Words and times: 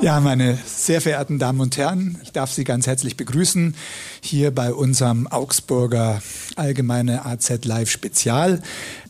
Ja, 0.00 0.20
meine 0.20 0.56
sehr 0.64 1.00
verehrten 1.00 1.40
Damen 1.40 1.60
und 1.60 1.76
Herren, 1.76 2.20
ich 2.22 2.30
darf 2.30 2.52
Sie 2.52 2.62
ganz 2.62 2.86
herzlich 2.86 3.16
begrüßen 3.16 3.74
hier 4.20 4.52
bei 4.52 4.72
unserem 4.72 5.26
Augsburger 5.26 6.22
Allgemeine 6.54 7.26
AZ 7.26 7.64
Live 7.64 7.90
Spezial. 7.90 8.62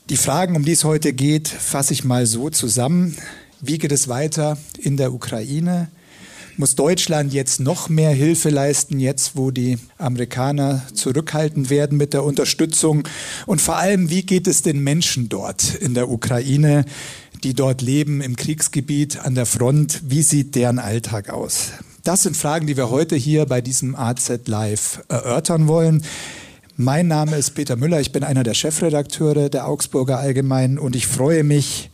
Die 0.08 0.16
Fragen, 0.16 0.56
um 0.56 0.64
die 0.64 0.72
es 0.72 0.84
heute 0.84 1.12
geht, 1.12 1.48
fasse 1.48 1.92
ich 1.92 2.04
mal 2.04 2.24
so 2.24 2.48
zusammen. 2.48 3.14
Wie 3.60 3.76
geht 3.76 3.92
es 3.92 4.08
weiter 4.08 4.56
in 4.78 4.96
der 4.96 5.12
Ukraine? 5.12 5.88
Muss 6.58 6.74
Deutschland 6.74 7.34
jetzt 7.34 7.60
noch 7.60 7.90
mehr 7.90 8.12
Hilfe 8.12 8.48
leisten, 8.48 8.98
jetzt 8.98 9.36
wo 9.36 9.50
die 9.50 9.78
Amerikaner 9.98 10.82
zurückhaltend 10.94 11.68
werden 11.68 11.98
mit 11.98 12.14
der 12.14 12.24
Unterstützung? 12.24 13.06
Und 13.44 13.60
vor 13.60 13.76
allem, 13.76 14.08
wie 14.08 14.22
geht 14.22 14.46
es 14.46 14.62
den 14.62 14.82
Menschen 14.82 15.28
dort 15.28 15.74
in 15.74 15.94
der 15.94 16.10
Ukraine? 16.10 16.84
die 17.44 17.54
dort 17.54 17.82
leben 17.82 18.22
im 18.22 18.34
Kriegsgebiet 18.34 19.20
an 19.24 19.34
der 19.34 19.46
Front. 19.46 20.00
Wie 20.04 20.22
sieht 20.22 20.54
deren 20.54 20.78
Alltag 20.78 21.30
aus? 21.30 21.70
Das 22.02 22.22
sind 22.22 22.36
Fragen, 22.36 22.66
die 22.66 22.76
wir 22.76 22.90
heute 22.90 23.14
hier 23.14 23.46
bei 23.46 23.60
diesem 23.60 23.94
AZ 23.94 24.46
Live 24.46 25.02
erörtern 25.08 25.68
wollen. 25.68 26.02
Mein 26.76 27.08
Name 27.08 27.36
ist 27.36 27.54
Peter 27.54 27.76
Müller, 27.76 28.00
ich 28.00 28.12
bin 28.12 28.24
einer 28.24 28.42
der 28.42 28.54
Chefredakteure 28.54 29.48
der 29.48 29.66
Augsburger 29.66 30.18
Allgemeinen 30.18 30.78
und 30.78 30.96
ich 30.96 31.06
freue 31.06 31.44
mich, 31.44 31.90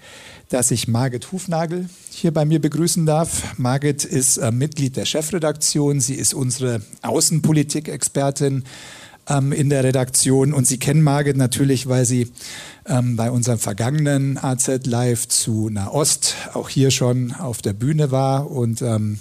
dass 0.53 0.71
ich 0.71 0.89
Margit 0.89 1.33
Hufnagel 1.33 1.89
hier 2.11 2.33
bei 2.33 2.45
mir 2.45 2.61
begrüßen 2.61 3.07
darf. 3.07 3.59
Margit 3.59 4.05
ist 4.05 4.37
äh, 4.37 4.53
Mitglied 4.53 4.97
der 4.97 5.07
Chefredaktion, 5.07 6.01
sie 6.01 6.15
ist 6.15 6.35
unsere 6.35 6.83
Außenpolitik-Expertin 7.03 8.65
ähm, 9.29 9.53
in 9.53 9.71
der 9.71 9.85
Redaktion. 9.85 10.53
Und 10.53 10.67
Sie 10.67 10.79
kennen 10.79 11.03
Margit 11.03 11.37
natürlich, 11.37 11.89
weil 11.89 12.05
sie 12.05 12.31
ähm, 12.87 13.17
bei 13.17 13.31
unserem 13.31 13.59
vergangenen 13.59 14.39
AZ 14.39 14.85
Live 14.85 15.29
zu 15.29 15.71
Nahost 15.71 16.35
auch 16.53 16.69
hier 16.69 16.91
schon 16.91 17.33
auf 17.33 17.63
der 17.63 17.73
Bühne 17.73 18.11
war 18.11 18.51
und 18.51 18.83
ähm, 18.83 19.19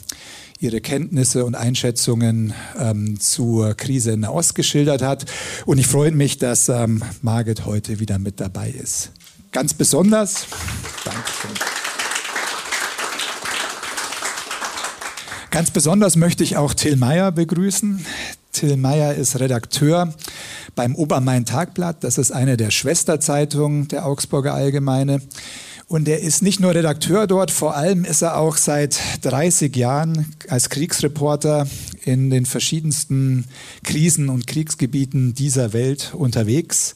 ihre 0.59 0.81
Kenntnisse 0.81 1.45
und 1.45 1.55
Einschätzungen 1.55 2.53
ähm, 2.77 3.19
zur 3.19 3.73
Krise 3.73 4.11
in 4.11 4.21
Nahost 4.21 4.53
geschildert 4.55 5.01
hat. 5.01 5.25
Und 5.65 5.77
ich 5.77 5.87
freue 5.87 6.11
mich, 6.11 6.37
dass 6.37 6.69
ähm, 6.69 7.03
Margit 7.21 7.65
heute 7.65 7.99
wieder 7.99 8.19
mit 8.19 8.39
dabei 8.39 8.69
ist. 8.69 9.11
Ganz 9.51 9.73
besonders. 9.73 10.47
Dankeschön. 11.03 11.51
Ganz 15.49 15.71
besonders 15.71 16.15
möchte 16.15 16.45
ich 16.45 16.55
auch 16.55 16.73
Till 16.73 16.95
Meyer 16.95 17.33
begrüßen. 17.33 18.05
Till 18.53 18.77
Meyer 18.77 19.13
ist 19.15 19.41
Redakteur 19.41 20.13
beim 20.75 20.95
Obermain-Tagblatt. 20.95 22.01
Das 22.05 22.17
ist 22.17 22.31
eine 22.31 22.55
der 22.55 22.71
Schwesterzeitungen 22.71 23.89
der 23.89 24.05
Augsburger 24.05 24.53
Allgemeine. 24.53 25.21
Und 25.87 26.07
er 26.07 26.21
ist 26.21 26.41
nicht 26.41 26.61
nur 26.61 26.73
Redakteur 26.73 27.27
dort, 27.27 27.51
vor 27.51 27.75
allem 27.75 28.05
ist 28.05 28.21
er 28.21 28.37
auch 28.37 28.55
seit 28.55 28.97
30 29.23 29.75
Jahren 29.75 30.33
als 30.47 30.69
Kriegsreporter 30.69 31.67
in 32.05 32.29
den 32.29 32.45
verschiedensten 32.45 33.43
Krisen 33.83 34.29
und 34.29 34.47
Kriegsgebieten 34.47 35.33
dieser 35.33 35.73
Welt 35.73 36.13
unterwegs. 36.13 36.95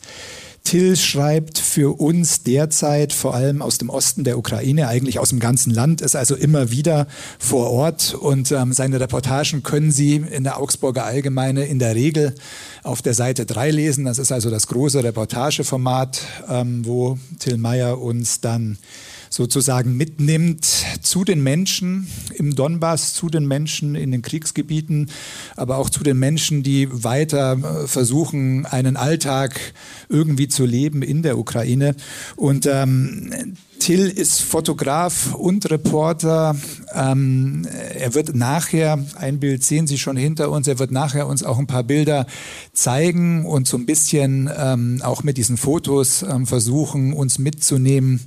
Till 0.65 0.97
schreibt 0.97 1.59
für 1.59 2.01
uns 2.01 2.41
derzeit 2.41 3.13
vor 3.13 3.35
allem 3.35 3.61
aus 3.61 3.77
dem 3.77 3.89
Osten 3.91 4.23
der 4.23 4.35
Ukraine, 4.35 4.87
eigentlich 4.87 5.19
aus 5.19 5.29
dem 5.29 5.39
ganzen 5.39 5.71
Land, 5.71 6.01
ist 6.01 6.15
also 6.15 6.35
immer 6.35 6.71
wieder 6.71 7.05
vor 7.37 7.69
Ort 7.69 8.15
und 8.15 8.51
ähm, 8.51 8.73
seine 8.73 8.99
Reportagen 8.99 9.61
können 9.61 9.91
Sie 9.91 10.15
in 10.15 10.43
der 10.43 10.59
Augsburger 10.59 11.05
Allgemeine 11.05 11.65
in 11.65 11.77
der 11.77 11.93
Regel 11.93 12.33
auf 12.81 13.03
der 13.03 13.13
Seite 13.13 13.45
3 13.45 13.69
lesen. 13.69 14.05
Das 14.05 14.17
ist 14.17 14.31
also 14.31 14.49
das 14.49 14.65
große 14.65 15.03
Reportageformat, 15.03 16.21
ähm, 16.49 16.83
wo 16.83 17.19
Till 17.37 17.57
Meyer 17.57 18.01
uns 18.01 18.41
dann 18.41 18.79
sozusagen 19.29 19.97
mitnimmt 19.97 20.65
zu 21.01 21.23
den 21.23 21.41
Menschen 21.43 22.07
im 22.33 22.55
Donbass, 22.55 23.13
zu 23.13 23.29
den 23.29 23.47
Menschen 23.47 23.95
in 23.95 24.11
den 24.11 24.21
Kriegsgebieten, 24.21 25.09
aber 25.55 25.77
auch 25.77 25.89
zu 25.89 26.03
den 26.03 26.17
Menschen, 26.17 26.63
die 26.63 26.87
weiter 26.91 27.53
äh, 27.53 27.87
versuchen, 27.87 28.65
einen 28.65 28.97
Alltag 28.97 29.59
irgendwie 30.09 30.47
zu 30.47 30.65
leben 30.65 31.01
in 31.01 31.23
der 31.23 31.37
Ukraine. 31.37 31.95
Und 32.35 32.65
ähm, 32.65 33.55
Till 33.79 34.07
ist 34.07 34.41
Fotograf 34.41 35.35
und 35.35 35.69
Reporter. 35.69 36.55
Ähm, 36.93 37.67
er 37.93 38.13
wird 38.13 38.33
nachher, 38.33 39.03
ein 39.15 39.39
Bild 39.39 39.63
sehen 39.63 39.85
Sie 39.85 39.97
schon 39.97 40.17
hinter 40.17 40.49
uns, 40.49 40.67
er 40.67 40.79
wird 40.79 40.91
nachher 40.91 41.27
uns 41.27 41.43
auch 41.43 41.59
ein 41.59 41.67
paar 41.67 41.83
Bilder 41.83 42.25
zeigen 42.73 43.45
und 43.45 43.67
so 43.67 43.77
ein 43.77 43.85
bisschen 43.85 44.49
ähm, 44.57 45.01
auch 45.03 45.23
mit 45.23 45.37
diesen 45.37 45.57
Fotos 45.57 46.23
ähm, 46.23 46.47
versuchen, 46.47 47.13
uns 47.13 47.37
mitzunehmen 47.37 48.21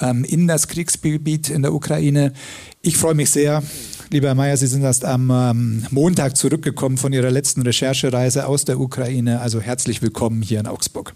ähm, 0.00 0.24
in 0.24 0.46
das 0.46 0.68
Kriegsgebiet 0.68 1.50
in 1.50 1.62
der 1.62 1.72
Ukraine. 1.72 2.32
Ich 2.82 2.96
freue 2.96 3.14
mich 3.14 3.30
sehr. 3.30 3.62
Lieber 4.10 4.28
Herr 4.28 4.34
Mayer, 4.34 4.56
Sie 4.56 4.66
sind 4.66 4.82
erst 4.82 5.04
am 5.04 5.30
ähm, 5.30 5.86
Montag 5.90 6.36
zurückgekommen 6.36 6.96
von 6.96 7.12
Ihrer 7.12 7.30
letzten 7.30 7.62
Recherchereise 7.62 8.46
aus 8.46 8.64
der 8.64 8.78
Ukraine. 8.78 9.40
Also 9.40 9.60
herzlich 9.60 10.00
willkommen 10.02 10.42
hier 10.42 10.60
in 10.60 10.66
Augsburg. 10.66 11.14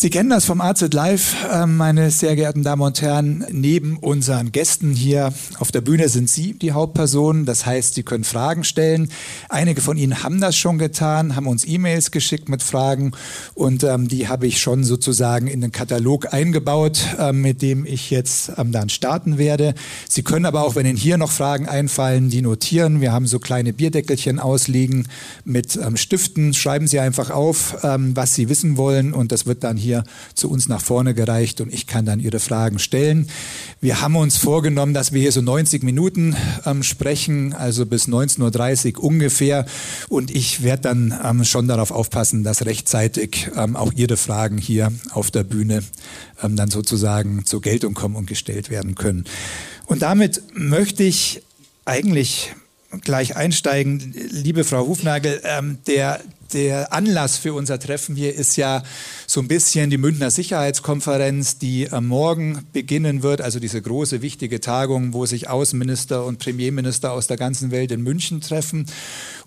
Sie 0.00 0.10
kennen 0.10 0.30
das 0.30 0.44
vom 0.44 0.60
AZ 0.60 0.92
Live, 0.92 1.34
ähm, 1.52 1.76
meine 1.76 2.12
sehr 2.12 2.36
geehrten 2.36 2.62
Damen 2.62 2.82
und 2.82 3.02
Herren. 3.02 3.44
Neben 3.50 3.96
unseren 3.96 4.52
Gästen 4.52 4.92
hier 4.92 5.34
auf 5.58 5.72
der 5.72 5.80
Bühne 5.80 6.08
sind 6.08 6.30
Sie 6.30 6.52
die 6.52 6.70
Hauptpersonen. 6.70 7.46
Das 7.46 7.66
heißt, 7.66 7.94
Sie 7.94 8.04
können 8.04 8.22
Fragen 8.22 8.62
stellen. 8.62 9.10
Einige 9.48 9.80
von 9.80 9.96
Ihnen 9.96 10.22
haben 10.22 10.40
das 10.40 10.56
schon 10.56 10.78
getan, 10.78 11.34
haben 11.34 11.48
uns 11.48 11.66
E-Mails 11.66 12.12
geschickt 12.12 12.48
mit 12.48 12.62
Fragen 12.62 13.10
und 13.54 13.82
ähm, 13.82 14.06
die 14.06 14.28
habe 14.28 14.46
ich 14.46 14.62
schon 14.62 14.84
sozusagen 14.84 15.48
in 15.48 15.62
den 15.62 15.72
Katalog 15.72 16.32
eingebaut, 16.32 17.00
ähm, 17.18 17.42
mit 17.42 17.60
dem 17.60 17.84
ich 17.84 18.10
jetzt 18.10 18.52
ähm, 18.56 18.70
dann 18.70 18.90
starten 18.90 19.36
werde. 19.36 19.74
Sie 20.08 20.22
können 20.22 20.46
aber 20.46 20.62
auch, 20.62 20.76
wenn 20.76 20.86
Ihnen 20.86 20.96
hier 20.96 21.18
noch 21.18 21.32
Fragen 21.32 21.68
einfallen, 21.68 22.30
die 22.30 22.42
notieren. 22.42 23.00
Wir 23.00 23.10
haben 23.10 23.26
so 23.26 23.40
kleine 23.40 23.72
Bierdeckelchen 23.72 24.38
ausliegen 24.38 25.08
mit 25.44 25.74
ähm, 25.74 25.96
Stiften. 25.96 26.54
Schreiben 26.54 26.86
Sie 26.86 27.00
einfach 27.00 27.30
auf, 27.30 27.78
ähm, 27.82 28.14
was 28.14 28.36
Sie 28.36 28.48
wissen 28.48 28.76
wollen 28.76 29.12
und 29.12 29.32
das 29.32 29.44
wird 29.44 29.64
dann 29.64 29.76
hier 29.76 29.87
hier 29.88 30.04
zu 30.34 30.50
uns 30.50 30.68
nach 30.68 30.82
vorne 30.82 31.14
gereicht 31.14 31.62
und 31.62 31.72
ich 31.72 31.86
kann 31.86 32.04
dann 32.04 32.20
Ihre 32.20 32.40
Fragen 32.40 32.78
stellen. 32.78 33.28
Wir 33.80 34.02
haben 34.02 34.16
uns 34.16 34.36
vorgenommen, 34.36 34.92
dass 34.92 35.12
wir 35.12 35.22
hier 35.22 35.32
so 35.32 35.40
90 35.40 35.82
Minuten 35.82 36.36
ähm, 36.66 36.82
sprechen, 36.82 37.54
also 37.54 37.86
bis 37.86 38.06
19.30 38.06 38.98
Uhr 38.98 39.04
ungefähr. 39.04 39.64
Und 40.08 40.30
ich 40.30 40.62
werde 40.62 40.82
dann 40.82 41.18
ähm, 41.24 41.44
schon 41.44 41.68
darauf 41.68 41.90
aufpassen, 41.90 42.44
dass 42.44 42.66
rechtzeitig 42.66 43.50
ähm, 43.56 43.76
auch 43.76 43.92
Ihre 43.94 44.18
Fragen 44.18 44.58
hier 44.58 44.92
auf 45.12 45.30
der 45.30 45.44
Bühne 45.44 45.82
ähm, 46.42 46.56
dann 46.56 46.70
sozusagen 46.70 47.46
zur 47.46 47.62
Geltung 47.62 47.94
kommen 47.94 48.16
und 48.16 48.26
gestellt 48.26 48.68
werden 48.68 48.94
können. 48.94 49.24
Und 49.86 50.02
damit 50.02 50.42
möchte 50.52 51.02
ich 51.02 51.42
eigentlich 51.86 52.52
gleich 53.02 53.36
einsteigen. 53.36 54.14
Liebe 54.30 54.64
Frau 54.64 54.86
Hufnagel, 54.86 55.40
ähm, 55.44 55.78
der, 55.86 56.20
der 56.52 56.92
Anlass 56.92 57.36
für 57.36 57.54
unser 57.54 57.78
Treffen 57.78 58.16
hier 58.16 58.34
ist 58.34 58.56
ja 58.56 58.82
so 59.26 59.40
ein 59.40 59.48
bisschen 59.48 59.90
die 59.90 59.98
Münchner 59.98 60.30
Sicherheitskonferenz, 60.30 61.58
die 61.58 61.90
am 61.90 62.06
Morgen 62.06 62.66
beginnen 62.72 63.22
wird, 63.22 63.40
also 63.40 63.60
diese 63.60 63.80
große, 63.82 64.22
wichtige 64.22 64.60
Tagung, 64.60 65.12
wo 65.12 65.26
sich 65.26 65.48
Außenminister 65.48 66.24
und 66.24 66.38
Premierminister 66.38 67.12
aus 67.12 67.26
der 67.26 67.36
ganzen 67.36 67.70
Welt 67.70 67.92
in 67.92 68.02
München 68.02 68.40
treffen. 68.40 68.86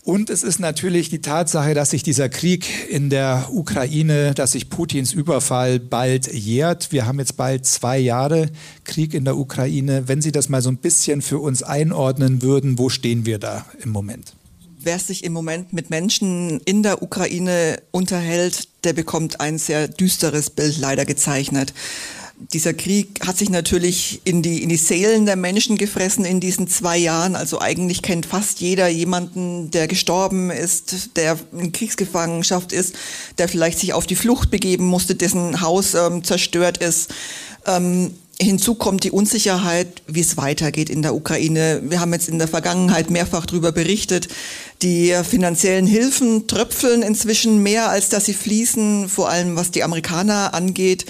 Und 0.03 0.29
es 0.31 0.41
ist 0.41 0.59
natürlich 0.59 1.09
die 1.09 1.21
Tatsache, 1.21 1.73
dass 1.75 1.91
sich 1.91 2.01
dieser 2.01 2.27
Krieg 2.27 2.89
in 2.89 3.09
der 3.09 3.49
Ukraine, 3.51 4.33
dass 4.33 4.53
sich 4.53 4.69
Putins 4.69 5.13
Überfall 5.13 5.79
bald 5.79 6.31
jährt. 6.33 6.91
Wir 6.91 7.05
haben 7.05 7.19
jetzt 7.19 7.37
bald 7.37 7.67
zwei 7.67 7.99
Jahre 7.99 8.49
Krieg 8.83 9.13
in 9.13 9.25
der 9.25 9.37
Ukraine. 9.37 10.07
Wenn 10.07 10.21
Sie 10.21 10.31
das 10.31 10.49
mal 10.49 10.61
so 10.61 10.69
ein 10.69 10.77
bisschen 10.77 11.21
für 11.21 11.37
uns 11.37 11.61
einordnen 11.61 12.41
würden, 12.41 12.79
wo 12.79 12.89
stehen 12.89 13.27
wir 13.27 13.37
da 13.37 13.65
im 13.83 13.91
Moment? 13.91 14.33
Wer 14.83 14.97
sich 14.97 15.23
im 15.23 15.33
Moment 15.33 15.73
mit 15.73 15.91
Menschen 15.91 16.59
in 16.61 16.81
der 16.81 17.03
Ukraine 17.03 17.81
unterhält, 17.91 18.67
der 18.83 18.93
bekommt 18.93 19.39
ein 19.39 19.59
sehr 19.59 19.87
düsteres 19.87 20.49
Bild 20.49 20.79
leider 20.79 21.05
gezeichnet. 21.05 21.73
Dieser 22.51 22.73
Krieg 22.73 23.19
hat 23.23 23.37
sich 23.37 23.51
natürlich 23.51 24.21
in 24.23 24.41
die, 24.41 24.63
in 24.63 24.69
die 24.69 24.77
Seelen 24.77 25.27
der 25.27 25.35
Menschen 25.35 25.77
gefressen 25.77 26.25
in 26.25 26.39
diesen 26.39 26.67
zwei 26.67 26.97
Jahren. 26.97 27.35
Also 27.35 27.61
eigentlich 27.61 28.01
kennt 28.01 28.25
fast 28.25 28.59
jeder 28.59 28.87
jemanden, 28.87 29.69
der 29.69 29.87
gestorben 29.87 30.49
ist, 30.49 31.15
der 31.15 31.37
in 31.51 31.71
Kriegsgefangenschaft 31.71 32.71
ist, 32.71 32.95
der 33.37 33.47
vielleicht 33.47 33.77
sich 33.77 33.93
auf 33.93 34.07
die 34.07 34.15
Flucht 34.15 34.49
begeben 34.49 34.87
musste, 34.87 35.13
dessen 35.13 35.61
Haus 35.61 35.93
ähm, 35.93 36.23
zerstört 36.23 36.79
ist. 36.79 37.13
Ähm, 37.67 38.15
Hinzu 38.41 38.73
kommt 38.73 39.03
die 39.03 39.11
Unsicherheit, 39.11 40.01
wie 40.07 40.21
es 40.21 40.35
weitergeht 40.35 40.89
in 40.89 41.03
der 41.03 41.13
Ukraine. 41.13 41.81
Wir 41.83 41.99
haben 41.99 42.11
jetzt 42.11 42.27
in 42.27 42.39
der 42.39 42.47
Vergangenheit 42.47 43.11
mehrfach 43.11 43.45
darüber 43.45 43.71
berichtet. 43.71 44.29
Die 44.81 45.13
finanziellen 45.23 45.85
Hilfen 45.85 46.47
tröpfeln 46.47 47.03
inzwischen 47.03 47.61
mehr, 47.61 47.89
als 47.89 48.09
dass 48.09 48.25
sie 48.25 48.33
fließen, 48.33 49.09
vor 49.09 49.29
allem 49.29 49.55
was 49.55 49.69
die 49.69 49.83
Amerikaner 49.83 50.55
angeht. 50.55 51.05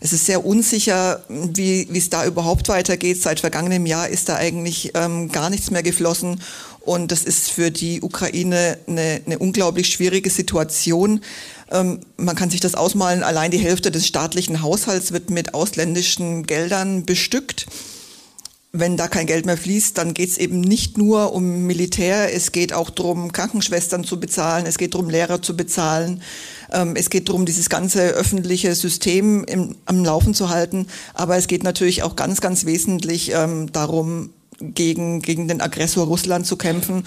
Es 0.00 0.12
ist 0.12 0.26
sehr 0.26 0.44
unsicher, 0.44 1.24
wie, 1.30 1.88
wie 1.90 1.98
es 1.98 2.10
da 2.10 2.26
überhaupt 2.26 2.68
weitergeht. 2.68 3.22
Seit 3.22 3.40
vergangenem 3.40 3.86
Jahr 3.86 4.06
ist 4.10 4.28
da 4.28 4.36
eigentlich 4.36 4.92
ähm, 4.94 5.32
gar 5.32 5.48
nichts 5.48 5.70
mehr 5.70 5.82
geflossen. 5.82 6.42
Und 6.80 7.12
das 7.12 7.24
ist 7.24 7.50
für 7.50 7.70
die 7.70 8.02
Ukraine 8.02 8.76
eine, 8.86 9.22
eine 9.24 9.38
unglaublich 9.38 9.86
schwierige 9.86 10.28
Situation. 10.28 11.22
Ähm, 11.70 12.00
man 12.16 12.36
kann 12.36 12.50
sich 12.50 12.60
das 12.60 12.74
ausmalen, 12.74 13.22
allein 13.22 13.50
die 13.50 13.58
Hälfte 13.58 13.90
des 13.90 14.06
staatlichen 14.06 14.62
Haushalts 14.62 15.12
wird 15.12 15.30
mit 15.30 15.54
ausländischen 15.54 16.44
Geldern 16.44 17.04
bestückt. 17.04 17.66
Wenn 18.76 18.96
da 18.96 19.06
kein 19.06 19.26
Geld 19.26 19.46
mehr 19.46 19.56
fließt, 19.56 19.96
dann 19.96 20.14
geht 20.14 20.30
es 20.30 20.38
eben 20.38 20.60
nicht 20.60 20.98
nur 20.98 21.32
um 21.32 21.64
Militär, 21.64 22.34
es 22.34 22.50
geht 22.50 22.72
auch 22.72 22.90
darum, 22.90 23.30
Krankenschwestern 23.30 24.02
zu 24.02 24.18
bezahlen, 24.18 24.66
es 24.66 24.78
geht 24.78 24.94
darum, 24.94 25.08
Lehrer 25.08 25.40
zu 25.40 25.56
bezahlen, 25.56 26.22
ähm, 26.72 26.96
es 26.96 27.08
geht 27.08 27.28
darum, 27.28 27.46
dieses 27.46 27.70
ganze 27.70 28.02
öffentliche 28.08 28.74
System 28.74 29.44
im, 29.44 29.76
am 29.86 30.04
Laufen 30.04 30.34
zu 30.34 30.48
halten, 30.48 30.88
aber 31.14 31.36
es 31.36 31.46
geht 31.46 31.62
natürlich 31.62 32.02
auch 32.02 32.16
ganz, 32.16 32.40
ganz 32.40 32.66
wesentlich 32.66 33.30
ähm, 33.32 33.70
darum, 33.70 34.30
gegen, 34.60 35.20
gegen 35.22 35.48
den 35.48 35.60
Aggressor 35.60 36.06
Russland 36.06 36.46
zu 36.46 36.56
kämpfen. 36.56 37.04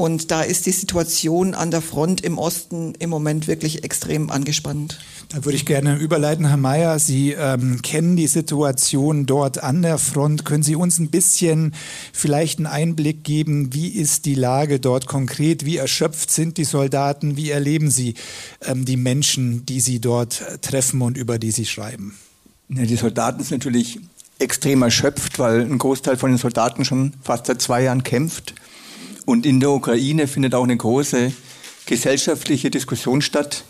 Und 0.00 0.30
da 0.30 0.40
ist 0.40 0.64
die 0.64 0.72
Situation 0.72 1.52
an 1.52 1.70
der 1.70 1.82
Front 1.82 2.22
im 2.22 2.38
Osten 2.38 2.94
im 2.98 3.10
Moment 3.10 3.46
wirklich 3.48 3.84
extrem 3.84 4.30
angespannt. 4.30 4.98
Da 5.28 5.44
würde 5.44 5.56
ich 5.56 5.66
gerne 5.66 5.98
überleiten, 5.98 6.48
Herr 6.48 6.56
Mayer. 6.56 6.98
Sie 6.98 7.32
ähm, 7.32 7.82
kennen 7.82 8.16
die 8.16 8.26
Situation 8.26 9.26
dort 9.26 9.62
an 9.62 9.82
der 9.82 9.98
Front. 9.98 10.46
Können 10.46 10.62
Sie 10.62 10.74
uns 10.74 10.98
ein 10.98 11.10
bisschen 11.10 11.74
vielleicht 12.14 12.60
einen 12.60 12.66
Einblick 12.66 13.24
geben, 13.24 13.74
wie 13.74 13.88
ist 13.88 14.24
die 14.24 14.34
Lage 14.34 14.80
dort 14.80 15.06
konkret? 15.06 15.66
Wie 15.66 15.76
erschöpft 15.76 16.30
sind 16.30 16.56
die 16.56 16.64
Soldaten? 16.64 17.36
Wie 17.36 17.50
erleben 17.50 17.90
Sie 17.90 18.14
ähm, 18.64 18.86
die 18.86 18.96
Menschen, 18.96 19.66
die 19.66 19.80
Sie 19.80 20.00
dort 20.00 20.42
treffen 20.62 21.02
und 21.02 21.18
über 21.18 21.38
die 21.38 21.50
Sie 21.50 21.66
schreiben? 21.66 22.14
Ja, 22.70 22.86
die 22.86 22.96
Soldaten 22.96 23.44
sind 23.44 23.58
natürlich 23.58 24.00
extrem 24.38 24.80
erschöpft, 24.80 25.38
weil 25.38 25.60
ein 25.60 25.76
Großteil 25.76 26.16
von 26.16 26.30
den 26.30 26.38
Soldaten 26.38 26.86
schon 26.86 27.12
fast 27.22 27.44
seit 27.44 27.60
zwei 27.60 27.82
Jahren 27.82 28.02
kämpft. 28.02 28.54
Und 29.30 29.46
in 29.46 29.60
der 29.60 29.70
Ukraine 29.70 30.26
findet 30.26 30.56
auch 30.56 30.64
eine 30.64 30.76
große 30.76 31.30
gesellschaftliche 31.86 32.68
Diskussion 32.68 33.22
statt, 33.22 33.62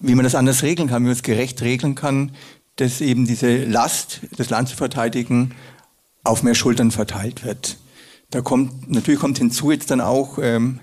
wie 0.00 0.16
man 0.16 0.24
das 0.24 0.34
anders 0.34 0.64
regeln 0.64 0.88
kann, 0.88 1.02
wie 1.02 1.06
man 1.06 1.12
es 1.12 1.22
gerecht 1.22 1.62
regeln 1.62 1.94
kann, 1.94 2.32
dass 2.74 3.00
eben 3.00 3.24
diese 3.24 3.66
Last, 3.66 4.22
das 4.36 4.50
Land 4.50 4.68
zu 4.68 4.74
verteidigen, 4.74 5.54
auf 6.24 6.42
mehr 6.42 6.56
Schultern 6.56 6.90
verteilt 6.90 7.44
wird. 7.44 7.76
Da 8.30 8.40
kommt, 8.40 8.90
natürlich 8.90 9.20
kommt 9.20 9.38
hinzu 9.38 9.70
jetzt 9.70 9.92
dann 9.92 10.00
auch 10.00 10.40
ähm, 10.42 10.80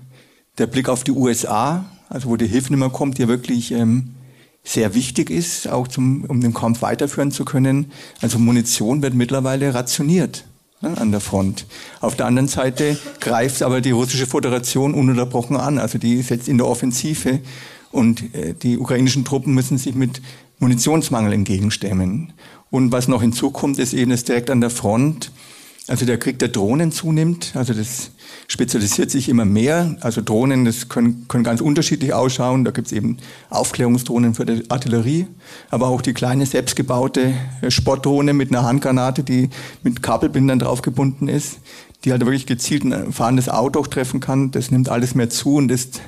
der 0.58 0.68
Blick 0.68 0.88
auf 0.88 1.04
die 1.04 1.12
USA, 1.12 1.84
also 2.08 2.30
wo 2.30 2.38
die 2.38 2.48
Hilfe 2.48 2.72
nicht 2.72 2.80
mehr 2.80 2.92
kommt, 2.92 3.18
die 3.18 3.28
wirklich 3.28 3.74
ähm, 3.74 4.16
sehr 4.64 4.96
wichtig 4.96 5.32
ist, 5.32 5.68
auch 5.68 5.90
zum, 5.90 6.24
um 6.24 6.40
den 6.40 6.54
Kampf 6.54 6.82
weiterführen 6.82 7.32
zu 7.32 7.44
können. 7.44 7.92
Also 8.22 8.40
Munition 8.40 9.02
wird 9.02 9.16
mittlerweile 9.16 9.74
rationiert 9.74 10.46
ne, 10.84 10.98
an 10.98 11.12
der 11.12 11.20
Front. 11.20 11.66
Auf 12.02 12.16
der 12.16 12.28
anderen 12.28 12.48
Seite 12.48 12.98
greift 13.20 13.64
aber 13.64 13.82
die 13.82 13.92
russische 13.92 14.28
Föderation 14.28 14.94
ununterbrochen 14.94 15.58
an. 15.58 15.80
Also 15.80 15.98
die 15.98 16.16
ist 16.16 16.30
jetzt 16.30 16.48
in 16.48 16.58
der 16.58 16.68
Offensive 16.68 17.40
und 17.92 18.36
äh, 18.36 18.54
die 18.54 18.78
ukrainischen 18.78 19.26
Truppen 19.26 19.54
müssen 19.54 19.78
sich 19.78 19.96
mit 19.96 20.22
Munitionsmangel 20.60 21.34
entgegenstemmen. 21.34 22.34
Und 22.70 22.92
was 22.92 23.08
noch 23.08 23.22
hinzukommt, 23.22 23.80
ist 23.80 23.94
eben, 23.94 24.12
dass 24.12 24.24
direkt 24.24 24.50
an 24.50 24.62
der 24.62 24.70
Front 24.70 25.32
also 25.88 26.06
der 26.06 26.18
Krieg 26.18 26.40
der 26.40 26.48
Drohnen 26.48 26.92
zunimmt, 26.92 27.52
also 27.56 27.74
das 27.74 28.12
spezialisiert 28.48 29.12
sich 29.12 29.28
immer 29.28 29.46
mehr. 29.46 29.98
Also 30.00 30.22
Drohnen, 30.22 30.64
das 30.64 30.88
können, 30.88 31.26
können 31.28 31.44
ganz 31.44 31.60
unterschiedlich 31.60 32.14
ausschauen. 32.14 32.64
Da 32.64 32.72
gibt 32.72 32.88
es 32.88 32.94
eben 32.94 33.18
Aufklärungsdrohnen 33.50 34.34
für 34.34 34.46
die 34.46 34.70
Artillerie, 34.70 35.28
aber 35.70 35.88
auch 35.88 36.02
die 36.02 36.14
kleine 36.14 36.46
selbstgebaute 36.46 37.34
Sportdrohne 37.68 38.34
mit 38.34 38.50
einer 38.52 38.64
Handgranate, 38.64 39.24
die 39.24 39.50
mit 39.82 40.02
Kabelbindern 40.02 40.60
draufgebunden 40.60 41.28
ist, 41.28 41.60
die 42.06 42.12
halt 42.12 42.22
wirklich 42.22 42.46
gezielt 42.46 42.84
ein 42.86 43.12
fahrendes 43.12 43.50
Auto 43.50 43.80
auch 43.80 43.88
treffen 43.88 44.20
kann. 44.20 44.52
Das 44.52 44.72
nimmt 44.72 44.90
alles 44.90 45.16
mehr 45.16 45.30
zu 45.30 45.56
und 45.56 45.72
ist 45.72 46.02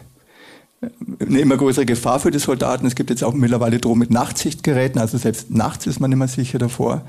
eine 1.20 1.40
immer 1.40 1.58
größere 1.58 1.86
Gefahr 1.86 2.20
für 2.20 2.32
die 2.32 2.40
Soldaten. 2.40 2.86
Es 2.86 2.96
gibt 2.96 3.10
jetzt 3.10 3.24
auch 3.24 3.34
mittlerweile 3.34 3.80
Drohnen 3.80 4.00
mit 4.00 4.12
Nachtsichtgeräten, 4.12 5.02
also 5.02 5.18
selbst 5.18 5.50
nachts 5.52 5.88
ist 5.88 6.00
man 6.00 6.12
immer 6.12 6.28
sicher 6.28 6.60
davor. 6.60 7.04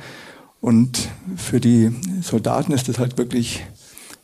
Und 0.61 1.08
für 1.37 1.61
die 1.61 1.93
Soldaten 2.23 2.73
ist 2.73 2.88
das 2.88 2.99
halt 2.99 3.19
wirklich 3.19 3.64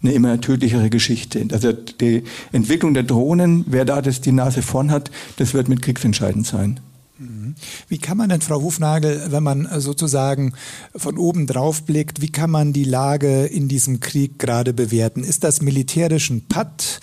eine 0.02 0.12
immer 0.12 0.40
tödlichere 0.40 0.90
Geschichte. 0.90 1.46
Also 1.52 1.72
die 1.72 2.24
Entwicklung 2.50 2.94
der 2.94 3.04
Drohnen, 3.04 3.64
wer 3.68 3.84
da 3.84 4.02
das 4.02 4.20
die 4.20 4.32
Nase 4.32 4.62
vorn 4.62 4.90
hat, 4.90 5.10
das 5.36 5.54
wird 5.54 5.68
mit 5.68 5.82
kriegsentscheidend 5.82 6.46
sein. 6.46 6.80
Mhm. 7.22 7.54
Wie 7.88 7.98
kann 7.98 8.16
man 8.16 8.28
denn, 8.28 8.40
Frau 8.40 8.60
Hufnagel, 8.60 9.28
wenn 9.30 9.42
man 9.42 9.68
sozusagen 9.80 10.54
von 10.94 11.18
oben 11.18 11.46
drauf 11.46 11.84
blickt, 11.84 12.20
wie 12.20 12.30
kann 12.30 12.50
man 12.50 12.72
die 12.72 12.84
Lage 12.84 13.44
in 13.44 13.68
diesem 13.68 14.00
Krieg 14.00 14.38
gerade 14.38 14.72
bewerten? 14.72 15.22
Ist 15.22 15.44
das 15.44 15.62
militärisch 15.62 16.30
ein 16.30 16.46
Patt? 16.48 17.00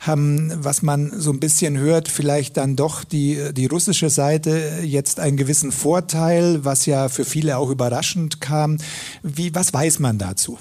Haben, 0.00 0.52
was 0.56 0.82
man 0.82 1.12
so 1.20 1.30
ein 1.30 1.38
bisschen 1.38 1.78
hört, 1.78 2.08
vielleicht 2.08 2.56
dann 2.56 2.74
doch 2.74 3.04
die, 3.04 3.38
die 3.52 3.66
russische 3.66 4.10
Seite 4.10 4.80
jetzt 4.82 5.20
einen 5.20 5.36
gewissen 5.36 5.70
Vorteil, 5.70 6.64
was 6.64 6.86
ja 6.86 7.08
für 7.08 7.24
viele 7.24 7.56
auch 7.56 7.70
überraschend 7.70 8.40
kam. 8.40 8.78
Wie, 9.22 9.54
was 9.54 9.72
weiß 9.72 10.00
man 10.00 10.18
dazu? 10.18 10.58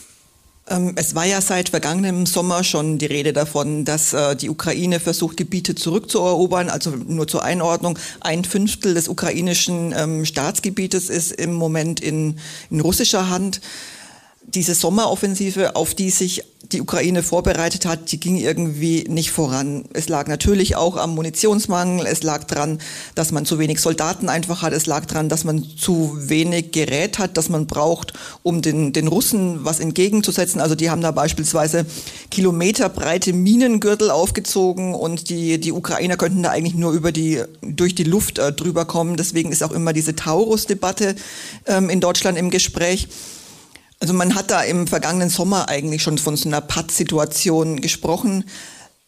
Ähm, 0.71 0.93
es 0.95 1.15
war 1.15 1.25
ja 1.25 1.41
seit 1.41 1.69
vergangenem 1.69 2.25
Sommer 2.25 2.63
schon 2.63 2.97
die 2.97 3.05
Rede 3.05 3.33
davon, 3.33 3.83
dass 3.85 4.13
äh, 4.13 4.35
die 4.35 4.49
Ukraine 4.49 4.99
versucht, 4.99 5.37
Gebiete 5.37 5.75
zurückzuerobern. 5.75 6.69
Also 6.69 6.91
nur 6.91 7.27
zur 7.27 7.43
Einordnung, 7.43 7.99
ein 8.21 8.45
Fünftel 8.45 8.93
des 8.93 9.09
ukrainischen 9.09 9.93
ähm, 9.95 10.25
Staatsgebietes 10.25 11.09
ist 11.09 11.33
im 11.33 11.53
Moment 11.53 11.99
in, 11.99 12.37
in 12.69 12.79
russischer 12.79 13.29
Hand 13.29 13.61
diese 14.47 14.73
Sommeroffensive, 14.75 15.75
auf 15.75 15.93
die 15.93 16.09
sich 16.09 16.43
die 16.71 16.81
Ukraine 16.81 17.23
vorbereitet 17.23 17.85
hat, 17.85 18.11
die 18.11 18.19
ging 18.19 18.37
irgendwie 18.37 19.05
nicht 19.07 19.31
voran. 19.31 19.85
Es 19.93 20.09
lag 20.09 20.27
natürlich 20.27 20.75
auch 20.75 20.95
am 20.95 21.15
Munitionsmangel, 21.15 22.05
es 22.05 22.23
lag 22.23 22.45
dran, 22.45 22.79
dass 23.15 23.31
man 23.31 23.45
zu 23.45 23.59
wenig 23.59 23.79
Soldaten 23.79 24.29
einfach 24.29 24.61
hat, 24.61 24.73
es 24.73 24.85
lag 24.85 25.05
dran, 25.05 25.27
dass 25.27 25.43
man 25.43 25.63
zu 25.63 26.17
wenig 26.29 26.71
Gerät 26.71 27.19
hat, 27.19 27.37
das 27.37 27.49
man 27.49 27.67
braucht, 27.67 28.13
um 28.43 28.61
den, 28.61 28.93
den 28.93 29.07
Russen 29.07 29.65
was 29.65 29.79
entgegenzusetzen. 29.79 30.61
Also 30.61 30.75
die 30.75 30.89
haben 30.89 31.01
da 31.01 31.11
beispielsweise 31.11 31.85
kilometerbreite 32.29 33.33
Minengürtel 33.33 34.09
aufgezogen 34.09 34.93
und 34.93 35.29
die, 35.29 35.59
die 35.59 35.71
Ukrainer 35.71 36.15
könnten 36.15 36.43
da 36.43 36.51
eigentlich 36.51 36.75
nur 36.75 36.93
über 36.93 37.11
die, 37.11 37.43
durch 37.61 37.95
die 37.95 38.05
Luft 38.05 38.39
äh, 38.39 38.53
drüber 38.53 38.85
kommen. 38.85 39.17
Deswegen 39.17 39.51
ist 39.51 39.63
auch 39.63 39.71
immer 39.71 39.93
diese 39.93 40.15
Taurus-Debatte 40.15 41.15
ähm, 41.65 41.89
in 41.89 41.99
Deutschland 41.99 42.37
im 42.37 42.49
Gespräch. 42.49 43.07
Also 44.01 44.15
man 44.15 44.33
hat 44.33 44.49
da 44.49 44.63
im 44.63 44.87
vergangenen 44.87 45.29
Sommer 45.29 45.69
eigentlich 45.69 46.01
schon 46.01 46.17
von 46.17 46.35
so 46.35 46.49
einer 46.49 46.59
Patt-Situation 46.59 47.81
gesprochen. 47.81 48.45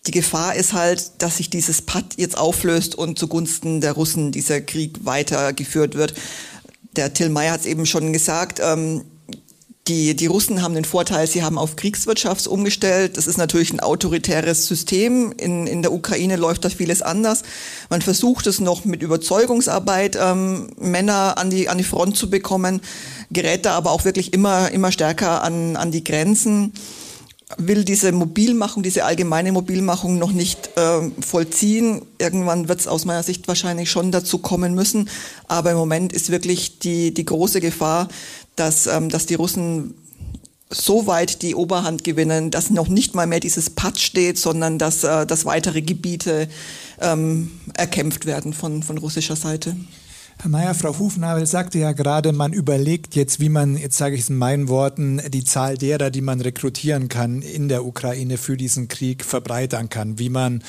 Die 0.06 0.12
Gefahr 0.12 0.54
ist 0.54 0.74
halt, 0.74 1.24
dass 1.24 1.38
sich 1.38 1.50
dieses 1.50 1.82
Patt 1.82 2.14
jetzt 2.18 2.38
auflöst 2.38 2.94
und 2.94 3.18
zugunsten 3.18 3.82
der 3.82 3.94
Russen 3.94 4.32
dieser 4.32 4.62
Krieg 4.62 5.04
weitergeführt 5.04 5.96
wird. 5.96 6.14
Der 6.96 7.12
Till 7.12 7.30
Meyer 7.30 7.54
hat 7.54 7.62
es 7.62 7.66
eben 7.66 7.88
schon 7.88 8.14
gesagt, 8.14 8.62
ähm, 8.64 9.04
die, 9.88 10.16
die 10.16 10.28
Russen 10.28 10.62
haben 10.62 10.76
den 10.76 10.86
Vorteil, 10.86 11.28
sie 11.28 11.44
haben 11.44 11.58
auf 11.58 11.76
Kriegswirtschaft 11.76 12.48
umgestellt. 12.48 13.18
Das 13.18 13.28
ist 13.28 13.38
natürlich 13.38 13.74
ein 13.74 13.82
autoritäres 13.82 14.66
System. 14.66 15.34
In, 15.38 15.68
in 15.68 15.82
der 15.82 15.92
Ukraine 15.92 16.38
läuft 16.38 16.64
das 16.64 16.74
vieles 16.74 17.02
anders. 17.02 17.44
Man 17.90 18.02
versucht 18.02 18.48
es 18.48 18.62
noch 18.62 18.86
mit 18.86 19.02
Überzeugungsarbeit, 19.02 20.18
ähm, 20.22 20.70
Männer 20.80 21.38
an 21.38 21.50
die, 21.50 21.68
an 21.68 21.78
die 21.78 21.84
Front 21.84 22.16
zu 22.16 22.30
bekommen, 22.30 22.80
gerät 23.30 23.66
da 23.66 23.74
aber 23.74 23.92
auch 23.92 24.06
wirklich 24.06 24.32
immer, 24.32 24.72
immer 24.72 24.94
stärker 24.94 25.44
an, 25.44 25.76
an 25.76 25.92
die 25.92 26.04
Grenzen 26.04 26.72
will 27.58 27.84
diese 27.84 28.12
Mobilmachung, 28.12 28.84
diese 28.84 29.04
allgemeine 29.04 29.52
Mobilmachung 29.52 30.18
noch 30.18 30.32
nicht 30.32 30.72
äh, 30.76 31.12
vollziehen. 31.22 32.02
Irgendwann 32.18 32.68
wird 32.68 32.80
es 32.80 32.88
aus 32.88 33.06
meiner 33.06 33.24
Sicht 33.24 33.48
wahrscheinlich 33.48 33.92
schon 33.92 34.12
dazu 34.12 34.40
kommen 34.40 34.74
müssen. 34.76 35.10
Aber 35.48 35.72
im 35.72 35.78
Moment 35.78 36.14
ist 36.14 36.30
wirklich 36.30 36.80
die, 36.80 37.14
die 37.14 37.26
große 37.26 37.62
Gefahr, 37.62 38.08
dass, 38.56 38.88
ähm, 38.88 39.10
dass 39.10 39.26
die 39.26 39.36
Russen 39.36 39.96
so 40.70 41.08
weit 41.08 41.42
die 41.42 41.56
Oberhand 41.56 42.04
gewinnen, 42.04 42.52
dass 42.52 42.70
noch 42.70 42.88
nicht 42.88 43.16
mal 43.16 43.28
mehr 43.28 43.40
dieses 43.40 43.70
Patch 43.70 44.04
steht, 44.04 44.38
sondern 44.38 44.80
dass, 44.80 45.04
äh, 45.04 45.26
dass 45.26 45.46
weitere 45.46 45.82
Gebiete 45.82 46.48
ähm, 47.00 47.52
erkämpft 47.76 48.26
werden 48.26 48.54
von, 48.54 48.84
von 48.84 48.98
russischer 48.98 49.36
Seite. 49.36 49.76
Mayer, 50.46 50.74
Frau 50.74 51.00
Hufnagel 51.00 51.46
sagte 51.46 51.80
ja 51.80 51.94
gerade, 51.94 52.34
man 52.34 52.52
überlegt 52.52 53.16
jetzt, 53.16 53.40
wie 53.40 53.48
man, 53.48 53.78
jetzt 53.78 53.98
sage 53.98 54.16
ich 54.16 54.22
es 54.22 54.30
in 54.30 54.36
meinen 54.36 54.68
Worten, 54.68 55.22
die 55.30 55.46
Zahl 55.46 55.78
derer, 55.78 56.10
die 56.10 56.20
man 56.20 56.42
rekrutieren 56.42 57.08
kann 57.08 57.42
in 57.42 57.70
der 57.70 57.86
Ukraine 57.86 58.38
für 58.38 58.58
diesen 58.58 58.90
Krieg 58.90 59.24
verbreitern 59.24 59.88
kann, 59.88 60.20
wie 60.20 60.28
man 60.28 60.62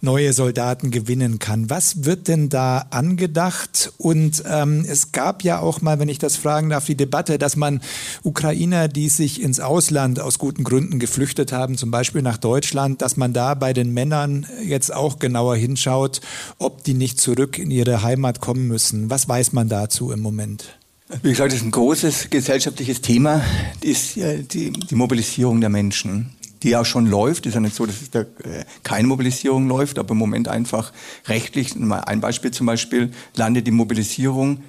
neue 0.00 0.32
Soldaten 0.32 0.90
gewinnen 0.90 1.38
kann. 1.38 1.70
Was 1.70 2.04
wird 2.04 2.26
denn 2.26 2.48
da 2.48 2.86
angedacht? 2.90 3.92
Und 3.96 4.42
ähm, 4.44 4.84
es 4.88 5.12
gab 5.12 5.44
ja 5.44 5.60
auch 5.60 5.80
mal, 5.82 6.00
wenn 6.00 6.08
ich 6.08 6.18
das 6.18 6.36
fragen 6.36 6.70
darf, 6.70 6.86
die 6.86 6.96
Debatte, 6.96 7.38
dass 7.38 7.54
man 7.54 7.80
Ukrainer, 8.24 8.88
die 8.88 9.08
sich 9.08 9.40
ins 9.40 9.60
Ausland 9.60 10.18
aus 10.18 10.40
guten 10.40 10.64
Gründen 10.64 10.98
geflüchtet 10.98 11.52
haben, 11.52 11.78
zum 11.78 11.92
Beispiel 11.92 12.22
nach 12.22 12.38
Deutschland, 12.38 13.02
dass 13.02 13.16
man 13.16 13.32
da 13.32 13.54
bei 13.54 13.72
den 13.72 13.94
Männern 13.94 14.46
jetzt 14.66 14.92
auch 14.92 15.20
genauer 15.20 15.54
hinschaut, 15.54 16.20
ob 16.58 16.82
die 16.82 16.94
nicht 16.94 17.20
zurück 17.20 17.56
in 17.58 17.70
ihre 17.70 18.02
Heimat 18.02 18.40
kommen 18.40 18.66
müssen. 18.66 19.11
Was 19.12 19.28
weiß 19.28 19.52
man 19.52 19.68
dazu 19.68 20.10
im 20.10 20.20
Moment? 20.20 20.78
Wie 21.22 21.28
gesagt, 21.28 21.52
das 21.52 21.58
ist 21.58 21.66
ein 21.66 21.70
großes 21.70 22.30
gesellschaftliches 22.30 23.02
Thema, 23.02 23.42
ist 23.82 24.16
die, 24.16 24.70
die 24.72 24.94
Mobilisierung 24.94 25.60
der 25.60 25.68
Menschen. 25.68 26.30
die 26.62 26.70
ja 26.70 26.82
schon 26.82 27.06
läuft. 27.06 27.44
Ist 27.44 27.52
ja 27.52 27.60
nicht 27.60 27.76
so, 27.76 27.84
dass 27.84 28.00
es 28.00 28.10
da 28.10 28.20
äh, 28.20 28.64
keine 28.82 29.08
Mobilisierung 29.08 29.68
läuft, 29.68 29.98
aber 29.98 30.12
im 30.12 30.16
Moment 30.16 30.48
einfach 30.48 30.94
rechtlich. 31.26 31.74
Ein 31.76 32.22
Beispiel 32.22 32.52
zum 32.52 32.64
Beispiel 32.64 33.12
landet 33.36 33.66
die 33.66 33.70
Mobilisierung 33.70 34.62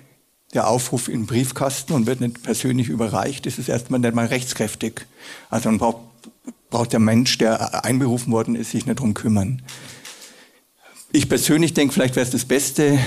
der 0.53 0.67
Aufruf 0.67 1.07
in 1.07 1.25
Briefkasten 1.25 1.93
und 1.93 2.05
wird 2.05 2.19
nicht 2.19 2.43
persönlich 2.43 2.89
überreicht, 2.89 3.45
ist 3.45 3.59
es 3.59 3.69
erstmal 3.69 4.01
nicht 4.01 4.13
mal 4.13 4.25
rechtskräftig. 4.25 5.05
Also 5.49 5.69
man 5.69 5.77
braucht, 5.77 6.01
braucht 6.69 6.91
der 6.91 6.99
Mensch, 6.99 7.37
der 7.37 7.85
einberufen 7.85 8.33
worden 8.33 8.55
ist, 8.55 8.71
sich 8.71 8.85
nicht 8.85 8.99
drum 8.99 9.13
kümmern. 9.13 9.61
Ich 11.15 11.29
persönlich 11.29 11.75
denke, 11.75 11.93
vielleicht 11.93 12.15
wäre 12.15 12.25
es 12.25 12.31
das 12.31 12.43
Beste, 12.43 12.97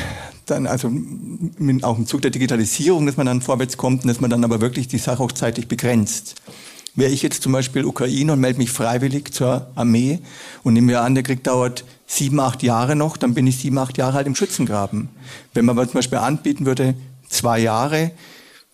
dann 0.47 0.69
also 0.69 0.89
mit, 0.89 1.83
auch 1.83 1.99
im 1.99 2.07
Zug 2.07 2.23
der 2.23 2.31
Digitalisierung, 2.31 3.05
dass 3.05 3.17
man 3.17 3.27
dann 3.27 3.43
vorwärts 3.43 3.77
kommt 3.77 4.05
und 4.05 4.09
dass 4.09 4.21
man 4.21 4.31
dann 4.31 4.45
aber 4.45 4.61
wirklich 4.61 4.87
die 4.87 4.99
Sache 4.99 5.21
auch 5.21 5.33
zeitlich 5.33 5.67
begrenzt. 5.67 6.37
Wäre 6.95 7.11
ich 7.11 7.23
jetzt 7.23 7.43
zum 7.43 7.51
Beispiel 7.51 7.85
Ukraine 7.85 8.35
und 8.35 8.39
melde 8.39 8.61
mich 8.61 8.71
freiwillig 8.71 9.35
zur 9.35 9.73
Armee 9.75 10.21
und 10.63 10.75
nehme 10.75 10.87
mir 10.87 11.01
an, 11.01 11.17
der 11.17 11.25
Krieg 11.25 11.43
dauert 11.43 11.85
sieben, 12.07 12.39
acht 12.39 12.63
Jahre 12.63 12.95
noch, 12.95 13.17
dann 13.17 13.35
bin 13.35 13.45
ich 13.49 13.59
sieben, 13.59 13.77
acht 13.77 13.99
Jahre 13.99 14.15
halt 14.15 14.29
im 14.29 14.37
Schützengraben. 14.37 15.09
Wenn 15.53 15.65
man 15.65 15.77
aber 15.77 15.89
zum 15.89 15.95
Beispiel 15.95 16.19
anbieten 16.19 16.65
würde, 16.65 16.95
zwei 17.29 17.59
Jahre, 17.59 18.13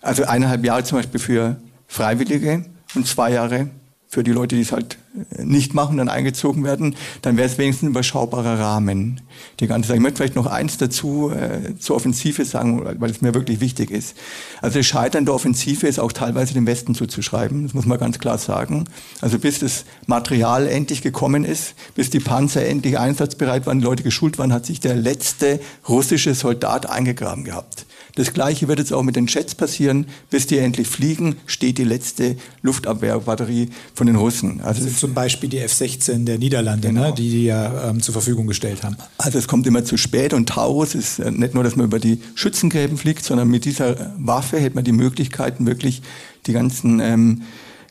also 0.03 0.25
eineinhalb 0.25 0.62
Jahre 0.62 0.85
zum 0.85 0.99
Beispiel 0.99 1.21
für 1.21 1.57
Freiwillige 1.89 2.67
und 2.95 3.07
zwei 3.07 3.33
Jahre 3.33 3.71
für 4.12 4.23
die 4.23 4.31
Leute, 4.31 4.57
die 4.57 4.61
es 4.61 4.73
halt 4.73 4.99
äh, 5.38 5.42
nicht 5.42 5.73
machen, 5.73 5.97
dann 5.97 6.11
eingezogen 6.11 6.64
werden, 6.64 6.97
dann 7.23 7.38
wäre 7.38 7.49
es 7.49 7.57
wenigstens 7.57 7.87
ein 7.87 7.92
überschaubarer 7.92 8.61
Rahmen. 8.61 9.23
Die 9.59 9.66
ganze 9.66 9.88
Sache. 9.88 9.97
Ich 9.97 10.02
möchte 10.02 10.19
vielleicht 10.19 10.37
noch 10.37 10.45
eins 10.45 10.76
dazu 10.76 11.31
äh, 11.31 11.78
zur 11.78 11.97
Offensive 11.97 12.45
sagen, 12.45 12.85
weil 13.00 13.11
es 13.11 13.23
mir 13.23 13.33
wirklich 13.33 13.61
wichtig 13.61 13.90
ist. 13.90 14.14
Also 14.61 14.81
das 14.81 14.87
Scheitern 14.87 15.25
der 15.25 15.35
Offensive 15.35 15.87
ist 15.87 15.99
auch 15.99 16.12
teilweise 16.12 16.52
dem 16.52 16.66
Westen 16.66 16.95
zuzuschreiben, 16.95 17.62
das 17.62 17.73
muss 17.73 17.87
man 17.87 17.99
ganz 17.99 18.19
klar 18.19 18.37
sagen. 18.37 18.85
Also 19.23 19.38
bis 19.38 19.61
das 19.61 19.87
Material 20.07 20.66
endlich 20.66 21.00
gekommen 21.00 21.47
ist, 21.47 21.75
bis 21.95 22.11
die 22.11 22.21
Panzer 22.21 22.66
endlich 22.66 22.99
einsatzbereit 22.99 23.64
waren, 23.64 23.78
die 23.78 23.87
Leute 23.87 24.02
geschult 24.02 24.37
waren, 24.38 24.52
hat 24.52 24.66
sich 24.66 24.78
der 24.78 24.95
letzte 24.95 25.59
russische 25.88 26.35
Soldat 26.35 26.85
eingegraben 26.85 27.45
gehabt. 27.45 27.87
Das 28.14 28.33
Gleiche 28.35 28.69
wird 28.69 28.78
jetzt 28.78 28.92
auch 28.92 29.02
mit 29.02 29.16
den 29.16 29.26
Jets 29.26 29.54
passieren. 29.54 30.07
Bis 30.31 30.47
die 30.47 30.59
endlich 30.59 30.88
fliegen, 30.88 31.37
steht 31.47 31.78
die 31.78 31.85
letzte 31.85 32.37
Luftabwehrbatterie 32.62 33.71
von 33.95 34.07
den 34.07 34.16
Russen. 34.16 34.61
Also 34.61 34.85
das 34.85 34.99
zum 34.99 35.14
Beispiel 35.14 35.49
die 35.49 35.59
F-16 35.59 36.25
der 36.25 36.38
Niederlande, 36.38 36.88
ne, 36.88 36.95
genau. 36.95 37.09
ne, 37.09 37.14
die 37.14 37.31
die 37.31 37.45
ja 37.45 37.90
ähm, 37.90 38.02
zur 38.02 38.12
Verfügung 38.12 38.47
gestellt 38.47 38.83
haben. 38.83 38.97
Also 39.19 39.38
es 39.38 39.49
kommt 39.49 39.66
immer 39.66 39.85
zu 39.85 39.97
spät 39.97 40.35
und 40.35 40.49
Taurus 40.49 40.95
ist 40.95 41.19
äh, 41.19 41.31
nicht 41.31 41.54
nur, 41.54 41.64
dass 41.64 41.76
man 41.76 41.87
über 41.87 41.99
die 41.99 42.21
Schützengräben 42.35 42.99
fliegt, 42.99 43.25
sondern 43.25 43.49
mit 43.49 43.64
dieser 43.64 44.12
Waffe 44.19 44.59
hätte 44.59 44.75
man 44.75 44.85
die 44.85 44.92
Möglichkeiten, 44.92 45.66
wirklich 45.66 46.02
die 46.47 46.52
ganzen 46.52 47.00
ähm, 47.00 47.42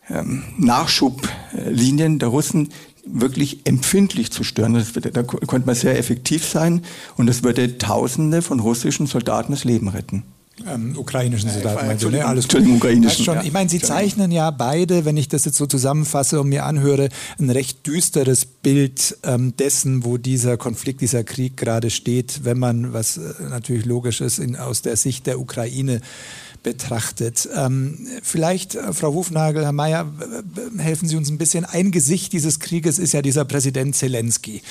ähm, 0.09 0.43
Nachschublinien 0.57 2.19
der 2.19 2.29
Russen 2.29 2.69
wirklich 3.05 3.65
empfindlich 3.65 4.31
zu 4.31 4.43
stören. 4.43 4.73
Das 4.73 4.95
würde, 4.95 5.11
da 5.11 5.23
konnte 5.23 5.65
man 5.65 5.75
sehr 5.75 5.97
effektiv 5.97 6.45
sein 6.45 6.81
und 7.17 7.29
es 7.29 7.43
würde 7.43 7.77
Tausende 7.77 8.41
von 8.41 8.59
russischen 8.59 9.07
Soldaten 9.07 9.51
das 9.51 9.63
Leben 9.63 9.87
retten. 9.87 10.23
Ähm, 10.67 10.95
ukrainischen 10.97 11.49
Soldaten, 11.49 11.87
meinst 11.87 12.03
du, 12.03 12.09
ne? 12.09 12.25
Alles 12.25 12.47
gut. 12.47 12.67
Ukrainischen, 12.67 13.25
schon. 13.25 13.39
Ich 13.43 13.51
meine, 13.51 13.69
Sie 13.69 13.79
zeichnen 13.79 14.31
ja 14.31 14.51
beide, 14.51 15.05
wenn 15.05 15.17
ich 15.17 15.27
das 15.27 15.45
jetzt 15.45 15.57
so 15.57 15.65
zusammenfasse 15.65 16.39
und 16.39 16.49
mir 16.49 16.65
anhöre, 16.65 17.09
ein 17.39 17.49
recht 17.49 17.87
düsteres 17.87 18.45
Bild 18.45 19.17
ähm, 19.23 19.55
dessen, 19.57 20.03
wo 20.03 20.17
dieser 20.17 20.57
Konflikt, 20.57 21.01
dieser 21.01 21.23
Krieg 21.23 21.57
gerade 21.57 21.89
steht, 21.89 22.43
wenn 22.43 22.59
man, 22.59 22.93
was 22.93 23.17
äh, 23.17 23.21
natürlich 23.49 23.85
logisch 23.85 24.21
ist, 24.21 24.39
in, 24.39 24.55
aus 24.55 24.81
der 24.81 24.97
Sicht 24.97 25.25
der 25.25 25.39
Ukraine 25.39 26.01
betrachtet. 26.63 27.49
Ähm, 27.55 28.07
vielleicht, 28.21 28.75
äh, 28.75 28.93
Frau 28.93 29.13
Hufnagel, 29.13 29.63
Herr 29.63 29.71
Mayer, 29.71 30.11
helfen 30.77 31.07
Sie 31.07 31.15
uns 31.15 31.29
ein 31.29 31.37
bisschen. 31.37 31.65
Ein 31.65 31.91
Gesicht 31.91 32.33
dieses 32.33 32.59
Krieges 32.59 32.99
ist 32.99 33.13
ja 33.13 33.21
dieser 33.21 33.45
Präsident 33.45 33.95
Zelensky. 33.95 34.61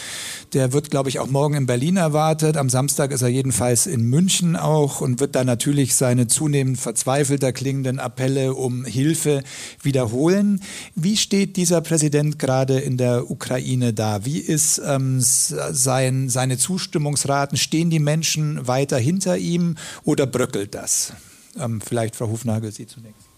Der 0.53 0.73
wird, 0.73 0.91
glaube 0.91 1.09
ich, 1.09 1.19
auch 1.19 1.29
morgen 1.29 1.55
in 1.55 1.67
Berlin 1.67 1.97
erwartet. 1.97 2.57
Am 2.57 2.71
Samstag 2.71 3.11
ist 3.11 3.23
er 3.23 3.29
jedenfalls 3.29 3.87
in 3.87 4.05
München 4.05 4.57
auch 4.57 5.01
und 5.01 5.19
wird 5.19 5.35
da 5.35 5.43
natürlich 5.43 5.97
seine 5.97 6.29
zunehmend 6.29 6.79
verzweifelter 6.79 7.53
klingenden 7.53 7.99
Appelle 7.99 8.55
um 8.55 8.85
Hilfe 8.85 9.43
wiederholen. 9.83 10.61
Wie 10.95 11.17
steht 11.17 11.57
dieser 11.57 11.81
Präsident 11.81 12.39
gerade 12.39 12.79
in 12.79 12.99
der 12.99 13.31
Ukraine 13.31 13.93
da? 13.93 14.25
Wie 14.25 14.39
ist 14.39 14.81
ähm, 14.85 15.19
sein, 15.21 16.29
seine 16.29 16.57
Zustimmungsraten? 16.57 17.59
Stehen 17.59 17.91
die 17.91 17.99
Menschen 17.99 18.67
weiter 18.67 18.99
hinter 18.99 19.39
ihm 19.39 19.77
oder 20.05 20.27
bröckelt 20.27 20.75
das? 20.75 21.13
Ähm, 21.59 21.81
vielleicht 21.81 22.17
Frau 22.17 22.29
Hufnagel, 22.29 22.73
Sie 22.73 22.87
zunächst. 22.87 23.31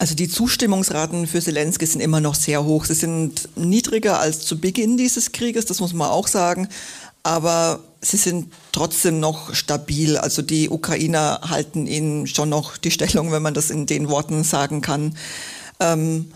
Also 0.00 0.14
die 0.14 0.28
Zustimmungsraten 0.28 1.26
für 1.26 1.42
Zelensky 1.42 1.84
sind 1.84 2.00
immer 2.00 2.20
noch 2.20 2.34
sehr 2.34 2.64
hoch. 2.64 2.86
Sie 2.86 2.94
sind 2.94 3.50
niedriger 3.54 4.18
als 4.18 4.40
zu 4.40 4.58
Beginn 4.58 4.96
dieses 4.96 5.32
Krieges, 5.32 5.66
das 5.66 5.80
muss 5.80 5.92
man 5.92 6.08
auch 6.08 6.26
sagen. 6.26 6.68
Aber 7.22 7.80
sie 8.00 8.16
sind 8.16 8.50
trotzdem 8.72 9.20
noch 9.20 9.54
stabil. 9.54 10.16
Also 10.16 10.40
die 10.40 10.70
Ukrainer 10.70 11.40
halten 11.46 11.86
ihnen 11.86 12.26
schon 12.26 12.48
noch 12.48 12.78
die 12.78 12.90
Stellung, 12.90 13.30
wenn 13.30 13.42
man 13.42 13.52
das 13.52 13.68
in 13.68 13.84
den 13.84 14.08
Worten 14.08 14.42
sagen 14.42 14.80
kann. 14.80 15.18
Ähm, 15.80 16.32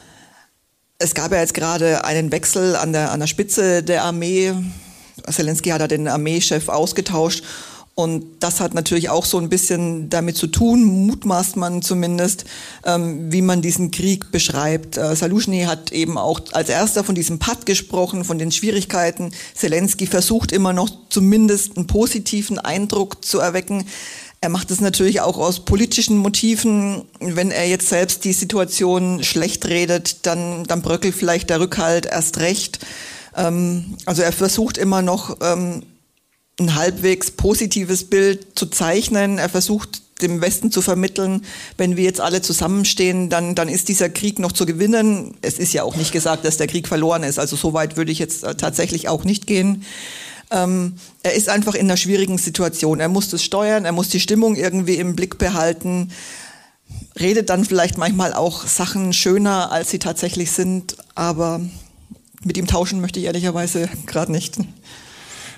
es 0.99 1.15
gab 1.15 1.33
ja 1.33 1.41
jetzt 1.41 1.55
gerade 1.55 2.05
einen 2.05 2.33
Wechsel 2.33 2.77
an 2.77 2.93
der, 2.93 3.13
an 3.13 3.21
der 3.21 3.27
Spitze 3.29 3.83
der 3.83 4.05
Armee. 4.05 4.53
Zelensky 5.31 5.71
hat 5.71 5.81
da 5.81 5.89
den 5.89 6.07
Armeechef 6.07 6.69
ausgetauscht 6.69 7.43
und 7.97 8.25
das 8.41 8.59
hat 8.59 8.75
natürlich 8.75 9.09
auch 9.09 9.25
so 9.25 9.39
ein 9.39 9.49
bisschen 9.49 10.11
damit 10.11 10.37
zu 10.37 10.49
tun, 10.49 10.83
mutmaßt 11.07 11.57
man 11.57 11.81
zumindest, 11.81 12.45
ähm, 12.85 13.31
wie 13.31 13.43
man 13.43 13.63
diesen 13.63 13.93
Krieg 13.93 14.33
beschreibt. 14.33 14.97
Äh, 14.97 15.15
Salushny 15.15 15.63
hat 15.63 15.93
eben 15.93 16.19
auch 16.19 16.41
als 16.53 16.71
erster 16.71 17.05
von 17.05 17.15
diesem 17.15 17.39
Patt 17.39 17.67
gesprochen, 17.67 18.25
von 18.25 18.39
den 18.39 18.51
Schwierigkeiten. 18.51 19.31
Zelensky 19.55 20.09
versucht 20.09 20.51
immer 20.51 20.73
noch 20.73 20.91
zumindest 21.09 21.77
einen 21.77 21.87
positiven 21.87 22.59
Eindruck 22.59 23.25
zu 23.25 23.39
erwecken. 23.39 23.87
Er 24.41 24.49
macht 24.49 24.73
es 24.73 24.81
natürlich 24.81 25.21
auch 25.21 25.39
aus 25.39 25.65
politischen 25.65 26.19
Motiven. 26.19 27.05
Wenn 27.21 27.53
er 27.53 27.69
jetzt 27.69 27.89
selbst 27.89 28.25
die 28.25 28.33
Situation 28.33 29.23
schlecht 29.23 29.67
redet, 29.67 30.27
dann, 30.27 30.65
dann 30.65 30.83
bröckelt 30.83 31.15
vielleicht 31.15 31.49
der 31.49 31.61
Rückhalt 31.61 32.07
erst 32.07 32.39
recht. 32.39 32.81
Ähm, 33.37 33.97
also 34.05 34.23
er 34.23 34.33
versucht 34.33 34.79
immer 34.79 35.01
noch, 35.01 35.37
ähm, 35.41 35.85
ein 36.61 36.75
halbwegs 36.75 37.31
positives 37.31 38.05
Bild 38.05 38.59
zu 38.59 38.67
zeichnen. 38.67 39.39
Er 39.39 39.49
versucht 39.49 40.03
dem 40.23 40.41
Westen 40.41 40.71
zu 40.71 40.81
vermitteln, 40.81 41.45
wenn 41.77 41.97
wir 41.97 42.05
jetzt 42.05 42.21
alle 42.21 42.41
zusammenstehen, 42.41 43.31
dann, 43.31 43.55
dann 43.55 43.69
ist 43.69 43.89
dieser 43.89 44.09
Krieg 44.09 44.39
noch 44.39 44.53
zu 44.53 44.65
gewinnen. 44.65 45.37
Es 45.43 45.59
ist 45.59 45.73
ja 45.73 45.83
auch 45.83 45.97
nicht 45.97 46.13
gesagt, 46.13 46.45
dass 46.45 46.57
der 46.57 46.69
Krieg 46.69 46.87
verloren 46.87 47.25
ist. 47.25 47.39
Also 47.39 47.57
so 47.57 47.73
weit 47.73 47.97
würde 47.97 48.13
ich 48.13 48.21
jetzt 48.21 48.45
äh, 48.45 48.55
tatsächlich 48.55 49.09
auch 49.09 49.25
nicht 49.25 49.47
gehen. 49.47 49.85
Ähm, 50.51 50.95
er 51.23 51.35
ist 51.35 51.49
einfach 51.49 51.75
in 51.75 51.87
einer 51.87 51.97
schwierigen 51.97 52.39
Situation. 52.39 53.01
Er 53.01 53.09
muss 53.09 53.29
das 53.29 53.43
steuern, 53.43 53.85
er 53.85 53.93
muss 53.93 54.09
die 54.09 54.21
Stimmung 54.21 54.55
irgendwie 54.55 54.97
im 54.97 55.17
Blick 55.17 55.39
behalten, 55.39 56.13
redet 57.19 57.51
dann 57.51 57.65
vielleicht 57.65 57.99
manchmal 57.99 58.35
auch 58.35 58.67
Sachen 58.67 59.13
schöner, 59.13 59.73
als 59.73 59.91
sie 59.91 59.99
tatsächlich 59.99 60.53
sind. 60.53 60.97
Aber 61.17 61.61
mit 62.45 62.57
ihm 62.57 62.69
tauschen 62.69 63.01
möchte 63.01 63.19
ich 63.19 63.27
ehrlicherweise 63.27 63.89
gerade 64.07 64.31
nicht. 64.31 64.59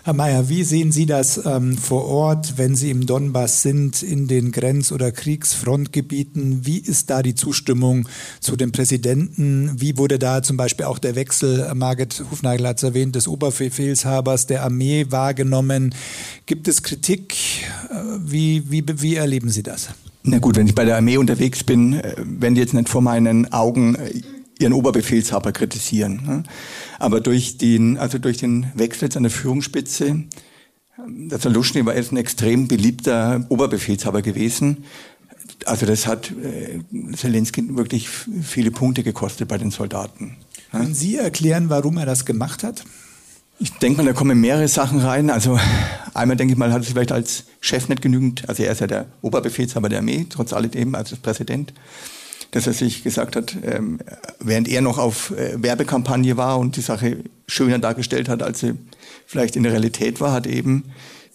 Herr 0.07 0.15
Mayer, 0.15 0.49
wie 0.49 0.63
sehen 0.63 0.93
Sie 0.93 1.05
das 1.05 1.45
ähm, 1.45 1.77
vor 1.77 2.05
Ort, 2.05 2.59
wenn 2.59 2.77
Sie 2.77 2.93
im 2.93 3.07
Donbass 3.07 3.63
sind, 3.63 4.05
in 4.05 4.29
den 4.29 4.53
Grenz- 4.53 4.93
oder 4.93 5.11
Kriegsfrontgebieten? 5.11 6.65
Wie 6.65 6.79
ist 6.79 7.11
da 7.11 7.25
die 7.25 7.35
Zustimmung 7.35 8.09
zu 8.39 8.55
dem 8.55 8.71
Präsidenten? 8.71 9.73
Wie 9.75 9.99
wurde 9.99 10.21
da 10.21 10.45
zum 10.45 10.57
Beispiel 10.57 10.87
auch 10.87 11.01
der 11.01 11.17
Wechsel, 11.17 11.67
äh, 11.69 11.75
Margit 11.75 12.23
Hufnagel 12.31 12.69
hat 12.69 12.77
es 12.77 12.85
erwähnt, 12.85 13.17
des 13.17 13.27
Oberbefehlshabers 13.27 14.47
der 14.47 14.63
Armee 14.63 15.07
wahrgenommen? 15.11 15.93
Gibt 16.47 16.69
es 16.69 16.85
Kritik? 16.85 17.35
Äh, 17.91 17.95
wie, 18.25 18.71
wie, 18.71 18.85
wie 18.87 19.17
erleben 19.17 19.49
Sie 19.49 19.65
das? 19.65 19.89
Na 20.23 20.39
gut, 20.39 20.55
wenn 20.55 20.69
ich 20.69 20.77
bei 20.77 20.85
der 20.85 20.99
Armee 20.99 21.17
unterwegs 21.17 21.65
bin, 21.65 21.95
äh, 21.95 22.15
werden 22.19 22.55
die 22.55 22.61
jetzt 22.61 22.75
nicht 22.75 22.89
vor 22.89 23.03
meinen 23.03 23.53
Augen 23.53 23.99
ihren 24.59 24.73
Oberbefehlshaber 24.73 25.53
kritisieren. 25.53 26.47
Aber 26.99 27.21
durch 27.21 27.59
den, 27.59 27.99
also 27.99 28.19
durch 28.19 28.39
den 28.39 28.71
Wechsel 28.75 29.09
an 29.17 29.23
der 29.23 29.33
Führungsspitze, 29.33 30.25
der 31.07 31.41
Zaluschny 31.41 31.85
war 31.85 31.95
jetzt 31.95 32.13
ein 32.13 32.17
extrem 32.17 32.69
beliebter 32.69 33.45
Oberbefehlshaber 33.49 34.23
gewesen. 34.23 34.85
Also 35.65 35.87
das 35.87 36.07
hat 36.07 36.31
äh, 36.31 36.81
Zelensky 37.15 37.77
wirklich 37.77 38.09
viele 38.09 38.71
Punkte 38.71 39.03
gekostet 39.03 39.49
bei 39.49 39.59
den 39.59 39.71
Soldaten. 39.71 40.37
Können 40.71 40.95
Sie 40.95 41.17
erklären, 41.17 41.71
warum 41.71 41.99
er 41.99 42.07
das 42.07 42.25
gemacht 42.25 42.63
hat? 42.63 42.85
Ich 43.59 43.73
denke 43.73 44.03
mal, 44.03 44.07
da 44.07 44.13
kommen 44.13 44.41
mehrere 44.41 44.69
Sachen 44.69 45.01
rein. 45.01 45.31
Also 45.31 45.59
einmal 46.13 46.37
denke 46.37 46.53
ich 46.53 46.59
mal, 46.59 46.73
hat 46.73 46.83
sich 46.85 46.93
vielleicht 46.93 47.13
als 47.13 47.45
Chef 47.61 47.89
nicht 47.89 48.03
genügend, 48.03 48.49
also 48.49 48.63
er 48.63 48.73
ist 48.73 48.81
ja 48.81 48.87
der 48.87 49.07
Oberbefehlshaber 49.23 49.89
der 49.89 50.01
Armee, 50.01 50.27
trotz 50.29 50.53
alledem 50.53 50.95
als 50.95 51.17
Präsident 51.17 51.73
dass 52.57 52.67
er 52.67 52.73
sich 52.73 53.05
gesagt 53.05 53.37
hat, 53.37 53.55
ähm, 53.65 53.99
während 54.41 54.67
er 54.67 54.81
noch 54.81 54.97
auf 54.97 55.31
äh, 55.33 55.63
Werbekampagne 55.63 56.39
war 56.39 56.59
und 56.59 56.77
die 56.77 56.81
Sache 56.81 57.19
schöner 57.47 57.79
dargestellt 57.79 58.31
hat, 58.31 58.43
als 58.43 58.61
sie 58.61 58.73
vielleicht 59.27 59.57
in 59.57 59.63
der 59.63 59.73
Realität 59.73 60.23
war, 60.23 60.33
hat 60.33 60.47
eben 60.47 60.85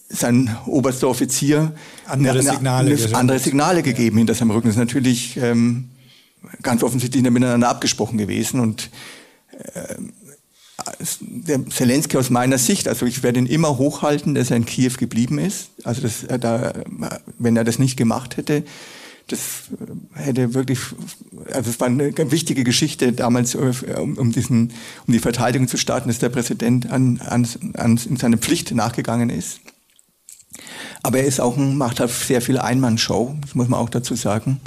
sein 0.09 0.55
oberster 0.65 1.07
Offizier 1.07 1.73
andere 2.07 2.39
eine, 2.39 2.41
Signale, 2.41 2.95
eine, 2.95 3.15
andere 3.15 3.39
Signale 3.39 3.83
gegeben 3.83 4.17
hinter 4.17 4.33
seinem 4.33 4.49
Rücken. 4.49 4.67
Das 4.67 4.75
ist 4.75 4.79
natürlich 4.79 5.37
ähm, 5.37 5.89
ganz 6.63 6.81
offensichtlich 6.81 7.21
miteinander 7.21 7.69
abgesprochen 7.69 8.17
gewesen 8.17 8.59
und 8.59 8.89
äh, 9.63 9.95
der 11.19 11.69
Zelensky 11.69 12.17
aus 12.17 12.31
meiner 12.31 12.57
Sicht, 12.57 12.87
also 12.87 13.05
ich 13.05 13.21
werde 13.21 13.37
ihn 13.37 13.45
immer 13.45 13.77
hochhalten, 13.77 14.33
dass 14.33 14.49
er 14.49 14.57
in 14.57 14.65
Kiew 14.65 14.93
geblieben 14.97 15.37
ist. 15.37 15.69
Also 15.83 16.01
das, 16.01 16.25
da, 16.39 16.73
wenn 17.37 17.55
er 17.55 17.63
das 17.63 17.77
nicht 17.77 17.95
gemacht 17.95 18.37
hätte, 18.37 18.63
das 19.31 19.69
hätte 20.13 20.53
wirklich, 20.53 20.79
also 21.53 21.69
es 21.69 21.79
war 21.79 21.87
eine 21.87 22.31
wichtige 22.31 22.63
Geschichte 22.63 23.13
damals, 23.13 23.55
um, 23.55 24.17
um, 24.17 24.31
diesen, 24.31 24.73
um 25.07 25.13
die 25.13 25.19
Verteidigung 25.19 25.67
zu 25.67 25.77
starten, 25.77 26.09
dass 26.09 26.19
der 26.19 26.29
Präsident 26.29 26.91
an, 26.91 27.21
an, 27.21 27.47
an 27.75 27.99
in 28.07 28.17
seine 28.17 28.37
Pflicht 28.37 28.73
nachgegangen 28.73 29.29
ist. 29.29 29.61
Aber 31.03 31.19
er 31.19 31.25
ist 31.25 31.39
auch 31.39 31.57
ein, 31.57 31.77
macht 31.77 31.99
halt 31.99 32.11
sehr 32.11 32.41
viel 32.41 32.57
Einmannshow, 32.59 33.35
das 33.41 33.55
muss 33.55 33.69
man 33.69 33.79
auch 33.79 33.89
dazu 33.89 34.15
sagen. 34.15 34.59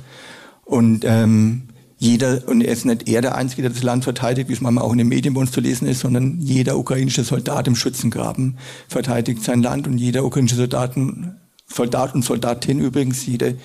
Und 0.65 1.05
ähm, 1.05 1.69
jeder, 1.99 2.49
und 2.49 2.61
er 2.63 2.73
ist 2.73 2.85
nicht 2.85 3.09
er 3.09 3.23
der 3.23 3.35
Einzige, 3.35 3.63
der 3.63 3.71
das 3.71 3.83
Land 3.83 4.05
verteidigt, 4.05 4.49
wie 4.49 4.55
es 4.55 4.61
manchmal 4.61 4.85
auch 4.85 4.93
in 4.93 4.99
den 4.99 5.09
Medien 5.09 5.35
bei 5.35 5.41
uns 5.41 5.53
zu 5.53 5.61
lesen 5.61 5.87
ist, 5.87 6.01
sondern 6.01 6.41
jeder 6.41 6.77
ukrainische 6.77 7.25
Soldat 7.25 7.69
im 7.69 7.77
Schützengraben 7.77 8.59
verteidigt 8.89 9.43
sein 9.43 9.63
Land 9.63 9.87
und 9.87 9.99
jeder 9.99 10.25
ukrainische 10.25 10.57
Soldaten, 10.57 11.37
Soldat 11.67 12.15
und 12.15 12.25
Soldatin 12.25 12.81
übrigens, 12.81 13.25
jede, 13.27 13.57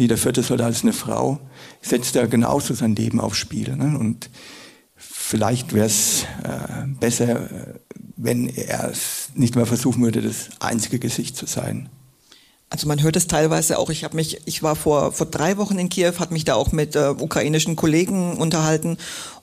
jeder 0.00 0.16
vierte 0.16 0.42
Soldat 0.42 0.70
ist 0.70 0.82
eine 0.82 0.94
Frau, 0.94 1.38
setzt 1.82 2.16
da 2.16 2.24
genauso 2.24 2.72
sein 2.72 2.96
Leben 2.96 3.20
aufs 3.20 3.36
Spiel. 3.36 3.76
Ne? 3.76 3.98
Und 3.98 4.30
vielleicht 4.96 5.74
wäre 5.74 5.86
es 5.86 6.22
äh, 6.42 6.86
besser, 6.98 7.50
wenn 8.16 8.48
er 8.48 8.90
es 8.90 9.28
nicht 9.34 9.56
mehr 9.56 9.66
versuchen 9.66 10.02
würde, 10.02 10.22
das 10.22 10.48
einzige 10.58 10.98
Gesicht 10.98 11.36
zu 11.36 11.44
sein. 11.44 11.90
Also 12.70 12.86
man 12.88 13.02
hört 13.02 13.16
es 13.16 13.26
teilweise 13.26 13.78
auch. 13.78 13.90
Ich 13.90 14.04
habe 14.04 14.16
mich, 14.16 14.40
ich 14.46 14.62
war 14.62 14.74
vor 14.74 15.12
vor 15.12 15.26
drei 15.26 15.58
Wochen 15.58 15.78
in 15.78 15.90
Kiew, 15.90 16.14
hat 16.18 16.30
mich 16.30 16.44
da 16.44 16.54
auch 16.54 16.72
mit 16.72 16.96
äh, 16.96 17.08
ukrainischen 17.18 17.76
Kollegen 17.76 18.38
unterhalten 18.38 18.96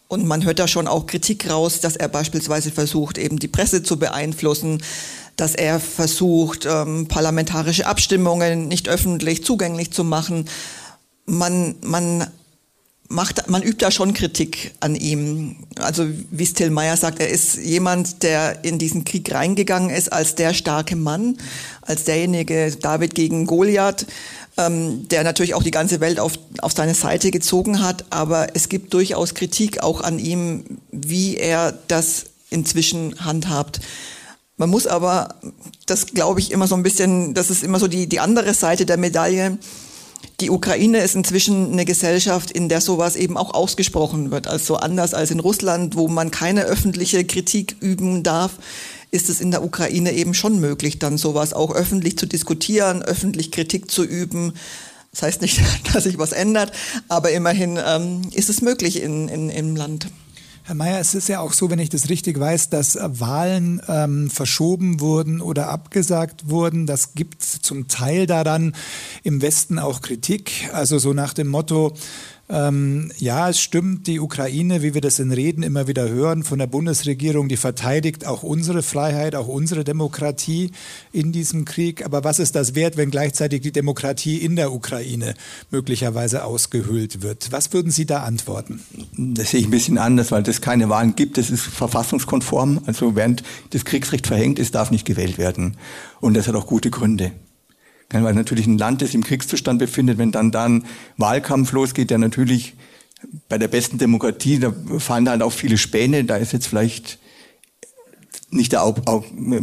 und 0.08 0.26
man 0.26 0.46
hört 0.46 0.60
da 0.60 0.68
schon 0.68 0.88
auch 0.88 1.06
Kritik 1.06 1.50
raus, 1.50 1.82
dass 1.82 1.98
er 1.98 2.08
beispielsweise 2.08 2.72
versucht, 2.72 3.18
eben 3.18 3.40
die 3.40 3.50
Presse 3.50 3.84
zu 3.84 4.00
beeinflussen, 4.00 4.82
dass 5.38 5.56
er 5.56 5.80
versucht, 5.80 6.66
ähm, 6.66 7.08
parlamentarische 7.08 7.86
Abstimmungen 7.86 8.68
nicht 8.68 8.90
öffentlich 8.90 9.46
zugänglich 9.46 9.92
zu 9.92 10.04
machen. 10.04 10.50
Man, 11.26 11.76
man 11.82 12.28
macht, 13.08 13.48
man 13.48 13.62
übt 13.62 13.86
da 13.86 13.92
schon 13.92 14.14
Kritik 14.14 14.74
an 14.80 14.96
ihm. 14.96 15.58
Also 15.80 16.08
wie 16.32 16.46
Still 16.46 16.72
Meyer 16.72 16.98
sagt, 16.98 17.20
er 17.20 17.30
ist 17.30 17.58
jemand, 17.58 18.24
der 18.24 18.66
in 18.66 18.80
diesen 18.80 19.06
Krieg 19.06 19.34
reingegangen 19.34 19.90
ist 19.90 20.12
als 20.12 20.36
der 20.36 20.54
starke 20.54 20.96
Mann, 20.96 21.38
als 21.82 22.04
derjenige 22.04 22.76
David 22.82 23.16
gegen 23.16 23.46
Goliath, 23.46 24.08
ähm, 24.58 25.08
der 25.10 25.24
natürlich 25.24 25.54
auch 25.54 25.64
die 25.64 25.72
ganze 25.72 26.00
Welt 26.00 26.20
auf, 26.20 26.34
auf 26.62 26.74
seine 26.74 26.96
Seite 26.96 27.30
gezogen 27.30 27.82
hat. 27.82 28.06
Aber 28.10 28.56
es 28.56 28.70
gibt 28.70 28.94
durchaus 28.94 29.36
Kritik 29.36 29.84
auch 29.84 30.02
an 30.02 30.18
ihm, 30.18 30.80
wie 30.92 31.38
er 31.38 31.78
das 31.88 32.26
inzwischen 32.50 33.24
handhabt. 33.24 33.82
Man 34.58 34.72
muss 34.72 34.88
aber, 34.88 35.36
das 35.86 36.08
glaube 36.08 36.40
ich 36.40 36.52
immer 36.52 36.68
so 36.68 36.76
ein 36.76 36.82
bisschen, 36.82 37.36
das 37.36 37.52
ist 37.52 37.64
immer 37.64 37.80
so 37.80 37.88
die, 37.88 38.08
die 38.08 38.20
andere 38.20 38.56
Seite 38.56 38.88
der 38.88 38.98
Medaille, 38.98 39.60
die 40.40 40.50
Ukraine 40.50 41.00
ist 41.00 41.16
inzwischen 41.16 41.72
eine 41.72 41.86
Gesellschaft, 41.86 42.52
in 42.52 42.68
der 42.68 42.82
sowas 42.82 43.16
eben 43.16 43.38
auch 43.38 43.54
ausgesprochen 43.54 44.32
wird. 44.32 44.48
Also 44.48 44.78
anders 44.78 45.14
als 45.14 45.30
in 45.30 45.40
Russland, 45.40 45.96
wo 45.96 46.08
man 46.08 46.32
keine 46.32 46.64
öffentliche 46.64 47.24
Kritik 47.24 47.76
üben 47.82 48.24
darf, 48.24 48.54
ist 49.12 49.30
es 49.30 49.42
in 49.42 49.52
der 49.52 49.64
Ukraine 49.64 50.12
eben 50.14 50.34
schon 50.34 50.60
möglich, 50.60 51.00
dann 51.00 51.18
sowas 51.18 51.54
auch 51.54 51.74
öffentlich 51.74 52.18
zu 52.18 52.26
diskutieren, 52.26 53.04
öffentlich 53.04 53.52
Kritik 53.52 53.90
zu 53.90 54.04
üben. 54.04 54.54
Das 55.12 55.22
heißt 55.22 55.42
nicht, 55.42 55.62
dass 55.94 56.04
sich 56.04 56.18
was 56.18 56.32
ändert, 56.32 56.72
aber 57.08 57.32
immerhin 57.32 57.80
ähm, 57.84 58.22
ist 58.32 58.50
es 58.50 58.62
möglich 58.62 59.02
in, 59.02 59.28
in, 59.30 59.50
im 59.50 59.76
Land. 59.76 60.08
Herr 60.68 60.76
Mayer, 60.76 61.00
es 61.00 61.16
ist 61.16 61.30
ja 61.30 61.40
auch 61.40 61.54
so, 61.54 61.70
wenn 61.70 61.80
ich 61.80 61.88
das 61.88 62.10
richtig 62.10 62.38
weiß, 62.38 62.70
dass 62.70 62.98
Wahlen 63.02 63.82
ähm, 63.88 64.30
verschoben 64.30 65.00
wurden 65.00 65.40
oder 65.40 65.70
abgesagt 65.70 66.50
wurden. 66.50 66.86
Das 66.86 67.14
gibt 67.14 67.42
zum 67.42 67.88
Teil 67.88 68.26
daran 68.28 68.76
im 69.24 69.42
Westen 69.42 69.80
auch 69.80 70.02
Kritik. 70.02 70.70
Also 70.74 70.98
so 71.00 71.14
nach 71.14 71.32
dem 71.32 71.48
Motto, 71.48 71.94
ähm, 72.50 73.12
ja, 73.18 73.50
es 73.50 73.60
stimmt, 73.60 74.08
die 74.08 74.22
Ukraine, 74.22 74.82
wie 74.82 74.94
wir 74.94 75.02
das 75.02 75.20
in 75.20 75.34
Reden 75.34 75.64
immer 75.64 75.88
wieder 75.88 76.08
hören 76.08 76.44
von 76.44 76.60
der 76.60 76.68
Bundesregierung, 76.68 77.50
die 77.50 77.58
verteidigt 77.58 78.26
auch 78.26 78.42
unsere 78.42 78.84
Freiheit, 78.84 79.36
auch 79.36 79.48
unsere 79.48 79.84
Demokratie 79.84 80.72
in 81.12 81.34
diesem 81.34 81.66
Krieg. 81.66 82.06
Aber 82.06 82.24
was 82.24 82.40
ist 82.40 82.56
das 82.56 82.74
wert, 82.74 82.96
wenn 82.96 83.12
gleichzeitig 83.12 83.62
die 83.62 83.74
Demokratie 83.74 84.38
in 84.38 84.56
der 84.56 84.72
Ukraine 84.72 85.34
möglicherweise 85.72 86.46
ausgehöhlt 86.46 87.22
wird? 87.22 87.52
Was 87.52 87.74
würden 87.74 87.92
Sie 87.92 88.06
da 88.06 88.24
antworten? 88.24 88.80
Das 89.18 89.52
sehe 89.52 89.60
ich 89.60 89.68
ein 89.68 89.72
bisschen 89.72 89.98
anders, 89.98 90.32
weil 90.32 90.48
es 90.48 90.62
keine 90.62 90.88
Wahlen 90.88 91.16
gibt. 91.16 91.38
Das 91.38 91.50
ist 91.50 91.64
verfassungskonform. 91.64 92.82
Also 92.86 93.16
während 93.18 93.44
das 93.72 93.84
Kriegsrecht 93.84 94.26
verhängt 94.26 94.58
ist, 94.58 94.74
darf 94.74 94.90
nicht 94.90 95.06
gewählt 95.06 95.38
werden. 95.38 95.76
Und 96.22 96.36
das 96.36 96.48
hat 96.48 96.56
auch 96.56 96.68
gute 96.68 96.92
Gründe 96.92 97.34
weil 98.10 98.34
natürlich 98.34 98.68
ein 98.68 98.78
Land, 98.78 99.02
das 99.02 99.14
im 99.14 99.24
Kriegszustand 99.24 99.80
befindet, 99.80 100.18
wenn 100.18 100.32
dann 100.32 100.52
dann 100.52 100.86
Wahlkampf 101.18 101.72
losgeht, 101.72 102.10
der 102.10 102.18
natürlich 102.18 102.76
bei 103.50 103.58
der 103.58 103.68
besten 103.68 103.98
Demokratie, 103.98 104.60
da 104.60 104.74
fallen 105.00 105.28
halt 105.28 105.42
auch 105.42 105.52
viele 105.52 105.78
Späne, 105.78 106.24
da 106.24 106.38
ist 106.38 106.54
jetzt 106.54 106.68
vielleicht 106.68 107.20
nicht 108.50 108.72
der 108.72 108.80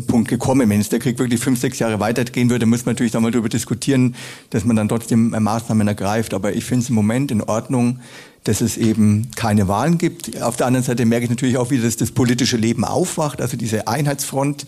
Punkt 0.06 0.28
gekommen. 0.28 0.68
Wenn 0.68 0.80
es 0.80 0.90
der 0.90 0.98
Krieg 0.98 1.18
wirklich 1.18 1.40
fünf, 1.40 1.58
sechs 1.58 1.78
Jahre 1.78 2.00
weitergehen 2.00 2.50
würde, 2.50 2.66
muss 2.66 2.84
man 2.84 2.94
natürlich 2.94 3.12
da 3.12 3.20
mal 3.20 3.30
darüber 3.30 3.48
diskutieren, 3.48 4.14
dass 4.50 4.64
man 4.64 4.76
dann 4.76 4.88
trotzdem 4.88 5.30
Maßnahmen 5.30 5.88
ergreift. 5.88 6.34
Aber 6.34 6.54
ich 6.54 6.64
finde 6.64 6.82
es 6.82 6.88
im 6.90 6.94
Moment 6.94 7.30
in 7.30 7.42
Ordnung, 7.42 8.00
dass 8.44 8.60
es 8.60 8.76
eben 8.76 9.30
keine 9.36 9.68
Wahlen 9.68 9.96
gibt. 9.96 10.42
Auf 10.42 10.56
der 10.56 10.66
anderen 10.66 10.84
Seite 10.84 11.06
merke 11.06 11.24
ich 11.24 11.30
natürlich 11.30 11.56
auch 11.56 11.70
wieder, 11.70 11.84
dass 11.84 11.96
das 11.96 12.10
politische 12.10 12.58
Leben 12.58 12.84
aufwacht. 12.84 13.40
Also 13.40 13.56
diese 13.56 13.88
Einheitsfront, 13.88 14.66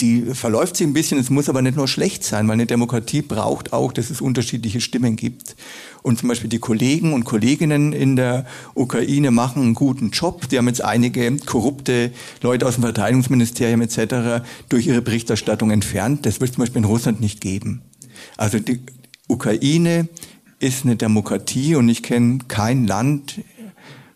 die 0.00 0.22
verläuft 0.34 0.76
sich 0.76 0.86
ein 0.86 0.92
bisschen, 0.92 1.18
es 1.18 1.30
muss 1.30 1.48
aber 1.48 1.62
nicht 1.62 1.76
nur 1.76 1.86
schlecht 1.86 2.24
sein, 2.24 2.48
weil 2.48 2.54
eine 2.54 2.66
Demokratie 2.66 3.22
braucht 3.22 3.72
auch, 3.72 3.92
dass 3.92 4.10
es 4.10 4.20
unterschiedliche 4.20 4.80
Stimmen 4.80 5.14
gibt. 5.14 5.54
Und 6.02 6.18
zum 6.18 6.28
Beispiel 6.28 6.50
die 6.50 6.58
Kollegen 6.58 7.12
und 7.12 7.24
Kolleginnen 7.24 7.92
in 7.92 8.16
der 8.16 8.44
Ukraine 8.74 9.30
machen 9.30 9.62
einen 9.62 9.74
guten 9.74 10.10
Job. 10.10 10.48
Die 10.48 10.58
haben 10.58 10.66
jetzt 10.66 10.84
einige 10.84 11.36
korrupte 11.38 12.10
Leute 12.42 12.66
aus 12.66 12.74
dem 12.74 12.82
Verteidigungsministerium 12.82 13.82
etc. 13.82 14.44
durch 14.68 14.88
ihre 14.88 15.00
Berichterstattung 15.00 15.70
entfernt. 15.70 16.26
Das 16.26 16.40
wird 16.40 16.54
zum 16.54 16.62
Beispiel 16.62 16.80
in 16.80 16.86
Russland 16.86 17.20
nicht 17.20 17.40
geben. 17.40 17.82
Also 18.36 18.58
die 18.58 18.80
Ukraine 19.28 20.08
ist 20.58 20.84
eine 20.84 20.96
Demokratie 20.96 21.76
und 21.76 21.88
ich 21.88 22.02
kenne 22.02 22.38
kein 22.48 22.86
Land 22.86 23.40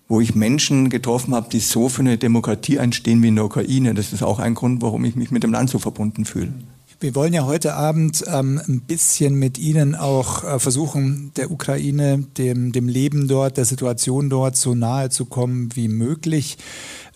wo 0.08 0.20
ich 0.20 0.34
Menschen 0.34 0.88
getroffen 0.88 1.34
habe, 1.34 1.48
die 1.50 1.60
so 1.60 1.88
für 1.88 2.00
eine 2.00 2.18
Demokratie 2.18 2.78
einstehen 2.78 3.22
wie 3.22 3.28
in 3.28 3.36
der 3.36 3.44
Ukraine. 3.44 3.94
Das 3.94 4.12
ist 4.12 4.22
auch 4.22 4.38
ein 4.38 4.54
Grund, 4.54 4.82
warum 4.82 5.04
ich 5.04 5.14
mich 5.14 5.30
mit 5.30 5.42
dem 5.42 5.52
Land 5.52 5.70
so 5.70 5.78
verbunden 5.78 6.24
fühle. 6.24 6.52
Wir 7.00 7.14
wollen 7.14 7.32
ja 7.32 7.46
heute 7.46 7.74
Abend 7.74 8.24
ähm, 8.26 8.60
ein 8.66 8.80
bisschen 8.80 9.36
mit 9.36 9.56
Ihnen 9.56 9.94
auch 9.94 10.42
äh, 10.42 10.58
versuchen, 10.58 11.30
der 11.36 11.52
Ukraine, 11.52 12.24
dem, 12.36 12.72
dem 12.72 12.88
Leben 12.88 13.28
dort, 13.28 13.56
der 13.56 13.66
Situation 13.66 14.28
dort 14.28 14.56
so 14.56 14.74
nahe 14.74 15.08
zu 15.08 15.26
kommen 15.26 15.68
wie 15.76 15.86
möglich. 15.86 16.58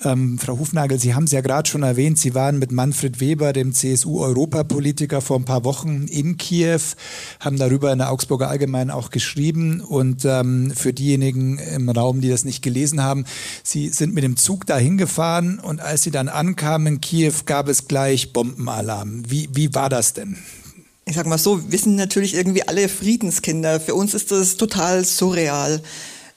Ähm, 0.04 0.38
Frau 0.38 0.58
Hufnagel, 0.58 0.98
Sie 0.98 1.14
haben 1.14 1.24
es 1.24 1.32
ja 1.32 1.40
gerade 1.40 1.68
schon 1.68 1.82
erwähnt, 1.82 2.18
Sie 2.18 2.34
waren 2.34 2.58
mit 2.58 2.72
Manfred 2.72 3.20
Weber, 3.20 3.52
dem 3.52 3.72
CSU-Europapolitiker, 3.72 5.20
vor 5.20 5.38
ein 5.38 5.44
paar 5.44 5.64
Wochen 5.64 6.06
in 6.08 6.36
Kiew, 6.36 6.80
haben 7.40 7.56
darüber 7.56 7.92
in 7.92 7.98
der 7.98 8.10
Augsburger 8.10 8.48
Allgemeinen 8.48 8.90
auch 8.90 9.10
geschrieben. 9.10 9.80
Und 9.80 10.24
ähm, 10.24 10.72
für 10.74 10.92
diejenigen 10.92 11.58
im 11.58 11.88
Raum, 11.88 12.20
die 12.20 12.28
das 12.28 12.44
nicht 12.44 12.62
gelesen 12.62 13.02
haben, 13.02 13.24
Sie 13.62 13.88
sind 13.90 14.14
mit 14.14 14.24
dem 14.24 14.36
Zug 14.36 14.66
dahin 14.66 14.98
gefahren 14.98 15.58
und 15.58 15.80
als 15.80 16.02
Sie 16.02 16.10
dann 16.10 16.28
ankamen 16.28 16.94
in 16.94 17.00
Kiew, 17.00 17.34
gab 17.46 17.68
es 17.68 17.88
gleich 17.88 18.32
Bombenalarm. 18.32 19.22
Wie, 19.28 19.48
wie 19.52 19.74
war 19.74 19.88
das 19.88 20.14
denn? 20.14 20.36
Ich 21.04 21.16
sag 21.16 21.26
mal 21.26 21.38
so, 21.38 21.70
wir 21.70 21.78
sind 21.78 21.96
natürlich 21.96 22.34
irgendwie 22.34 22.66
alle 22.66 22.88
Friedenskinder. 22.88 23.80
Für 23.80 23.94
uns 23.94 24.14
ist 24.14 24.30
das 24.30 24.56
total 24.56 25.04
surreal. 25.04 25.82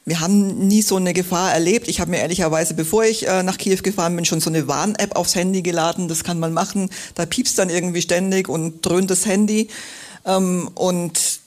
Wir 0.06 0.20
haben 0.20 0.68
nie 0.68 0.84
so 0.84 0.98
eine 0.98 1.14
Gefahr 1.14 1.52
erlebt. 1.52 1.88
Ich 1.88 2.00
habe 2.00 2.12
mir 2.12 2.20
ehrlicherweise, 2.20 2.76
bevor 2.76 3.04
ich 3.04 3.28
äh, 3.28 3.42
nach 3.42 3.58
Kiew 3.58 3.82
gefahren 3.82 4.16
bin, 4.16 4.24
schon 4.24 4.40
so 4.40 4.52
eine 4.52 4.68
Warn-App 4.68 5.16
aufs 5.16 5.34
Handy 5.34 5.64
geladen. 5.64 6.08
Das 6.08 6.24
kann 6.24 6.40
man 6.40 6.54
machen. 6.54 6.92
Da 7.16 7.26
piepst 7.26 7.58
dann 7.58 7.72
irgendwie 7.72 8.04
ständig 8.04 8.48
und 8.48 8.86
dröhnt 8.86 9.10
das 9.10 9.26
Handy. 9.26 9.68
Ähm, 10.24 10.70
und 10.76 11.40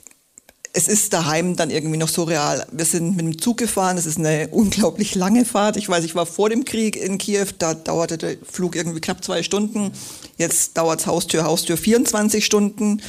es 0.72 0.88
ist 0.88 1.12
daheim 1.12 1.54
dann 1.54 1.70
irgendwie 1.70 1.98
noch 1.98 2.08
so 2.08 2.24
real. 2.24 2.66
Wir 2.72 2.84
sind 2.84 3.16
mit 3.16 3.24
dem 3.24 3.38
Zug 3.38 3.58
gefahren. 3.58 3.96
Es 3.96 4.06
ist 4.06 4.18
eine 4.18 4.48
unglaublich 4.48 5.14
lange 5.14 5.44
Fahrt. 5.44 5.76
Ich 5.76 5.88
weiß, 5.88 6.04
ich 6.04 6.16
war 6.16 6.26
vor 6.26 6.50
dem 6.50 6.64
Krieg 6.64 6.96
in 6.96 7.18
Kiew. 7.18 7.46
Da 7.58 7.74
dauerte 7.74 8.18
der 8.18 8.36
Flug 8.50 8.74
irgendwie 8.74 9.00
knapp 9.00 9.22
zwei 9.22 9.44
Stunden. 9.44 9.92
Jetzt 10.36 10.76
dauert 10.76 10.98
es 11.00 11.06
Haustür, 11.06 11.44
Haustür 11.44 11.76
24 11.76 12.44
Stunden. 12.44 13.02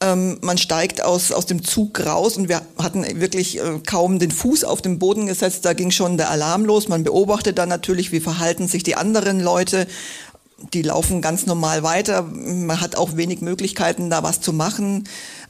Ähm, 0.00 0.38
man 0.42 0.58
steigt 0.58 1.02
aus, 1.02 1.32
aus 1.32 1.46
dem 1.46 1.64
Zug 1.64 2.04
raus 2.04 2.36
und 2.36 2.48
wir 2.48 2.62
hatten 2.78 3.04
wirklich 3.20 3.58
äh, 3.58 3.80
kaum 3.86 4.18
den 4.18 4.30
Fuß 4.30 4.64
auf 4.64 4.82
den 4.82 4.98
Boden 4.98 5.26
gesetzt. 5.26 5.64
Da 5.64 5.72
ging 5.72 5.90
schon 5.90 6.16
der 6.16 6.30
Alarm 6.30 6.64
los. 6.64 6.88
Man 6.88 7.04
beobachtet 7.04 7.58
dann 7.58 7.68
natürlich, 7.68 8.12
wie 8.12 8.20
verhalten 8.20 8.68
sich 8.68 8.82
die 8.82 8.96
anderen 8.96 9.40
Leute. 9.40 9.86
Die 10.72 10.82
laufen 10.82 11.20
ganz 11.20 11.46
normal 11.46 11.82
weiter. 11.82 12.22
Man 12.22 12.80
hat 12.80 12.96
auch 12.96 13.16
wenig 13.16 13.40
Möglichkeiten, 13.40 14.10
da 14.10 14.22
was 14.22 14.40
zu 14.40 14.52
machen. 14.52 15.04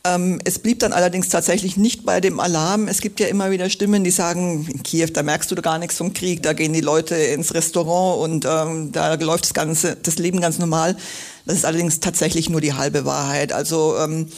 Ähm, 0.07 0.39
es 0.45 0.59
blieb 0.59 0.81
dann 0.81 0.93
allerdings 0.93 1.31
tatsächlich 1.31 1.79
nicht 1.79 2.05
bei 2.05 2.21
dem 2.21 2.39
Alarm. 2.39 2.89
Es 2.89 3.01
gibt 3.01 3.21
ja 3.21 3.27
immer 3.27 3.51
wieder 3.51 3.71
Stimmen, 3.71 4.05
die 4.05 4.11
sagen, 4.11 4.67
in 4.71 4.83
Kiew, 4.83 5.09
da 5.13 5.23
merkst 5.23 5.51
du 5.51 5.55
gar 5.57 5.79
nichts 5.79 5.97
vom 5.97 6.13
Krieg, 6.13 6.43
da 6.43 6.53
gehen 6.53 6.75
die 6.75 6.83
Leute 6.83 7.15
ins 7.15 7.55
Restaurant 7.55 8.21
und 8.23 8.45
ähm, 8.45 8.93
da 8.93 9.15
läuft 9.15 9.45
das 9.45 9.55
ganze, 9.55 9.97
das 9.97 10.19
Leben 10.19 10.41
ganz 10.41 10.59
normal. 10.59 10.97
Das 11.47 11.57
ist 11.57 11.65
allerdings 11.65 12.01
tatsächlich 12.01 12.51
nur 12.51 12.61
die 12.61 12.75
halbe 12.75 13.07
Wahrheit. 13.07 13.53
Also 13.53 13.97
ähm, 13.99 14.29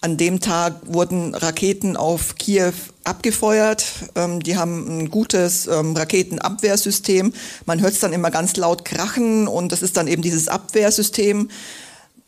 an 0.00 0.16
dem 0.16 0.38
Tag 0.38 0.74
wurden 0.84 1.34
Raketen 1.34 1.96
auf 1.96 2.36
Kiew 2.36 2.72
abgefeuert. 3.02 3.84
Ähm, 4.14 4.40
die 4.40 4.56
haben 4.56 4.98
ein 4.98 5.10
gutes 5.10 5.66
ähm, 5.66 5.96
Raketenabwehrsystem. 5.96 7.32
Man 7.64 7.80
hört 7.80 7.94
es 7.94 8.00
dann 8.00 8.12
immer 8.12 8.30
ganz 8.30 8.56
laut 8.56 8.84
krachen 8.84 9.48
und 9.48 9.72
das 9.72 9.82
ist 9.82 9.96
dann 9.96 10.06
eben 10.06 10.22
dieses 10.22 10.46
Abwehrsystem. 10.46 11.48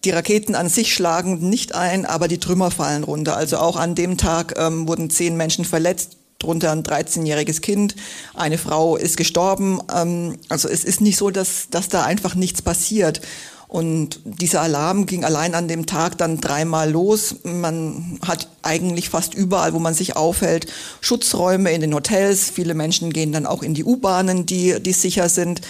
Die 0.04 0.10
Raketen 0.10 0.54
an 0.54 0.68
sich 0.68 0.94
schlagen 0.94 1.48
nicht 1.48 1.74
ein, 1.74 2.06
aber 2.06 2.28
die 2.28 2.38
Trümmer 2.38 2.70
fallen 2.70 3.02
runter. 3.02 3.36
Also 3.36 3.58
auch 3.58 3.76
an 3.76 3.94
dem 3.94 4.16
Tag 4.16 4.54
ähm, 4.56 4.86
wurden 4.86 5.10
zehn 5.10 5.36
Menschen 5.36 5.64
verletzt, 5.64 6.18
darunter 6.38 6.70
ein 6.70 6.84
13-jähriges 6.84 7.60
Kind. 7.60 7.96
Eine 8.34 8.58
Frau 8.58 8.96
ist 8.96 9.16
gestorben. 9.16 9.80
Ähm, 9.92 10.36
also 10.48 10.68
es 10.68 10.84
ist 10.84 11.00
nicht 11.00 11.16
so, 11.16 11.30
dass, 11.30 11.68
dass 11.70 11.88
da 11.88 12.04
einfach 12.04 12.36
nichts 12.36 12.62
passiert. 12.62 13.20
Und 13.66 14.20
dieser 14.24 14.62
Alarm 14.62 15.04
ging 15.04 15.24
allein 15.24 15.54
an 15.54 15.68
dem 15.68 15.84
Tag 15.84 16.16
dann 16.16 16.40
dreimal 16.40 16.90
los. 16.90 17.36
Man 17.42 18.18
hat 18.26 18.48
eigentlich 18.62 19.10
fast 19.10 19.34
überall, 19.34 19.74
wo 19.74 19.78
man 19.78 19.92
sich 19.92 20.16
aufhält, 20.16 20.68
Schutzräume 21.02 21.72
in 21.72 21.82
den 21.82 21.94
Hotels. 21.94 22.50
Viele 22.50 22.74
Menschen 22.74 23.12
gehen 23.12 23.32
dann 23.32 23.46
auch 23.46 23.62
in 23.62 23.74
die 23.74 23.84
U-Bahnen, 23.84 24.46
die, 24.46 24.80
die 24.80 24.92
sicher 24.92 25.28
sind. 25.28 25.60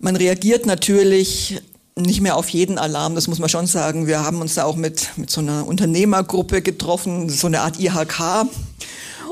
Man 0.00 0.16
reagiert 0.16 0.66
natürlich 0.66 1.62
nicht 1.96 2.20
mehr 2.20 2.36
auf 2.36 2.48
jeden 2.48 2.78
Alarm, 2.78 3.14
das 3.14 3.28
muss 3.28 3.38
man 3.38 3.48
schon 3.48 3.66
sagen. 3.66 4.06
Wir 4.06 4.24
haben 4.24 4.40
uns 4.40 4.54
da 4.54 4.64
auch 4.64 4.76
mit, 4.76 5.10
mit 5.16 5.30
so 5.30 5.40
einer 5.40 5.66
Unternehmergruppe 5.66 6.62
getroffen, 6.62 7.28
so 7.28 7.46
eine 7.46 7.60
Art 7.60 7.78
IHK. 7.78 8.46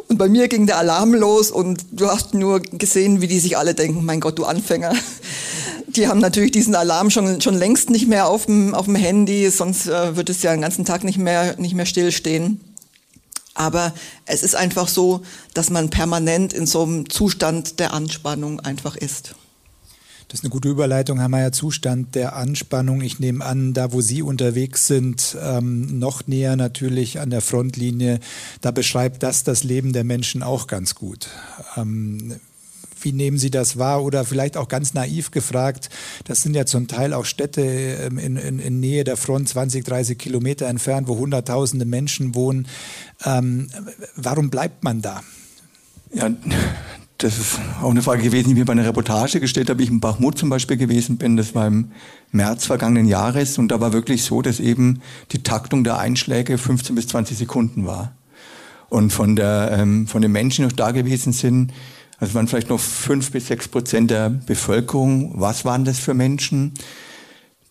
Und 0.08 0.18
bei 0.18 0.28
mir 0.28 0.48
ging 0.48 0.66
der 0.66 0.78
Alarm 0.78 1.14
los 1.14 1.50
und 1.50 1.86
du 1.92 2.08
hast 2.08 2.34
nur 2.34 2.60
gesehen, 2.60 3.20
wie 3.20 3.28
die 3.28 3.38
sich 3.38 3.56
alle 3.56 3.74
denken, 3.74 4.04
mein 4.04 4.20
Gott, 4.20 4.38
du 4.38 4.44
Anfänger. 4.44 4.92
Die 5.86 6.06
haben 6.08 6.20
natürlich 6.20 6.52
diesen 6.52 6.74
Alarm 6.74 7.10
schon, 7.10 7.40
schon 7.40 7.54
längst 7.54 7.90
nicht 7.90 8.06
mehr 8.06 8.28
auf 8.28 8.46
dem, 8.46 8.74
auf 8.74 8.84
dem 8.84 8.94
Handy, 8.94 9.50
sonst 9.50 9.86
äh, 9.86 10.16
wird 10.16 10.30
es 10.30 10.42
ja 10.42 10.52
den 10.52 10.60
ganzen 10.60 10.84
Tag 10.84 11.04
nicht 11.04 11.18
mehr, 11.18 11.56
nicht 11.58 11.74
mehr 11.74 11.86
stillstehen. 11.86 12.60
Aber 13.54 13.92
es 14.26 14.42
ist 14.42 14.54
einfach 14.54 14.88
so, 14.88 15.22
dass 15.54 15.70
man 15.70 15.90
permanent 15.90 16.52
in 16.52 16.66
so 16.66 16.82
einem 16.82 17.10
Zustand 17.10 17.80
der 17.80 17.92
Anspannung 17.92 18.60
einfach 18.60 18.96
ist. 18.96 19.34
Das 20.30 20.38
ist 20.38 20.44
eine 20.44 20.50
gute 20.50 20.68
Überleitung, 20.68 21.18
Herr 21.18 21.28
Mayer. 21.28 21.50
Zustand 21.50 22.14
der 22.14 22.36
Anspannung. 22.36 23.00
Ich 23.00 23.18
nehme 23.18 23.44
an, 23.44 23.74
da 23.74 23.92
wo 23.92 24.00
Sie 24.00 24.22
unterwegs 24.22 24.86
sind, 24.86 25.36
ähm, 25.42 25.98
noch 25.98 26.28
näher 26.28 26.54
natürlich 26.54 27.18
an 27.18 27.30
der 27.30 27.40
Frontlinie, 27.40 28.20
da 28.60 28.70
beschreibt 28.70 29.24
das 29.24 29.42
das 29.42 29.64
Leben 29.64 29.92
der 29.92 30.04
Menschen 30.04 30.44
auch 30.44 30.68
ganz 30.68 30.94
gut. 30.94 31.30
Ähm, 31.76 32.36
wie 33.00 33.10
nehmen 33.10 33.38
Sie 33.38 33.50
das 33.50 33.76
wahr? 33.76 34.04
Oder 34.04 34.24
vielleicht 34.24 34.56
auch 34.56 34.68
ganz 34.68 34.94
naiv 34.94 35.32
gefragt, 35.32 35.90
das 36.28 36.42
sind 36.42 36.54
ja 36.54 36.64
zum 36.64 36.86
Teil 36.86 37.12
auch 37.12 37.24
Städte 37.24 37.62
ähm, 37.62 38.16
in, 38.18 38.36
in, 38.36 38.60
in 38.60 38.78
Nähe 38.78 39.02
der 39.02 39.16
Front, 39.16 39.48
20, 39.48 39.84
30 39.84 40.16
Kilometer 40.16 40.68
entfernt, 40.68 41.08
wo 41.08 41.18
Hunderttausende 41.18 41.86
Menschen 41.86 42.36
wohnen. 42.36 42.68
Ähm, 43.24 43.66
warum 44.14 44.48
bleibt 44.48 44.84
man 44.84 45.02
da? 45.02 45.24
Ja, 46.12 46.30
das 47.22 47.36
ist 47.36 47.60
auch 47.82 47.90
eine 47.90 48.00
Frage 48.00 48.22
gewesen, 48.22 48.48
die 48.48 48.54
mir 48.54 48.64
bei 48.64 48.72
einer 48.72 48.86
Reportage 48.86 49.40
gestellt 49.40 49.68
habe, 49.68 49.82
ich 49.82 49.90
in 49.90 50.00
Bachmut 50.00 50.38
zum 50.38 50.48
Beispiel 50.48 50.78
gewesen 50.78 51.18
bin. 51.18 51.36
Das 51.36 51.54
war 51.54 51.66
im 51.66 51.92
März 52.32 52.64
vergangenen 52.64 53.06
Jahres 53.06 53.58
und 53.58 53.68
da 53.68 53.80
war 53.80 53.92
wirklich 53.92 54.24
so, 54.24 54.40
dass 54.40 54.58
eben 54.58 55.02
die 55.32 55.42
Taktung 55.42 55.84
der 55.84 55.98
Einschläge 55.98 56.56
15 56.56 56.94
bis 56.94 57.08
20 57.08 57.36
Sekunden 57.36 57.86
war. 57.86 58.12
Und 58.88 59.12
von, 59.12 59.36
der, 59.36 59.76
ähm, 59.78 60.06
von 60.06 60.22
den 60.22 60.32
Menschen, 60.32 60.62
die 60.62 60.70
noch 60.70 60.76
da 60.76 60.92
gewesen 60.92 61.32
sind, 61.34 61.72
also 62.18 62.34
waren 62.34 62.48
vielleicht 62.48 62.70
noch 62.70 62.80
fünf 62.80 63.30
bis 63.30 63.48
sechs 63.48 63.68
Prozent 63.68 64.10
der 64.10 64.30
Bevölkerung. 64.30 65.32
Was 65.38 65.64
waren 65.66 65.84
das 65.84 65.98
für 65.98 66.14
Menschen? 66.14 66.72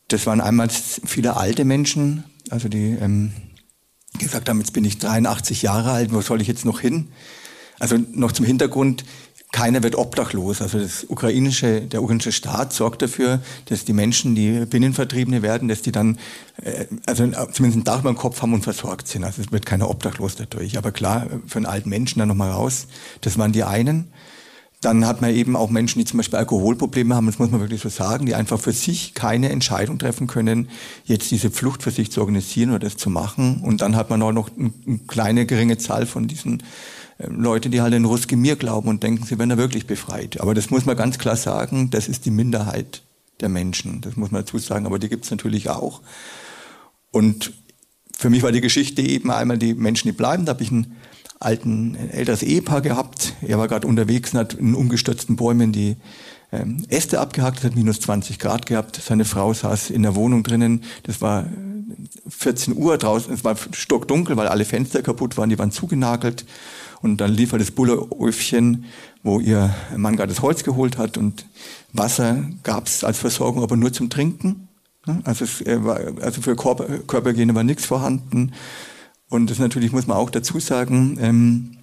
Das 0.10 0.28
waren 0.28 0.42
einmal 0.42 0.70
viele 0.70 1.38
alte 1.38 1.66
Menschen, 1.66 2.24
also 2.52 2.70
die 2.70 2.98
ähm, 3.02 3.32
gesagt 4.20 4.48
haben, 4.48 4.60
jetzt 4.60 4.74
bin 4.74 4.86
ich 4.86 5.00
83 5.00 5.64
Jahre 5.64 5.92
alt, 5.92 6.14
wo 6.14 6.22
soll 6.22 6.40
ich 6.42 6.48
jetzt 6.48 6.66
noch 6.66 6.80
hin? 6.80 7.10
Also 7.80 7.98
noch 8.12 8.34
zum 8.34 8.46
Hintergrund, 8.46 9.06
keiner 9.52 9.82
wird 9.82 9.96
obdachlos. 9.96 10.62
Also 10.62 10.80
das 10.80 11.06
ukrainische, 11.10 11.82
der 11.82 12.04
ukrainische 12.04 12.32
Staat 12.32 12.72
sorgt 12.72 13.02
dafür, 13.02 13.42
dass 13.66 13.84
die 13.84 13.94
Menschen, 13.94 14.36
die 14.36 14.66
Binnenvertriebene 14.66 15.42
werden, 15.42 15.68
dass 15.68 15.82
die 15.82 15.92
dann, 15.92 16.20
äh, 16.62 16.86
also 17.06 17.26
zumindest 17.52 17.78
ein 17.78 17.84
Dach 17.84 18.02
über 18.02 18.12
dem 18.12 18.18
Kopf 18.18 18.42
haben 18.42 18.54
und 18.54 18.64
versorgt 18.64 19.08
sind. 19.08 19.24
Also 19.24 19.42
es 19.42 19.52
wird 19.52 19.66
keiner 19.66 19.90
obdachlos 19.90 20.36
dadurch. 20.36 20.78
Aber 20.78 20.92
klar, 20.92 21.28
für 21.48 21.58
einen 21.58 21.66
alten 21.66 21.90
Menschen 21.90 22.20
dann 22.20 22.28
nochmal 22.28 22.52
raus. 22.52 22.88
Das 23.22 23.38
waren 23.38 23.52
die 23.52 23.64
einen. 23.64 24.12
Dann 24.82 25.06
hat 25.06 25.20
man 25.20 25.32
eben 25.32 25.58
auch 25.58 25.70
Menschen, 25.70 26.00
die 26.00 26.06
zum 26.06 26.18
Beispiel 26.18 26.40
Alkoholprobleme 26.40 27.14
haben, 27.14 27.26
das 27.26 27.38
muss 27.38 27.52
man 27.52 27.60
wirklich 27.60 27.82
so 27.82 27.90
sagen, 27.90 28.26
die 28.26 28.36
einfach 28.36 28.62
für 28.62 28.72
sich 28.72 29.14
keine 29.14 29.50
Entscheidung 29.50 30.00
treffen 30.00 30.28
können, 30.28 30.70
jetzt 31.04 31.32
diese 31.32 31.52
Flucht 31.52 31.84
für 31.84 31.92
sich 31.92 32.14
zu 32.14 32.22
organisieren 32.22 32.70
oder 32.70 32.80
das 32.80 32.96
zu 32.96 33.10
machen. 33.10 33.62
Und 33.62 33.82
dann 33.82 33.98
hat 33.98 34.10
man 34.10 34.22
auch 34.22 34.32
noch 34.32 34.50
eine 34.58 35.00
kleine, 35.08 35.46
geringe 35.46 35.78
Zahl 35.78 36.06
von 36.06 36.30
diesen 36.30 36.64
Leute, 37.28 37.70
die 37.70 37.82
halt 37.82 37.94
in 37.94 38.06
Ruskimir 38.06 38.56
glauben 38.56 38.88
und 38.88 39.04
denken, 39.04 39.26
sie 39.26 39.38
werden 39.38 39.50
da 39.50 39.58
wirklich 39.58 39.86
befreit. 39.86 40.40
Aber 40.40 40.54
das 40.54 40.70
muss 40.70 40.86
man 40.86 40.96
ganz 40.96 41.18
klar 41.18 41.36
sagen, 41.36 41.90
das 41.90 42.08
ist 42.08 42.26
die 42.26 42.32
Minderheit 42.32 43.02
der 43.42 43.50
Menschen. 43.50 44.02
Das 44.02 44.16
muss 44.16 44.32
man 44.32 44.44
dazu 44.44 44.58
sagen, 44.58 44.86
aber 44.86 45.00
die 45.00 45.10
gibt 45.10 45.26
es 45.26 45.32
natürlich 45.32 45.70
auch. 45.70 46.02
Und 47.12 47.52
für 48.18 48.30
mich 48.30 48.42
war 48.44 48.52
die 48.52 48.62
Geschichte 48.62 49.02
eben 49.02 49.32
einmal 49.32 49.58
die 49.58 49.74
Menschen, 49.74 50.08
die 50.08 50.14
bleiben. 50.14 50.46
Da 50.46 50.54
habe 50.54 50.64
ich 50.64 50.72
einen 50.72 50.96
alten, 51.40 51.96
ein 51.96 52.10
älteres 52.10 52.44
Ehepaar 52.44 52.82
gehabt. 52.82 53.34
Er 53.42 53.58
war 53.58 53.68
gerade 53.68 53.88
unterwegs 53.88 54.34
und 54.34 54.40
hat 54.40 54.54
in 54.54 54.74
umgestürzten 54.74 55.36
Bäumen 55.36 55.72
die 55.72 55.98
ähm, 56.52 56.86
Äste 56.90 57.20
abgehackt, 57.20 57.64
hat 57.64 57.76
minus 57.76 58.00
20 58.00 58.40
Grad 58.40 58.66
gehabt. 58.66 58.96
Seine 58.96 59.26
Frau 59.26 59.54
saß 59.54 59.90
in 59.90 60.04
der 60.04 60.16
Wohnung 60.16 60.44
drinnen. 60.44 60.84
Das 61.04 61.22
war 61.22 61.46
14 62.30 62.76
Uhr 62.76 62.98
draußen. 62.98 63.34
Es 63.34 63.44
war 63.44 63.56
stockdunkel, 63.72 64.38
weil 64.38 64.48
alle 64.48 64.66
Fenster 64.66 65.02
kaputt 65.02 65.38
waren. 65.38 65.50
Die 65.50 65.60
waren 65.60 65.72
zugenagelt. 65.72 66.46
Und 67.02 67.18
dann 67.18 67.32
lief 67.32 67.52
halt 67.52 67.62
das 67.62 67.72
Bulleröfchen, 67.72 68.86
wo 69.24 69.40
ihr 69.40 69.74
Mann 69.96 70.18
gerade 70.18 70.34
das 70.34 70.42
Holz 70.42 70.64
geholt 70.64 70.98
hat 70.98 71.18
und 71.18 71.46
Wasser 71.94 72.44
gab 72.64 72.88
es 72.88 73.04
als 73.04 73.20
Versorgung, 73.20 73.64
aber 73.64 73.78
nur 73.78 73.94
zum 73.94 74.10
Trinken. 74.10 74.68
Also, 75.24 75.46
es 75.46 75.66
war, 75.66 76.00
also 76.22 76.42
für 76.42 76.56
Körper, 76.56 76.86
Körperhygiene 77.00 77.56
war 77.56 77.64
nichts 77.64 77.86
vorhanden. 77.86 78.54
Und 79.30 79.50
das 79.50 79.60
natürlich 79.60 79.92
muss 79.92 80.08
man 80.08 80.18
auch 80.18 80.30
dazu 80.30 80.60
sagen, 80.60 81.18
ähm, 81.22 81.78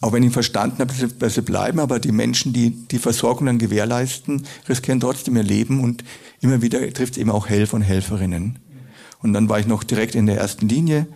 auch 0.00 0.12
wenn 0.12 0.22
ich 0.22 0.32
verstanden 0.32 0.80
habe, 0.80 0.92
dass 1.18 1.34
sie 1.34 1.42
bleiben, 1.42 1.78
aber 1.78 1.98
die 2.00 2.12
Menschen, 2.12 2.52
die 2.52 2.70
die 2.70 2.98
Versorgung 2.98 3.46
dann 3.46 3.58
gewährleisten, 3.58 4.46
riskieren 4.68 5.00
trotzdem 5.00 5.36
ihr 5.36 5.42
Leben 5.42 5.82
und 5.82 6.04
immer 6.40 6.62
wieder 6.62 6.80
trifft 6.92 7.14
es 7.14 7.18
eben 7.18 7.30
auch 7.30 7.48
Helfer 7.48 7.76
und 7.76 7.82
Helferinnen. 7.82 8.58
Und 9.22 9.32
dann 9.32 9.48
war 9.48 9.60
ich 9.60 9.66
noch 9.66 9.84
direkt 9.84 10.14
in 10.14 10.26
der 10.26 10.38
ersten 10.38 10.68
Linie 10.68 11.06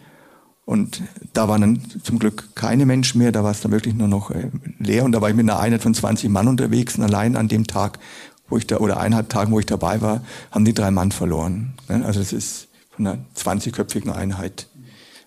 und 0.64 1.03
da 1.35 1.48
waren 1.48 1.61
dann 1.61 1.81
zum 2.03 2.18
Glück 2.18 2.55
keine 2.55 2.87
Menschen 2.87 3.18
mehr, 3.18 3.33
da 3.33 3.44
war 3.44 3.50
es 3.50 3.61
dann 3.61 3.72
wirklich 3.72 3.94
nur 3.94 4.09
noch 4.09 4.31
äh, 4.31 4.50
leer 4.79 5.05
und 5.05 5.12
da 5.12 5.20
war 5.20 5.29
ich 5.29 5.37
mit 5.37 5.48
einer 5.48 5.61
Einheit 5.61 5.83
von 5.83 5.94
20 5.94 6.31
Mann 6.31 6.48
unterwegs 6.48 6.96
und 6.96 7.05
allein 7.05 7.37
an 7.37 7.48
dem 7.48 7.66
Tag, 7.66 7.98
wo 8.48 8.57
ich 8.57 8.66
da, 8.66 8.79
oder 8.79 8.98
eineinhalb 8.98 9.29
Tagen, 9.29 9.53
wo 9.53 9.61
ich 9.61 9.66
dabei 9.66 10.00
war, 10.00 10.22
haben 10.50 10.64
die 10.64 10.74
drei 10.74 10.90
Mann 10.90 11.12
verloren. 11.12 11.74
Also 11.88 12.20
es 12.20 12.33
ist 12.33 12.68
von 12.90 13.07
einer 13.07 13.18
20-köpfigen 13.37 14.11
Einheit. 14.11 14.68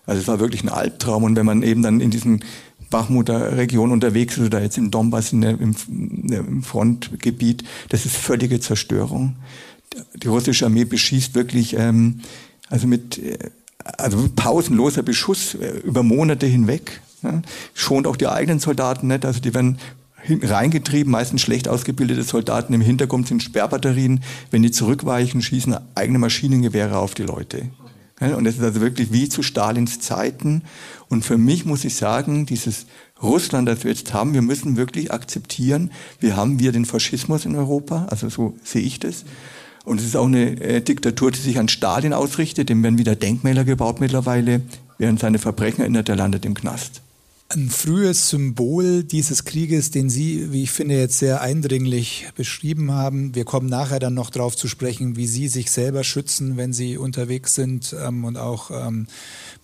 Also 0.06 0.22
es 0.22 0.28
war 0.28 0.40
wirklich 0.40 0.64
ein 0.64 0.70
Albtraum 0.70 1.22
und 1.22 1.36
wenn 1.36 1.46
man 1.46 1.62
eben 1.62 1.82
dann 1.82 2.00
in 2.00 2.10
diesen 2.10 2.42
Bachmutter 2.90 3.56
Region 3.56 3.92
unterwegs 3.92 4.38
ist 4.38 4.46
oder 4.46 4.62
jetzt 4.62 4.78
im 4.78 4.90
Donbass 4.90 5.32
in 5.32 5.42
der, 5.42 5.50
im, 5.50 5.76
im 5.88 6.62
Frontgebiet, 6.62 7.62
das 7.90 8.06
ist 8.06 8.16
völlige 8.16 8.58
Zerstörung. 8.58 9.36
Die 10.16 10.28
russische 10.28 10.64
Armee 10.64 10.84
beschießt 10.84 11.34
wirklich 11.34 11.74
ähm, 11.76 12.20
also 12.68 12.86
mit 12.86 13.18
äh, 13.18 13.38
also 13.84 14.28
pausenloser 14.34 15.02
Beschuss 15.02 15.54
äh, 15.54 15.78
über 15.84 16.02
Monate 16.02 16.46
hinweg. 16.46 17.00
Ja, 17.22 17.42
schont 17.74 18.06
auch 18.06 18.16
die 18.16 18.28
eigenen 18.28 18.60
Soldaten 18.60 19.08
nicht. 19.08 19.24
Also 19.24 19.40
die 19.40 19.54
werden 19.54 19.78
reingetrieben, 20.42 21.10
meistens 21.10 21.40
schlecht 21.40 21.68
ausgebildete 21.68 22.22
Soldaten. 22.22 22.74
Im 22.74 22.80
Hintergrund 22.80 23.28
sind 23.28 23.42
Sperrbatterien. 23.42 24.20
Wenn 24.50 24.62
die 24.62 24.70
zurückweichen, 24.70 25.42
schießen 25.42 25.76
eigene 25.94 26.18
Maschinengewehre 26.18 26.98
auf 26.98 27.14
die 27.14 27.22
Leute. 27.22 27.70
Ja, 28.20 28.34
und 28.34 28.44
das 28.44 28.56
ist 28.56 28.62
also 28.62 28.80
wirklich 28.80 29.12
wie 29.12 29.28
zu 29.28 29.42
Stalins 29.42 30.00
Zeiten. 30.00 30.62
Und 31.08 31.24
für 31.24 31.38
mich 31.38 31.64
muss 31.64 31.84
ich 31.84 31.94
sagen, 31.94 32.46
dieses 32.46 32.86
Russland, 33.22 33.68
das 33.68 33.84
wir 33.84 33.92
jetzt 33.92 34.12
haben, 34.12 34.34
wir 34.34 34.42
müssen 34.42 34.76
wirklich 34.76 35.12
akzeptieren, 35.12 35.92
wir 36.20 36.36
haben 36.36 36.58
wir 36.58 36.72
den 36.72 36.84
Faschismus 36.84 37.44
in 37.44 37.56
Europa, 37.56 38.06
also 38.10 38.28
so 38.28 38.56
sehe 38.62 38.82
ich 38.82 38.98
das. 39.00 39.24
Und 39.88 40.00
es 40.00 40.06
ist 40.06 40.16
auch 40.16 40.26
eine 40.26 40.60
äh, 40.60 40.80
Diktatur, 40.82 41.30
die 41.30 41.40
sich 41.40 41.58
an 41.58 41.68
Stalin 41.68 42.12
ausrichtet. 42.12 42.68
Dem 42.68 42.82
werden 42.82 42.98
wieder 42.98 43.16
Denkmäler 43.16 43.64
gebaut 43.64 44.00
mittlerweile. 44.00 44.60
Während 44.98 45.18
seine 45.18 45.38
Verbrechen 45.38 45.80
erinnert, 45.80 46.08
er 46.08 46.16
landet 46.16 46.44
im 46.44 46.54
Knast. 46.54 47.00
Ein 47.50 47.70
frühes 47.70 48.28
Symbol 48.28 49.04
dieses 49.04 49.46
Krieges, 49.46 49.90
den 49.90 50.10
Sie, 50.10 50.52
wie 50.52 50.64
ich 50.64 50.70
finde, 50.70 50.98
jetzt 50.98 51.18
sehr 51.18 51.40
eindringlich 51.40 52.28
beschrieben 52.36 52.92
haben. 52.92 53.34
Wir 53.34 53.46
kommen 53.46 53.70
nachher 53.70 53.98
dann 53.98 54.12
noch 54.12 54.28
darauf 54.28 54.54
zu 54.54 54.68
sprechen, 54.68 55.16
wie 55.16 55.26
Sie 55.26 55.48
sich 55.48 55.70
selber 55.70 56.04
schützen, 56.04 56.58
wenn 56.58 56.74
Sie 56.74 56.98
unterwegs 56.98 57.54
sind 57.54 57.96
ähm, 57.98 58.26
und 58.26 58.36
auch 58.36 58.70
ähm, 58.70 59.06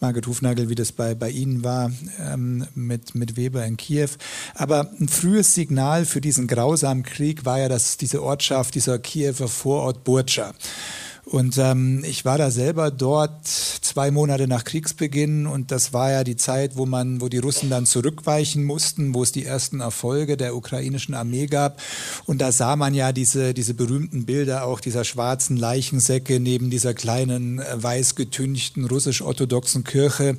Margit 0.00 0.26
Hufnagel, 0.26 0.70
wie 0.70 0.74
das 0.74 0.92
bei, 0.92 1.14
bei 1.14 1.28
Ihnen 1.28 1.62
war 1.62 1.92
ähm, 2.18 2.66
mit, 2.74 3.14
mit 3.14 3.36
Weber 3.36 3.66
in 3.66 3.76
Kiew. 3.76 4.08
Aber 4.54 4.90
ein 4.98 5.08
frühes 5.08 5.52
Signal 5.52 6.06
für 6.06 6.22
diesen 6.22 6.46
grausamen 6.46 7.02
Krieg 7.02 7.44
war 7.44 7.58
ja 7.58 7.68
dass 7.68 7.98
diese 7.98 8.22
Ortschaft, 8.22 8.76
dieser 8.76 8.98
Kiewer 8.98 9.46
Vorort 9.46 10.04
Burtscha. 10.04 10.54
Und 11.24 11.56
ähm, 11.56 12.04
ich 12.06 12.24
war 12.24 12.36
da 12.36 12.50
selber 12.50 12.90
dort 12.90 13.46
zwei 13.46 14.10
Monate 14.10 14.46
nach 14.46 14.64
Kriegsbeginn 14.64 15.46
und 15.46 15.70
das 15.70 15.92
war 15.92 16.10
ja 16.10 16.22
die 16.24 16.36
Zeit, 16.36 16.76
wo 16.76 16.84
man, 16.84 17.20
wo 17.20 17.28
die 17.28 17.38
Russen 17.38 17.70
dann 17.70 17.86
zurückweichen 17.86 18.62
mussten, 18.64 19.14
wo 19.14 19.22
es 19.22 19.32
die 19.32 19.44
ersten 19.44 19.80
Erfolge 19.80 20.36
der 20.36 20.54
ukrainischen 20.54 21.14
Armee 21.14 21.46
gab. 21.46 21.80
Und 22.26 22.40
da 22.40 22.52
sah 22.52 22.76
man 22.76 22.92
ja 22.92 23.12
diese, 23.12 23.54
diese 23.54 23.72
berühmten 23.72 24.26
Bilder 24.26 24.66
auch 24.66 24.80
dieser 24.80 25.04
schwarzen 25.04 25.56
Leichensäcke 25.56 26.40
neben 26.40 26.68
dieser 26.70 26.92
kleinen 26.92 27.58
äh, 27.58 27.82
weiß 27.82 28.16
getünchten 28.16 28.84
russisch-orthodoxen 28.84 29.84
Kirche. 29.84 30.36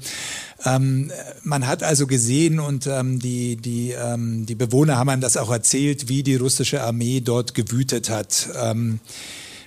Ähm, 0.65 1.11
man 1.43 1.65
hat 1.67 1.81
also 1.81 2.05
gesehen 2.07 2.59
und 2.59 2.87
ähm, 2.87 3.19
die, 3.19 3.55
die, 3.55 3.91
ähm, 3.91 4.45
die 4.45 4.55
Bewohner 4.55 4.97
haben 4.97 5.21
das 5.21 5.37
auch 5.37 5.51
erzählt, 5.51 6.09
wie 6.09 6.23
die 6.23 6.35
russische 6.35 6.83
Armee 6.83 7.21
dort 7.21 7.55
gewütet 7.55 8.09
hat. 8.09 8.49
Ähm, 8.55 8.99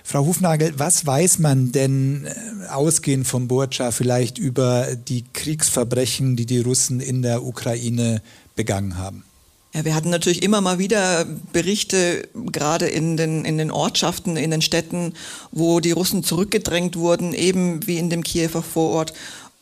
Frau 0.09 0.25
Hufnagel, 0.25 0.73
was 0.75 1.05
weiß 1.05 1.37
man 1.37 1.71
denn 1.71 2.25
äh, 2.25 2.67
ausgehend 2.69 3.27
vom 3.27 3.47
Burtscha 3.47 3.91
vielleicht 3.91 4.39
über 4.39 4.95
die 4.95 5.23
Kriegsverbrechen, 5.33 6.35
die 6.35 6.47
die 6.47 6.61
Russen 6.61 6.99
in 6.99 7.21
der 7.21 7.43
Ukraine 7.45 8.23
begangen 8.55 8.97
haben? 8.97 9.23
Ja, 9.71 9.85
wir 9.85 9.93
hatten 9.93 10.09
natürlich 10.09 10.41
immer 10.41 10.61
mal 10.61 10.79
wieder 10.79 11.27
Berichte, 11.53 12.27
gerade 12.33 12.87
in 12.87 13.17
den, 13.17 13.45
in 13.45 13.59
den 13.59 13.69
Ortschaften, 13.69 14.35
in 14.35 14.49
den 14.49 14.63
Städten, 14.63 15.13
wo 15.51 15.79
die 15.79 15.91
Russen 15.91 16.23
zurückgedrängt 16.23 16.95
wurden, 16.95 17.35
eben 17.35 17.85
wie 17.85 17.99
in 17.99 18.09
dem 18.09 18.23
Kiewer 18.23 18.63
Vorort, 18.63 19.13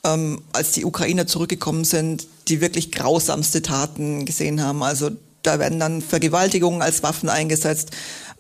ähm, 0.06 0.42
als 0.54 0.72
die 0.72 0.86
Ukrainer 0.86 1.28
zurückgekommen 1.28 1.84
sind, 1.84 2.26
die 2.48 2.62
wirklich 2.62 2.94
grausamste 2.94 3.62
Taten 3.62 4.26
gesehen 4.26 4.64
haben. 4.64 4.82
Also 4.82 5.10
da 5.44 5.60
werden 5.60 5.80
dann 5.80 6.02
Vergewaltigungen 6.02 6.82
als 6.82 7.04
Waffen 7.04 7.28
eingesetzt. 7.30 7.92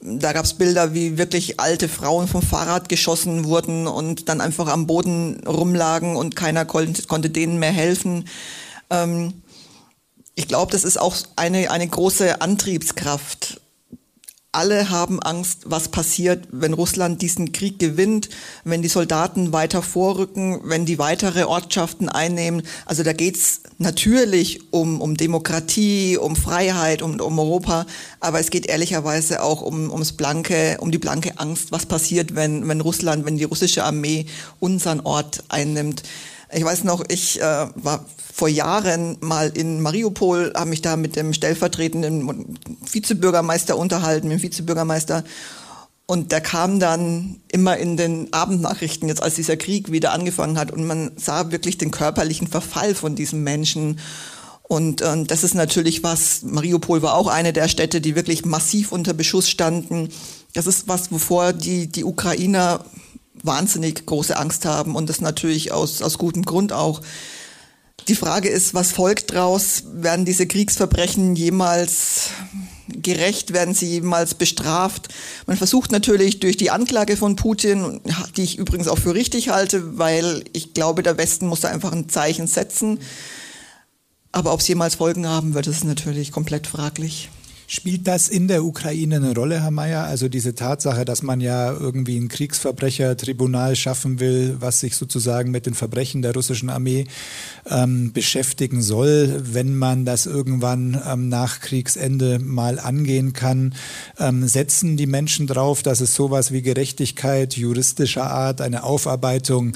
Da 0.01 0.31
gab 0.33 0.45
es 0.45 0.53
Bilder, 0.53 0.93
wie 0.93 1.17
wirklich 1.17 1.59
alte 1.59 1.89
Frauen 1.89 2.27
vom 2.27 2.41
Fahrrad 2.41 2.87
geschossen 2.87 3.45
wurden 3.45 3.87
und 3.87 4.29
dann 4.29 4.41
einfach 4.41 4.67
am 4.67 4.85
Boden 4.85 5.45
rumlagen 5.47 6.15
und 6.15 6.35
keiner 6.35 6.65
konnte, 6.65 7.29
denen 7.29 7.59
mehr 7.59 7.71
helfen. 7.71 8.25
Ähm, 8.89 9.41
ich 10.35 10.47
glaube, 10.47 10.71
das 10.71 10.83
ist 10.83 10.99
auch 11.01 11.15
eine, 11.35 11.71
eine 11.71 11.87
große 11.87 12.41
Antriebskraft 12.41 13.59
alle 14.57 14.89
haben 14.89 15.21
Angst, 15.21 15.65
was 15.65 15.89
passiert, 15.89 16.47
wenn 16.51 16.73
Russland 16.73 17.21
diesen 17.21 17.51
Krieg 17.51 17.77
gewinnt, 17.77 18.27
wenn 18.63 18.81
die 18.81 18.87
Soldaten 18.87 19.53
weiter 19.53 19.83
vorrücken, 19.83 20.61
wenn 20.63 20.87
die 20.87 20.97
weitere 20.97 21.43
Ortschaften 21.43 22.09
einnehmen. 22.09 22.63
Also 22.87 23.03
da 23.03 23.13
geht's 23.13 23.61
natürlich 23.77 24.73
um, 24.73 24.99
um 24.99 25.15
Demokratie, 25.15 26.17
um 26.17 26.35
Freiheit, 26.35 27.03
um, 27.03 27.19
um 27.19 27.37
Europa, 27.37 27.85
aber 28.19 28.39
es 28.39 28.49
geht 28.49 28.65
ehrlicherweise 28.65 29.43
auch 29.43 29.61
um, 29.61 29.91
ums 29.91 30.13
blanke, 30.13 30.77
um 30.79 30.91
die 30.91 30.97
blanke 30.97 31.37
Angst, 31.37 31.71
was 31.71 31.85
passiert, 31.85 32.33
wenn, 32.33 32.67
wenn 32.67 32.81
Russland, 32.81 33.25
wenn 33.25 33.37
die 33.37 33.43
russische 33.43 33.83
Armee 33.83 34.25
unseren 34.59 35.01
Ort 35.01 35.43
einnimmt. 35.49 36.01
Ich 36.53 36.63
weiß 36.63 36.83
noch, 36.83 37.03
ich 37.09 37.41
äh, 37.41 37.67
war 37.75 38.05
vor 38.33 38.47
Jahren 38.47 39.17
mal 39.19 39.49
in 39.49 39.81
Mariupol, 39.81 40.53
habe 40.55 40.69
mich 40.69 40.81
da 40.81 40.95
mit 40.95 41.15
dem 41.15 41.33
stellvertretenden 41.33 42.57
Vizebürgermeister 42.89 43.77
unterhalten, 43.77 44.27
mit 44.27 44.39
dem 44.39 44.43
Vizebürgermeister. 44.43 45.23
Und 46.05 46.31
der 46.31 46.39
kam 46.39 46.79
dann 46.79 47.41
immer 47.51 47.77
in 47.77 47.97
den 47.97 48.31
Abendnachrichten, 48.31 49.09
jetzt 49.09 49.21
als 49.21 49.35
dieser 49.35 49.57
Krieg 49.57 49.91
wieder 49.91 50.13
angefangen 50.13 50.57
hat. 50.57 50.71
Und 50.71 50.85
man 50.85 51.11
sah 51.17 51.51
wirklich 51.51 51.77
den 51.77 51.91
körperlichen 51.91 52.47
Verfall 52.47 52.95
von 52.95 53.15
diesen 53.15 53.43
Menschen. 53.43 53.99
Und 54.63 55.01
äh, 55.01 55.23
das 55.25 55.43
ist 55.43 55.53
natürlich 55.53 56.03
was, 56.03 56.43
Mariupol 56.43 57.01
war 57.01 57.15
auch 57.15 57.27
eine 57.27 57.51
der 57.51 57.67
Städte, 57.67 57.99
die 57.99 58.15
wirklich 58.15 58.45
massiv 58.45 58.91
unter 58.93 59.13
Beschuss 59.13 59.49
standen. 59.49 60.09
Das 60.53 60.65
ist 60.65 60.87
was, 60.87 61.11
wovor 61.11 61.51
die, 61.53 61.87
die 61.87 62.05
Ukrainer 62.05 62.85
wahnsinnig 63.43 64.05
große 64.05 64.37
Angst 64.37 64.65
haben 64.65 64.95
und 64.95 65.09
das 65.09 65.21
natürlich 65.21 65.71
aus, 65.71 66.01
aus 66.01 66.17
gutem 66.17 66.43
Grund 66.43 66.73
auch. 66.73 67.01
Die 68.07 68.15
Frage 68.15 68.47
ist, 68.47 68.73
was 68.73 68.91
folgt 68.93 69.33
daraus? 69.33 69.83
Werden 69.91 70.23
diese 70.23 70.47
Kriegsverbrechen 70.47 71.35
jemals 71.35 72.29
gerecht? 72.87 73.51
Werden 73.51 73.73
sie 73.73 73.87
jemals 73.87 74.35
bestraft? 74.35 75.09
Man 75.45 75.57
versucht 75.57 75.91
natürlich 75.91 76.39
durch 76.39 76.55
die 76.55 76.69
Anklage 76.69 77.17
von 77.17 77.35
Putin, 77.35 77.99
die 78.37 78.43
ich 78.43 78.57
übrigens 78.57 78.87
auch 78.87 78.97
für 78.97 79.13
richtig 79.13 79.49
halte, 79.49 79.97
weil 79.97 80.45
ich 80.53 80.73
glaube, 80.73 81.03
der 81.03 81.17
Westen 81.17 81.47
muss 81.47 81.61
da 81.61 81.67
einfach 81.67 81.91
ein 81.91 82.07
Zeichen 82.07 82.47
setzen. 82.47 82.99
Aber 84.31 84.53
ob 84.53 84.61
es 84.61 84.67
jemals 84.67 84.95
Folgen 84.95 85.27
haben 85.27 85.53
wird, 85.53 85.67
ist 85.67 85.83
natürlich 85.83 86.31
komplett 86.31 86.67
fraglich. 86.67 87.29
Spielt 87.69 88.07
das 88.07 88.29
in 88.29 88.47
der 88.47 88.63
Ukraine 88.63 89.17
eine 89.17 89.35
Rolle, 89.35 89.61
Herr 89.61 89.71
Mayer? 89.71 90.05
Also 90.05 90.29
diese 90.29 90.55
Tatsache, 90.55 91.03
dass 91.03 91.21
man 91.21 91.41
ja 91.41 91.69
irgendwie 91.69 92.17
ein 92.17 92.29
Kriegsverbrechertribunal 92.29 93.75
schaffen 93.75 94.21
will, 94.21 94.55
was 94.61 94.79
sich 94.79 94.95
sozusagen 94.95 95.51
mit 95.51 95.65
den 95.65 95.73
Verbrechen 95.73 96.21
der 96.21 96.33
russischen 96.33 96.69
Armee 96.69 97.07
ähm, 97.69 98.13
beschäftigen 98.13 98.81
soll, 98.81 99.41
wenn 99.51 99.75
man 99.75 100.05
das 100.05 100.27
irgendwann 100.27 101.01
ähm, 101.05 101.27
nach 101.27 101.59
Kriegsende 101.59 102.39
mal 102.39 102.79
angehen 102.79 103.33
kann. 103.33 103.75
Ähm, 104.17 104.47
setzen 104.47 104.95
die 104.95 105.05
Menschen 105.05 105.45
drauf, 105.45 105.83
dass 105.83 105.99
es 105.99 106.15
sowas 106.15 106.53
wie 106.53 106.61
Gerechtigkeit 106.61 107.57
juristischer 107.57 108.31
Art, 108.31 108.61
eine 108.61 108.83
Aufarbeitung 108.83 109.73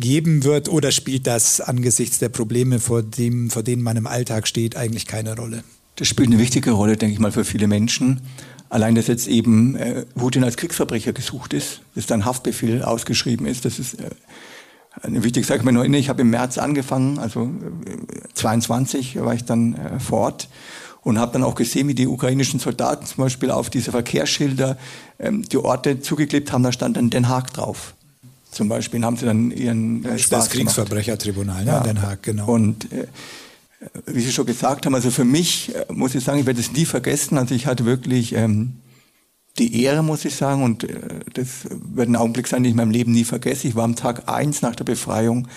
geben 0.00 0.44
wird? 0.44 0.70
Oder 0.70 0.92
spielt 0.92 1.26
das 1.26 1.60
angesichts 1.60 2.18
der 2.18 2.30
Probleme, 2.30 2.80
vor, 2.80 3.02
dem, 3.02 3.50
vor 3.50 3.62
denen 3.62 3.82
man 3.82 3.98
im 3.98 4.06
Alltag 4.06 4.48
steht, 4.48 4.76
eigentlich 4.76 5.04
keine 5.04 5.36
Rolle? 5.36 5.62
Das 5.96 6.08
spielt 6.08 6.28
eine 6.28 6.38
wichtige 6.38 6.72
Rolle, 6.72 6.96
denke 6.96 7.14
ich 7.14 7.20
mal, 7.20 7.32
für 7.32 7.44
viele 7.44 7.66
Menschen. 7.66 8.20
Allein, 8.68 8.94
dass 8.94 9.06
jetzt 9.06 9.28
eben 9.28 9.76
äh, 9.76 10.04
Putin 10.16 10.42
als 10.42 10.56
Kriegsverbrecher 10.56 11.12
gesucht 11.12 11.52
ist, 11.52 11.80
dass 11.94 12.06
dann 12.06 12.24
Haftbefehl 12.24 12.82
ausgeschrieben 12.82 13.46
ist, 13.46 13.64
das 13.64 13.78
ist 13.78 13.94
äh, 13.94 14.10
eine 15.02 15.22
wichtige 15.22 15.46
Sache. 15.46 15.58
Ich, 15.58 15.64
mich 15.64 15.74
noch 15.74 15.80
erinnere, 15.80 16.00
ich 16.00 16.08
habe 16.08 16.22
im 16.22 16.30
März 16.30 16.58
angefangen, 16.58 17.18
also 17.18 17.50
äh, 17.86 18.34
22 18.34 19.20
war 19.20 19.34
ich 19.34 19.44
dann 19.44 19.74
äh, 19.74 20.00
vor 20.00 20.20
Ort 20.20 20.48
und 21.02 21.18
habe 21.18 21.32
dann 21.32 21.44
auch 21.44 21.54
gesehen, 21.54 21.86
wie 21.86 21.94
die 21.94 22.06
ukrainischen 22.06 22.58
Soldaten 22.58 23.06
zum 23.06 23.24
Beispiel 23.24 23.50
auf 23.50 23.70
diese 23.70 23.92
Verkehrsschilder 23.92 24.76
ähm, 25.18 25.42
die 25.42 25.58
Orte 25.58 26.00
zugeklebt 26.00 26.50
haben, 26.50 26.62
da 26.62 26.72
stand 26.72 26.96
dann 26.96 27.10
Den 27.10 27.28
Haag 27.28 27.52
drauf. 27.52 27.94
Zum 28.50 28.68
Beispiel 28.68 29.04
haben 29.04 29.16
sie 29.16 29.26
dann 29.26 29.50
ihren 29.50 30.04
äh, 30.04 30.16
das, 30.16 30.28
das 30.28 30.50
Kriegsverbrechertribunal, 30.50 31.64
ne? 31.64 31.70
ja, 31.70 31.80
Den 31.80 32.02
Haag, 32.02 32.22
genau. 32.22 32.46
Und 32.46 32.90
äh, 32.92 33.06
wie 34.06 34.20
Sie 34.20 34.32
schon 34.32 34.46
gesagt 34.46 34.86
haben, 34.86 34.94
also 34.94 35.10
für 35.10 35.24
mich 35.24 35.74
äh, 35.74 35.92
muss 35.92 36.14
ich 36.14 36.24
sagen, 36.24 36.38
ich 36.38 36.46
werde 36.46 36.60
es 36.60 36.72
nie 36.72 36.84
vergessen. 36.84 37.38
Also 37.38 37.54
ich 37.54 37.66
hatte 37.66 37.84
wirklich 37.84 38.34
ähm, 38.34 38.74
die 39.58 39.82
Ehre, 39.82 40.02
muss 40.02 40.24
ich 40.24 40.34
sagen, 40.34 40.62
und 40.62 40.84
äh, 40.84 41.20
das 41.32 41.68
wird 41.70 42.08
ein 42.08 42.16
Augenblick 42.16 42.46
sein, 42.46 42.62
den 42.62 42.70
ich 42.70 42.72
in 42.72 42.76
meinem 42.76 42.90
Leben 42.90 43.12
nie 43.12 43.24
vergesse. 43.24 43.68
Ich 43.68 43.74
war 43.74 43.84
am 43.84 43.96
Tag 43.96 44.28
eins 44.28 44.62
nach 44.62 44.74
der 44.74 44.84
Befreiung 44.84 45.48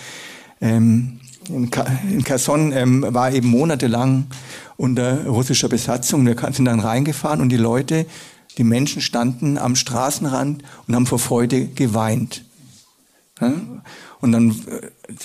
ähm, 0.62 1.20
in, 1.50 1.72
Ka 1.72 1.86
in 2.10 2.24
Kherson, 2.24 2.72
ähm, 2.74 3.06
war 3.10 3.32
eben 3.32 3.48
monatelang 3.48 4.26
unter 4.76 5.26
russischer 5.26 5.70
Besatzung. 5.70 6.26
Wir 6.26 6.36
sind 6.52 6.66
dann 6.66 6.80
reingefahren 6.80 7.42
und 7.42 7.50
die 7.50 7.58
Leute, 7.58 8.06
die 8.58 8.64
Menschen 8.64 9.02
standen 9.02 9.58
am 9.58 9.76
Straßenrand 9.76 10.64
und 10.88 10.96
haben 10.96 11.06
vor 11.06 11.20
Freude 11.20 11.68
geweint. 11.68 12.44
Ja? 13.40 13.54
Und 14.20 14.32
dann 14.32 14.56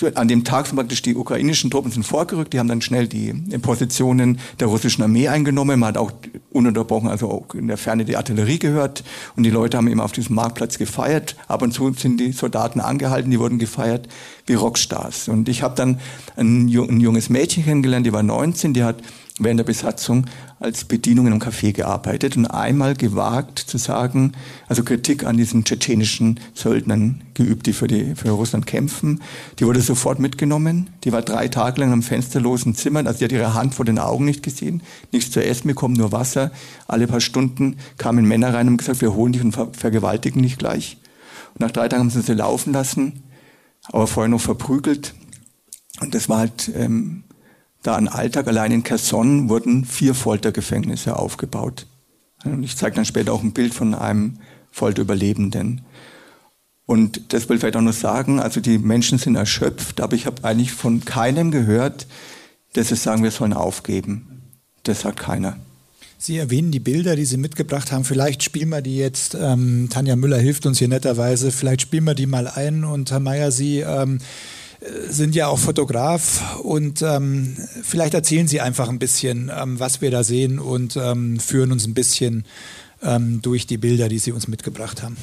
äh, 0.01 0.11
an 0.13 0.27
dem 0.27 0.43
Tag 0.43 0.67
sind 0.67 0.75
praktisch 0.75 1.01
die 1.01 1.15
ukrainischen 1.15 1.71
Truppen 1.71 1.91
sind 1.91 2.03
vorgerückt, 2.03 2.53
die 2.53 2.59
haben 2.59 2.67
dann 2.67 2.81
schnell 2.81 3.07
die 3.07 3.33
Positionen 3.61 4.39
der 4.59 4.67
russischen 4.67 5.03
Armee 5.03 5.27
eingenommen. 5.27 5.79
Man 5.79 5.89
hat 5.89 5.97
auch 5.97 6.11
ununterbrochen, 6.51 7.09
also 7.09 7.29
auch 7.29 7.55
in 7.55 7.67
der 7.67 7.77
Ferne 7.77 8.05
die 8.05 8.15
Artillerie 8.15 8.59
gehört 8.59 9.03
und 9.35 9.43
die 9.43 9.49
Leute 9.49 9.77
haben 9.77 9.87
immer 9.87 10.03
auf 10.03 10.11
diesem 10.11 10.35
Marktplatz 10.35 10.77
gefeiert. 10.77 11.35
Ab 11.47 11.61
und 11.63 11.73
zu 11.73 11.91
sind 11.93 12.19
die 12.19 12.31
Soldaten 12.31 12.79
angehalten, 12.79 13.31
die 13.31 13.39
wurden 13.39 13.59
gefeiert 13.59 14.07
wie 14.45 14.53
Rockstars. 14.53 15.27
Und 15.27 15.49
ich 15.49 15.63
habe 15.63 15.75
dann 15.75 15.99
ein, 16.35 16.67
ein 16.67 16.99
junges 16.99 17.29
Mädchen 17.29 17.63
kennengelernt, 17.63 18.05
die 18.05 18.13
war 18.13 18.23
19, 18.23 18.73
die 18.73 18.83
hat 18.83 18.97
während 19.39 19.59
der 19.59 19.65
Besatzung 19.65 20.25
als 20.59 20.85
Bedienung 20.85 21.25
in 21.25 21.33
einem 21.33 21.41
Café 21.41 21.73
gearbeitet 21.73 22.37
und 22.37 22.45
einmal 22.45 22.93
gewagt 22.93 23.57
zu 23.57 23.79
sagen, 23.79 24.33
also 24.67 24.83
Kritik 24.83 25.25
an 25.25 25.37
diesen 25.37 25.63
tschetschenischen 25.63 26.39
Söldnern 26.53 27.21
geübt, 27.33 27.65
die 27.65 27.73
für, 27.73 27.87
die 27.87 28.13
für 28.15 28.29
Russland 28.29 28.67
kämpfen. 28.67 29.21
Die 29.57 29.65
wurde 29.65 29.81
sofort 29.81 30.19
mitgenommen. 30.19 30.91
Die 31.03 31.11
war 31.11 31.23
drei 31.23 31.47
Tage 31.47 31.81
lang 31.81 31.91
im 31.91 32.03
fensterlosen 32.03 32.75
Zimmer. 32.75 33.05
Also 33.05 33.19
die 33.19 33.25
hat 33.25 33.31
ihre 33.31 33.55
Hand 33.55 33.73
vor 33.73 33.85
den 33.85 33.97
Augen 33.97 34.25
nicht 34.25 34.43
gesehen, 34.43 34.83
nichts 35.11 35.31
zu 35.31 35.43
essen 35.43 35.67
bekommen, 35.67 35.95
nur 35.95 36.11
Wasser. 36.11 36.51
Alle 36.87 37.07
paar 37.07 37.21
Stunden 37.21 37.77
kamen 37.97 38.27
Männer 38.27 38.53
rein 38.53 38.67
und 38.67 38.73
haben 38.73 38.77
gesagt, 38.77 39.01
wir 39.01 39.15
holen 39.15 39.33
dich 39.33 39.41
und 39.41 39.53
ver 39.53 39.69
vergewaltigen 39.73 40.43
dich 40.43 40.59
gleich. 40.59 40.97
Und 41.55 41.61
nach 41.61 41.71
drei 41.71 41.87
Tagen 41.87 42.03
haben 42.03 42.09
sie 42.11 42.21
sie 42.21 42.33
laufen 42.33 42.71
lassen, 42.71 43.23
aber 43.85 44.05
vorher 44.05 44.29
noch 44.29 44.41
verprügelt. 44.41 45.15
Und 46.01 46.13
das 46.13 46.29
war 46.29 46.39
halt 46.39 46.71
ähm, 46.75 47.23
da 47.83 47.95
an 47.95 48.07
Alltag 48.07 48.47
allein 48.47 48.71
in 48.71 48.83
Kherson 48.83 49.49
wurden 49.49 49.85
vier 49.85 50.15
Foltergefängnisse 50.15 51.17
aufgebaut. 51.17 51.85
Und 52.45 52.63
ich 52.63 52.75
zeige 52.75 52.95
dann 52.95 53.05
später 53.05 53.33
auch 53.33 53.43
ein 53.43 53.53
Bild 53.53 53.73
von 53.73 53.93
einem 53.93 54.37
Folterüberlebenden. 54.71 55.81
Und 56.85 57.33
das 57.33 57.47
will 57.47 57.55
ich 57.55 57.61
vielleicht 57.61 57.77
auch 57.77 57.81
noch 57.81 57.93
sagen, 57.93 58.39
also 58.39 58.59
die 58.59 58.77
Menschen 58.77 59.17
sind 59.17 59.35
erschöpft, 59.35 60.01
aber 60.01 60.15
ich 60.15 60.25
habe 60.25 60.43
eigentlich 60.43 60.73
von 60.73 61.05
keinem 61.05 61.51
gehört, 61.51 62.07
dass 62.73 62.89
sie 62.89 62.95
sagen, 62.95 63.23
wir 63.23 63.31
sollen 63.31 63.53
aufgeben. 63.53 64.41
Das 64.83 65.01
sagt 65.01 65.19
keiner. 65.19 65.57
Sie 66.17 66.37
erwähnen 66.37 66.71
die 66.71 66.79
Bilder, 66.79 67.17
die 67.17 67.25
Sie 67.25 67.35
mitgebracht 67.35 67.91
haben. 67.91 68.05
Vielleicht 68.05 68.43
spielen 68.43 68.69
wir 68.69 68.81
die 68.81 68.95
jetzt, 68.95 69.35
ähm, 69.39 69.89
Tanja 69.89 70.15
Müller 70.15 70.37
hilft 70.37 70.65
uns 70.65 70.79
hier 70.79 70.87
netterweise, 70.87 71.51
vielleicht 71.51 71.81
spielen 71.81 72.05
wir 72.05 72.15
die 72.15 72.27
mal 72.27 72.47
ein. 72.47 72.85
Und 72.85 73.11
Herr 73.11 73.19
Mayer, 73.19 73.51
Sie 73.51 73.79
ähm, 73.79 74.19
sind 75.09 75.35
ja 75.35 75.47
auch 75.47 75.59
Fotograf 75.59 76.59
und 76.61 77.01
ähm, 77.01 77.55
vielleicht 77.83 78.13
erzählen 78.13 78.47
Sie 78.47 78.61
einfach 78.61 78.89
ein 78.89 78.99
bisschen, 78.99 79.51
ähm, 79.55 79.79
was 79.79 80.01
wir 80.01 80.11
da 80.11 80.23
sehen 80.23 80.59
und 80.59 80.97
ähm, 80.97 81.39
führen 81.39 81.71
uns 81.71 81.87
ein 81.87 81.93
bisschen 81.93 82.45
ähm, 83.01 83.41
durch 83.41 83.67
die 83.67 83.77
Bilder, 83.77 84.09
die 84.09 84.19
Sie 84.19 84.31
uns 84.31 84.47
mitgebracht 84.47 85.03
haben. 85.03 85.17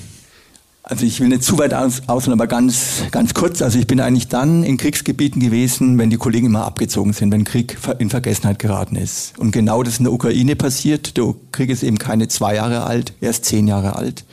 Also 0.82 1.04
ich 1.04 1.20
will 1.20 1.28
nicht 1.28 1.44
zu 1.44 1.58
weit 1.58 1.74
aus, 1.74 2.02
ausholen, 2.06 2.40
aber 2.40 2.46
ganz, 2.46 3.02
ganz 3.10 3.34
kurz. 3.34 3.60
Also 3.60 3.78
ich 3.78 3.86
bin 3.86 4.00
eigentlich 4.00 4.28
dann 4.28 4.64
in 4.64 4.78
Kriegsgebieten 4.78 5.40
gewesen, 5.40 5.98
wenn 5.98 6.08
die 6.08 6.16
Kollegen 6.16 6.46
immer 6.46 6.64
abgezogen 6.64 7.12
sind, 7.12 7.30
wenn 7.32 7.44
Krieg 7.44 7.76
in 7.98 8.08
Vergessenheit 8.08 8.58
geraten 8.58 8.96
ist. 8.96 9.38
Und 9.38 9.50
genau 9.50 9.82
das 9.82 9.98
in 9.98 10.04
der 10.04 10.12
Ukraine 10.12 10.56
passiert. 10.56 11.18
Der 11.18 11.34
Krieg 11.52 11.68
ist 11.68 11.82
eben 11.82 11.98
keine 11.98 12.28
zwei 12.28 12.54
Jahre 12.54 12.84
alt, 12.84 13.12
erst 13.20 13.44
zehn 13.44 13.68
Jahre 13.68 13.96
alt. 13.96 14.24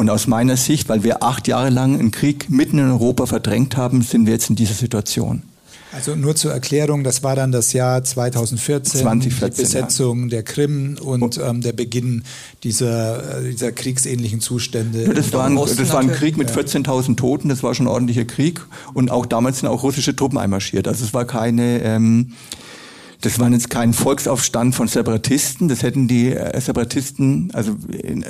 Und 0.00 0.08
aus 0.08 0.26
meiner 0.26 0.56
Sicht, 0.56 0.88
weil 0.88 1.02
wir 1.02 1.22
acht 1.22 1.46
Jahre 1.46 1.68
lang 1.68 1.98
einen 1.98 2.10
Krieg 2.10 2.48
mitten 2.48 2.78
in 2.78 2.90
Europa 2.90 3.26
verdrängt 3.26 3.76
haben, 3.76 4.00
sind 4.00 4.24
wir 4.24 4.32
jetzt 4.32 4.48
in 4.48 4.56
dieser 4.56 4.72
Situation. 4.72 5.42
Also 5.92 6.16
nur 6.16 6.34
zur 6.36 6.52
Erklärung, 6.52 7.04
das 7.04 7.22
war 7.22 7.36
dann 7.36 7.52
das 7.52 7.74
Jahr 7.74 8.02
2014, 8.02 9.02
2014 9.02 9.50
die 9.50 9.62
Besetzung 9.62 10.22
ja. 10.22 10.28
der 10.28 10.42
Krim 10.44 10.96
und 11.02 11.36
ähm, 11.36 11.60
der 11.60 11.74
Beginn 11.74 12.22
dieser, 12.64 13.40
äh, 13.40 13.50
dieser 13.50 13.72
kriegsähnlichen 13.72 14.40
Zustände. 14.40 15.04
Ja, 15.04 15.12
das, 15.12 15.34
war 15.34 15.44
ein, 15.44 15.56
das 15.56 15.92
war 15.92 16.00
ein 16.00 16.12
Krieg 16.12 16.38
mit 16.38 16.50
14.000 16.50 17.18
Toten, 17.18 17.50
das 17.50 17.62
war 17.62 17.74
schon 17.74 17.84
ein 17.84 17.90
ordentlicher 17.90 18.24
Krieg 18.24 18.62
und 18.94 19.10
auch 19.10 19.26
damals 19.26 19.58
sind 19.58 19.68
auch 19.68 19.82
russische 19.82 20.16
Truppen 20.16 20.38
einmarschiert. 20.38 20.88
Also 20.88 21.04
es 21.04 21.12
war 21.12 21.26
keine... 21.26 21.82
Ähm, 21.82 22.32
das 23.20 23.38
war 23.38 23.50
jetzt 23.50 23.70
kein 23.70 23.92
Volksaufstand 23.92 24.74
von 24.74 24.88
Separatisten, 24.88 25.68
das 25.68 25.82
hätten 25.82 26.08
die 26.08 26.32
äh, 26.32 26.60
Separatisten, 26.60 27.50
also 27.52 27.76
in, 27.90 28.24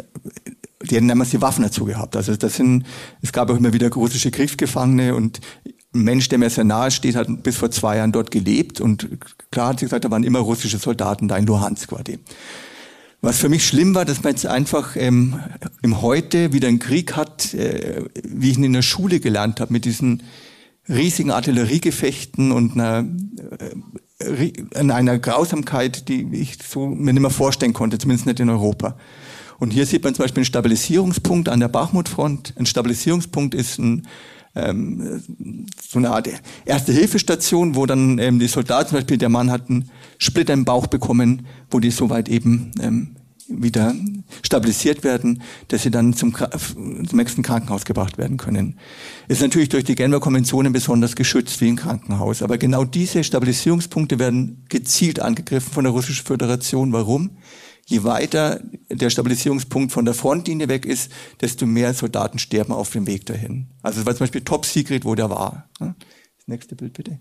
die 0.83 0.96
hätten 0.96 1.09
damals 1.09 1.31
die 1.31 1.40
Waffen 1.40 1.62
dazu 1.62 1.85
gehabt. 1.85 2.16
Also 2.16 2.37
das 2.37 2.57
sind, 2.57 2.85
es 3.22 3.33
gab 3.33 3.50
auch 3.50 3.57
immer 3.57 3.72
wieder 3.72 3.90
russische 3.90 4.31
Kriegsgefangene 4.31 5.14
und 5.14 5.40
ein 5.94 6.03
Mensch, 6.03 6.29
der 6.29 6.38
mir 6.38 6.50
sehr 6.50 6.64
nahe 6.64 6.90
steht, 6.90 7.16
hat 7.16 7.42
bis 7.42 7.57
vor 7.57 7.70
zwei 7.70 7.96
Jahren 7.96 8.12
dort 8.12 8.31
gelebt 8.31 8.81
und 8.81 9.09
klar 9.50 9.70
hat 9.70 9.81
sie 9.81 9.87
gesagt, 9.87 10.05
da 10.05 10.11
waren 10.11 10.24
immer 10.24 10.38
russische 10.38 10.79
Soldaten 10.79 11.29
da 11.29 11.37
in 11.37 11.46
Luhansk 11.46 11.90
die. 12.05 12.18
Was 13.22 13.38
für 13.38 13.50
mich 13.50 13.66
schlimm 13.66 13.94
war, 13.94 14.05
dass 14.05 14.22
man 14.22 14.33
jetzt 14.33 14.46
einfach 14.46 14.96
ähm, 14.96 15.40
im 15.83 16.00
Heute 16.00 16.55
wieder 16.55 16.68
einen 16.68 16.79
Krieg 16.79 17.16
hat, 17.16 17.53
äh, 17.53 18.05
wie 18.22 18.50
ich 18.50 18.57
ihn 18.57 18.64
in 18.64 18.72
der 18.72 18.83
Schule 18.83 19.20
gelernt 19.20 19.61
habe, 19.61 19.72
mit 19.72 19.85
diesen 19.85 20.22
riesigen 20.88 21.31
Artilleriegefechten 21.31 22.50
und 22.50 22.72
einer, 22.72 23.00
äh, 23.59 23.74
einer 24.74 25.18
Grausamkeit, 25.18 26.09
die 26.09 26.28
ich 26.33 26.59
so 26.62 26.87
mir 26.87 27.12
nicht 27.12 27.22
mehr 27.22 27.30
vorstellen 27.30 27.72
konnte, 27.72 27.98
zumindest 27.98 28.26
nicht 28.26 28.40
in 28.40 28.50
Europa. 28.50 28.96
Und 29.59 29.72
hier 29.72 29.87
sieht 29.87 30.04
man 30.04 30.14
zum 30.14 30.24
Beispiel 30.24 30.40
einen 30.40 30.46
Stabilisierungspunkt 30.46 31.48
an 31.48 31.61
der 31.61 31.68
Bachmutfront. 31.68 32.54
Ein 32.59 32.66
Stabilisierungspunkt 32.66 33.54
ist 33.54 33.78
ein 33.78 34.06
ähm, 34.54 35.22
so 35.80 35.98
eine 35.98 36.11
Art 36.11 36.28
Erste-Hilfestation, 36.64 37.76
wo 37.76 37.87
dann 37.87 38.18
ähm, 38.18 38.38
die 38.38 38.48
Soldaten, 38.48 38.88
zum 38.88 38.98
Beispiel 38.98 39.18
der 39.18 39.28
Mann 39.28 39.50
hat 39.50 39.70
einen 39.70 39.90
Splitter 40.18 40.52
im 40.52 40.64
Bauch 40.64 40.87
bekommen, 40.88 41.46
wo 41.70 41.78
die 41.78 41.90
soweit 41.90 42.28
eben 42.28 42.72
ähm, 42.80 43.16
wieder 43.50 43.94
stabilisiert 44.42 45.04
werden, 45.04 45.42
dass 45.68 45.82
sie 45.82 45.90
dann 45.90 46.14
zum, 46.14 46.34
zum 46.34 47.06
nächsten 47.12 47.42
Krankenhaus 47.42 47.84
gebracht 47.84 48.18
werden 48.18 48.36
können. 48.36 48.78
Ist 49.28 49.42
natürlich 49.42 49.68
durch 49.68 49.84
die 49.84 49.94
Genfer 49.94 50.20
Konventionen 50.20 50.72
besonders 50.72 51.16
geschützt 51.16 51.60
wie 51.60 51.68
im 51.68 51.76
Krankenhaus. 51.76 52.42
Aber 52.42 52.58
genau 52.58 52.84
diese 52.84 53.24
Stabilisierungspunkte 53.24 54.18
werden 54.18 54.64
gezielt 54.68 55.20
angegriffen 55.20 55.72
von 55.72 55.84
der 55.84 55.92
Russischen 55.92 56.24
Föderation. 56.24 56.92
Warum? 56.92 57.30
je 57.90 58.04
weiter 58.04 58.60
der 58.88 59.10
Stabilisierungspunkt 59.10 59.92
von 59.92 60.04
der 60.04 60.14
Frontlinie 60.14 60.68
weg 60.68 60.86
ist, 60.86 61.10
desto 61.40 61.66
mehr 61.66 61.92
Soldaten 61.92 62.38
sterben 62.38 62.72
auf 62.72 62.90
dem 62.90 63.06
Weg 63.06 63.26
dahin. 63.26 63.66
Also 63.82 64.06
war 64.06 64.14
zum 64.14 64.20
Beispiel 64.20 64.42
Top 64.42 64.64
Secret, 64.64 65.04
wo 65.04 65.14
der 65.14 65.28
war. 65.28 65.68
Das 65.78 66.46
nächste 66.46 66.76
Bild 66.76 66.92
bitte. 66.92 67.18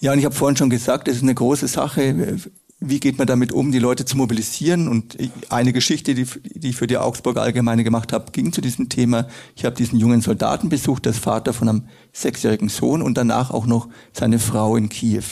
Ja, 0.00 0.12
und 0.12 0.18
ich 0.18 0.24
habe 0.24 0.34
vorhin 0.34 0.56
schon 0.56 0.70
gesagt, 0.70 1.08
das 1.08 1.16
ist 1.16 1.22
eine 1.22 1.34
große 1.34 1.68
Sache. 1.68 2.38
Wie 2.84 3.00
geht 3.00 3.18
man 3.18 3.26
damit 3.26 3.52
um, 3.52 3.70
die 3.70 3.78
Leute 3.78 4.04
zu 4.04 4.16
mobilisieren? 4.16 4.88
Und 4.88 5.16
eine 5.48 5.72
Geschichte, 5.72 6.14
die, 6.14 6.26
die 6.44 6.70
ich 6.70 6.76
für 6.76 6.86
die 6.86 6.98
Augsburger 6.98 7.42
Allgemeine 7.42 7.84
gemacht 7.84 8.12
habe, 8.12 8.32
ging 8.32 8.52
zu 8.52 8.60
diesem 8.60 8.88
Thema. 8.88 9.28
Ich 9.54 9.64
habe 9.64 9.76
diesen 9.76 9.98
jungen 9.98 10.20
Soldaten 10.20 10.68
besucht, 10.68 11.06
das 11.06 11.18
Vater 11.18 11.52
von 11.52 11.68
einem 11.68 11.84
sechsjährigen 12.12 12.68
Sohn 12.68 13.02
und 13.02 13.16
danach 13.16 13.50
auch 13.50 13.66
noch 13.66 13.88
seine 14.12 14.38
Frau 14.38 14.76
in 14.76 14.88
Kiew. 14.88 15.24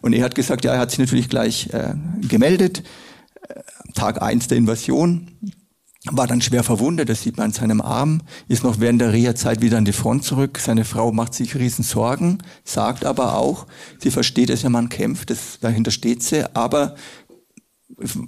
Und 0.00 0.14
er 0.14 0.24
hat 0.24 0.34
gesagt, 0.34 0.64
ja, 0.64 0.72
er 0.72 0.80
hat 0.80 0.90
sich 0.90 0.98
natürlich 0.98 1.28
gleich 1.28 1.68
äh, 1.72 1.94
gemeldet 2.26 2.82
Tag 3.94 4.22
eins 4.22 4.48
der 4.48 4.58
Invasion, 4.58 5.30
war 6.10 6.26
dann 6.26 6.40
schwer 6.40 6.64
verwundet, 6.64 7.08
das 7.08 7.22
sieht 7.22 7.36
man 7.36 7.46
an 7.46 7.52
seinem 7.52 7.80
Arm, 7.80 8.22
ist 8.48 8.64
noch 8.64 8.80
während 8.80 9.00
der 9.00 9.12
Reha-Zeit 9.12 9.60
wieder 9.60 9.78
an 9.78 9.84
die 9.84 9.92
Front 9.92 10.24
zurück. 10.24 10.58
Seine 10.58 10.84
Frau 10.84 11.12
macht 11.12 11.34
sich 11.34 11.54
riesen 11.54 11.84
Sorgen, 11.84 12.38
sagt 12.64 13.04
aber 13.04 13.36
auch, 13.36 13.66
sie 14.00 14.10
versteht, 14.10 14.50
dass 14.50 14.64
ihr 14.64 14.70
Mann 14.70 14.88
kämpft, 14.88 15.30
das, 15.30 15.58
dahinter 15.60 15.92
steht 15.92 16.22
sie, 16.22 16.44
aber 16.56 16.96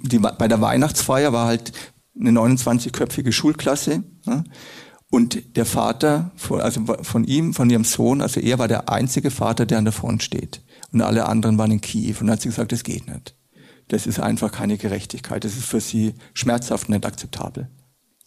die, 0.03 0.19
bei 0.19 0.47
der 0.47 0.61
Weihnachtsfeier 0.61 1.33
war 1.33 1.47
halt 1.47 1.73
eine 2.17 2.31
29-köpfige 2.31 3.33
Schulklasse. 3.33 4.03
Ja, 4.25 4.43
und 5.11 5.55
der 5.55 5.65
Vater, 5.65 6.31
also 6.49 6.81
von 7.01 7.23
ihm, 7.23 7.53
von 7.53 7.69
ihrem 7.69 7.83
Sohn, 7.83 8.21
also 8.21 8.39
er 8.39 8.59
war 8.59 8.67
der 8.67 8.89
einzige 8.89 9.31
Vater, 9.31 9.65
der 9.65 9.77
an 9.77 9.85
der 9.85 9.93
Front 9.93 10.23
steht. 10.23 10.61
Und 10.91 11.01
alle 11.01 11.25
anderen 11.25 11.57
waren 11.57 11.71
in 11.71 11.79
Kiew. 11.79 12.15
Und 12.19 12.29
hat 12.29 12.41
sie 12.41 12.49
gesagt, 12.49 12.71
das 12.71 12.83
geht 12.83 13.07
nicht. 13.07 13.35
Das 13.87 14.07
ist 14.07 14.19
einfach 14.19 14.51
keine 14.51 14.77
Gerechtigkeit. 14.77 15.43
Das 15.43 15.55
ist 15.55 15.65
für 15.65 15.79
sie 15.79 16.15
schmerzhaft 16.33 16.87
und 16.87 16.95
nicht 16.95 17.05
akzeptabel. 17.05 17.69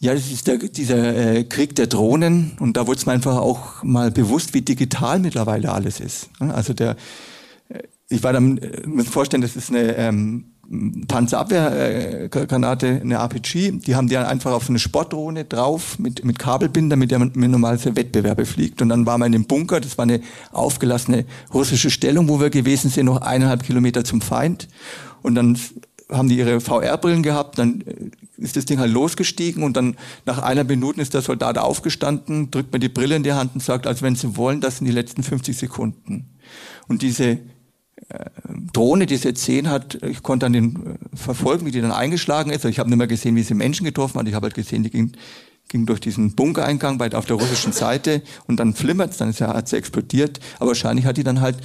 Ja, 0.01 0.13
das 0.13 0.31
ist 0.31 0.47
der, 0.47 0.57
dieser 0.57 1.15
äh, 1.35 1.43
Krieg 1.43 1.75
der 1.75 1.87
Drohnen 1.87 2.53
und 2.59 2.77
da 2.77 2.87
wurde 2.87 2.99
es 2.99 3.05
mir 3.05 3.11
einfach 3.11 3.35
auch 3.35 3.83
mal 3.83 4.11
bewusst, 4.11 4.53
wie 4.53 4.61
digital 4.61 5.19
mittlerweile 5.19 5.73
alles 5.73 5.99
ist. 5.99 6.29
Also 6.39 6.73
der, 6.73 6.95
äh, 7.67 7.83
ich 8.07 8.23
war 8.23 8.31
dann, 8.31 8.59
äh, 8.59 8.87
muss 8.87 9.09
vorstellen, 9.09 9.41
das 9.41 9.57
ist 9.57 9.69
eine 9.69 9.97
ähm, 9.97 10.53
Panzerabwehrgranate, 11.07 13.01
eine 13.01 13.15
RPG. 13.15 13.71
Die 13.71 13.95
haben 13.95 14.07
die 14.07 14.17
einfach 14.17 14.51
auf 14.51 14.69
eine 14.69 14.77
Sportdrohne 14.77 15.45
drauf 15.45 15.97
mit, 15.97 16.23
mit 16.23 16.37
Kabelbinder, 16.37 16.95
mit 16.95 17.09
der 17.09 17.19
man 17.19 17.31
normalerweise 17.35 17.95
Wettbewerbe 17.95 18.45
fliegt. 18.45 18.81
Und 18.81 18.89
dann 18.89 19.05
war 19.05 19.17
man 19.17 19.27
in 19.27 19.41
dem 19.41 19.45
Bunker, 19.45 19.79
das 19.79 19.97
war 19.97 20.03
eine 20.03 20.21
aufgelassene 20.51 21.25
russische 21.53 21.89
Stellung, 21.89 22.29
wo 22.29 22.39
wir 22.39 22.51
gewesen 22.51 22.91
sind, 22.91 23.07
noch 23.07 23.21
eineinhalb 23.21 23.63
Kilometer 23.63 24.03
zum 24.03 24.21
Feind. 24.21 24.67
Und 25.21 25.35
dann 25.35 25.57
haben 26.11 26.27
die 26.27 26.37
ihre 26.37 26.59
VR-Brillen 26.59 27.23
gehabt, 27.23 27.59
dann 27.59 27.81
äh, 27.81 28.09
ist 28.37 28.55
das 28.55 28.65
Ding 28.65 28.79
halt 28.79 28.91
losgestiegen 28.91 29.63
und 29.63 29.77
dann 29.77 29.95
nach 30.25 30.39
einer 30.39 30.63
Minute 30.63 31.01
ist 31.01 31.13
der 31.13 31.21
Soldat 31.21 31.57
aufgestanden, 31.57 32.51
drückt 32.51 32.73
mir 32.73 32.79
die 32.79 32.89
Brille 32.89 33.15
in 33.15 33.23
die 33.23 33.33
Hand 33.33 33.53
und 33.53 33.61
sagt, 33.61 33.85
also 33.85 34.01
wenn 34.01 34.15
Sie 34.15 34.35
wollen, 34.35 34.61
das 34.61 34.77
sind 34.77 34.87
die 34.87 34.93
letzten 34.93 35.23
50 35.23 35.55
Sekunden. 35.55 36.29
Und 36.87 37.01
diese 37.01 37.39
äh, 38.09 38.25
Drohne, 38.73 39.05
die 39.05 39.17
sie 39.17 39.29
jetzt 39.29 39.47
hat, 39.67 40.01
ich 40.03 40.23
konnte 40.23 40.45
dann 40.45 40.53
den 40.53 40.75
äh, 40.75 41.15
verfolgen, 41.15 41.65
wie 41.65 41.71
die 41.71 41.81
dann 41.81 41.91
eingeschlagen 41.91 42.49
ist. 42.49 42.57
Also 42.57 42.69
ich 42.69 42.79
habe 42.79 42.89
nicht 42.89 42.97
mehr 42.97 43.07
gesehen, 43.07 43.35
wie 43.35 43.43
sie 43.43 43.53
Menschen 43.53 43.85
getroffen 43.85 44.19
hat. 44.19 44.27
Ich 44.27 44.33
habe 44.33 44.45
halt 44.45 44.55
gesehen, 44.55 44.83
die 44.83 44.89
ging, 44.89 45.11
ging 45.67 45.85
durch 45.85 45.99
diesen 45.99 46.33
Bunkereingang 46.33 46.99
auf 47.13 47.25
der 47.25 47.35
russischen 47.35 47.73
Seite 47.73 48.23
und 48.47 48.59
dann 48.59 48.73
flimmert's, 48.73 49.17
dann 49.17 49.29
ist, 49.29 49.41
hat 49.41 49.67
sie 49.67 49.77
explodiert. 49.77 50.39
Aber 50.57 50.69
wahrscheinlich 50.69 51.05
hat 51.05 51.17
die 51.17 51.23
dann 51.23 51.41
halt 51.41 51.57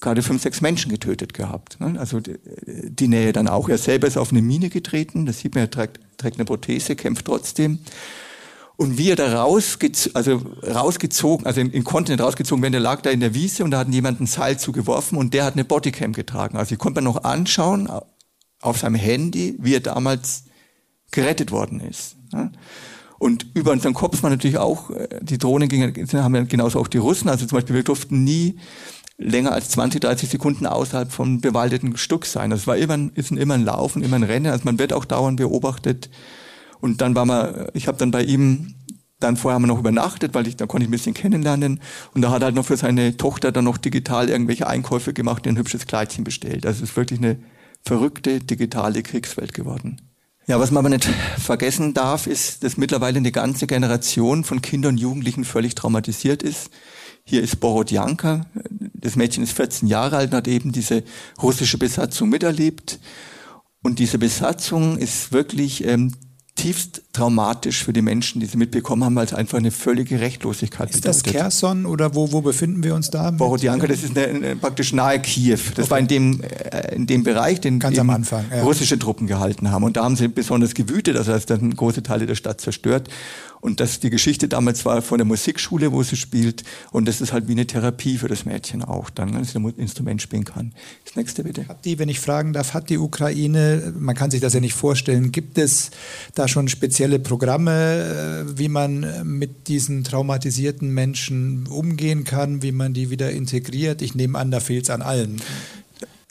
gerade 0.00 0.22
fünf, 0.22 0.42
sechs 0.42 0.60
Menschen 0.60 0.90
getötet 0.90 1.34
gehabt. 1.34 1.80
Ne? 1.80 1.98
Also 1.98 2.20
die, 2.20 2.38
die, 2.66 3.08
Nähe 3.08 3.32
dann 3.32 3.48
auch. 3.48 3.68
Er 3.68 3.78
selber 3.78 4.06
ist 4.06 4.16
auf 4.16 4.30
eine 4.30 4.42
Mine 4.42 4.68
getreten, 4.68 5.26
das 5.26 5.40
sieht 5.40 5.54
man, 5.54 5.64
er 5.64 5.70
trägt, 5.70 6.00
trägt 6.18 6.36
eine 6.36 6.44
Prothese, 6.44 6.96
kämpft 6.96 7.26
trotzdem. 7.26 7.78
Und 8.76 8.98
wie 8.98 9.10
er 9.10 9.16
da 9.16 9.42
rausgez 9.42 10.10
also 10.12 10.42
rausgezogen, 10.62 11.46
also 11.46 11.62
in 11.62 11.82
Kontinent 11.82 12.20
rausgezogen 12.20 12.62
werden, 12.62 12.72
der 12.72 12.82
lag 12.82 13.00
da 13.00 13.08
in 13.08 13.20
der 13.20 13.32
Wiese 13.32 13.64
und 13.64 13.70
da 13.70 13.78
hat 13.78 13.88
jemand 13.88 14.20
ein 14.20 14.26
Seil 14.26 14.58
zugeworfen 14.58 15.16
und 15.16 15.32
der 15.32 15.46
hat 15.46 15.54
eine 15.54 15.64
Bodycam 15.64 16.12
getragen. 16.12 16.58
Also 16.58 16.74
ich 16.74 16.78
konnte 16.78 17.00
mir 17.00 17.04
noch 17.04 17.24
anschauen 17.24 17.88
auf 18.60 18.78
seinem 18.78 18.96
Handy, 18.96 19.56
wie 19.58 19.74
er 19.74 19.80
damals 19.80 20.44
gerettet 21.10 21.52
worden 21.52 21.80
ist. 21.80 22.16
Ne? 22.32 22.52
Und 23.18 23.46
über 23.54 23.72
unseren 23.72 23.94
Kopf 23.94 24.22
war 24.22 24.30
natürlich 24.30 24.58
auch, 24.58 24.90
äh, 24.90 25.08
die 25.22 25.38
Drohnen 25.38 25.68
gingen, 25.68 25.94
haben 26.12 26.48
genauso 26.48 26.78
auch 26.78 26.88
die 26.88 26.98
Russen. 26.98 27.28
Also 27.28 27.46
zum 27.46 27.56
Beispiel, 27.56 27.76
wir 27.76 27.82
durften 27.82 28.24
nie 28.24 28.58
länger 29.18 29.52
als 29.52 29.70
20, 29.70 30.00
30 30.00 30.28
Sekunden 30.28 30.66
außerhalb 30.66 31.10
vom 31.10 31.40
bewaldeten 31.40 31.96
Stück 31.96 32.26
sein. 32.26 32.50
Das 32.50 32.66
war 32.66 32.76
immer, 32.76 32.98
ist 33.14 33.30
immer 33.30 33.54
ein 33.54 33.64
Laufen, 33.64 34.02
immer 34.02 34.16
ein 34.16 34.22
Rennen. 34.22 34.52
Also 34.52 34.64
man 34.64 34.78
wird 34.78 34.92
auch 34.92 35.04
dauernd 35.04 35.38
beobachtet. 35.38 36.10
Und 36.80 37.00
dann 37.00 37.14
war 37.14 37.24
man, 37.24 37.68
ich 37.72 37.88
habe 37.88 37.98
dann 37.98 38.10
bei 38.10 38.22
ihm 38.22 38.74
dann 39.18 39.36
vorher 39.36 39.54
haben 39.54 39.62
wir 39.62 39.68
noch 39.68 39.78
übernachtet, 39.78 40.34
weil 40.34 40.46
ich, 40.46 40.56
da 40.56 40.66
konnte 40.66 40.84
ich 40.84 40.88
ein 40.88 40.92
bisschen 40.92 41.14
kennenlernen. 41.14 41.80
Und 42.14 42.22
da 42.22 42.30
hat 42.30 42.42
er 42.42 42.46
halt 42.46 42.54
noch 42.54 42.66
für 42.66 42.76
seine 42.76 43.16
Tochter 43.16 43.50
dann 43.50 43.64
noch 43.64 43.78
digital 43.78 44.28
irgendwelche 44.28 44.66
Einkäufe 44.66 45.14
gemacht, 45.14 45.46
ein 45.46 45.56
hübsches 45.56 45.86
Kleidchen 45.86 46.24
bestellt. 46.24 46.66
Also 46.66 46.82
es 46.82 46.90
ist 46.90 46.96
wirklich 46.96 47.20
eine 47.20 47.38
verrückte 47.82 48.40
digitale 48.40 49.02
Kriegswelt 49.02 49.54
geworden. 49.54 50.02
Ja, 50.46 50.60
was 50.60 50.70
man 50.70 50.84
aber 50.84 50.90
nicht 50.90 51.08
vergessen 51.38 51.94
darf, 51.94 52.26
ist, 52.26 52.62
dass 52.62 52.76
mittlerweile 52.76 53.16
eine 53.18 53.32
ganze 53.32 53.66
Generation 53.66 54.44
von 54.44 54.62
Kindern 54.62 54.94
und 54.94 54.98
Jugendlichen 54.98 55.44
völlig 55.44 55.74
traumatisiert 55.74 56.42
ist. 56.42 56.70
Hier 57.28 57.42
ist 57.42 57.58
Borodjanka. 57.58 58.46
Das 58.94 59.16
Mädchen 59.16 59.42
ist 59.42 59.52
14 59.52 59.88
Jahre 59.88 60.16
alt 60.16 60.30
und 60.30 60.36
hat 60.36 60.46
eben 60.46 60.70
diese 60.70 61.02
russische 61.42 61.76
Besatzung 61.76 62.28
miterlebt. 62.28 63.00
Und 63.82 63.98
diese 63.98 64.18
Besatzung 64.18 64.96
ist 64.96 65.32
wirklich 65.32 65.84
ähm, 65.84 66.12
tiefst 66.54 67.02
traumatisch 67.12 67.84
für 67.84 67.92
die 67.92 68.00
Menschen, 68.00 68.40
die 68.40 68.46
sie 68.46 68.56
mitbekommen 68.56 69.04
haben, 69.04 69.16
weil 69.16 69.26
es 69.26 69.34
einfach 69.34 69.58
eine 69.58 69.72
völlige 69.72 70.20
Rechtlosigkeit 70.20 70.88
ist. 70.90 70.96
Ist 70.96 71.04
das 71.04 71.22
Kherson 71.24 71.84
oder 71.84 72.14
wo, 72.14 72.30
wo 72.30 72.42
befinden 72.42 72.84
wir 72.84 72.94
uns 72.94 73.10
da? 73.10 73.30
Borodjanka, 73.32 73.88
das 73.88 74.04
ist 74.04 74.16
eine, 74.16 74.28
eine, 74.28 74.56
praktisch 74.56 74.92
nahe 74.92 75.20
Kiew. 75.20 75.58
Das 75.74 75.86
okay. 75.86 75.90
war 75.90 75.98
in 75.98 76.06
dem, 76.06 76.40
äh, 76.42 76.94
in 76.94 77.06
dem 77.06 77.24
Bereich, 77.24 77.60
den 77.60 77.78
Ganz 77.80 77.98
am 77.98 78.10
Anfang, 78.10 78.44
ja. 78.50 78.62
russische 78.62 78.98
Truppen 78.98 79.26
gehalten 79.26 79.70
haben. 79.70 79.82
Und 79.82 79.96
da 79.96 80.04
haben 80.04 80.14
sie 80.14 80.28
besonders 80.28 80.74
gewütet, 80.74 81.16
also 81.16 81.32
das 81.32 81.40
heißt, 81.40 81.50
dann 81.50 81.74
große 81.74 82.02
Teile 82.02 82.26
der 82.26 82.36
Stadt 82.36 82.60
zerstört. 82.60 83.08
Und 83.66 83.80
das 83.80 83.98
die 83.98 84.10
Geschichte 84.10 84.46
damals 84.46 84.84
war 84.84 85.02
von 85.02 85.18
der 85.18 85.24
Musikschule, 85.24 85.90
wo 85.90 86.00
sie 86.04 86.14
spielt. 86.14 86.62
Und 86.92 87.08
das 87.08 87.20
ist 87.20 87.32
halt 87.32 87.48
wie 87.48 87.52
eine 87.52 87.66
Therapie 87.66 88.16
für 88.16 88.28
das 88.28 88.44
Mädchen 88.44 88.84
auch, 88.84 89.10
dann, 89.10 89.32
dass 89.32 89.50
sie 89.50 89.58
ein 89.58 89.68
Instrument 89.70 90.22
spielen 90.22 90.44
kann. 90.44 90.72
Das 91.04 91.16
nächste 91.16 91.42
bitte. 91.42 91.66
Hat 91.66 91.84
die, 91.84 91.98
wenn 91.98 92.08
ich 92.08 92.20
fragen 92.20 92.52
darf, 92.52 92.74
hat 92.74 92.90
die 92.90 92.96
Ukraine, 92.96 93.92
man 93.98 94.14
kann 94.14 94.30
sich 94.30 94.40
das 94.40 94.54
ja 94.54 94.60
nicht 94.60 94.74
vorstellen, 94.74 95.32
gibt 95.32 95.58
es 95.58 95.90
da 96.36 96.46
schon 96.46 96.68
spezielle 96.68 97.18
Programme, 97.18 98.44
äh, 98.46 98.56
wie 98.56 98.68
man 98.68 99.04
mit 99.24 99.66
diesen 99.66 100.04
traumatisierten 100.04 100.88
Menschen 100.94 101.66
umgehen 101.66 102.22
kann, 102.22 102.62
wie 102.62 102.70
man 102.70 102.94
die 102.94 103.10
wieder 103.10 103.32
integriert? 103.32 104.00
Ich 104.00 104.14
nehme 104.14 104.38
an, 104.38 104.52
da 104.52 104.60
fehlt 104.60 104.84
es 104.84 104.90
an 104.90 105.02
allen. 105.02 105.42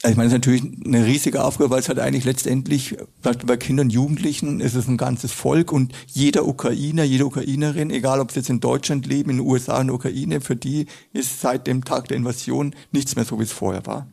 Also 0.06 0.12
ich 0.12 0.18
meine, 0.18 0.28
es 0.28 0.34
ist 0.34 0.46
natürlich 0.46 0.86
eine 0.86 1.04
riesige 1.04 1.44
Aufgabe, 1.44 1.72
weil 1.72 1.80
es 1.80 1.90
halt 1.90 1.98
eigentlich 1.98 2.26
letztendlich, 2.26 2.96
bei 3.24 3.58
Kindern 3.58 3.88
und 3.88 3.90
Jugendlichen 3.90 4.60
ist 4.60 4.76
es 4.76 4.88
ein 4.88 4.98
ganzes 4.98 5.32
Volk 5.32 5.72
und 5.72 5.94
jeder 6.06 6.46
Ukrainer, 6.46 7.04
jede 7.04 7.26
Ukrainerin, 7.26 7.90
egal 7.90 8.20
ob 8.20 8.32
sie 8.32 8.38
jetzt 8.38 8.52
in 8.52 8.60
Deutschland 8.60 9.08
leben, 9.08 9.32
in 9.32 9.38
den 9.38 9.48
USA, 9.48 9.82
in 9.82 9.88
der 9.88 9.96
Ukraine, 9.96 10.42
für 10.42 10.56
die 10.56 10.86
ist 11.12 11.42
seit 11.42 11.66
dem 11.66 11.84
Tag 11.84 12.08
der 12.10 12.18
Invasion 12.18 12.76
nichts 12.92 13.16
mehr 13.16 13.26
so, 13.26 13.40
wie 13.40 13.46
es 13.46 13.52
vorher 13.52 13.88
war. 13.88 14.08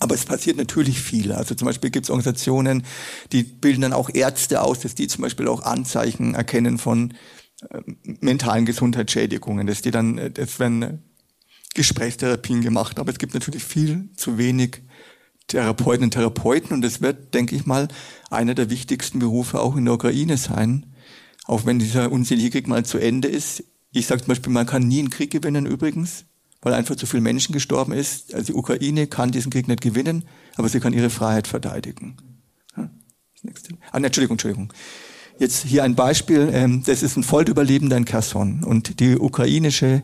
Aber 0.00 0.16
es 0.16 0.24
passiert 0.24 0.56
natürlich 0.56 1.00
viel. 1.00 1.30
Also 1.30 1.54
zum 1.54 1.66
Beispiel 1.66 1.90
gibt 1.90 2.06
es 2.06 2.10
Organisationen, 2.10 2.82
die 3.30 3.44
bilden 3.44 3.82
dann 3.82 3.92
auch 3.92 4.10
Ärzte 4.12 4.62
aus, 4.62 4.80
dass 4.80 4.96
die 4.96 5.06
zum 5.06 5.22
Beispiel 5.22 5.46
auch 5.46 5.62
Anzeichen 5.62 6.34
erkennen 6.34 6.78
von 6.78 7.14
äh, 7.70 7.82
mentalen 8.20 8.66
Gesundheitsschädigungen, 8.66 9.68
dass 9.68 9.80
die 9.80 9.92
dann, 9.92 10.18
äh, 10.18 10.32
das 10.32 10.58
werden 10.58 11.04
Gesprächstherapien 11.74 12.60
gemacht, 12.60 12.98
aber 12.98 13.10
es 13.10 13.18
gibt 13.18 13.34
natürlich 13.34 13.64
viel 13.64 14.10
zu 14.16 14.38
wenig 14.38 14.82
Therapeuten 15.48 16.04
und 16.04 16.10
Therapeuten 16.12 16.72
und 16.72 16.84
es 16.84 17.00
wird, 17.00 17.34
denke 17.34 17.56
ich 17.56 17.66
mal, 17.66 17.88
einer 18.30 18.54
der 18.54 18.70
wichtigsten 18.70 19.18
Berufe 19.18 19.60
auch 19.60 19.76
in 19.76 19.84
der 19.84 19.94
Ukraine 19.94 20.36
sein, 20.36 20.86
auch 21.44 21.66
wenn 21.66 21.78
dieser 21.78 22.12
unselige 22.12 22.50
Krieg 22.50 22.68
mal 22.68 22.84
zu 22.84 22.98
Ende 22.98 23.28
ist. 23.28 23.64
Ich 23.92 24.06
sage 24.06 24.22
zum 24.22 24.28
Beispiel, 24.28 24.52
man 24.52 24.66
kann 24.66 24.86
nie 24.86 25.00
einen 25.00 25.10
Krieg 25.10 25.30
gewinnen 25.30 25.66
übrigens, 25.66 26.24
weil 26.62 26.74
einfach 26.74 26.96
zu 26.96 27.06
viele 27.06 27.22
Menschen 27.22 27.52
gestorben 27.52 27.92
ist. 27.92 28.32
Also 28.32 28.52
die 28.52 28.58
Ukraine 28.58 29.06
kann 29.06 29.32
diesen 29.32 29.50
Krieg 29.50 29.68
nicht 29.68 29.80
gewinnen, 29.80 30.24
aber 30.56 30.68
sie 30.68 30.80
kann 30.80 30.92
ihre 30.92 31.10
Freiheit 31.10 31.46
verteidigen. 31.46 32.16
Ah, 32.74 32.88
Entschuldigung, 33.98 34.34
Entschuldigung. 34.34 34.72
Jetzt 35.38 35.64
hier 35.64 35.82
ein 35.82 35.96
Beispiel. 35.96 36.50
Ähm, 36.52 36.82
das 36.84 37.02
ist 37.02 37.16
ein 37.16 37.24
Vollüberlebender 37.24 37.96
in 37.96 38.04
Kherson 38.04 38.62
und 38.62 39.00
die 39.00 39.16
ukrainische 39.16 40.02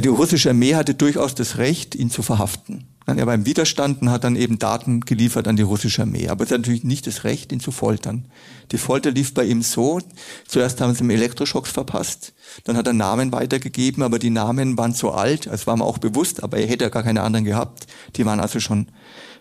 die 0.00 0.08
russische 0.08 0.50
Armee 0.50 0.74
hatte 0.74 0.94
durchaus 0.94 1.34
das 1.34 1.58
Recht, 1.58 1.94
ihn 1.94 2.10
zu 2.10 2.22
verhaften. 2.22 2.88
Er 3.06 3.26
war 3.26 3.34
im 3.34 3.44
Widerstand 3.44 4.00
und 4.00 4.10
hat 4.10 4.24
dann 4.24 4.34
eben 4.34 4.58
Daten 4.58 5.02
geliefert 5.02 5.46
an 5.46 5.56
die 5.56 5.62
russische 5.62 6.02
Armee. 6.02 6.28
Aber 6.28 6.44
es 6.44 6.50
hat 6.50 6.60
natürlich 6.60 6.84
nicht 6.84 7.06
das 7.06 7.24
Recht, 7.24 7.52
ihn 7.52 7.60
zu 7.60 7.70
foltern. 7.70 8.24
Die 8.72 8.78
Folter 8.78 9.10
lief 9.10 9.34
bei 9.34 9.44
ihm 9.44 9.60
so. 9.62 10.00
Zuerst 10.48 10.80
haben 10.80 10.94
sie 10.94 11.04
ihm 11.04 11.10
Elektroschocks 11.10 11.70
verpasst. 11.70 12.32
Dann 12.64 12.78
hat 12.78 12.86
er 12.86 12.94
Namen 12.94 13.30
weitergegeben, 13.30 14.02
aber 14.02 14.18
die 14.18 14.30
Namen 14.30 14.78
waren 14.78 14.94
zu 14.94 15.12
alt. 15.12 15.46
Das 15.46 15.66
war 15.66 15.76
ihm 15.76 15.82
auch 15.82 15.98
bewusst, 15.98 16.42
aber 16.42 16.56
er 16.56 16.66
hätte 16.66 16.84
ja 16.84 16.90
gar 16.90 17.02
keine 17.02 17.22
anderen 17.22 17.44
gehabt. 17.44 17.86
Die 18.16 18.24
waren 18.24 18.40
also 18.40 18.58
schon 18.58 18.88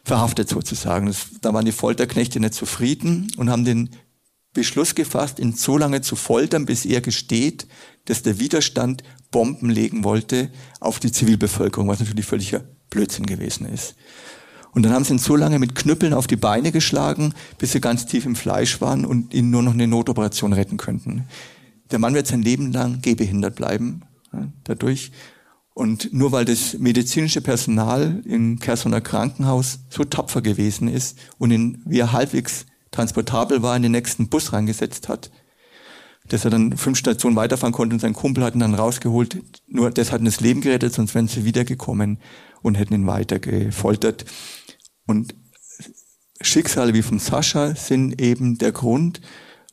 verhaftet 0.03 0.49
sozusagen. 0.49 1.13
Da 1.41 1.53
waren 1.53 1.65
die 1.65 1.71
Folterknechte 1.71 2.41
nicht 2.41 2.53
zufrieden 2.53 3.31
und 3.37 3.49
haben 3.49 3.63
den 3.63 3.91
Beschluss 4.53 4.93
gefasst, 4.93 5.39
ihn 5.39 5.53
so 5.53 5.77
lange 5.77 6.01
zu 6.01 6.15
foltern, 6.15 6.65
bis 6.65 6.85
er 6.85 7.01
gesteht, 7.01 7.65
dass 8.05 8.21
der 8.21 8.39
Widerstand 8.39 9.03
Bomben 9.33 9.69
legen 9.69 10.05
wollte 10.05 10.49
auf 10.79 10.99
die 10.99 11.11
Zivilbevölkerung, 11.11 11.89
was 11.89 11.99
natürlich 11.99 12.25
völliger 12.25 12.61
Blödsinn 12.89 13.25
gewesen 13.25 13.65
ist. 13.65 13.95
Und 14.71 14.83
dann 14.83 14.93
haben 14.93 15.03
sie 15.03 15.13
ihn 15.13 15.19
so 15.19 15.35
lange 15.35 15.59
mit 15.59 15.75
Knüppeln 15.75 16.13
auf 16.13 16.27
die 16.27 16.37
Beine 16.37 16.71
geschlagen, 16.71 17.33
bis 17.57 17.73
sie 17.73 17.81
ganz 17.81 18.05
tief 18.05 18.25
im 18.25 18.35
Fleisch 18.35 18.79
waren 18.79 19.05
und 19.05 19.33
ihn 19.33 19.49
nur 19.49 19.61
noch 19.61 19.73
eine 19.73 19.87
Notoperation 19.87 20.53
retten 20.53 20.77
könnten. 20.77 21.27
Der 21.91 21.99
Mann 21.99 22.13
wird 22.13 22.27
sein 22.27 22.41
Leben 22.41 22.71
lang 22.71 23.01
gehbehindert 23.01 23.55
bleiben, 23.55 24.03
ja, 24.31 24.47
dadurch. 24.63 25.11
Und 25.73 26.13
nur 26.13 26.31
weil 26.31 26.45
das 26.45 26.77
medizinische 26.77 27.41
Personal 27.41 28.21
im 28.25 28.59
Kersoner 28.59 29.01
Krankenhaus 29.01 29.79
so 29.89 30.03
tapfer 30.03 30.41
gewesen 30.41 30.87
ist 30.87 31.17
und 31.39 31.51
ihn, 31.51 31.81
wie 31.85 31.99
er 31.99 32.13
halbwegs 32.13 32.65
transportabel 32.91 33.63
war, 33.63 33.75
in 33.75 33.83
den 33.83 33.91
nächsten 33.91 34.29
Bus 34.29 34.53
reingesetzt 34.53 35.09
hat, 35.09 35.31
dass 36.29 36.45
er 36.45 36.51
dann 36.51 36.77
fünf 36.77 36.97
Stationen 36.97 37.35
weiterfahren 37.35 37.73
konnte 37.73 37.95
und 37.95 37.99
sein 37.99 38.13
Kumpel 38.13 38.43
hat 38.43 38.55
ihn 38.55 38.59
dann 38.59 38.75
rausgeholt. 38.75 39.41
Nur 39.67 39.91
das 39.91 40.11
hat 40.11 40.21
ihm 40.21 40.25
das 40.25 40.39
Leben 40.39 40.61
gerettet, 40.61 40.93
sonst 40.93 41.15
wären 41.15 41.27
sie 41.27 41.45
wiedergekommen 41.45 42.19
und 42.61 42.75
hätten 42.75 42.93
ihn 42.93 43.07
weiter 43.07 43.39
gefoltert. 43.39 44.25
Und 45.05 45.35
Schicksale 46.41 46.93
wie 46.93 47.01
von 47.01 47.19
Sascha 47.19 47.75
sind 47.75 48.21
eben 48.21 48.57
der 48.57 48.71
Grund, 48.71 49.21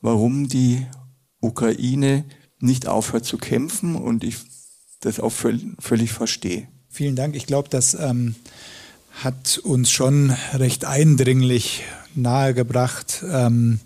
warum 0.00 0.48
die 0.48 0.86
Ukraine 1.40 2.24
nicht 2.58 2.86
aufhört 2.86 3.24
zu 3.24 3.38
kämpfen 3.38 3.96
und 3.96 4.24
ich 4.24 4.36
das 5.00 5.18
auch 5.18 5.32
völlig 5.32 6.12
verstehe. 6.12 6.68
Vielen 6.88 7.16
Dank. 7.16 7.34
Ich 7.34 7.46
glaube, 7.46 7.68
das 7.68 7.94
ähm, 7.94 8.34
hat 9.22 9.58
uns 9.58 9.90
schon 9.90 10.30
recht 10.52 10.84
eindringlich 10.84 11.84
nahegebracht, 12.14 13.24
ähm, 13.30 13.80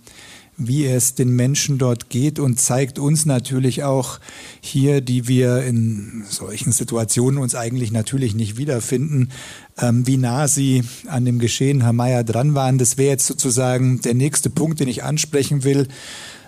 wie 0.57 0.87
es 0.87 1.15
den 1.15 1.35
Menschen 1.35 1.79
dort 1.79 2.11
geht 2.11 2.39
und 2.39 2.61
zeigt 2.61 2.99
uns 2.99 3.27
natürlich 3.27 3.83
auch 3.83 4.21
hier, 4.61 5.01
die 5.01 5.27
wir 5.27 5.65
in 5.65 6.25
solchen 6.29 6.73
Situationen 6.73 7.39
uns 7.39 7.55
eigentlich 7.55 7.93
natürlich 7.93 8.35
nicht 8.35 8.57
wiederfinden, 8.57 9.31
ähm, 9.79 10.07
wie 10.07 10.17
nah 10.17 10.47
sie 10.49 10.85
an 11.09 11.25
dem 11.25 11.39
Geschehen 11.39 11.83
Herr 11.83 11.93
Mayer 11.93 12.25
dran 12.25 12.55
waren. 12.55 12.79
Das 12.79 12.99
wäre 12.99 13.11
jetzt 13.11 13.27
sozusagen 13.27 14.01
der 14.01 14.15
nächste 14.15 14.51
Punkt, 14.51 14.81
den 14.81 14.89
ich 14.89 15.03
ansprechen 15.03 15.65
will. 15.65 15.89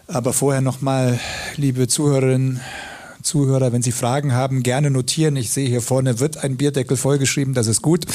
Aber 0.07 0.33
vorher 0.33 0.61
nochmal, 0.61 1.19
liebe 1.57 1.89
Zuhörerinnen, 1.89 2.61
Zuhörer, 3.27 3.73
wenn 3.73 3.83
Sie 3.83 3.91
Fragen 3.91 4.33
haben, 4.33 4.63
gerne 4.63 4.89
notieren. 4.89 5.35
Ich 5.35 5.51
sehe 5.51 5.69
hier 5.69 5.83
vorne 5.83 6.21
wird 6.21 6.45
ein 6.45 6.57
Bierdeckel 6.57 6.97
vollgeschrieben, 6.97 7.55
das 7.55 7.67
ist 7.67 7.83
gut. 7.83 8.07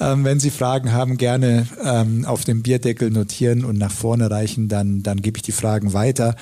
Ähm, 0.00 0.24
wenn 0.24 0.40
Sie 0.40 0.50
Fragen 0.50 0.92
haben, 0.92 1.16
gerne 1.16 1.68
ähm, 1.84 2.24
auf 2.24 2.44
dem 2.44 2.62
Bierdeckel 2.62 3.10
notieren 3.10 3.64
und 3.64 3.78
nach 3.78 3.92
vorne 3.92 4.28
reichen, 4.28 4.68
dann, 4.68 5.04
dann 5.04 5.22
gebe 5.22 5.38
ich 5.38 5.42
die 5.42 5.52
Fragen 5.52 5.92
weiter. 5.92 6.34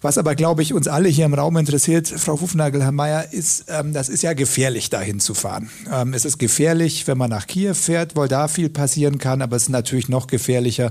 Was 0.00 0.18
aber, 0.18 0.34
glaube 0.34 0.62
ich, 0.62 0.74
uns 0.74 0.88
alle 0.88 1.08
hier 1.08 1.24
im 1.24 1.34
Raum 1.34 1.56
interessiert, 1.56 2.08
Frau 2.08 2.40
Hufnagel, 2.40 2.82
Herr 2.82 2.90
Mayer, 2.90 3.32
ist, 3.32 3.66
ähm, 3.68 3.92
das 3.92 4.08
ist 4.08 4.22
ja 4.22 4.32
gefährlich, 4.32 4.90
dahin 4.90 5.20
zu 5.20 5.32
fahren. 5.32 5.70
Ähm, 5.90 6.14
es 6.14 6.24
ist 6.24 6.38
gefährlich, 6.38 7.06
wenn 7.06 7.16
man 7.16 7.30
nach 7.30 7.46
Kiew 7.46 7.74
fährt, 7.74 8.16
weil 8.16 8.26
da 8.26 8.48
viel 8.48 8.70
passieren 8.70 9.18
kann, 9.18 9.40
aber 9.40 9.54
es 9.54 9.64
ist 9.64 9.68
natürlich 9.68 10.08
noch 10.08 10.26
gefährlicher, 10.26 10.90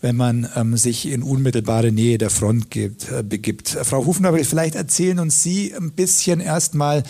wenn 0.00 0.14
man 0.14 0.48
ähm, 0.54 0.76
sich 0.76 1.10
in 1.10 1.24
unmittelbare 1.24 1.90
Nähe 1.90 2.18
der 2.18 2.30
Front 2.30 2.70
gibt, 2.70 3.10
äh, 3.10 3.24
begibt. 3.24 3.70
Frau 3.82 4.06
Hufnagel, 4.06 4.44
vielleicht 4.44 4.76
erzählen 4.76 5.18
uns 5.18 5.42
Sie 5.42 5.74
ein 5.74 5.90
bisschen 5.90 6.03
bisschen 6.04 6.40
erstmal, 6.40 7.02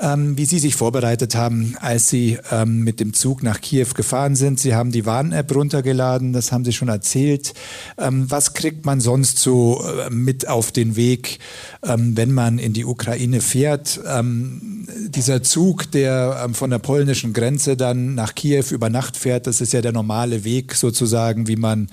ähm, 0.00 0.38
wie 0.38 0.46
Sie 0.46 0.58
sich 0.58 0.74
vorbereitet 0.74 1.34
haben, 1.34 1.76
als 1.78 2.08
Sie 2.08 2.38
ähm, 2.50 2.80
mit 2.84 2.98
dem 2.98 3.12
Zug 3.12 3.42
nach 3.42 3.60
Kiew 3.60 3.88
gefahren 3.94 4.34
sind. 4.34 4.58
Sie 4.58 4.74
haben 4.74 4.92
die 4.92 5.04
Warn-App 5.04 5.54
runtergeladen, 5.54 6.32
das 6.32 6.52
haben 6.52 6.64
Sie 6.64 6.72
schon 6.72 6.88
erzählt. 6.88 7.52
Ähm, 7.98 8.30
was 8.30 8.54
kriegt 8.54 8.86
man 8.86 9.02
sonst 9.02 9.40
so 9.40 9.84
äh, 9.84 10.08
mit 10.08 10.48
auf 10.48 10.72
den 10.72 10.96
Weg, 10.96 11.38
ähm, 11.82 12.16
wenn 12.16 12.32
man 12.32 12.58
in 12.58 12.72
die 12.72 12.86
Ukraine 12.86 13.42
fährt? 13.42 14.00
Ähm, 14.06 14.88
dieser 15.08 15.42
Zug, 15.42 15.90
der 15.90 16.40
ähm, 16.42 16.54
von 16.54 16.70
der 16.70 16.78
polnischen 16.78 17.34
Grenze 17.34 17.76
dann 17.76 18.14
nach 18.14 18.34
Kiew 18.34 18.64
über 18.70 18.88
Nacht 18.88 19.18
fährt, 19.18 19.46
das 19.46 19.60
ist 19.60 19.74
ja 19.74 19.82
der 19.82 19.92
normale 19.92 20.44
Weg 20.44 20.74
sozusagen, 20.74 21.46
wie 21.46 21.56
man 21.56 21.88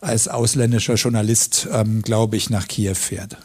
als 0.00 0.28
ausländischer 0.28 0.94
Journalist, 0.94 1.68
glaube 2.02 2.36
ich, 2.36 2.50
nach 2.50 2.68
Kiew 2.68 2.94
fährt. 2.94 3.36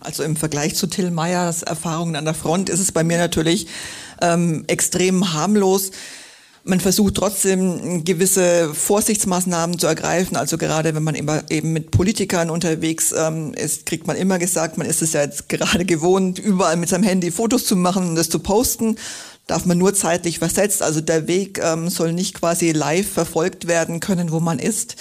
Also 0.00 0.22
im 0.22 0.36
Vergleich 0.36 0.74
zu 0.74 0.86
Till 0.86 1.10
Meyers 1.10 1.62
Erfahrungen 1.62 2.16
an 2.16 2.24
der 2.24 2.34
Front 2.34 2.68
ist 2.68 2.80
es 2.80 2.92
bei 2.92 3.04
mir 3.04 3.18
natürlich 3.18 3.66
ähm, 4.20 4.64
extrem 4.66 5.32
harmlos. 5.32 5.90
Man 6.64 6.80
versucht 6.80 7.14
trotzdem 7.14 8.04
gewisse 8.04 8.74
Vorsichtsmaßnahmen 8.74 9.78
zu 9.78 9.86
ergreifen. 9.86 10.36
Also 10.36 10.58
gerade 10.58 10.94
wenn 10.94 11.04
man 11.04 11.14
eben 11.14 11.72
mit 11.72 11.92
Politikern 11.92 12.50
unterwegs 12.50 13.14
ähm, 13.16 13.54
ist, 13.54 13.86
kriegt 13.86 14.06
man 14.08 14.16
immer 14.16 14.38
gesagt, 14.38 14.76
man 14.76 14.86
ist 14.86 15.00
es 15.00 15.12
ja 15.12 15.22
jetzt 15.22 15.48
gerade 15.48 15.84
gewohnt, 15.84 16.40
überall 16.40 16.76
mit 16.76 16.88
seinem 16.88 17.04
Handy 17.04 17.30
Fotos 17.30 17.66
zu 17.66 17.76
machen 17.76 18.08
und 18.08 18.16
das 18.16 18.28
zu 18.28 18.40
posten 18.40 18.96
darf 19.46 19.64
man 19.64 19.78
nur 19.78 19.94
zeitlich 19.94 20.40
versetzt. 20.40 20.82
Also 20.82 21.00
der 21.00 21.28
Weg 21.28 21.60
ähm, 21.62 21.88
soll 21.88 22.12
nicht 22.12 22.34
quasi 22.34 22.72
live 22.72 23.08
verfolgt 23.08 23.68
werden 23.68 24.00
können, 24.00 24.32
wo 24.32 24.40
man 24.40 24.58
ist. 24.58 24.96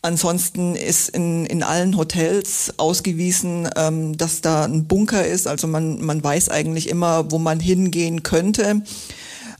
Ansonsten 0.00 0.76
ist 0.76 1.08
in, 1.08 1.44
in 1.46 1.62
allen 1.62 1.96
Hotels 1.96 2.74
ausgewiesen, 2.76 3.68
ähm, 3.76 4.16
dass 4.16 4.40
da 4.40 4.64
ein 4.64 4.86
Bunker 4.86 5.26
ist. 5.26 5.48
Also 5.48 5.66
man, 5.66 6.00
man 6.04 6.22
weiß 6.22 6.50
eigentlich 6.50 6.88
immer, 6.88 7.30
wo 7.32 7.38
man 7.38 7.58
hingehen 7.58 8.22
könnte. 8.22 8.82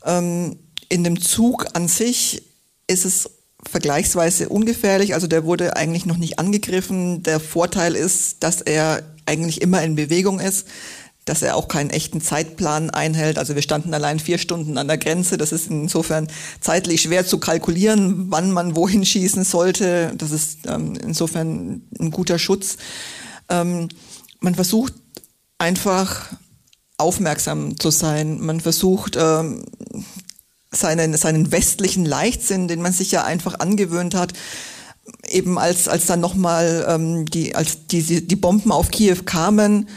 Ähm, 0.05 0.59
in 0.89 1.03
dem 1.03 1.21
Zug 1.21 1.67
an 1.75 1.89
sich 1.89 2.43
ist 2.87 3.05
es 3.05 3.31
vergleichsweise 3.69 4.49
ungefährlich. 4.49 5.15
Also 5.15 5.27
der 5.27 5.45
wurde 5.45 5.77
eigentlich 5.77 6.07
noch 6.07 6.17
nicht 6.17 6.39
angegriffen. 6.39 7.25
Der 7.25 7.41
Vorteil 7.41 7.97
ist, 7.97 8.45
dass 8.45 8.61
er 8.61 9.03
eigentlich 9.27 9.61
immer 9.61 9.83
in 9.83 9.97
Bewegung 9.97 10.39
ist 10.39 10.67
dass 11.29 11.43
er 11.43 11.57
auch 11.57 11.69
keinen 11.69 11.91
echten 11.91 12.21
Zeitplan 12.21 12.91
einhält. 12.91 13.39
Also 13.39 13.55
wir 13.55 13.63
standen 13.63 13.93
allein 13.93 14.19
vier 14.19 14.39
Stunden 14.39 14.79
an 14.79 14.89
der 14.89 14.99
Grenze. 14.99 15.37
Das 15.37 15.53
ist 15.53 15.69
insofern 15.69 16.29
zeitlich 16.61 17.03
schwer 17.03 17.27
zu 17.27 17.39
kalkulieren, 17.39 18.31
wann 18.31 18.51
man 18.51 18.77
wohin 18.77 19.05
schießen 19.05 19.45
sollte. 19.45 20.13
Das 20.17 20.31
ist 20.31 20.61
ähm, 20.67 20.95
insofern 21.03 21.83
ein 21.99 22.11
guter 22.11 22.39
Schutz. 22.39 22.79
Ähm, 23.49 23.89
man 24.41 24.55
versucht 24.55 24.95
einfach 25.59 26.31
aufmerksam 26.97 27.79
zu 27.79 27.91
sein. 27.91 28.41
Man 28.41 28.61
versucht 28.61 29.17
ähm, 29.21 29.65
seinen, 30.71 31.17
seinen 31.17 31.53
westlichen 31.53 32.07
Leichtsinn, 32.07 32.69
den 32.69 32.81
man 32.81 32.93
sich 32.93 33.11
ja 33.11 33.25
einfach 33.25 33.59
angewöhnt 33.59 34.15
hat, 34.15 34.33
eben 35.29 35.59
als, 35.59 35.89
als 35.89 36.07
dann 36.07 36.21
nochmal 36.21 36.87
ähm, 36.89 37.27
die, 37.27 37.55
als 37.55 37.87
die, 37.87 38.27
die 38.27 38.37
Bomben 38.37 38.73
auf 38.73 38.91
Kiew 38.91 39.25
kamen, 39.25 39.89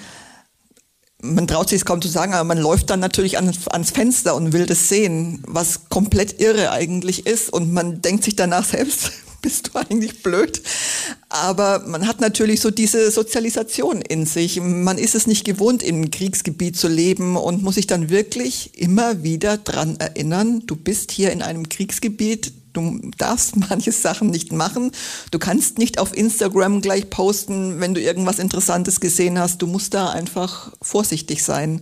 man 1.21 1.47
traut 1.47 1.69
sich 1.69 1.81
es 1.81 1.85
kaum 1.85 2.01
zu 2.01 2.07
sagen, 2.07 2.33
aber 2.33 2.43
man 2.43 2.57
läuft 2.57 2.89
dann 2.89 2.99
natürlich 2.99 3.37
ans, 3.37 3.67
ans, 3.67 3.91
Fenster 3.91 4.35
und 4.35 4.53
will 4.53 4.65
das 4.65 4.89
sehen, 4.89 5.43
was 5.47 5.89
komplett 5.89 6.41
irre 6.41 6.71
eigentlich 6.71 7.25
ist. 7.25 7.51
Und 7.51 7.71
man 7.71 8.01
denkt 8.01 8.23
sich 8.23 8.35
danach 8.35 8.65
selbst, 8.65 9.11
bist 9.41 9.71
du 9.73 9.79
eigentlich 9.79 10.23
blöd? 10.23 10.61
Aber 11.29 11.79
man 11.87 12.07
hat 12.07 12.21
natürlich 12.21 12.61
so 12.61 12.71
diese 12.71 13.09
Sozialisation 13.11 14.01
in 14.01 14.25
sich. 14.25 14.59
Man 14.61 14.97
ist 14.97 15.15
es 15.15 15.27
nicht 15.27 15.45
gewohnt, 15.45 15.83
im 15.83 16.11
Kriegsgebiet 16.11 16.77
zu 16.77 16.87
leben 16.87 17.35
und 17.37 17.63
muss 17.63 17.75
sich 17.75 17.87
dann 17.87 18.09
wirklich 18.09 18.71
immer 18.79 19.23
wieder 19.23 19.57
dran 19.57 19.97
erinnern, 19.97 20.63
du 20.65 20.75
bist 20.75 21.11
hier 21.11 21.31
in 21.31 21.41
einem 21.41 21.69
Kriegsgebiet, 21.69 22.53
Du 22.73 22.99
darfst 23.17 23.55
manche 23.69 23.91
Sachen 23.91 24.29
nicht 24.29 24.51
machen. 24.51 24.91
Du 25.31 25.39
kannst 25.39 25.77
nicht 25.77 25.99
auf 25.99 26.15
Instagram 26.15 26.81
gleich 26.81 27.09
posten, 27.09 27.79
wenn 27.79 27.93
du 27.93 28.01
irgendwas 28.01 28.39
Interessantes 28.39 28.99
gesehen 28.99 29.39
hast. 29.39 29.61
Du 29.61 29.67
musst 29.67 29.93
da 29.93 30.09
einfach 30.09 30.71
vorsichtig 30.81 31.43
sein. 31.43 31.81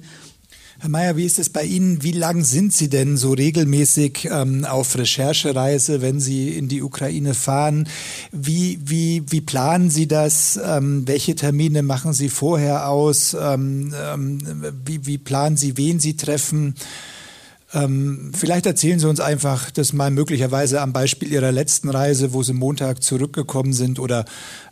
Herr 0.82 0.90
Mayer, 0.90 1.18
wie 1.18 1.26
ist 1.26 1.40
es 1.40 1.50
bei 1.50 1.66
Ihnen? 1.66 2.04
Wie 2.04 2.14
lang 2.14 2.46
sind 2.46 2.72
Sie 2.72 2.88
denn 2.88 3.18
so 3.18 3.34
regelmäßig 3.34 4.30
ähm, 4.32 4.64
auf 4.64 4.98
Recherchereise, 4.98 6.02
wenn 6.02 6.22
Sie 6.22 6.58
in 6.58 6.70
die 6.70 6.82
Ukraine 6.82 7.34
fahren? 7.34 7.90
Wie, 8.32 8.80
wie, 8.86 9.24
wie 9.28 9.42
planen 9.42 9.90
Sie 9.90 10.08
das? 10.08 10.58
Ähm, 10.64 11.06
welche 11.06 11.36
Termine 11.36 11.84
machen 11.84 12.14
Sie 12.14 12.30
vorher 12.30 12.88
aus? 12.88 13.36
Ähm, 13.38 13.94
ähm 13.94 14.64
wie, 14.86 15.06
wie 15.06 15.18
planen 15.18 15.58
Sie, 15.58 15.76
wen 15.76 16.00
Sie 16.00 16.16
treffen? 16.16 16.76
Ähm, 17.72 18.32
vielleicht 18.36 18.66
erzählen 18.66 19.00
Sie 19.00 19.08
uns 19.08 19.20
einfach 19.20 19.70
das 19.70 19.94
mal 19.94 20.10
möglicherweise 20.10 20.82
am 20.82 20.92
Beispiel 20.92 21.32
Ihrer 21.32 21.52
letzten 21.52 21.90
Reise, 21.90 22.34
wo 22.34 22.42
Sie 22.42 22.54
Montag 22.54 23.04
zurückgekommen 23.04 23.74
sind 23.74 24.00
oder 24.00 24.26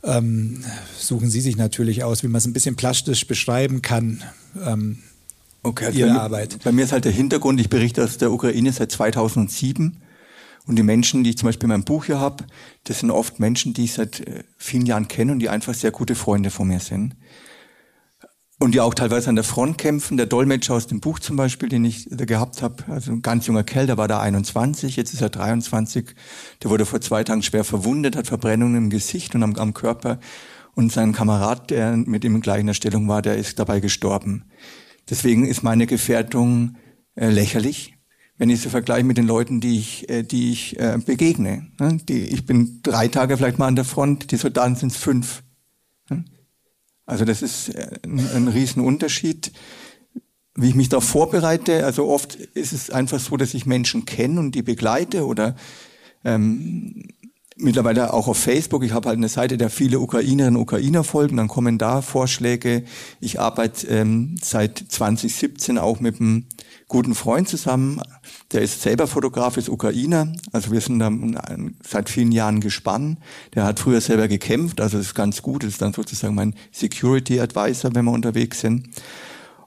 ähm, 0.03 0.63
suchen 0.97 1.29
Sie 1.29 1.41
sich 1.41 1.57
natürlich 1.57 2.03
aus, 2.03 2.23
wie 2.23 2.27
man 2.27 2.39
es 2.39 2.47
ein 2.47 2.53
bisschen 2.53 2.75
plastisch 2.75 3.27
beschreiben 3.27 3.83
kann. 3.83 4.23
Ähm, 4.65 4.99
okay, 5.61 5.85
also 5.85 5.99
Ihre 5.99 6.09
bei 6.09 6.13
mir, 6.15 6.21
Arbeit. 6.21 6.59
Bei 6.63 6.71
mir 6.71 6.85
ist 6.85 6.91
halt 6.91 7.05
der 7.05 7.11
Hintergrund, 7.11 7.59
ich 7.59 7.69
berichte 7.69 8.03
aus 8.03 8.17
der 8.17 8.31
Ukraine 8.31 8.73
seit 8.73 8.91
2007 8.91 9.97
und 10.65 10.75
die 10.75 10.83
Menschen, 10.83 11.23
die 11.23 11.29
ich 11.31 11.37
zum 11.37 11.47
Beispiel 11.47 11.65
in 11.65 11.73
meinem 11.73 11.85
Buch 11.85 12.05
hier 12.05 12.19
habe, 12.19 12.45
das 12.85 13.01
sind 13.01 13.11
oft 13.11 13.39
Menschen, 13.39 13.75
die 13.75 13.83
ich 13.83 13.93
seit 13.93 14.21
äh, 14.21 14.43
vielen 14.57 14.87
Jahren 14.87 15.07
kenne 15.07 15.33
und 15.33 15.39
die 15.39 15.49
einfach 15.49 15.75
sehr 15.75 15.91
gute 15.91 16.15
Freunde 16.15 16.49
von 16.49 16.67
mir 16.67 16.79
sind 16.79 17.13
und 18.59 18.73
die 18.73 18.81
auch 18.81 18.93
teilweise 18.93 19.29
an 19.29 19.35
der 19.35 19.43
Front 19.43 19.77
kämpfen. 19.77 20.17
Der 20.17 20.25
Dolmetscher 20.25 20.73
aus 20.73 20.87
dem 20.87 20.99
Buch 20.99 21.19
zum 21.19 21.35
Beispiel, 21.35 21.69
den 21.69 21.85
ich 21.85 22.07
gehabt 22.09 22.61
habe, 22.61 22.83
also 22.87 23.11
ein 23.11 23.21
ganz 23.21 23.45
junger 23.45 23.63
Kerl, 23.63 23.85
der 23.85 23.97
war 23.97 24.07
da 24.07 24.19
21, 24.19 24.95
jetzt 24.95 25.13
ist 25.13 25.21
er 25.21 25.29
23. 25.29 26.15
Der 26.63 26.69
wurde 26.69 26.85
vor 26.85 27.01
zwei 27.01 27.23
Tagen 27.23 27.43
schwer 27.43 27.63
verwundet, 27.63 28.15
hat 28.15 28.27
Verbrennungen 28.27 28.75
im 28.75 28.89
Gesicht 28.89 29.35
und 29.35 29.43
am, 29.43 29.55
am 29.55 29.73
Körper. 29.73 30.19
Und 30.73 30.91
sein 30.91 31.11
Kamerad, 31.11 31.69
der 31.71 31.97
mit 31.97 32.23
ihm 32.23 32.35
in 32.35 32.41
gleicher 32.41 32.73
Stellung 32.73 33.07
war, 33.07 33.21
der 33.21 33.37
ist 33.37 33.57
dabei 33.57 33.79
gestorben. 33.79 34.45
Deswegen 35.09 35.45
ist 35.47 35.63
meine 35.63 35.87
Gefährdung 35.87 36.75
äh, 37.15 37.29
lächerlich, 37.29 37.95
wenn 38.37 38.49
ich 38.49 38.61
sie 38.61 38.69
vergleiche 38.69 39.03
mit 39.05 39.17
den 39.17 39.25
Leuten, 39.25 39.59
die 39.59 39.79
ich, 39.79 40.09
äh, 40.09 40.23
die 40.23 40.51
ich 40.51 40.79
äh, 40.79 40.99
begegne. 41.03 41.67
Ne? 41.79 41.97
Die, 42.07 42.21
ich 42.21 42.45
bin 42.45 42.81
drei 42.83 43.07
Tage 43.07 43.37
vielleicht 43.37 43.57
mal 43.57 43.67
an 43.67 43.75
der 43.75 43.85
Front, 43.85 44.31
die 44.31 44.37
Soldaten 44.37 44.75
sind 44.75 44.93
fünf. 44.93 45.43
Also 47.07 47.25
das 47.25 47.41
ist 47.41 47.69
äh, 47.69 47.99
ein, 48.05 48.19
ein 48.35 48.47
Riesenunterschied. 48.49 49.51
Wie 50.53 50.69
ich 50.69 50.75
mich 50.75 50.89
da 50.89 51.01
vorbereite, 51.01 51.85
also 51.85 52.07
oft 52.07 52.35
ist 52.35 52.73
es 52.73 52.89
einfach 52.89 53.19
so, 53.19 53.37
dass 53.37 53.53
ich 53.53 53.65
Menschen 53.65 54.05
kenne 54.05 54.39
und 54.39 54.53
die 54.53 54.63
begleite 54.63 55.25
oder 55.25 55.55
ähm, 56.25 57.09
mittlerweile 57.55 58.13
auch 58.13 58.27
auf 58.27 58.37
Facebook. 58.37 58.83
Ich 58.83 58.91
habe 58.91 59.07
halt 59.09 59.17
eine 59.17 59.29
Seite, 59.29 59.57
der 59.57 59.69
viele 59.69 59.99
Ukrainerinnen 59.99 60.57
und 60.57 60.63
Ukrainer 60.63 61.03
folgen. 61.03 61.37
Dann 61.37 61.47
kommen 61.47 61.77
da 61.77 62.01
Vorschläge. 62.01 62.83
Ich 63.19 63.39
arbeite 63.39 63.87
ähm, 63.87 64.35
seit 64.41 64.77
2017 64.89 65.77
auch 65.77 65.99
mit 65.99 66.19
einem 66.19 66.45
guten 66.87 67.15
Freund 67.15 67.49
zusammen. 67.49 68.01
Der 68.51 68.61
ist 68.61 68.81
selber 68.81 69.07
Fotograf, 69.07 69.57
ist 69.57 69.69
Ukrainer. 69.69 70.31
Also 70.51 70.71
wir 70.71 70.81
sind 70.81 70.99
da 70.99 71.11
seit 71.83 72.09
vielen 72.09 72.31
Jahren 72.31 72.61
gespannt. 72.61 73.19
Der 73.55 73.63
hat 73.63 73.79
früher 73.79 74.01
selber 74.01 74.27
gekämpft. 74.27 74.79
Also 74.79 74.97
ist 74.97 75.15
ganz 75.15 75.41
gut. 75.41 75.63
Das 75.63 75.71
ist 75.71 75.81
dann 75.81 75.93
sozusagen 75.93 76.35
mein 76.35 76.55
Security 76.71 77.39
Advisor, 77.39 77.93
wenn 77.93 78.05
wir 78.05 78.11
unterwegs 78.11 78.61
sind 78.61 78.89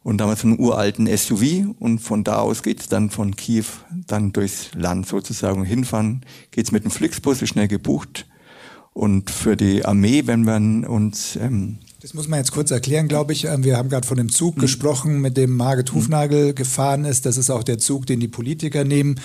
und 0.03 0.19
damals 0.19 0.45
einen 0.45 0.59
uralten 0.59 1.07
SUV 1.15 1.75
und 1.79 1.99
von 1.99 2.25
da 2.25 2.39
aus 2.39 2.63
geht's 2.63 2.89
dann 2.89 3.11
von 3.11 3.37
Kiew 3.37 3.67
dann 4.07 4.33
durchs 4.33 4.75
Land 4.75 5.07
sozusagen 5.07 5.65
hinfahren. 5.65 6.25
Geht's 6.51 6.73
mit 6.73 6.85
dem 6.85 6.91
Flixbus, 6.91 7.43
ist 7.43 7.51
schnell 7.51 7.69
gebucht 7.69 8.27
und 8.93 9.31
für 9.31 9.57
die 9.57 9.85
Armee, 9.85 10.27
wenn 10.27 10.45
wir 10.45 10.91
uns 10.91 11.37
ähm, 11.37 11.79
das 12.01 12.15
muss 12.15 12.29
man 12.29 12.39
jetzt 12.39 12.53
kurz 12.53 12.71
erklären, 12.71 13.09
glaube 13.09 13.35
ich. 13.35 13.45
Ähm, 13.45 13.63
wir 13.63 13.77
haben 13.77 13.91
gerade 13.91 14.07
von 14.07 14.17
dem 14.17 14.31
Zug 14.31 14.57
mhm. 14.57 14.63
gesprochen, 14.63 15.21
mit 15.21 15.37
dem 15.37 15.55
Margit 15.55 15.93
Hufnagel 15.93 16.49
mhm. 16.49 16.55
gefahren 16.55 17.05
ist. 17.05 17.27
Das 17.27 17.37
ist 17.37 17.51
auch 17.51 17.63
der 17.63 17.77
Zug, 17.77 18.07
den 18.07 18.21
die 18.21 18.29
Politiker 18.29 18.85
nehmen, 18.85 19.21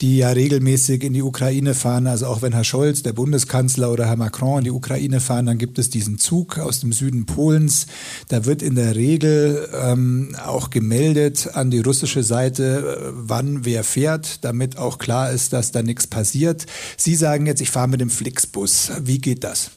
die 0.00 0.16
ja 0.16 0.30
regelmäßig 0.30 1.04
in 1.04 1.12
die 1.12 1.22
Ukraine 1.22 1.74
fahren. 1.74 2.06
Also 2.06 2.26
auch 2.26 2.40
wenn 2.40 2.54
Herr 2.54 2.64
Scholz, 2.64 3.02
der 3.02 3.12
Bundeskanzler 3.12 3.92
oder 3.92 4.06
Herr 4.06 4.16
Macron 4.16 4.58
in 4.58 4.64
die 4.64 4.70
Ukraine 4.70 5.20
fahren, 5.20 5.44
dann 5.44 5.58
gibt 5.58 5.78
es 5.78 5.90
diesen 5.90 6.18
Zug 6.18 6.58
aus 6.58 6.80
dem 6.80 6.92
Süden 6.92 7.26
Polens. 7.26 7.86
Da 8.28 8.46
wird 8.46 8.62
in 8.62 8.74
der 8.74 8.96
Regel 8.96 9.68
ähm, 9.74 10.34
auch 10.42 10.70
gemeldet 10.70 11.50
an 11.52 11.70
die 11.70 11.80
russische 11.80 12.22
Seite, 12.22 12.96
äh, 13.02 13.12
wann 13.14 13.66
wer 13.66 13.84
fährt, 13.84 14.44
damit 14.44 14.78
auch 14.78 14.96
klar 14.96 15.30
ist, 15.30 15.52
dass 15.52 15.72
da 15.72 15.82
nichts 15.82 16.06
passiert. 16.06 16.64
Sie 16.96 17.16
sagen 17.16 17.44
jetzt, 17.44 17.60
ich 17.60 17.70
fahre 17.70 17.88
mit 17.88 18.00
dem 18.00 18.10
Flixbus. 18.10 18.92
Wie 19.02 19.18
geht 19.18 19.44
das? 19.44 19.72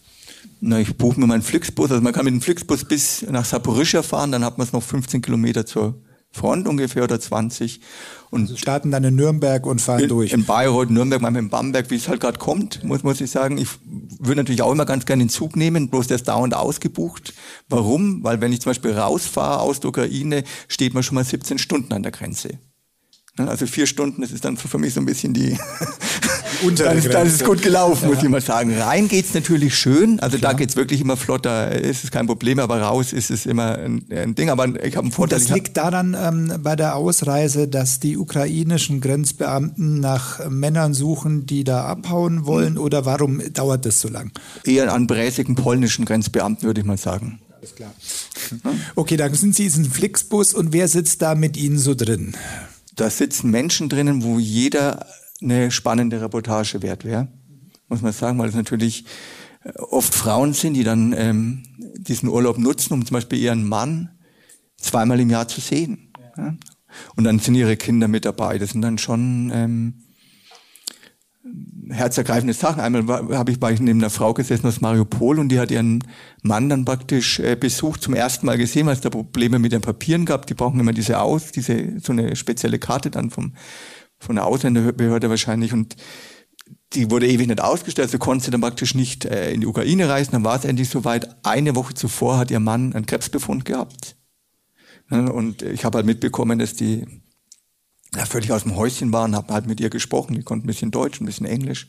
Na, 0.60 0.80
ich 0.80 0.98
buche 0.98 1.20
mir 1.20 1.28
meinen 1.28 1.44
Flixbus. 1.44 1.92
Also 1.92 2.02
man 2.02 2.14
kann 2.14 2.26
mit 2.26 2.34
dem 2.34 2.42
Flixbus 2.42 2.86
bis 2.86 3.24
nach 3.30 3.46
Saporischia 3.46 4.02
fahren, 4.02 4.32
dann 4.32 4.44
hat 4.44 4.58
man 4.58 4.66
es 4.66 4.74
noch 4.74 4.84
15 4.84 5.22
Kilometer 5.22 5.66
zur 5.66 6.02
Front 6.32 6.68
ungefähr 6.68 7.04
oder 7.04 7.20
20. 7.20 7.80
Und 8.30 8.42
also 8.42 8.58
starten 8.58 8.92
dann 8.92 9.04
in 9.04 9.16
Nürnberg 9.16 9.66
und 9.66 9.82
fahren 9.82 10.04
in, 10.04 10.10
durch. 10.10 10.34
In 10.34 10.46
Bayreuth, 10.46 10.90
Nürnberg, 10.90 11.22
manchmal 11.22 11.44
in 11.44 11.50
Bamberg, 11.50 11.90
wie 11.90 11.96
es 11.96 12.08
halt 12.08 12.20
gerade 12.20 12.38
kommt, 12.38 12.84
muss, 12.84 13.04
muss 13.04 13.22
ich 13.22 13.32
sagen. 13.32 13.58
Ich 13.58 13.70
würde 14.20 14.42
natürlich 14.42 14.62
auch 14.62 14.72
immer 14.72 14.86
ganz 14.86 15.06
gerne 15.06 15.24
den 15.24 15.30
Zug 15.30 15.56
nehmen, 15.56 15.90
bloß 15.90 16.08
der 16.08 16.16
ist 16.16 16.28
dauernd 16.28 16.54
ausgebucht. 16.54 17.34
Warum? 17.70 18.24
Weil 18.24 18.42
wenn 18.42 18.52
ich 18.52 18.62
zum 18.62 18.72
Beispiel 18.72 18.92
rausfahre 18.92 19.62
aus 19.62 19.80
der 19.80 19.90
Ukraine, 19.90 20.44
steht 20.68 20.94
man 20.94 21.04
schon 21.04 21.16
mal 21.16 21.24
17 21.24 21.58
Stunden 21.58 21.94
an 21.94 22.04
der 22.04 22.12
Grenze. 22.12 22.60
Also 23.38 23.68
vier 23.68 23.86
Stunden, 23.86 24.22
das 24.22 24.32
ist 24.32 24.46
dann 24.46 24.58
für 24.58 24.78
mich 24.78 24.94
so 24.94 25.00
ein 25.00 25.06
bisschen 25.06 25.34
die, 25.34 25.58
dann, 26.78 26.98
ist, 26.98 27.14
dann 27.14 27.28
ist 27.28 27.42
es 27.42 27.44
gut 27.44 27.62
gelaufen, 27.62 28.04
ja. 28.04 28.16
muss 28.16 28.24
ich 28.24 28.30
mal 28.30 28.42
sagen. 28.42 28.76
Rein 28.78 29.08
geht's 29.08 29.34
natürlich 29.34 29.76
schön, 29.76 30.20
also 30.20 30.38
Klar. 30.38 30.54
da 30.54 30.58
geht's 30.58 30.76
wirklich 30.76 31.02
immer 31.02 31.18
flotter, 31.18 31.72
ist 31.72 32.04
es 32.04 32.12
kein 32.12 32.28
Problem, 32.28 32.60
aber 32.60 32.82
raus 32.82 33.14
ist 33.14 33.30
es 33.30 33.46
immer 33.46 33.78
ein, 33.78 34.06
ein 34.10 34.36
Ding. 34.36 34.50
Aber 34.50 34.68
ich 34.84 34.96
habe 34.96 35.06
einen 35.06 35.12
Vorteil. 35.12 35.40
Und 35.40 35.50
das 35.50 35.56
liegt 35.56 35.78
daran 35.78 36.16
ähm, 36.20 36.62
bei 36.62 36.76
der 36.76 36.96
Ausreise, 36.96 37.68
dass 37.68 38.00
die 38.00 38.18
ukrainischen 38.18 39.02
Grenzbeamten 39.02 40.00
nach 40.00 40.50
Männern 40.50 40.94
suchen, 40.94 41.46
die 41.46 41.64
da 41.64 41.86
abhauen 41.86 42.46
wollen, 42.46 42.74
mhm. 42.74 42.80
oder 42.80 43.06
warum 43.06 43.42
dauert 43.54 43.86
das 43.86 44.00
so 44.00 44.10
lang? 44.10 44.32
Eher 44.64 44.92
an 44.94 45.08
bräsigen 45.08 45.56
polnischen 45.56 46.06
Grenzbeamten, 46.06 46.66
würde 46.66 46.82
ich 46.82 46.88
mal 46.88 46.98
sagen. 46.98 47.40
Alles 47.58 47.76
klar. 47.76 47.94
Okay, 48.96 49.18
dann 49.18 49.34
sind 49.34 49.56
Sie 49.56 49.66
in 49.66 49.86
Flixbus 49.86 50.54
und 50.54 50.74
wer 50.74 50.88
sitzt 50.88 51.22
da 51.22 51.36
mit 51.36 51.58
Ihnen 51.58 51.78
so 51.78 51.96
drin? 51.96 52.36
Da 52.98 53.10
sitzen 53.10 53.52
Menschen 53.52 53.90
drinnen, 53.90 54.24
wo 54.24 54.40
jeder 54.40 55.06
eine 55.42 55.72
spannende 55.72 56.20
Reportage 56.20 56.82
wert 56.82 57.06
wäre, 57.06 57.28
muss 57.88 58.02
man 58.02 58.12
sagen, 58.12 58.38
weil 58.40 58.50
es 58.50 58.56
natürlich 58.56 59.06
äh, 59.64 59.72
oft 59.80 60.14
Frauen 60.14 60.54
sind, 60.54 60.74
die 60.74 60.84
dann 60.84 61.14
ähm, 61.14 61.64
diesen 61.96 62.28
Urlaub 62.28 62.58
nutzen, 62.58 62.94
um 62.94 63.06
zum 63.06 63.14
Beispiel 63.14 63.40
ihren 63.40 63.68
Mann 63.68 64.10
zweimal 64.78 65.20
im 65.20 65.30
Jahr 65.30 65.48
zu 65.48 65.62
sehen. 65.62 66.12
Ja. 66.36 66.56
Und 67.16 67.24
dann 67.24 67.40
sind 67.40 67.56
ihre 67.56 67.78
Kinder 67.78 68.08
mit 68.08 68.26
dabei. 68.26 68.58
Das 68.58 68.72
sind 68.72 68.82
dann 68.82 68.98
schon 68.98 69.52
ähm, 69.54 69.94
herzergreifende 71.90 72.54
Sachen. 72.54 72.82
Einmal 72.82 73.38
habe 73.38 73.52
ich 73.52 73.60
bei 73.60 73.74
neben 73.74 74.00
einer 74.00 74.10
Frau 74.10 74.34
gesessen 74.34 74.68
aus 74.68 74.82
Mariupol 74.82 75.40
und 75.40 75.50
die 75.50 75.60
hat 75.60 75.72
ihren 75.72 76.04
Mann 76.42 76.70
dann 76.70 76.86
praktisch 76.86 77.40
äh, 77.40 77.56
besucht, 77.56 78.02
zum 78.02 78.14
ersten 78.14 78.46
Mal 78.46 78.58
gesehen, 78.58 78.88
weil 78.88 78.94
es 78.94 79.02
da 79.02 79.10
Probleme 79.10 79.60
mit 79.60 79.72
den 79.72 79.82
Papieren 79.82 80.26
gab. 80.26 80.46
Die 80.48 80.54
brauchen 80.54 80.80
immer 80.80 80.94
diese 80.94 81.20
Aus, 81.20 81.52
diese 81.52 82.00
so 82.00 82.12
eine 82.12 82.36
spezielle 82.36 82.80
Karte 82.80 83.10
dann 83.12 83.30
vom 83.30 83.54
von 84.20 84.36
der 84.36 84.46
Ausländerbehörde 84.46 85.30
wahrscheinlich 85.30 85.74
und 85.74 85.96
die 86.94 87.12
wurde 87.12 87.28
ewig 87.28 87.48
nicht 87.48 87.62
ausgestellt, 87.62 88.10
so 88.10 88.18
konnte 88.18 88.46
sie 88.46 88.52
dann 88.52 88.62
praktisch 88.62 88.96
nicht 88.96 89.26
äh, 89.26 89.52
in 89.52 89.62
die 89.62 89.68
Ukraine 89.68 90.08
reisen. 90.10 90.32
Dann 90.32 90.44
war 90.44 90.58
es 90.58 90.66
endlich 90.66 90.90
soweit. 90.90 91.46
Eine 91.46 91.76
Woche 91.76 91.94
zuvor 91.94 92.38
hat 92.38 92.50
ihr 92.50 92.60
Mann 92.60 92.94
einen 92.94 93.06
Krebsbefund 93.06 93.66
gehabt. 93.66 94.16
Und 95.10 95.62
ich 95.62 95.86
habe 95.86 95.98
halt 95.98 96.06
mitbekommen, 96.06 96.60
dass 96.60 96.74
die 96.74 97.06
ja, 98.16 98.26
völlig 98.26 98.52
aus 98.52 98.64
dem 98.64 98.76
Häuschen 98.76 99.12
waren, 99.14 99.36
habe 99.36 99.54
halt 99.54 99.68
mit 99.68 99.80
ihr 99.80 99.90
gesprochen. 99.90 100.36
Die 100.36 100.44
konnte 100.44 100.66
ein 100.66 100.68
bisschen 100.68 100.92
Deutsch, 100.92 101.20
ein 101.20 101.26
bisschen 101.26 101.46
Englisch. 101.46 101.88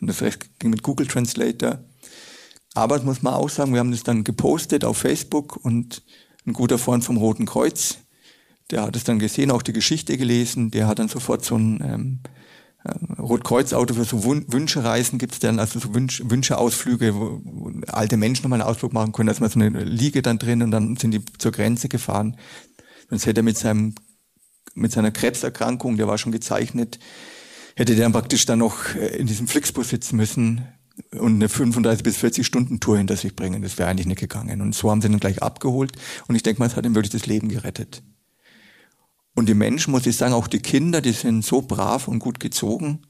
Und 0.00 0.08
das 0.08 0.20
Rest 0.22 0.58
ging 0.58 0.70
mit 0.70 0.82
Google 0.82 1.06
Translator. 1.06 1.80
Aber 2.74 2.96
das 2.96 3.06
muss 3.06 3.22
man 3.22 3.34
auch 3.34 3.48
sagen, 3.48 3.72
wir 3.72 3.80
haben 3.80 3.90
das 3.90 4.02
dann 4.02 4.22
gepostet 4.22 4.84
auf 4.84 4.98
Facebook 4.98 5.56
und 5.56 6.02
ein 6.46 6.52
guter 6.52 6.78
Freund 6.78 7.04
vom 7.04 7.16
Roten 7.16 7.46
Kreuz, 7.46 7.98
der 8.70 8.82
hat 8.82 8.96
es 8.96 9.04
dann 9.04 9.18
gesehen, 9.18 9.50
auch 9.50 9.62
die 9.62 9.72
Geschichte 9.72 10.16
gelesen, 10.16 10.70
der 10.70 10.86
hat 10.86 10.98
dann 10.98 11.08
sofort 11.08 11.44
so 11.44 11.56
ein 11.56 11.80
ähm, 11.82 12.20
äh, 12.84 13.20
Rotkreuzauto 13.20 13.94
für 13.94 14.04
so 14.04 14.24
Wünschereisen 14.24 15.18
gibt's 15.18 15.38
dann, 15.38 15.58
also 15.58 15.78
so 15.78 15.94
Wünsch, 15.94 16.22
Wünscheausflüge, 16.24 17.14
wo 17.14 17.72
alte 17.86 18.16
Menschen 18.16 18.42
nochmal 18.42 18.60
einen 18.60 18.68
Ausflug 18.68 18.92
machen 18.92 19.12
können, 19.12 19.28
dass 19.28 19.40
man 19.40 19.50
so 19.50 19.60
eine 19.60 19.84
Liege 19.84 20.22
dann 20.22 20.38
drin 20.38 20.62
und 20.62 20.70
dann 20.70 20.96
sind 20.96 21.12
die 21.12 21.24
zur 21.38 21.52
Grenze 21.52 21.88
gefahren. 21.88 22.36
Sonst 23.08 23.26
hätte 23.26 23.40
er 23.40 23.44
mit 23.44 23.56
seinem 23.56 23.94
mit 24.76 24.92
seiner 24.92 25.10
Krebserkrankung, 25.10 25.96
der 25.96 26.06
war 26.06 26.18
schon 26.18 26.32
gezeichnet, 26.32 26.98
hätte 27.74 27.94
der 27.94 28.04
dann 28.04 28.12
praktisch 28.12 28.46
dann 28.46 28.60
noch 28.60 28.94
äh, 28.94 29.16
in 29.16 29.26
diesem 29.26 29.48
Flixbus 29.48 29.88
sitzen 29.88 30.16
müssen 30.16 30.66
und 31.12 31.34
eine 31.34 31.48
35 31.48 32.02
bis 32.02 32.16
40 32.16 32.46
Stunden 32.46 32.80
Tour 32.80 32.98
hinter 32.98 33.16
sich 33.16 33.36
bringen. 33.36 33.62
Das 33.62 33.78
wäre 33.78 33.88
eigentlich 33.88 34.06
nicht 34.06 34.20
gegangen. 34.20 34.60
Und 34.60 34.74
so 34.74 34.90
haben 34.90 35.02
sie 35.02 35.08
ihn 35.08 35.20
gleich 35.20 35.42
abgeholt. 35.42 35.92
Und 36.28 36.36
ich 36.36 36.42
denke 36.42 36.60
mal, 36.60 36.66
es 36.66 36.76
hat 36.76 36.86
ihm 36.86 36.94
wirklich 36.94 37.12
das 37.12 37.26
Leben 37.26 37.48
gerettet. 37.48 38.02
Und 39.34 39.48
die 39.48 39.54
Menschen, 39.54 39.90
muss 39.90 40.06
ich 40.06 40.16
sagen, 40.16 40.32
auch 40.32 40.48
die 40.48 40.60
Kinder, 40.60 41.02
die 41.02 41.12
sind 41.12 41.44
so 41.44 41.60
brav 41.60 42.08
und 42.08 42.20
gut 42.20 42.40
gezogen. 42.40 43.02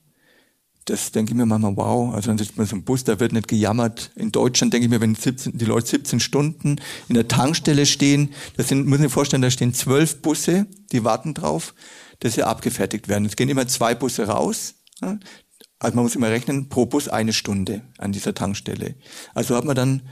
Das 0.87 1.11
denke 1.11 1.33
ich 1.33 1.37
mir 1.37 1.47
manchmal, 1.47 1.77
wow, 1.77 2.15
also 2.15 2.29
dann 2.29 2.39
sitzt 2.39 2.57
man 2.57 2.65
so 2.65 2.77
im 2.77 2.85
Bus, 2.85 3.03
da 3.03 3.19
wird 3.19 3.33
nicht 3.33 3.49
gejammert. 3.49 4.13
In 4.15 4.31
Deutschland 4.31 4.73
denke 4.73 4.87
ich 4.87 4.91
mir, 4.91 5.01
wenn 5.01 5.17
17, 5.17 5.59
die 5.59 5.65
Leute 5.65 5.89
17 5.89 6.21
Stunden 6.21 6.77
in 7.09 7.15
der 7.15 7.27
Tankstelle 7.27 7.87
stehen, 7.87 8.33
das 8.57 8.69
sind, 8.69 8.87
muss 8.87 8.99
ich 8.99 9.03
mir 9.03 9.11
vorstellen, 9.11 9.43
da 9.43 9.51
stehen 9.51 9.75
zwölf 9.75 10.23
Busse, 10.23 10.67
die 10.93 11.03
warten 11.03 11.35
drauf, 11.35 11.75
dass 12.21 12.35
sie 12.35 12.45
abgefertigt 12.45 13.09
werden. 13.09 13.27
Es 13.27 13.35
gehen 13.35 13.49
immer 13.49 13.67
zwei 13.67 13.97
Busse 13.97 14.29
raus. 14.29 14.75
Also 15.01 15.97
man 15.97 16.05
muss 16.05 16.15
immer 16.15 16.31
rechnen, 16.31 16.69
pro 16.69 16.87
Bus 16.87 17.09
eine 17.09 17.33
Stunde 17.33 17.83
an 17.99 18.13
dieser 18.13 18.35
Tankstelle. 18.35 18.95
Also 19.35 19.57
hat 19.57 19.65
man 19.65 19.75
dann, 19.75 20.03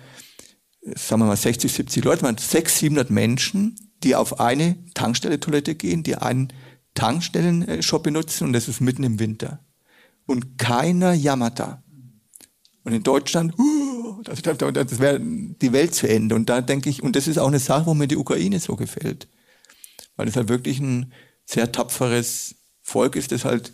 sagen 0.82 1.22
wir 1.22 1.26
mal 1.26 1.36
60, 1.36 1.72
70 1.72 2.04
Leute, 2.04 2.22
man 2.22 2.34
hat 2.34 2.40
600, 2.40 2.78
700 2.78 3.10
Menschen, 3.10 3.76
die 4.02 4.16
auf 4.16 4.40
eine 4.40 4.76
Tankstelle-Toilette 4.94 5.76
gehen, 5.76 6.02
die 6.02 6.16
einen 6.16 6.52
Tankstellen-Shop 6.94 8.02
benutzen 8.02 8.48
und 8.48 8.52
das 8.52 8.66
ist 8.66 8.80
mitten 8.80 9.04
im 9.04 9.20
Winter. 9.20 9.63
Und 10.26 10.58
keiner 10.58 11.12
jammert 11.12 11.58
da. 11.58 11.82
Und 12.84 12.92
in 12.92 13.02
Deutschland, 13.02 13.58
uh, 13.58 14.22
das, 14.22 14.42
das 14.42 14.98
wäre 14.98 15.20
die 15.20 15.72
Welt 15.72 15.94
zu 15.94 16.08
Ende. 16.08 16.34
Und 16.34 16.48
da 16.48 16.60
denke 16.60 16.90
ich, 16.90 17.02
und 17.02 17.16
das 17.16 17.26
ist 17.26 17.38
auch 17.38 17.48
eine 17.48 17.58
Sache, 17.58 17.86
wo 17.86 17.94
mir 17.94 18.08
die 18.08 18.16
Ukraine 18.16 18.60
so 18.60 18.76
gefällt. 18.76 19.26
Weil 20.16 20.28
es 20.28 20.36
halt 20.36 20.48
wirklich 20.48 20.80
ein 20.80 21.12
sehr 21.46 21.72
tapferes 21.72 22.56
Volk 22.82 23.16
ist, 23.16 23.32
das 23.32 23.44
halt 23.44 23.72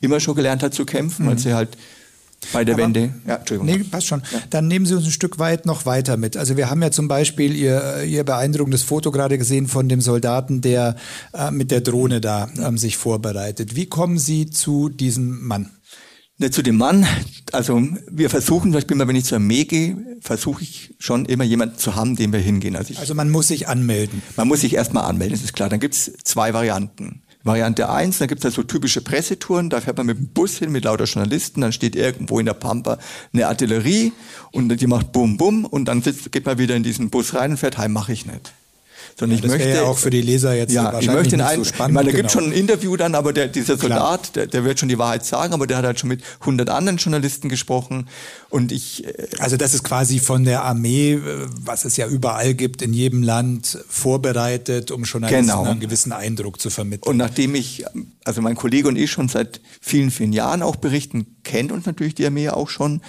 immer 0.00 0.20
schon 0.20 0.34
gelernt 0.34 0.62
hat 0.62 0.74
zu 0.74 0.84
kämpfen, 0.84 1.24
mhm. 1.24 1.30
weil 1.30 1.38
sie 1.38 1.54
halt 1.54 1.76
bei 2.52 2.64
der 2.64 2.74
Aber, 2.74 2.84
Wende. 2.84 3.14
Ja, 3.26 3.36
Entschuldigung. 3.36 3.66
Nee, 3.66 3.84
passt 3.84 4.06
schon. 4.06 4.22
Ja. 4.32 4.40
Dann 4.48 4.66
nehmen 4.66 4.86
Sie 4.86 4.94
uns 4.94 5.04
ein 5.04 5.10
Stück 5.10 5.38
weit 5.38 5.66
noch 5.66 5.84
weiter 5.84 6.16
mit. 6.16 6.36
Also 6.36 6.56
wir 6.56 6.70
haben 6.70 6.82
ja 6.82 6.90
zum 6.90 7.06
Beispiel 7.06 7.54
Ihr, 7.54 8.02
Ihr 8.04 8.24
beeindruckendes 8.24 8.82
Foto 8.82 9.10
gerade 9.10 9.36
gesehen 9.36 9.68
von 9.68 9.88
dem 9.88 10.00
Soldaten, 10.00 10.62
der 10.62 10.96
äh, 11.34 11.50
mit 11.50 11.70
der 11.70 11.82
Drohne 11.82 12.20
da 12.20 12.48
ähm, 12.58 12.78
sich 12.78 12.96
vorbereitet. 12.96 13.76
Wie 13.76 13.86
kommen 13.86 14.18
Sie 14.18 14.48
zu 14.48 14.88
diesem 14.88 15.46
Mann? 15.46 15.70
Ne, 16.40 16.50
zu 16.50 16.62
dem 16.62 16.78
Mann, 16.78 17.06
also 17.52 17.82
wir 18.10 18.30
versuchen, 18.30 18.72
ich 18.72 18.86
bin 18.86 18.96
mal, 18.96 19.06
wenn 19.06 19.14
ich 19.14 19.26
zur 19.26 19.36
Armee 19.36 19.66
gehe, 19.66 19.98
versuche 20.22 20.62
ich 20.62 20.94
schon 20.98 21.26
immer 21.26 21.44
jemanden 21.44 21.76
zu 21.76 21.96
haben, 21.96 22.16
dem 22.16 22.32
wir 22.32 22.40
hingehen. 22.40 22.76
Also, 22.76 22.94
ich, 22.94 22.98
also 22.98 23.14
man 23.14 23.28
muss 23.28 23.48
sich 23.48 23.68
anmelden. 23.68 24.22
Man 24.36 24.48
muss 24.48 24.62
sich 24.62 24.72
erstmal 24.72 25.04
anmelden, 25.04 25.34
das 25.34 25.44
ist 25.44 25.52
klar. 25.52 25.68
Dann 25.68 25.80
gibt's 25.80 26.10
zwei 26.24 26.54
Varianten. 26.54 27.20
Variante 27.42 27.90
1, 27.90 28.18
da 28.18 28.26
gibt 28.26 28.42
es 28.42 28.54
so 28.54 28.62
typische 28.62 29.02
Pressetouren, 29.02 29.68
da 29.68 29.82
fährt 29.82 29.98
man 29.98 30.06
mit 30.06 30.16
dem 30.16 30.28
Bus 30.28 30.56
hin 30.56 30.72
mit 30.72 30.84
lauter 30.84 31.04
Journalisten, 31.04 31.60
dann 31.60 31.72
steht 31.72 31.94
irgendwo 31.94 32.38
in 32.38 32.46
der 32.46 32.54
Pampa 32.54 32.98
eine 33.34 33.46
Artillerie 33.46 34.12
und 34.50 34.68
die 34.68 34.86
macht 34.86 35.12
Bum 35.12 35.36
Bum 35.36 35.66
und 35.66 35.86
dann 35.86 36.00
sitzt, 36.00 36.32
geht 36.32 36.46
man 36.46 36.56
wieder 36.56 36.74
in 36.74 36.82
diesen 36.82 37.10
Bus 37.10 37.34
rein 37.34 37.52
und 37.52 37.56
fährt 37.58 37.76
heim, 37.76 37.92
mache 37.92 38.12
ich 38.12 38.24
nicht. 38.24 38.52
Sondern 39.18 39.38
ja, 39.38 39.44
ich 39.44 39.50
möchte 39.50 39.68
ja 39.68 39.82
auch 39.82 39.98
für 39.98 40.10
die 40.10 40.22
Leser 40.22 40.54
jetzt 40.54 40.72
ja, 40.72 40.84
wahrscheinlich 40.84 41.08
ich 41.08 41.14
möchte 41.14 41.36
nicht 41.36 41.46
einen, 41.46 41.64
so 41.64 41.68
spannend. 41.68 41.90
Ich 41.90 41.94
meine, 41.94 42.06
da 42.06 42.10
genau. 42.12 42.22
gibt 42.22 42.32
schon 42.32 42.44
ein 42.44 42.52
Interview 42.52 42.96
dann, 42.96 43.14
aber 43.14 43.32
der, 43.32 43.48
dieser 43.48 43.76
Soldat, 43.76 44.36
der, 44.36 44.46
der, 44.46 44.64
wird 44.64 44.78
schon 44.78 44.88
die 44.88 44.98
Wahrheit 44.98 45.24
sagen, 45.24 45.52
aber 45.52 45.66
der 45.66 45.78
hat 45.78 45.84
halt 45.84 46.00
schon 46.00 46.08
mit 46.08 46.22
100 46.40 46.70
anderen 46.70 46.98
Journalisten 46.98 47.48
gesprochen 47.48 48.08
und 48.48 48.72
ich. 48.72 49.04
Äh, 49.06 49.28
also 49.38 49.56
das 49.56 49.74
ist 49.74 49.84
quasi 49.84 50.18
von 50.18 50.44
der 50.44 50.64
Armee, 50.64 51.12
äh, 51.12 51.20
was 51.60 51.84
es 51.84 51.96
ja 51.96 52.06
überall 52.06 52.54
gibt 52.54 52.82
in 52.82 52.92
jedem 52.92 53.22
Land, 53.22 53.78
vorbereitet, 53.88 54.90
um 54.90 55.04
Journalisten 55.04 55.46
genau. 55.46 55.64
einen 55.64 55.80
gewissen 55.80 56.12
Eindruck 56.12 56.60
zu 56.60 56.70
vermitteln. 56.70 57.10
Und 57.10 57.16
nachdem 57.16 57.54
ich, 57.54 57.84
also 58.24 58.42
mein 58.42 58.54
Kollege 58.54 58.88
und 58.88 58.96
ich 58.96 59.10
schon 59.10 59.28
seit 59.28 59.60
vielen, 59.80 60.10
vielen 60.10 60.32
Jahren 60.32 60.62
auch 60.62 60.76
berichten, 60.76 61.36
kennt 61.44 61.72
uns 61.72 61.86
natürlich 61.86 62.14
die 62.14 62.26
Armee 62.26 62.48
auch 62.48 62.68
schon 62.68 63.00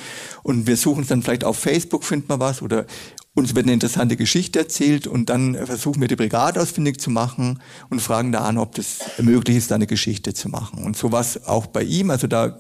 und 0.44 0.68
wir 0.68 0.78
suchen 0.78 1.04
es 1.04 1.10
dann 1.10 1.22
vielleicht 1.22 1.44
auf 1.44 1.58
Facebook, 1.58 2.04
findet 2.04 2.30
man 2.30 2.40
was 2.40 2.62
oder 2.62 2.86
uns 3.34 3.56
wird 3.56 3.66
eine 3.66 3.74
interessante 3.74 4.18
Geschichte 4.18 4.60
erzählt 4.60 5.08
und 5.08 5.30
dann 5.30 5.56
versuchen 5.66 6.02
wir 6.02 6.10
die 6.10 6.18
Brigade 6.18 6.62
ausfindig 6.62 7.00
zu 7.00 7.10
machen 7.10 7.62
und 7.90 8.02
fragen 8.02 8.34
da 8.34 8.40
an, 8.40 8.58
ob 8.58 8.76
das 8.76 9.00
möglich 9.20 9.56
ist, 9.56 9.72
da 9.72 9.76
eine 9.76 9.88
Geschichte 9.88 10.34
zu 10.34 10.50
machen. 10.50 10.84
Und 10.84 10.98
so 10.98 11.14
was 11.14 11.46
auch 11.46 11.68
bei 11.68 11.84
ihm. 11.84 12.10
Also 12.10 12.28
da 12.28 12.58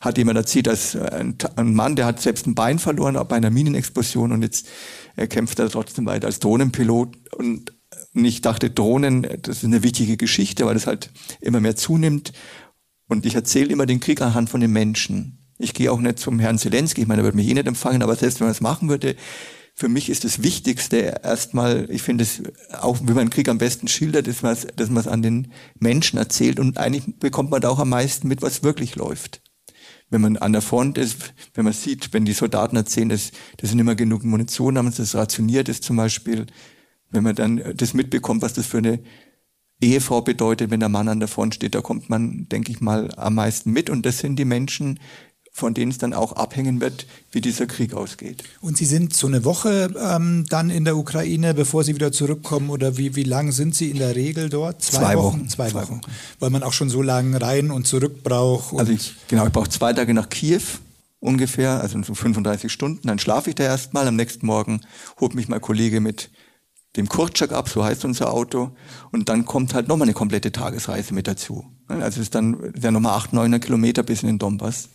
hat 0.00 0.18
jemand 0.18 0.36
erzählt, 0.36 0.66
dass 0.66 0.94
ein, 0.94 1.38
Mann, 1.56 1.96
der 1.96 2.04
hat 2.04 2.20
selbst 2.20 2.46
ein 2.46 2.54
Bein 2.54 2.78
verloren 2.78 3.18
bei 3.26 3.36
einer 3.36 3.50
Minenexplosion 3.50 4.32
und 4.32 4.42
jetzt 4.42 4.66
er 5.16 5.26
kämpft 5.26 5.58
er 5.58 5.70
trotzdem 5.70 6.06
weiter 6.06 6.26
als 6.26 6.40
Drohnenpilot. 6.40 7.32
Und 7.34 7.72
ich 8.12 8.42
dachte, 8.42 8.70
Drohnen, 8.70 9.26
das 9.42 9.58
ist 9.58 9.64
eine 9.64 9.82
wichtige 9.82 10.16
Geschichte, 10.16 10.66
weil 10.66 10.74
das 10.74 10.86
halt 10.86 11.10
immer 11.40 11.60
mehr 11.60 11.76
zunimmt. 11.76 12.32
Und 13.08 13.24
ich 13.24 13.34
erzähle 13.34 13.72
immer 13.72 13.86
den 13.86 14.00
Krieg 14.00 14.20
anhand 14.20 14.50
von 14.50 14.60
den 14.60 14.72
Menschen. 14.72 15.38
Ich 15.58 15.72
gehe 15.72 15.90
auch 15.90 16.00
nicht 16.00 16.18
zum 16.18 16.40
Herrn 16.40 16.58
Zelensky, 16.58 17.02
ich 17.02 17.06
meine, 17.06 17.22
er 17.22 17.26
wird 17.26 17.36
mich 17.36 17.48
eh 17.48 17.54
nicht 17.54 17.68
empfangen, 17.68 18.02
aber 18.02 18.16
selbst 18.16 18.40
wenn 18.40 18.48
er 18.48 18.52
es 18.52 18.60
machen 18.60 18.88
würde, 18.88 19.14
für 19.74 19.88
mich 19.88 20.08
ist 20.08 20.22
das 20.22 20.42
Wichtigste 20.42 21.20
erstmal, 21.22 21.90
ich 21.90 22.02
finde 22.02 22.22
es 22.22 22.42
auch, 22.80 22.98
wie 23.02 23.12
man 23.12 23.28
Krieg 23.28 23.48
am 23.48 23.58
besten 23.58 23.88
schildert, 23.88 24.28
ist, 24.28 24.44
was, 24.44 24.66
dass 24.76 24.88
man 24.88 25.00
es 25.00 25.08
an 25.08 25.20
den 25.20 25.52
Menschen 25.80 26.16
erzählt 26.16 26.60
und 26.60 26.78
eigentlich 26.78 27.18
bekommt 27.18 27.50
man 27.50 27.60
da 27.60 27.70
auch 27.70 27.80
am 27.80 27.88
meisten 27.88 28.28
mit, 28.28 28.40
was 28.40 28.62
wirklich 28.62 28.94
läuft. 28.94 29.42
Wenn 30.10 30.20
man 30.20 30.36
an 30.36 30.52
der 30.52 30.62
Front 30.62 30.96
ist, 30.96 31.34
wenn 31.54 31.64
man 31.64 31.72
sieht, 31.72 32.12
wenn 32.12 32.24
die 32.24 32.34
Soldaten 32.34 32.76
erzählen, 32.76 33.08
dass, 33.08 33.32
dass 33.56 33.70
sie 33.70 33.76
nicht 33.76 33.84
mehr 33.84 33.96
genug 33.96 34.22
Munition 34.22 34.78
haben, 34.78 34.86
dass 34.86 34.96
das 34.96 35.16
rationiert 35.16 35.68
ist 35.68 35.82
zum 35.82 35.96
Beispiel, 35.96 36.46
wenn 37.10 37.24
man 37.24 37.34
dann 37.34 37.60
das 37.74 37.94
mitbekommt, 37.94 38.42
was 38.42 38.52
das 38.52 38.66
für 38.66 38.78
eine 38.78 39.00
Ehefrau 39.80 40.22
bedeutet, 40.22 40.70
wenn 40.70 40.80
der 40.80 40.88
Mann 40.88 41.08
an 41.08 41.18
der 41.18 41.28
Front 41.28 41.56
steht, 41.56 41.74
da 41.74 41.80
kommt 41.80 42.08
man, 42.08 42.48
denke 42.48 42.70
ich 42.70 42.80
mal, 42.80 43.12
am 43.16 43.34
meisten 43.34 43.72
mit. 43.72 43.90
Und 43.90 44.06
das 44.06 44.18
sind 44.18 44.36
die 44.36 44.44
Menschen, 44.44 45.00
von 45.56 45.72
denen 45.72 45.92
es 45.92 45.98
dann 45.98 46.14
auch 46.14 46.32
abhängen 46.32 46.80
wird, 46.80 47.06
wie 47.30 47.40
dieser 47.40 47.66
Krieg 47.66 47.94
ausgeht. 47.94 48.42
Und 48.60 48.76
Sie 48.76 48.86
sind 48.86 49.14
so 49.14 49.28
eine 49.28 49.44
Woche 49.44 49.94
ähm, 49.96 50.44
dann 50.48 50.68
in 50.68 50.84
der 50.84 50.96
Ukraine, 50.96 51.54
bevor 51.54 51.84
Sie 51.84 51.94
wieder 51.94 52.10
zurückkommen, 52.10 52.70
oder 52.70 52.96
wie, 52.98 53.14
wie 53.14 53.22
lang 53.22 53.52
sind 53.52 53.72
Sie 53.76 53.88
in 53.88 53.98
der 53.98 54.16
Regel 54.16 54.48
dort? 54.48 54.82
Zwei, 54.82 54.98
zwei 54.98 55.16
Wochen. 55.16 55.38
Wochen. 55.38 55.48
Zwei, 55.48 55.70
zwei 55.70 55.82
Wochen. 55.82 56.00
Wochen. 56.02 56.12
Weil 56.40 56.50
man 56.50 56.64
auch 56.64 56.72
schon 56.72 56.90
so 56.90 57.02
lange 57.02 57.40
rein 57.40 57.70
und 57.70 57.86
zurück 57.86 58.24
braucht. 58.24 58.76
also 58.76 58.90
ich, 58.90 59.14
genau, 59.28 59.46
ich 59.46 59.52
brauche 59.52 59.68
zwei 59.68 59.92
Tage 59.92 60.12
nach 60.12 60.28
Kiew 60.28 60.60
ungefähr, 61.20 61.80
also 61.80 62.02
so 62.02 62.14
35 62.14 62.72
Stunden. 62.72 63.06
Dann 63.06 63.20
schlafe 63.20 63.50
ich 63.50 63.54
da 63.54 63.62
erstmal. 63.62 64.08
Am 64.08 64.16
nächsten 64.16 64.46
Morgen 64.46 64.80
holt 65.20 65.36
mich 65.36 65.46
mein 65.46 65.60
Kollege 65.60 66.00
mit 66.00 66.30
dem 66.96 67.08
Kurczak 67.08 67.52
ab, 67.52 67.68
so 67.68 67.84
heißt 67.84 68.04
unser 68.04 68.32
Auto. 68.32 68.72
Und 69.12 69.28
dann 69.28 69.44
kommt 69.44 69.72
halt 69.72 69.86
nochmal 69.86 70.06
eine 70.06 70.14
komplette 70.14 70.50
Tagesreise 70.50 71.14
mit 71.14 71.28
dazu. 71.28 71.64
Also 71.86 72.18
es 72.18 72.26
ist 72.26 72.34
dann 72.34 72.72
ja 72.76 72.90
nochmal 72.90 73.12
800, 73.12 73.34
900 73.34 73.64
Kilometer 73.64 74.02
bis 74.02 74.22
in 74.22 74.30
den 74.30 74.38
Donbass. 74.40 74.88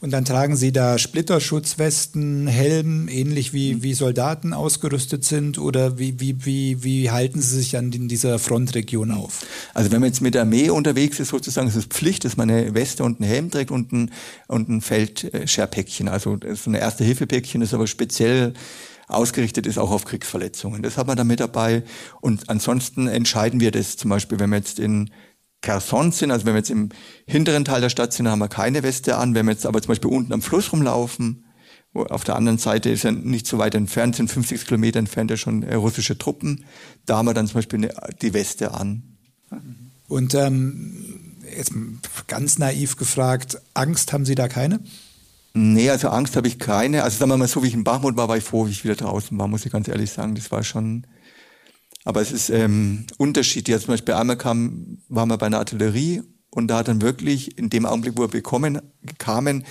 Und 0.00 0.10
dann 0.10 0.26
tragen 0.26 0.56
Sie 0.56 0.72
da 0.72 0.98
Splitterschutzwesten, 0.98 2.46
Helm, 2.46 3.08
ähnlich 3.08 3.54
wie, 3.54 3.82
wie 3.82 3.94
Soldaten 3.94 4.52
ausgerüstet 4.52 5.24
sind? 5.24 5.58
Oder 5.58 5.98
wie, 5.98 6.20
wie, 6.20 6.44
wie, 6.44 6.84
wie 6.84 7.10
halten 7.10 7.40
Sie 7.40 7.56
sich 7.56 7.70
dann 7.70 7.90
in 7.92 8.06
dieser 8.06 8.38
Frontregion 8.38 9.10
auf? 9.10 9.46
Also 9.72 9.90
wenn 9.90 10.00
man 10.00 10.10
jetzt 10.10 10.20
mit 10.20 10.34
der 10.34 10.42
Armee 10.42 10.68
unterwegs 10.68 11.18
ist, 11.18 11.28
sozusagen, 11.28 11.68
ist 11.68 11.76
es 11.76 11.86
Pflicht, 11.86 12.24
dass 12.26 12.36
man 12.36 12.50
eine 12.50 12.74
Weste 12.74 13.04
und 13.04 13.20
einen 13.20 13.30
Helm 13.30 13.50
trägt 13.50 13.70
und 13.70 13.92
ein, 13.92 14.10
und 14.48 14.68
ein 14.68 14.80
Feldscherpäckchen. 14.82 16.08
Also 16.08 16.36
das 16.36 16.60
ist 16.60 16.66
ein 16.66 16.74
Erste-Hilfe-Päckchen, 16.74 17.62
das 17.62 17.72
aber 17.72 17.86
speziell 17.86 18.52
ausgerichtet 19.08 19.66
ist 19.66 19.78
auch 19.78 19.90
auf 19.90 20.04
Kriegsverletzungen. 20.04 20.82
Das 20.82 20.98
hat 20.98 21.06
man 21.06 21.16
da 21.16 21.24
mit 21.24 21.40
dabei. 21.40 21.84
Und 22.20 22.50
ansonsten 22.50 23.06
entscheiden 23.06 23.60
wir 23.60 23.70
das 23.70 23.96
zum 23.96 24.10
Beispiel, 24.10 24.38
wenn 24.40 24.50
wir 24.50 24.56
jetzt 24.58 24.78
in 24.78 25.10
Kherson 25.62 26.12
sind, 26.12 26.30
also 26.30 26.46
wenn 26.46 26.54
wir 26.54 26.58
jetzt 26.58 26.70
im 26.70 26.90
hinteren 27.26 27.64
Teil 27.64 27.80
der 27.80 27.88
Stadt 27.88 28.12
sind, 28.12 28.28
haben 28.28 28.38
wir 28.38 28.48
keine 28.48 28.82
Weste 28.82 29.16
an. 29.16 29.34
Wenn 29.34 29.46
wir 29.46 29.52
jetzt 29.52 29.66
aber 29.66 29.80
zum 29.80 29.88
Beispiel 29.88 30.10
unten 30.10 30.32
am 30.32 30.42
Fluss 30.42 30.72
rumlaufen, 30.72 31.44
wo 31.92 32.04
auf 32.04 32.24
der 32.24 32.36
anderen 32.36 32.58
Seite 32.58 32.90
ist 32.90 33.04
ja 33.04 33.12
nicht 33.12 33.46
so 33.46 33.58
weit 33.58 33.74
entfernt, 33.74 34.16
sind 34.16 34.30
50 34.30 34.66
Kilometer 34.66 34.98
entfernt 34.98 35.30
ja 35.30 35.36
schon 35.36 35.62
äh, 35.62 35.74
russische 35.74 36.18
Truppen, 36.18 36.64
da 37.06 37.16
haben 37.16 37.26
wir 37.26 37.34
dann 37.34 37.46
zum 37.46 37.54
Beispiel 37.54 37.78
eine, 37.78 37.94
die 38.22 38.34
Weste 38.34 38.74
an. 38.74 39.02
Und 40.08 40.34
ähm, 40.34 41.32
jetzt 41.56 41.72
ganz 42.26 42.58
naiv 42.58 42.96
gefragt, 42.96 43.58
Angst 43.74 44.12
haben 44.12 44.24
Sie 44.24 44.34
da 44.34 44.48
keine? 44.48 44.80
Nee, 45.54 45.88
also 45.88 46.08
Angst 46.10 46.36
habe 46.36 46.48
ich 46.48 46.58
keine. 46.58 47.02
Also 47.02 47.18
sagen 47.18 47.30
wir 47.30 47.38
mal 47.38 47.48
so, 47.48 47.62
wie 47.62 47.68
ich 47.68 47.74
in 47.74 47.82
Bachmut 47.82 48.16
war, 48.16 48.28
war 48.28 48.36
ich 48.36 48.44
froh, 48.44 48.66
wie 48.66 48.70
ich 48.70 48.84
wieder 48.84 48.94
draußen 48.94 49.36
war, 49.38 49.48
muss 49.48 49.64
ich 49.64 49.72
ganz 49.72 49.88
ehrlich 49.88 50.10
sagen. 50.10 50.34
Das 50.34 50.50
war 50.50 50.62
schon 50.62 51.06
aber 52.06 52.20
es 52.20 52.30
ist 52.30 52.50
ähm, 52.50 53.04
unterschiedlich. 53.18 53.74
Also 53.74 53.86
zum 53.86 53.94
Beispiel 53.94 54.14
einmal 54.14 54.38
kam, 54.38 54.98
waren 55.08 55.28
wir 55.28 55.38
bei 55.38 55.46
einer 55.46 55.58
Artillerie 55.58 56.22
und 56.50 56.68
da 56.68 56.78
hat 56.78 56.88
dann 56.88 57.02
wirklich 57.02 57.58
in 57.58 57.68
dem 57.68 57.84
Augenblick, 57.84 58.16
wo 58.16 58.22
wir 58.22 58.28
bekommen, 58.28 58.80
kamen, 59.18 59.66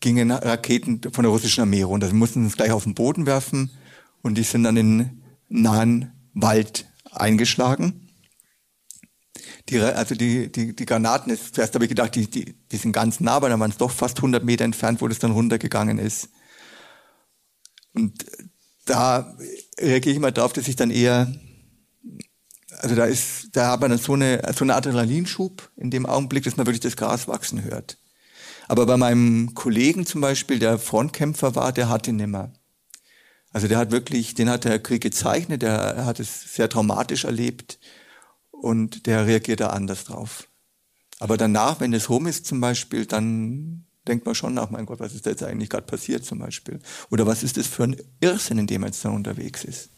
gingen 0.00 0.30
Raketen 0.30 1.00
von 1.10 1.22
der 1.22 1.32
russischen 1.32 1.62
Armee 1.62 1.82
runter. 1.82 2.06
Sie 2.06 2.14
mussten 2.14 2.44
uns 2.44 2.56
gleich 2.58 2.70
auf 2.70 2.84
den 2.84 2.92
Boden 2.92 3.24
werfen 3.24 3.70
und 4.20 4.36
die 4.36 4.42
sind 4.42 4.64
dann 4.64 4.76
in 4.76 5.22
nahen 5.48 6.12
Wald 6.34 6.86
eingeschlagen. 7.10 8.10
Die, 9.70 9.80
also 9.80 10.14
die, 10.14 10.52
die, 10.52 10.76
die 10.76 10.86
Granaten, 10.86 11.32
ist, 11.32 11.54
zuerst 11.54 11.74
habe 11.74 11.86
ich 11.86 11.88
gedacht, 11.88 12.14
die, 12.14 12.28
die, 12.28 12.56
die 12.70 12.76
sind 12.76 12.92
ganz 12.92 13.20
nah, 13.20 13.32
aber 13.32 13.48
dann 13.48 13.58
waren 13.58 13.70
es 13.70 13.78
doch 13.78 13.90
fast 13.90 14.18
100 14.18 14.44
Meter 14.44 14.66
entfernt, 14.66 15.00
wo 15.00 15.08
das 15.08 15.18
dann 15.18 15.32
runtergegangen 15.32 15.98
ist. 15.98 16.28
Und 17.94 18.26
da 18.84 19.34
reagiere 19.80 20.14
ich 20.14 20.20
mal 20.20 20.32
drauf, 20.32 20.52
dass 20.52 20.68
ich 20.68 20.76
dann 20.76 20.90
eher, 20.90 21.32
also 22.78 22.94
da 22.94 23.04
ist, 23.04 23.48
da 23.52 23.72
hat 23.72 23.80
man 23.80 23.90
dann 23.90 23.98
so 23.98 24.14
eine, 24.14 24.42
so 24.54 24.64
eine 24.64 24.74
Adrenalinschub 24.74 25.70
in 25.76 25.90
dem 25.90 26.06
Augenblick, 26.06 26.44
dass 26.44 26.56
man 26.56 26.66
wirklich 26.66 26.80
das 26.80 26.96
Gras 26.96 27.28
wachsen 27.28 27.64
hört. 27.64 27.98
Aber 28.68 28.84
bei 28.86 28.96
meinem 28.96 29.54
Kollegen 29.54 30.04
zum 30.04 30.20
Beispiel, 30.20 30.58
der 30.58 30.78
Frontkämpfer 30.78 31.54
war, 31.54 31.72
der 31.72 31.88
hat 31.88 32.06
ihn 32.06 32.16
nimmer. 32.16 32.52
Also 33.50 33.66
der 33.66 33.78
hat 33.78 33.90
wirklich, 33.90 34.34
den 34.34 34.50
hat 34.50 34.64
der 34.64 34.78
Krieg 34.78 35.02
gezeichnet, 35.02 35.62
der 35.62 36.04
hat 36.04 36.20
es 36.20 36.54
sehr 36.54 36.68
traumatisch 36.68 37.24
erlebt 37.24 37.78
und 38.50 39.06
der 39.06 39.26
reagiert 39.26 39.60
da 39.60 39.68
anders 39.68 40.04
drauf. 40.04 40.48
Aber 41.18 41.36
danach, 41.36 41.80
wenn 41.80 41.94
es 41.94 42.10
rum 42.10 42.26
ist 42.26 42.46
zum 42.46 42.60
Beispiel, 42.60 43.06
dann 43.06 43.86
denkt 44.08 44.26
man 44.26 44.34
schon 44.34 44.54
nach, 44.54 44.70
mein 44.70 44.86
Gott, 44.86 45.00
was 45.00 45.14
ist 45.14 45.26
da 45.26 45.30
jetzt 45.30 45.42
eigentlich 45.42 45.70
gerade 45.70 45.86
passiert 45.86 46.24
zum 46.24 46.38
Beispiel? 46.38 46.80
Oder 47.10 47.26
was 47.26 47.42
ist 47.42 47.56
das 47.56 47.66
für 47.66 47.84
ein 47.84 47.96
Irrsinn, 48.20 48.58
in 48.58 48.66
dem 48.66 48.80
man 48.80 48.90
jetzt 48.90 49.04
dann 49.04 49.14
unterwegs 49.14 49.64
ist? 49.64 49.90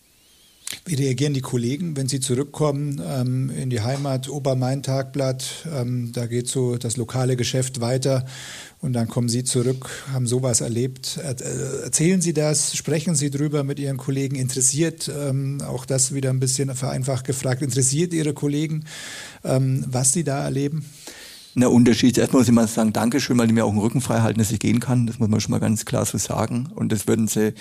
Wie 0.84 0.94
reagieren 0.94 1.34
die 1.34 1.40
Kollegen, 1.40 1.96
wenn 1.96 2.06
sie 2.06 2.20
zurückkommen 2.20 3.02
ähm, 3.04 3.50
in 3.50 3.70
die 3.70 3.80
Heimat, 3.80 4.28
Obermain-Tagblatt, 4.28 5.66
ähm, 5.72 6.12
da 6.12 6.26
geht 6.26 6.46
so 6.46 6.76
das 6.76 6.96
lokale 6.96 7.34
Geschäft 7.34 7.80
weiter 7.80 8.24
und 8.80 8.92
dann 8.92 9.08
kommen 9.08 9.28
Sie 9.28 9.42
zurück, 9.42 9.90
haben 10.12 10.28
sowas 10.28 10.60
erlebt. 10.60 11.18
Er, 11.22 11.40
äh, 11.40 11.82
erzählen 11.82 12.20
Sie 12.20 12.32
das, 12.32 12.76
sprechen 12.76 13.16
Sie 13.16 13.30
drüber 13.30 13.64
mit 13.64 13.80
Ihren 13.80 13.96
Kollegen, 13.96 14.36
interessiert, 14.36 15.10
ähm, 15.12 15.60
auch 15.60 15.86
das 15.86 16.14
wieder 16.14 16.30
ein 16.30 16.40
bisschen 16.40 16.72
vereinfacht 16.74 17.26
gefragt, 17.26 17.62
interessiert 17.62 18.14
Ihre 18.14 18.32
Kollegen, 18.32 18.84
ähm, 19.42 19.84
was 19.88 20.12
Sie 20.12 20.22
da 20.22 20.44
erleben? 20.44 20.84
Na, 21.54 21.66
Unterschied. 21.66 22.16
Erstmal 22.16 22.40
muss 22.40 22.48
ich 22.48 22.54
mal 22.54 22.68
sagen, 22.68 22.92
Dankeschön, 22.92 23.36
weil 23.36 23.48
die 23.48 23.52
mir 23.52 23.64
auch 23.64 23.70
den 23.70 23.80
Rücken 23.80 24.00
frei 24.00 24.20
halten, 24.20 24.38
dass 24.38 24.52
ich 24.52 24.60
gehen 24.60 24.78
kann. 24.78 25.06
Das 25.08 25.18
muss 25.18 25.28
man 25.28 25.40
schon 25.40 25.50
mal 25.50 25.58
ganz 25.58 25.84
klar 25.84 26.04
so 26.04 26.16
sagen. 26.16 26.68
Und 26.76 26.92
das 26.92 27.08
würden 27.08 27.26
sie, 27.26 27.54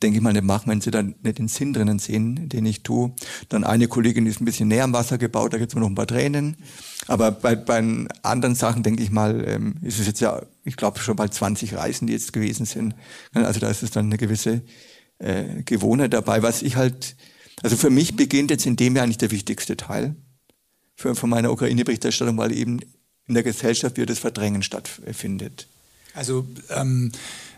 denke 0.00 0.18
ich 0.18 0.22
mal, 0.22 0.32
nicht 0.32 0.44
machen, 0.44 0.70
wenn 0.70 0.80
sie 0.80 0.92
dann 0.92 1.16
nicht 1.22 1.38
den 1.38 1.48
Sinn 1.48 1.72
drinnen 1.72 1.98
sehen, 1.98 2.48
den 2.48 2.64
ich 2.66 2.84
tue. 2.84 3.12
Dann 3.48 3.64
eine 3.64 3.88
Kollegin 3.88 4.26
ist 4.26 4.40
ein 4.40 4.44
bisschen 4.44 4.68
näher 4.68 4.84
am 4.84 4.92
Wasser 4.92 5.18
gebaut, 5.18 5.52
da 5.52 5.58
gibt's 5.58 5.74
noch 5.74 5.88
ein 5.88 5.96
paar 5.96 6.06
Tränen. 6.06 6.56
Aber 7.08 7.32
bei, 7.32 7.56
bei 7.56 7.82
anderen 8.22 8.54
Sachen, 8.54 8.84
denke 8.84 9.02
ich 9.02 9.10
mal, 9.10 9.44
ähm, 9.48 9.74
ist 9.82 9.98
es 9.98 10.06
jetzt 10.06 10.20
ja, 10.20 10.42
ich 10.62 10.76
glaube, 10.76 11.00
schon 11.00 11.16
bald 11.16 11.34
20 11.34 11.74
Reisen, 11.74 12.06
die 12.06 12.12
jetzt 12.12 12.32
gewesen 12.32 12.64
sind. 12.64 12.94
Also 13.34 13.58
da 13.58 13.68
ist 13.70 13.82
es 13.82 13.90
dann 13.90 14.06
eine 14.06 14.18
gewisse 14.18 14.62
äh, 15.18 15.62
Gewohnheit 15.64 16.12
dabei. 16.12 16.44
Was 16.44 16.62
ich 16.62 16.76
halt, 16.76 17.16
also 17.62 17.76
für 17.76 17.90
mich 17.90 18.14
beginnt 18.14 18.52
jetzt 18.52 18.66
in 18.66 18.76
dem 18.76 18.94
Jahr 18.94 19.04
eigentlich 19.04 19.18
der 19.18 19.32
wichtigste 19.32 19.76
Teil 19.76 20.14
für, 20.94 21.16
von 21.16 21.28
meiner 21.28 21.50
Ukraine-Berichterstattung, 21.50 22.38
weil 22.38 22.52
eben 22.52 22.78
in 23.26 23.34
der 23.34 23.42
Gesellschaft 23.42 23.96
wie 23.96 24.06
das 24.06 24.18
Verdrängen 24.18 24.62
stattfindet. 24.62 25.66
Also 26.14 26.46
ähm, 26.70 27.12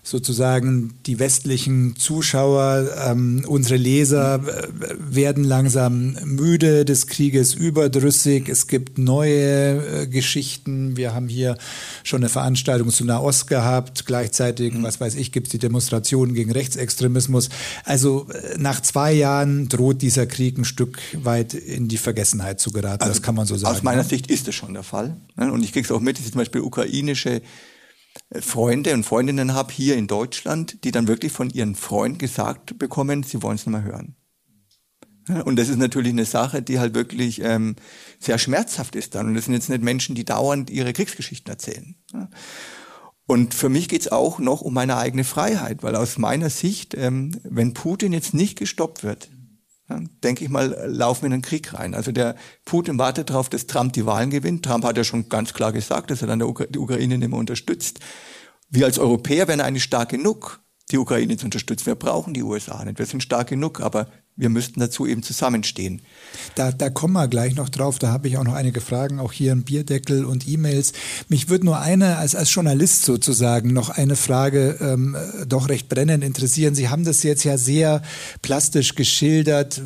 sozusagen 0.04 0.92
die 1.06 1.18
westlichen 1.18 1.96
Zuschauer, 1.96 2.90
ähm, 3.06 3.44
unsere 3.48 3.76
Leser 3.76 4.34
äh, 4.34 4.68
werden 4.98 5.44
langsam 5.44 6.12
müde 6.24 6.84
des 6.84 7.06
Krieges, 7.06 7.54
überdrüssig. 7.54 8.50
Es 8.50 8.66
gibt 8.66 8.98
neue 8.98 10.02
äh, 10.02 10.06
Geschichten. 10.06 10.98
Wir 10.98 11.14
haben 11.14 11.28
hier 11.28 11.56
schon 12.02 12.20
eine 12.20 12.28
Veranstaltung 12.28 12.90
zu 12.90 13.06
Nahost 13.06 13.46
gehabt. 13.46 14.04
Gleichzeitig, 14.04 14.74
mhm. 14.74 14.82
was 14.82 15.00
weiß 15.00 15.14
ich, 15.14 15.32
gibt 15.32 15.46
es 15.46 15.52
die 15.52 15.58
Demonstrationen 15.58 16.34
gegen 16.34 16.52
Rechtsextremismus. 16.52 17.48
Also 17.84 18.28
äh, 18.28 18.58
nach 18.58 18.82
zwei 18.82 19.14
Jahren 19.14 19.70
droht 19.70 20.02
dieser 20.02 20.26
Krieg 20.26 20.58
ein 20.58 20.66
Stück 20.66 20.98
weit 21.14 21.54
in 21.54 21.88
die 21.88 21.98
Vergessenheit 21.98 22.60
zu 22.60 22.72
geraten. 22.72 23.02
Also, 23.02 23.14
das 23.14 23.22
kann 23.22 23.34
man 23.34 23.46
so 23.46 23.56
sagen. 23.56 23.74
Aus 23.74 23.82
meiner? 23.82 24.04
Sicht 24.04 24.26
ist 24.26 24.46
das 24.46 24.54
schon 24.54 24.74
der 24.74 24.82
Fall. 24.82 25.16
Ne? 25.36 25.50
Und 25.50 25.62
ich 25.64 25.72
kriege 25.72 25.86
es 25.86 25.90
auch 25.90 26.00
mit, 26.00 26.18
dass 26.18 26.26
zum 26.26 26.36
Beispiel 26.36 26.60
ukrainische 26.60 27.40
Freunde 28.40 28.94
und 28.94 29.04
Freundinnen 29.04 29.54
habe 29.54 29.72
hier 29.72 29.96
in 29.96 30.06
Deutschland, 30.06 30.84
die 30.84 30.90
dann 30.90 31.08
wirklich 31.08 31.32
von 31.32 31.50
ihren 31.50 31.74
Freunden 31.74 32.18
gesagt 32.18 32.78
bekommen, 32.78 33.22
sie 33.22 33.42
wollen 33.42 33.56
es 33.56 33.66
nicht 33.66 33.72
mehr 33.72 33.84
hören. 33.84 34.16
Und 35.44 35.56
das 35.56 35.68
ist 35.70 35.78
natürlich 35.78 36.12
eine 36.12 36.26
Sache, 36.26 36.62
die 36.62 36.78
halt 36.78 36.94
wirklich 36.94 37.40
ähm, 37.42 37.76
sehr 38.18 38.38
schmerzhaft 38.38 38.94
ist 38.94 39.14
dann. 39.14 39.28
Und 39.28 39.34
das 39.34 39.46
sind 39.46 39.54
jetzt 39.54 39.70
nicht 39.70 39.82
Menschen, 39.82 40.14
die 40.14 40.24
dauernd 40.24 40.68
ihre 40.68 40.92
Kriegsgeschichten 40.92 41.50
erzählen. 41.50 41.94
Und 43.26 43.54
für 43.54 43.70
mich 43.70 43.88
geht's 43.88 44.08
auch 44.08 44.38
noch 44.38 44.60
um 44.60 44.74
meine 44.74 44.98
eigene 44.98 45.24
Freiheit, 45.24 45.82
weil 45.82 45.96
aus 45.96 46.18
meiner 46.18 46.50
Sicht, 46.50 46.94
ähm, 46.94 47.40
wenn 47.42 47.72
Putin 47.72 48.12
jetzt 48.12 48.34
nicht 48.34 48.58
gestoppt 48.58 49.02
wird, 49.02 49.30
denke 49.88 50.44
ich 50.44 50.50
mal, 50.50 50.76
laufen 50.86 51.22
wir 51.22 51.26
in 51.26 51.32
einen 51.34 51.42
Krieg 51.42 51.74
rein. 51.74 51.94
Also 51.94 52.10
der 52.10 52.36
Putin 52.64 52.98
wartet 52.98 53.30
darauf, 53.30 53.48
dass 53.48 53.66
Trump 53.66 53.92
die 53.92 54.06
Wahlen 54.06 54.30
gewinnt. 54.30 54.64
Trump 54.64 54.84
hat 54.84 54.96
ja 54.96 55.04
schon 55.04 55.28
ganz 55.28 55.52
klar 55.52 55.72
gesagt, 55.72 56.10
dass 56.10 56.22
er 56.22 56.28
dann 56.28 56.38
die 56.38 56.78
Ukraine 56.78 57.18
nicht 57.18 57.28
mehr 57.28 57.38
unterstützt. 57.38 58.00
Wir 58.70 58.86
als 58.86 58.98
Europäer 58.98 59.46
wären 59.46 59.60
eigentlich 59.60 59.84
stark 59.84 60.08
genug, 60.08 60.60
die 60.90 60.98
Ukraine 60.98 61.36
zu 61.36 61.44
unterstützen. 61.44 61.86
Wir 61.86 61.94
brauchen 61.94 62.34
die 62.34 62.42
USA 62.42 62.84
nicht. 62.84 62.98
Wir 62.98 63.06
sind 63.06 63.22
stark 63.22 63.48
genug, 63.48 63.80
aber 63.80 64.08
wir 64.36 64.48
müssten 64.48 64.80
dazu 64.80 65.06
eben 65.06 65.22
zusammenstehen. 65.22 66.02
Da, 66.56 66.72
da 66.72 66.90
kommen 66.90 67.12
wir 67.12 67.28
gleich 67.28 67.54
noch 67.54 67.68
drauf. 67.68 68.00
Da 68.00 68.08
habe 68.08 68.26
ich 68.26 68.36
auch 68.36 68.42
noch 68.42 68.54
einige 68.54 68.80
Fragen, 68.80 69.20
auch 69.20 69.32
hier 69.32 69.52
im 69.52 69.62
Bierdeckel 69.62 70.24
und 70.24 70.48
E-Mails. 70.48 70.92
Mich 71.28 71.48
würde 71.48 71.66
nur 71.66 71.78
eine, 71.78 72.16
als, 72.16 72.34
als 72.34 72.52
Journalist 72.52 73.04
sozusagen, 73.04 73.72
noch 73.72 73.90
eine 73.90 74.16
Frage 74.16 74.76
ähm, 74.80 75.16
doch 75.46 75.68
recht 75.68 75.88
brennend 75.88 76.24
interessieren. 76.24 76.74
Sie 76.74 76.88
haben 76.88 77.04
das 77.04 77.22
jetzt 77.22 77.44
ja 77.44 77.56
sehr 77.56 78.02
plastisch 78.42 78.96
geschildert, 78.96 79.80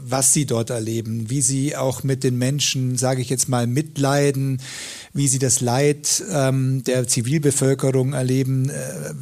was 0.00 0.32
Sie 0.32 0.46
dort 0.46 0.70
erleben, 0.70 1.30
wie 1.30 1.42
Sie 1.42 1.76
auch 1.76 2.02
mit 2.02 2.24
den 2.24 2.36
Menschen, 2.38 2.98
sage 2.98 3.22
ich 3.22 3.30
jetzt 3.30 3.48
mal, 3.48 3.68
mitleiden, 3.68 4.60
wie 5.12 5.28
Sie 5.28 5.38
das 5.38 5.60
Leid 5.60 6.24
ähm, 6.28 6.82
der 6.84 7.06
Zivilbevölkerung 7.06 8.14
erleben, 8.14 8.68
äh, 8.68 9.14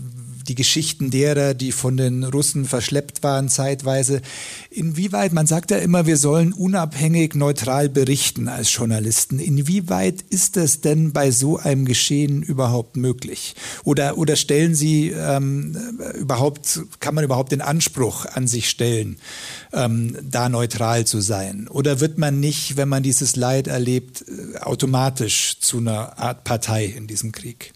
die 0.51 0.57
Geschichten 0.57 1.11
derer, 1.11 1.55
die 1.55 1.71
von 1.71 1.97
den 1.97 2.25
Russen 2.25 2.65
verschleppt 2.65 3.23
waren 3.23 3.49
zeitweise. 3.49 4.21
Inwieweit, 4.69 5.33
man 5.33 5.47
sagt 5.47 5.71
ja 5.71 5.79
immer, 5.79 6.07
wir 6.07 6.17
sollen 6.17 6.53
unabhängig, 6.53 7.37
neutral 7.37 7.89
berichten 7.89 8.49
als 8.49 8.75
Journalisten. 8.75 9.39
Inwieweit 9.39 10.23
ist 10.23 10.57
das 10.57 10.81
denn 10.81 11.13
bei 11.13 11.31
so 11.31 11.59
einem 11.59 11.85
Geschehen 11.85 12.43
überhaupt 12.43 12.97
möglich? 12.97 13.55
Oder, 13.85 14.19
oder 14.19 14.35
stellen 14.35 14.75
Sie 14.75 15.11
ähm, 15.11 15.77
überhaupt, 16.19 16.81
kann 16.99 17.15
man 17.15 17.23
überhaupt 17.23 17.53
den 17.53 17.61
Anspruch 17.61 18.27
an 18.27 18.49
sich 18.49 18.69
stellen, 18.69 19.19
ähm, 19.73 20.17
da 20.21 20.49
neutral 20.49 21.07
zu 21.07 21.21
sein? 21.21 21.69
Oder 21.69 22.01
wird 22.01 22.19
man 22.19 22.41
nicht, 22.41 22.77
wenn 22.77 22.89
man 22.89 23.05
dieses 23.05 23.37
Leid 23.37 23.69
erlebt, 23.69 24.25
automatisch 24.61 25.61
zu 25.61 25.79
einer 25.79 26.19
Art 26.19 26.43
Partei 26.43 26.87
in 26.87 27.07
diesem 27.07 27.31
Krieg? 27.31 27.73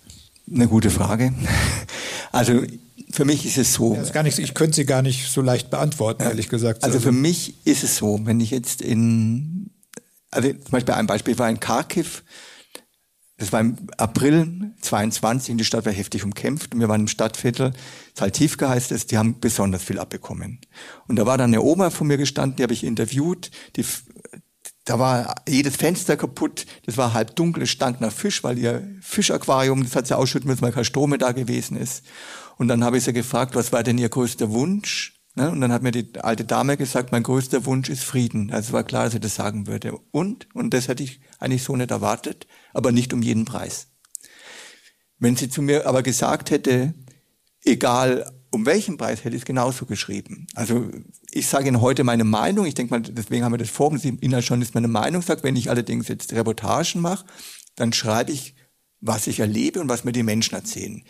Eine 0.50 0.68
gute 0.68 0.90
Frage. 0.90 1.32
Also 2.32 2.62
für 3.10 3.24
mich 3.24 3.46
ist 3.46 3.58
es 3.58 3.74
so. 3.74 3.94
Ja, 3.94 4.02
ist 4.02 4.12
gar 4.12 4.24
nicht, 4.24 4.38
ich 4.38 4.54
könnte 4.54 4.76
sie 4.76 4.84
gar 4.84 5.02
nicht 5.02 5.30
so 5.30 5.40
leicht 5.40 5.70
beantworten, 5.70 6.22
ja, 6.22 6.30
ehrlich 6.30 6.48
gesagt. 6.48 6.82
Also 6.82 6.98
für 6.98 7.12
mich 7.12 7.54
ist 7.64 7.84
es 7.84 7.96
so, 7.96 8.20
wenn 8.24 8.40
ich 8.40 8.50
jetzt 8.50 8.82
in, 8.82 9.70
also 10.30 10.48
zum 10.48 10.70
Beispiel 10.70 10.94
ein 10.94 11.06
Beispiel 11.06 11.38
war 11.38 11.48
in 11.48 11.60
Kharkiv, 11.60 12.24
das 13.36 13.52
war 13.52 13.60
im 13.60 13.76
April 13.98 14.72
22 14.80 15.52
und 15.52 15.58
die 15.58 15.64
Stadt 15.64 15.86
war 15.86 15.92
heftig 15.92 16.24
umkämpft 16.24 16.74
und 16.74 16.80
wir 16.80 16.88
waren 16.88 17.02
im 17.02 17.08
Stadtviertel, 17.08 17.72
Saltivka 18.14 18.68
heißt 18.68 18.92
es, 18.92 19.06
die 19.06 19.18
haben 19.18 19.40
besonders 19.40 19.82
viel 19.82 19.98
abbekommen. 19.98 20.60
Und 21.08 21.16
da 21.16 21.26
war 21.26 21.36
dann 21.38 21.50
eine 21.50 21.62
Oma 21.62 21.90
von 21.90 22.06
mir 22.06 22.16
gestanden, 22.16 22.56
die 22.56 22.62
habe 22.62 22.72
ich 22.72 22.84
interviewt, 22.84 23.50
die, 23.76 23.84
da 24.84 24.98
war 24.98 25.34
jedes 25.48 25.76
Fenster 25.76 26.16
kaputt, 26.16 26.66
das 26.84 26.96
war 26.96 27.14
halb 27.14 27.36
dunkel, 27.36 27.62
es 27.62 27.70
stank 27.70 28.00
nach 28.00 28.12
Fisch, 28.12 28.44
weil 28.44 28.58
ihr 28.58 28.86
Fischaquarium, 29.00 29.82
das 29.82 29.96
hat 29.96 30.06
sie 30.06 30.16
ausschütten 30.16 30.48
müssen, 30.48 30.62
weil 30.62 30.72
kein 30.72 30.84
Strom 30.84 31.16
da 31.18 31.32
gewesen 31.32 31.76
ist. 31.76 32.04
Und 32.56 32.68
dann 32.68 32.84
habe 32.84 32.98
ich 32.98 33.04
sie 33.04 33.12
gefragt, 33.12 33.54
was 33.54 33.72
war 33.72 33.82
denn 33.82 33.98
ihr 33.98 34.08
größter 34.08 34.50
Wunsch? 34.50 35.14
Ne? 35.34 35.50
Und 35.50 35.60
dann 35.60 35.72
hat 35.72 35.82
mir 35.82 35.90
die 35.90 36.20
alte 36.20 36.44
Dame 36.44 36.76
gesagt, 36.76 37.12
mein 37.12 37.22
größter 37.22 37.64
Wunsch 37.64 37.88
ist 37.88 38.04
Frieden. 38.04 38.52
Also 38.52 38.72
war 38.72 38.84
klar, 38.84 39.04
dass 39.04 39.14
sie 39.14 39.20
das 39.20 39.34
sagen 39.34 39.66
würde. 39.66 39.98
Und, 40.12 40.46
und 40.54 40.74
das 40.74 40.88
hätte 40.88 41.02
ich 41.02 41.20
eigentlich 41.38 41.64
so 41.64 41.74
nicht 41.74 41.90
erwartet, 41.90 42.46
aber 42.72 42.92
nicht 42.92 43.12
um 43.12 43.22
jeden 43.22 43.44
Preis. 43.44 43.88
Wenn 45.18 45.36
sie 45.36 45.48
zu 45.48 45.62
mir 45.62 45.86
aber 45.86 46.02
gesagt 46.02 46.50
hätte, 46.50 46.94
egal 47.64 48.30
um 48.54 48.66
welchen 48.66 48.96
Preis, 48.96 49.24
hätte 49.24 49.34
ich 49.34 49.42
es 49.42 49.46
genauso 49.46 49.84
geschrieben. 49.84 50.46
Also 50.54 50.88
ich 51.30 51.48
sage 51.48 51.68
Ihnen 51.68 51.80
heute 51.80 52.04
meine 52.04 52.24
Meinung, 52.24 52.66
ich 52.66 52.74
denke 52.74 52.94
mal, 52.94 53.00
deswegen 53.00 53.44
haben 53.44 53.52
wir 53.52 53.58
das 53.58 53.68
vorhin, 53.68 53.98
dass 53.98 54.04
ich 54.04 54.22
Inhaltsjournalist 54.22 54.74
meine 54.74 54.88
Meinung 54.88 55.22
sagt. 55.22 55.42
Wenn 55.42 55.56
ich 55.56 55.70
allerdings 55.70 56.08
jetzt 56.08 56.32
Reportagen 56.32 57.00
mache, 57.00 57.26
dann 57.74 57.92
schreibe 57.92 58.30
ich, 58.30 58.54
was 59.00 59.26
ich 59.26 59.40
erlebe 59.40 59.80
und 59.80 59.88
was 59.88 60.04
mir 60.04 60.12
die 60.12 60.22
Menschen 60.22 60.54
erzählen. 60.54 61.02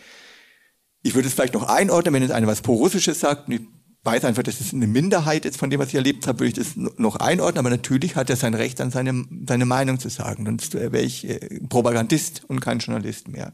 Ich 1.03 1.13
würde 1.13 1.27
es 1.27 1.35
vielleicht 1.35 1.53
noch 1.53 1.69
einordnen, 1.69 2.15
wenn 2.15 2.23
jetzt 2.23 2.31
einer 2.31 2.47
was 2.47 2.61
Pro-Russisches 2.61 3.19
sagt, 3.19 3.47
ich 3.47 3.61
weiß 4.03 4.25
einfach, 4.25 4.43
das 4.43 4.59
ist 4.59 4.73
eine 4.73 4.87
Minderheit 4.87 5.45
jetzt 5.45 5.57
von 5.57 5.69
dem, 5.69 5.79
was 5.79 5.89
ich 5.89 5.95
erlebt 5.95 6.25
habe, 6.27 6.39
würde 6.39 6.47
ich 6.49 6.53
das 6.55 6.75
noch 6.75 7.15
einordnen, 7.17 7.59
aber 7.59 7.69
natürlich 7.69 8.15
hat 8.15 8.29
er 8.29 8.35
sein 8.35 8.55
Recht, 8.55 8.81
an 8.81 8.89
seine, 8.89 9.25
seine 9.47 9.65
Meinung 9.65 9.99
zu 9.99 10.09
sagen. 10.09 10.45
Sonst 10.45 10.73
wäre 10.73 11.01
ich 11.01 11.29
äh, 11.29 11.59
Propagandist 11.69 12.43
und 12.47 12.59
kein 12.59 12.79
Journalist 12.79 13.27
mehr. 13.27 13.53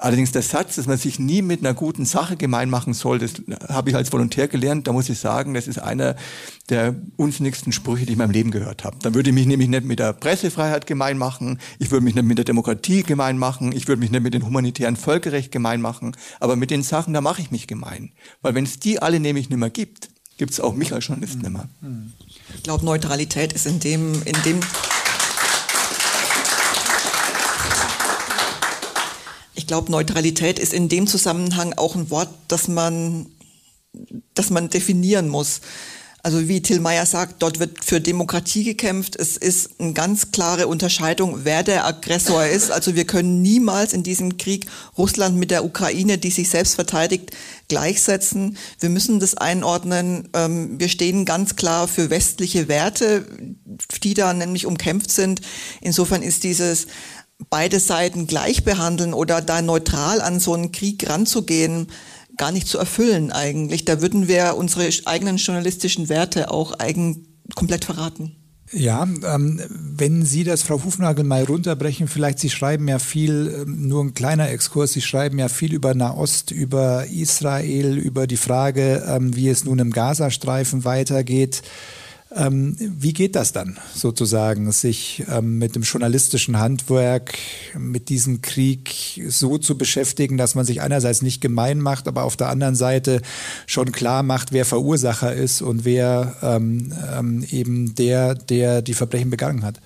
Allerdings 0.00 0.32
der 0.32 0.40
Satz, 0.40 0.76
dass 0.76 0.86
man 0.86 0.96
sich 0.96 1.18
nie 1.18 1.42
mit 1.42 1.60
einer 1.60 1.74
guten 1.74 2.06
Sache 2.06 2.38
gemein 2.38 2.70
machen 2.70 2.94
soll, 2.94 3.18
das 3.18 3.34
habe 3.68 3.90
ich 3.90 3.96
als 3.96 4.10
Volontär 4.10 4.48
gelernt. 4.48 4.86
Da 4.86 4.94
muss 4.94 5.10
ich 5.10 5.18
sagen, 5.18 5.52
das 5.52 5.68
ist 5.68 5.78
einer 5.78 6.16
der 6.70 6.94
unsinnigsten 7.16 7.70
Sprüche, 7.70 8.06
die 8.06 8.12
ich 8.12 8.14
in 8.14 8.18
meinem 8.18 8.30
Leben 8.30 8.50
gehört 8.50 8.82
habe. 8.82 8.96
Dann 9.02 9.14
würde 9.14 9.28
ich 9.28 9.34
mich 9.34 9.44
nämlich 9.46 9.68
nicht 9.68 9.84
mit 9.84 9.98
der 9.98 10.14
Pressefreiheit 10.14 10.86
gemein 10.86 11.18
machen, 11.18 11.60
ich 11.78 11.90
würde 11.90 12.02
mich 12.02 12.14
nicht 12.14 12.24
mit 12.24 12.38
der 12.38 12.46
Demokratie 12.46 13.02
gemein 13.02 13.36
machen, 13.36 13.72
ich 13.72 13.88
würde 13.88 14.00
mich 14.00 14.10
nicht 14.10 14.22
mit 14.22 14.32
dem 14.32 14.46
humanitären 14.46 14.96
Völkerrecht 14.96 15.52
gemein 15.52 15.82
machen, 15.82 16.16
aber 16.40 16.56
mit 16.56 16.70
den 16.70 16.82
Sachen, 16.82 17.12
da 17.12 17.20
mache 17.20 17.42
ich 17.42 17.50
mich 17.50 17.66
gemein. 17.66 18.12
Weil 18.40 18.54
wenn 18.54 18.64
es 18.64 18.80
die 18.80 19.02
alle 19.02 19.20
nämlich 19.20 19.50
nicht 19.50 19.58
mehr 19.58 19.68
gibt, 19.68 20.08
gibt 20.38 20.52
es 20.52 20.60
auch 20.60 20.74
mich 20.74 20.94
als 20.94 21.06
Journalist 21.06 21.42
nicht 21.42 21.50
mehr. 21.50 21.68
Ich 22.54 22.62
glaube, 22.62 22.86
Neutralität 22.86 23.52
ist 23.52 23.66
in 23.66 23.80
dem, 23.80 24.14
in 24.22 24.36
dem 24.46 24.60
glaube, 29.70 29.92
Neutralität 29.92 30.58
ist 30.58 30.74
in 30.74 30.88
dem 30.88 31.06
Zusammenhang 31.06 31.74
auch 31.74 31.94
ein 31.94 32.10
Wort, 32.10 32.28
das 32.48 32.66
man, 32.66 33.26
das 34.34 34.50
man 34.50 34.68
definieren 34.68 35.28
muss. 35.28 35.60
Also 36.24 36.48
wie 36.48 36.60
Till 36.60 36.80
Meyer 36.80 37.06
sagt, 37.06 37.40
dort 37.40 37.60
wird 37.60 37.84
für 37.84 38.00
Demokratie 38.00 38.64
gekämpft. 38.64 39.14
Es 39.14 39.36
ist 39.36 39.78
eine 39.78 39.92
ganz 39.92 40.32
klare 40.32 40.66
Unterscheidung, 40.66 41.44
wer 41.44 41.62
der 41.62 41.86
Aggressor 41.86 42.44
ist. 42.44 42.72
Also 42.72 42.96
wir 42.96 43.06
können 43.06 43.42
niemals 43.42 43.92
in 43.92 44.02
diesem 44.02 44.38
Krieg 44.38 44.66
Russland 44.98 45.36
mit 45.36 45.52
der 45.52 45.64
Ukraine, 45.64 46.18
die 46.18 46.30
sich 46.30 46.50
selbst 46.50 46.74
verteidigt, 46.74 47.30
gleichsetzen. 47.68 48.58
Wir 48.80 48.88
müssen 48.88 49.20
das 49.20 49.36
einordnen. 49.36 50.30
Ähm, 50.34 50.80
wir 50.80 50.88
stehen 50.88 51.24
ganz 51.24 51.54
klar 51.54 51.86
für 51.86 52.10
westliche 52.10 52.66
Werte, 52.66 53.24
die 54.02 54.14
da 54.14 54.34
nämlich 54.34 54.66
umkämpft 54.66 55.12
sind. 55.12 55.40
Insofern 55.80 56.22
ist 56.22 56.42
dieses 56.42 56.88
beide 57.48 57.80
Seiten 57.80 58.26
gleich 58.26 58.64
behandeln 58.64 59.14
oder 59.14 59.40
da 59.40 59.62
neutral 59.62 60.20
an 60.20 60.40
so 60.40 60.54
einen 60.54 60.72
Krieg 60.72 61.08
ranzugehen, 61.08 61.88
gar 62.36 62.52
nicht 62.52 62.68
zu 62.68 62.78
erfüllen 62.78 63.32
eigentlich. 63.32 63.84
Da 63.84 64.00
würden 64.02 64.28
wir 64.28 64.56
unsere 64.56 64.88
eigenen 65.06 65.36
journalistischen 65.36 66.08
Werte 66.08 66.50
auch 66.50 66.78
eigen 66.78 67.26
komplett 67.54 67.84
verraten. 67.84 68.36
Ja, 68.72 69.02
ähm, 69.02 69.60
wenn 69.68 70.24
Sie 70.24 70.44
das, 70.44 70.62
Frau 70.62 70.84
Hufnagel, 70.84 71.24
mal 71.24 71.42
runterbrechen, 71.42 72.06
vielleicht 72.06 72.38
Sie 72.38 72.50
schreiben 72.50 72.86
ja 72.86 73.00
viel, 73.00 73.62
ähm, 73.62 73.88
nur 73.88 74.04
ein 74.04 74.14
kleiner 74.14 74.48
Exkurs, 74.48 74.92
Sie 74.92 75.00
schreiben 75.00 75.40
ja 75.40 75.48
viel 75.48 75.74
über 75.74 75.94
Nahost, 75.94 76.52
über 76.52 77.06
Israel, 77.06 77.98
über 77.98 78.28
die 78.28 78.36
Frage, 78.36 79.04
ähm, 79.08 79.34
wie 79.34 79.48
es 79.48 79.64
nun 79.64 79.80
im 79.80 79.90
Gazastreifen 79.90 80.84
weitergeht. 80.84 81.62
Ähm, 82.32 82.76
wie 82.78 83.12
geht 83.12 83.34
das 83.34 83.52
dann 83.52 83.78
sozusagen, 83.92 84.70
sich 84.70 85.24
ähm, 85.28 85.58
mit 85.58 85.74
dem 85.74 85.82
journalistischen 85.82 86.60
Handwerk, 86.60 87.36
mit 87.76 88.08
diesem 88.08 88.40
Krieg 88.40 89.20
so 89.28 89.58
zu 89.58 89.76
beschäftigen, 89.76 90.36
dass 90.36 90.54
man 90.54 90.64
sich 90.64 90.80
einerseits 90.80 91.22
nicht 91.22 91.40
gemein 91.40 91.80
macht, 91.80 92.06
aber 92.06 92.22
auf 92.22 92.36
der 92.36 92.48
anderen 92.48 92.76
Seite 92.76 93.20
schon 93.66 93.90
klar 93.90 94.22
macht, 94.22 94.52
wer 94.52 94.64
Verursacher 94.64 95.34
ist 95.34 95.60
und 95.60 95.84
wer 95.84 96.36
ähm, 96.42 96.92
ähm 97.18 97.44
eben 97.50 97.96
der, 97.96 98.36
der 98.36 98.80
die 98.82 98.94
Verbrechen 98.94 99.30
begangen 99.30 99.64
hat? 99.64 99.80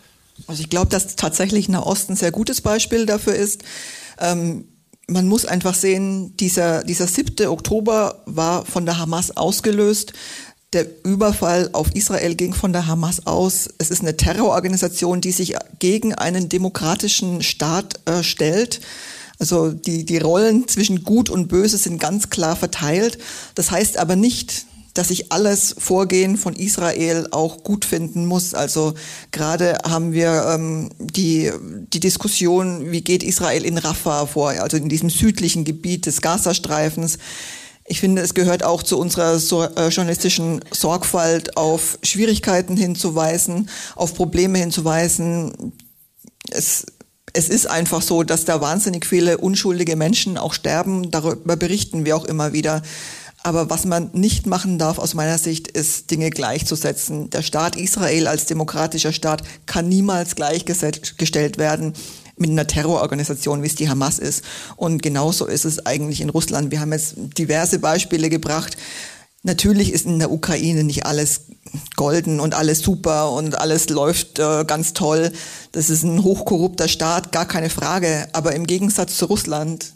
Also 0.47 0.61
ich 0.61 0.69
glaube, 0.69 0.91
dass 0.91 1.17
tatsächlich 1.17 1.71
Nahost 1.71 2.11
ein 2.11 2.17
sehr 2.17 2.33
gutes 2.33 2.61
Beispiel 2.61 3.07
dafür 3.07 3.35
ist. 3.35 3.63
Ähm, 4.19 4.67
man 5.07 5.29
muss 5.29 5.45
einfach 5.45 5.75
sehen, 5.75 6.37
dieser, 6.39 6.83
dieser 6.83 7.07
7. 7.07 7.47
Oktober 7.47 8.23
war 8.27 8.65
von 8.65 8.87
der 8.87 8.99
Hamas 8.99 9.37
ausgelöst. 9.37 10.15
Der 10.75 10.87
Überfall 11.05 11.71
auf 11.73 11.95
Israel 11.95 12.35
ging 12.35 12.53
von 12.53 12.73
der 12.73 12.89
Hamas 12.89 13.29
aus. 13.29 13.69
Es 13.79 13.91
ist 13.91 14.03
eine 14.03 14.17
Terrororganisation, 14.17 15.21
die 15.21 15.31
sich 15.31 15.55
gegen 15.79 16.15
einen 16.15 16.49
demokratischen 16.49 17.43
Staat 17.43 18.01
äh, 18.07 18.25
stellt. 18.25 18.81
Also 19.39 19.71
die, 19.71 20.05
die 20.05 20.19
Rollen 20.19 20.67
zwischen 20.67 21.05
Gut 21.05 21.31
und 21.31 21.47
Böse 21.47 21.79
sind 21.79 22.01
ganz 22.01 22.29
klar 22.29 22.57
verteilt. 22.57 23.19
Das 23.55 23.71
heißt 23.71 23.99
aber 23.99 24.17
nicht, 24.17 24.67
dass 24.95 25.11
ich 25.11 25.31
alles 25.31 25.77
Vorgehen 25.79 26.37
von 26.37 26.55
Israel 26.55 27.29
auch 27.31 27.63
gut 27.63 27.85
finden 27.85 28.27
muss. 28.27 28.53
Also 28.53 28.95
gerade 29.31 29.79
haben 29.85 30.13
wir 30.13 30.47
ähm, 30.55 30.91
die, 30.99 31.53
die 31.93 32.01
Diskussion, 32.01 32.91
wie 32.91 33.03
geht 33.03 33.23
Israel 33.23 33.65
in 33.65 33.79
Rafah 33.79 34.27
vor, 34.27 34.51
also 34.51 34.77
in 34.77 34.89
diesem 34.89 35.11
südlichen 35.11 35.65
Gebiet 35.65 36.07
des 36.07 36.21
Gazastreifens. 36.21 37.19
Ich 37.87 38.01
finde, 38.01 38.23
es 38.23 38.33
gehört 38.33 38.65
auch 38.65 38.83
zu 38.83 38.99
unserer 38.99 39.39
so, 39.39 39.63
äh, 39.63 39.89
journalistischen 39.89 40.65
Sorgfalt, 40.71 41.57
auf 41.57 41.99
Schwierigkeiten 42.03 42.77
hinzuweisen, 42.77 43.69
auf 43.95 44.15
Probleme 44.15 44.59
hinzuweisen. 44.59 45.73
Es, 46.51 46.87
es 47.35 47.49
ist 47.51 47.67
einfach 47.67 48.01
so, 48.01 48.23
dass 48.23 48.47
da 48.47 48.63
wahnsinnig 48.63 49.05
viele 49.05 49.37
unschuldige 49.37 49.97
Menschen 49.97 50.39
auch 50.39 50.55
sterben. 50.55 51.11
Darüber 51.11 51.57
berichten 51.57 52.07
wir 52.07 52.17
auch 52.17 52.25
immer 52.25 52.55
wieder. 52.55 52.81
Aber 53.43 53.69
was 53.69 53.85
man 53.85 54.09
nicht 54.15 54.47
machen 54.47 54.79
darf 54.79 54.99
aus 54.99 55.13
meiner 55.13 55.37
Sicht, 55.37 55.69
ist 55.69 56.11
Dinge 56.11 56.31
gleichzusetzen. 56.31 57.29
Der 57.29 57.43
Staat 57.43 57.77
Israel 57.77 58.29
als 58.29 58.47
demokratischer 58.47 59.13
Staat 59.13 59.43
kann 59.67 59.91
niemals 59.91 60.37
gleichgestellt 60.37 61.59
werden 61.59 61.93
mit 62.37 62.51
einer 62.51 62.67
Terrororganisation, 62.67 63.63
wie 63.63 63.67
es 63.67 63.75
die 63.75 63.89
Hamas 63.89 64.19
ist. 64.19 64.45
Und 64.77 65.03
genauso 65.03 65.47
ist 65.47 65.65
es 65.65 65.87
eigentlich 65.87 66.21
in 66.21 66.31
Russland. 66.31 66.71
Wir 66.71 66.81
haben 66.81 66.93
jetzt 66.93 67.15
diverse 67.17 67.79
Beispiele 67.79 68.29
gebracht. 68.29 68.77
Natürlich 69.43 69.93
ist 69.93 70.07
in 70.07 70.19
der 70.19 70.31
Ukraine 70.31 70.85
nicht 70.85 71.05
alles 71.05 71.43
golden 71.97 72.41
und 72.41 72.55
alles 72.55 72.81
super 72.81 73.31
und 73.33 73.59
alles 73.59 73.91
läuft 73.91 74.39
äh, 74.39 74.65
ganz 74.65 74.95
toll. 74.95 75.33
Das 75.73 75.91
ist 75.91 76.03
ein 76.03 76.23
hochkorrupter 76.23 76.89
Staat, 76.89 77.31
gar 77.31 77.47
keine 77.47 77.69
Frage. 77.69 78.27
Aber 78.33 78.55
im 78.55 78.67
Gegensatz 78.67 79.17
zu 79.17 79.27
Russland 79.27 79.93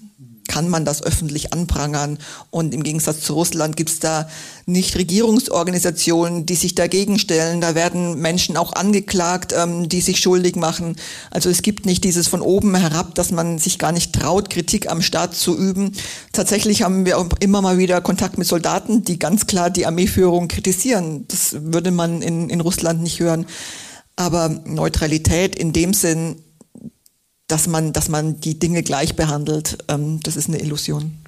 kann 0.49 0.69
man 0.69 0.85
das 0.85 1.03
öffentlich 1.03 1.53
anprangern. 1.53 2.19
Und 2.51 2.75
im 2.75 2.83
Gegensatz 2.83 3.21
zu 3.21 3.35
Russland 3.35 3.77
gibt 3.77 3.91
es 3.91 4.01
da 4.01 4.29
nicht 4.67 4.97
Regierungsorganisationen, 4.97 6.47
die 6.47 6.57
sich 6.57 6.75
dagegen 6.75 7.19
stellen. 7.19 7.61
Da 7.61 7.75
werden 7.75 8.19
Menschen 8.19 8.57
auch 8.57 8.73
angeklagt, 8.73 9.55
ähm, 9.57 9.89
die 9.89 10.01
sich 10.01 10.19
schuldig 10.19 10.57
machen. 10.57 10.97
Also 11.31 11.49
es 11.51 11.63
gibt 11.63 11.87
nicht 11.87 12.03
dieses 12.03 12.27
von 12.27 12.41
oben 12.41 12.75
herab, 12.75 13.15
dass 13.15 13.31
man 13.31 13.59
sich 13.59 13.79
gar 13.79 13.93
nicht 13.93 14.13
traut, 14.13 14.51
Kritik 14.51 14.91
am 14.91 15.03
Staat 15.03 15.35
zu 15.35 15.57
üben. 15.57 15.93
Tatsächlich 16.33 16.83
haben 16.83 17.07
wir 17.07 17.19
auch 17.19 17.29
immer 17.41 17.63
mal 17.63 17.79
wieder 17.79 18.01
Kontakt 18.01 18.39
mit 18.39 18.47
Soldaten, 18.47 19.05
die 19.05 19.19
ganz 19.19 19.47
klar 19.47 19.71
die 19.71 19.87
Armeeführung 19.87 20.49
kritisieren. 20.49 21.27
Das 21.29 21.57
würde 21.61 21.91
man 21.91 22.23
in, 22.23 22.51
in 22.51 22.61
Russland 22.61 23.03
nicht 23.03 23.21
hören. 23.21 23.47
Aber 24.17 24.49
Neutralität 24.49 25.55
in 25.55 25.73
dem 25.73 25.95
Sinn, 25.95 26.43
dass 27.49 27.67
man, 27.67 27.93
dass 27.93 28.09
man 28.09 28.41
die 28.41 28.59
Dinge 28.59 28.83
gleich 28.83 29.17
behandelt, 29.17 29.79
ähm, 29.89 30.21
das 30.23 30.37
ist 30.37 30.49
eine 30.49 30.61
Illusion. 30.61 31.19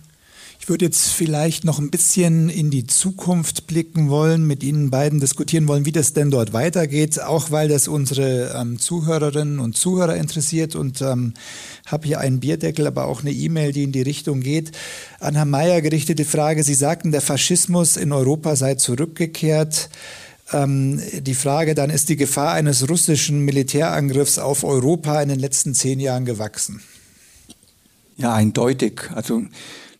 Ich 0.60 0.68
würde 0.68 0.84
jetzt 0.84 1.08
vielleicht 1.08 1.64
noch 1.64 1.78
ein 1.78 1.90
bisschen 1.90 2.50
in 2.50 2.70
die 2.70 2.86
Zukunft 2.86 3.66
blicken 3.66 4.10
wollen, 4.10 4.46
mit 4.46 4.62
Ihnen 4.62 4.90
beiden 4.90 5.18
diskutieren 5.18 5.66
wollen, 5.66 5.86
wie 5.86 5.90
das 5.90 6.12
denn 6.12 6.30
dort 6.30 6.52
weitergeht, 6.52 7.20
auch 7.20 7.50
weil 7.50 7.68
das 7.68 7.88
unsere 7.88 8.54
ähm, 8.54 8.78
Zuhörerinnen 8.78 9.58
und 9.58 9.78
Zuhörer 9.78 10.16
interessiert 10.16 10.76
und 10.76 11.00
ähm, 11.00 11.32
habe 11.86 12.06
hier 12.06 12.20
einen 12.20 12.40
Bierdeckel, 12.40 12.86
aber 12.86 13.06
auch 13.06 13.22
eine 13.22 13.32
E-Mail, 13.32 13.72
die 13.72 13.84
in 13.84 13.92
die 13.92 14.02
Richtung 14.02 14.42
geht. 14.42 14.72
An 15.18 15.34
Herrn 15.34 15.48
Mayer 15.48 15.80
gerichtete 15.80 16.26
Frage, 16.26 16.62
Sie 16.62 16.74
sagten, 16.74 17.10
der 17.10 17.22
Faschismus 17.22 17.96
in 17.96 18.12
Europa 18.12 18.54
sei 18.54 18.74
zurückgekehrt. 18.74 19.88
Ähm, 20.52 21.00
die 21.20 21.34
Frage 21.34 21.74
dann, 21.74 21.90
ist 21.90 22.08
die 22.08 22.16
Gefahr 22.16 22.52
eines 22.52 22.88
russischen 22.88 23.44
Militärangriffs 23.44 24.38
auf 24.38 24.64
Europa 24.64 25.20
in 25.22 25.28
den 25.28 25.38
letzten 25.38 25.74
zehn 25.74 26.00
Jahren 26.00 26.24
gewachsen? 26.24 26.82
Ja, 28.16 28.34
eindeutig. 28.34 29.10
Also 29.14 29.42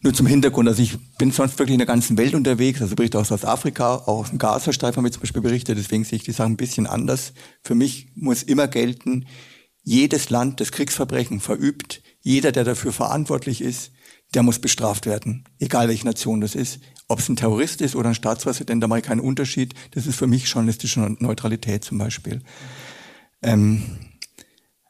nur 0.02 0.14
zum 0.14 0.26
Hintergrund, 0.26 0.68
also 0.68 0.82
ich 0.82 0.96
bin 1.18 1.30
sonst 1.30 1.58
wirklich 1.58 1.74
in 1.74 1.78
der 1.78 1.86
ganzen 1.86 2.16
Welt 2.16 2.34
unterwegs, 2.34 2.80
also 2.80 2.94
berichte 2.96 3.18
aus 3.18 3.30
Afrika, 3.44 3.96
auch 3.96 4.20
aus 4.20 4.30
dem 4.30 4.38
Gazastreifen 4.38 4.96
haben 4.96 5.04
wir 5.04 5.12
zum 5.12 5.20
Beispiel 5.20 5.42
berichtet, 5.42 5.76
deswegen 5.76 6.04
sehe 6.04 6.16
ich 6.16 6.24
die 6.24 6.32
Sachen 6.32 6.52
ein 6.54 6.56
bisschen 6.56 6.86
anders. 6.86 7.32
Für 7.62 7.74
mich 7.74 8.08
muss 8.14 8.42
immer 8.42 8.66
gelten, 8.66 9.26
jedes 9.82 10.30
Land, 10.30 10.60
das 10.60 10.72
Kriegsverbrechen 10.72 11.40
verübt, 11.40 12.02
jeder, 12.20 12.52
der 12.52 12.64
dafür 12.64 12.92
verantwortlich 12.92 13.60
ist, 13.60 13.92
der 14.34 14.42
muss 14.42 14.58
bestraft 14.58 15.06
werden, 15.06 15.44
egal 15.58 15.88
welche 15.88 16.06
Nation 16.06 16.40
das 16.40 16.54
ist. 16.54 16.80
Ob 17.10 17.18
es 17.18 17.28
ein 17.28 17.34
Terrorist 17.34 17.80
ist 17.80 17.96
oder 17.96 18.10
ein 18.10 18.14
Staatspräsident, 18.14 18.80
da 18.80 18.86
mache 18.86 19.00
ich 19.00 19.04
keinen 19.04 19.18
Unterschied. 19.18 19.74
Das 19.90 20.06
ist 20.06 20.14
für 20.14 20.28
mich 20.28 20.46
journalistische 20.46 21.16
Neutralität 21.18 21.82
zum 21.82 21.98
Beispiel. 21.98 22.40
Ähm, 23.42 23.82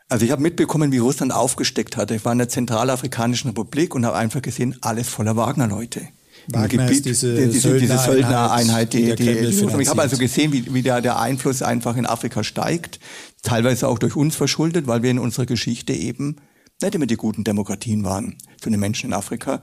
also 0.07 0.27
ich 0.27 0.31
habe 0.31 0.43
mitbekommen, 0.43 0.93
wie 0.93 0.99
Russland 0.99 1.33
aufgesteckt 1.33 1.97
hatte. 1.97 2.15
Ich 2.15 2.23
war 2.27 2.33
in 2.33 2.39
der 2.39 2.51
Zentralafrikanischen 2.51 3.49
Republik 3.49 3.95
und 3.95 4.05
habe 4.05 4.19
einfach 4.19 4.43
gesehen, 4.43 4.77
alles 4.83 5.09
voller 5.09 5.35
Wagner-Leute. 5.37 6.09
Wagner 6.49 6.69
Gebiet, 6.69 6.91
ist 6.91 7.07
diese, 7.07 7.35
die, 7.37 7.53
diese, 7.53 7.79
diese 7.79 7.97
Söldnereinheit, 7.97 8.93
die, 8.93 9.15
die, 9.15 9.25
die 9.25 9.81
ich 9.81 9.89
habe 9.89 10.03
also 10.03 10.19
gesehen, 10.19 10.53
wie, 10.53 10.75
wie 10.75 10.83
der, 10.83 11.01
der 11.01 11.19
Einfluss 11.19 11.63
einfach 11.63 11.97
in 11.97 12.05
Afrika 12.05 12.45
steigt, 12.45 13.01
teilweise 13.43 13.89
auch 13.89 13.99
durch 13.99 14.15
uns 14.15 14.37
verschuldet, 14.37 14.87
weil 14.87 15.03
wir 15.03 15.11
in 15.11 15.19
unserer 15.19 15.47
Geschichte 15.47 15.95
eben 15.95 16.37
nicht 16.83 16.95
immer 16.95 17.07
die 17.07 17.17
guten 17.17 17.45
Demokratien 17.45 18.05
waren 18.05 18.37
für 18.61 18.71
den 18.71 18.79
Menschen 18.79 19.07
in 19.07 19.15
Afrika. 19.15 19.63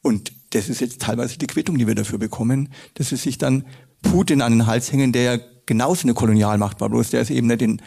Und 0.00 0.32
das 0.54 0.68
ist 0.68 0.80
jetzt 0.80 1.02
teilweise 1.02 1.38
die 1.38 1.46
Quittung, 1.46 1.78
die 1.78 1.86
wir 1.86 1.94
dafür 1.94 2.18
bekommen, 2.18 2.68
dass 2.94 3.08
sie 3.08 3.16
sich 3.16 3.38
dann 3.38 3.64
Putin 4.02 4.42
an 4.42 4.52
den 4.52 4.66
Hals 4.66 4.92
hängen, 4.92 5.12
der 5.12 5.22
ja 5.22 5.38
genauso 5.66 6.04
eine 6.04 6.14
Kolonialmacht 6.14 6.80
war, 6.80 6.88
bloß 6.88 7.10
der 7.10 7.22
ist 7.22 7.30
eben 7.30 7.46
nicht 7.46 7.62
in 7.62 7.80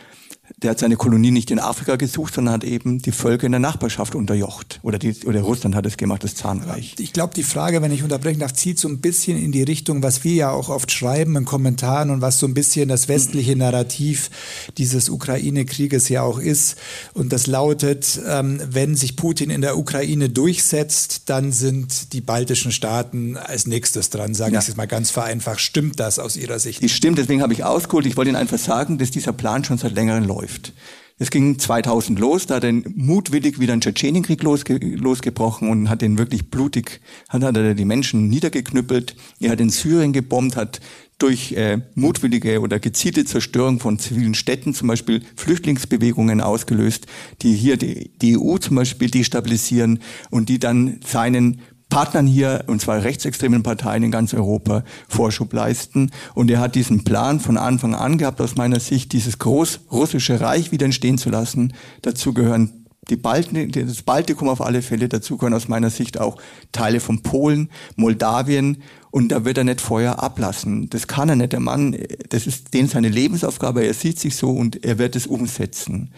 der 0.58 0.72
hat 0.72 0.80
seine 0.80 0.96
Kolonie 0.96 1.32
nicht 1.32 1.50
in 1.52 1.60
Afrika 1.60 1.96
gesucht, 1.96 2.36
sondern 2.36 2.54
hat 2.54 2.64
eben 2.64 3.00
die 3.00 3.12
Völker 3.12 3.46
in 3.46 3.52
der 3.52 3.60
Nachbarschaft 3.60 4.16
unterjocht. 4.16 4.80
Oder, 4.84 5.00
die, 5.00 5.16
oder 5.26 5.42
Russland 5.42 5.76
hat 5.76 5.86
es 5.86 5.98
gemacht, 5.98 6.24
das 6.24 6.36
Zahnreich. 6.36 6.96
Ich 7.00 7.14
glaube, 7.14 7.34
die 7.34 7.44
Frage, 7.44 7.82
wenn 7.82 7.92
ich 7.92 8.04
unterbrechen 8.04 8.40
darf, 8.40 8.54
zieht 8.54 8.78
so 8.80 8.88
ein 8.88 9.00
bisschen 9.00 9.38
in 9.38 9.52
die 9.52 9.64
Richtung, 9.64 10.04
was 10.04 10.24
wir 10.24 10.34
ja 10.34 10.52
auch 10.52 10.70
oft 10.70 10.92
schreiben 10.92 11.36
in 11.36 11.46
Kommentaren 11.46 12.12
und 12.12 12.22
was 12.22 12.40
so 12.40 12.46
ein 12.46 12.54
bisschen 12.54 12.90
das 12.90 13.08
westliche 13.08 13.56
Narrativ 13.56 14.30
dieses 14.78 15.10
Ukraine-Krieges 15.10 16.10
ja 16.10 16.22
auch 16.22 16.40
ist. 16.40 16.76
Und 17.14 17.34
das 17.34 17.48
lautet, 17.48 18.20
ähm, 18.28 18.62
wenn 18.70 18.96
sich 18.96 19.16
Putin 19.16 19.50
in 19.50 19.62
der 19.62 19.78
Ukraine 19.78 20.30
durchsetzt, 20.30 21.24
dann 21.26 21.52
sind 21.52 22.14
die 22.14 22.22
baltischen 22.22 22.72
Staaten 22.72 23.36
als 23.36 23.66
nächstes 23.66 24.12
dran, 24.12 24.36
sage 24.36 24.54
ja. 24.54 24.60
ich 24.60 24.68
jetzt 24.68 24.78
mal 24.78 24.86
ganz 24.86 25.10
vereinfacht. 25.10 25.60
Stimmt 25.60 26.00
das 26.00 26.20
aus 26.20 26.38
Ihrer 26.38 26.60
Sicht? 26.60 26.84
Das 26.84 26.92
stimmt, 26.92 27.18
deswegen 27.18 27.42
habe 27.42 27.54
ich 27.54 27.64
ausgeholt. 27.64 28.06
Ich 28.06 28.16
wollte 28.16 28.30
Ihnen 28.30 28.38
einfach 28.38 28.60
sagen, 28.60 29.00
dass 29.00 29.10
dieser 29.10 29.34
Plan 29.34 29.64
schon 29.64 29.80
seit 29.80 29.94
längerem 29.94 30.24
läuft 30.24 30.35
läuft. 30.36 30.74
Es 31.18 31.32
ging 31.32 31.58
2000 31.58 32.20
los, 32.20 32.46
da 32.46 32.56
hat 32.56 32.66
er 32.66 32.74
mutwillig 32.94 33.58
wieder 33.58 33.72
einen 33.72 33.82
Tschetschenienkrieg 33.82 34.44
losge 34.44 34.78
losgebrochen 34.78 35.70
und 35.70 35.90
hat 35.90 36.02
den 36.02 36.18
wirklich 36.18 36.52
blutig, 36.52 37.00
hat, 37.30 37.42
hat 37.42 37.56
er 37.56 37.74
die 37.74 37.86
Menschen 37.86 38.28
niedergeknüppelt. 38.28 39.16
Er 39.40 39.52
hat 39.52 39.62
in 39.62 39.70
Syrien 39.70 40.12
gebombt, 40.12 40.58
hat 40.58 40.82
durch 41.18 41.54
äh, 41.54 41.80
mutwillige 41.96 42.60
oder 42.60 42.80
gezielte 42.80 43.24
Zerstörung 43.24 43.80
von 43.80 43.98
zivilen 43.98 44.34
Städten 44.34 44.74
zum 44.74 44.90
Beispiel 44.90 45.22
Flüchtlingsbewegungen 45.38 46.42
ausgelöst, 46.42 47.08
die 47.42 47.54
hier 47.54 47.78
die, 47.78 48.12
die 48.22 48.38
EU 48.38 48.58
zum 48.58 48.76
Beispiel 48.76 49.10
destabilisieren 49.10 50.00
und 50.32 50.50
die 50.50 50.60
dann 50.60 51.00
seinen 51.06 51.62
Partnern 51.90 52.28
hier, 52.28 52.64
und 52.68 52.82
zwar 52.82 53.04
rechtsextremen 53.04 53.64
Parteien 53.64 54.04
in 54.04 54.12
ganz 54.12 54.34
Europa, 54.34 54.84
Vorschub 55.08 55.54
leisten. 55.54 56.12
Und 56.34 56.52
er 56.52 56.60
hat 56.60 56.76
diesen 56.76 57.04
Plan 57.04 57.40
von 57.40 57.58
Anfang 57.58 57.96
an 57.96 58.18
gehabt, 58.18 58.42
aus 58.42 58.56
meiner 58.56 58.80
Sicht, 58.80 59.14
dieses 59.14 59.40
großrussische 59.40 60.42
Reich 60.42 60.72
wieder 60.72 60.86
entstehen 60.86 61.18
zu 61.18 61.30
lassen. 61.30 61.74
Dazu 62.02 62.34
gehören 62.34 62.86
die 63.10 63.16
Balten, 63.16 63.72
das 63.72 64.02
Baltikum 64.02 64.50
auf 64.50 64.62
alle 64.62 64.82
Fälle, 64.82 65.08
dazu 65.08 65.38
gehören 65.38 65.54
aus 65.54 65.68
meiner 65.68 65.90
Sicht 65.90 66.20
auch 66.20 66.38
Teile 66.72 67.00
von 67.00 67.22
Polen, 67.22 67.70
Moldawien 67.96 68.82
und 69.12 69.30
da 69.30 69.46
wird 69.46 69.58
er 69.58 69.64
nicht 69.64 69.82
Feuer 69.82 70.22
ablassen. 70.22 70.90
Das 70.90 71.08
kann 71.08 71.30
er 71.30 71.36
nicht. 71.36 71.54
Der 71.54 71.60
Mann, 71.60 71.96
das 72.30 72.48
ist 72.48 72.74
den 72.74 72.88
seine 72.88 73.10
Lebensaufgabe, 73.10 73.86
er 73.86 73.94
sieht 73.94 74.20
sich 74.20 74.36
so 74.36 74.52
und 74.52 74.84
er 74.84 74.98
wird 74.98 75.16
es 75.16 75.28
umsetzen. 75.28 76.12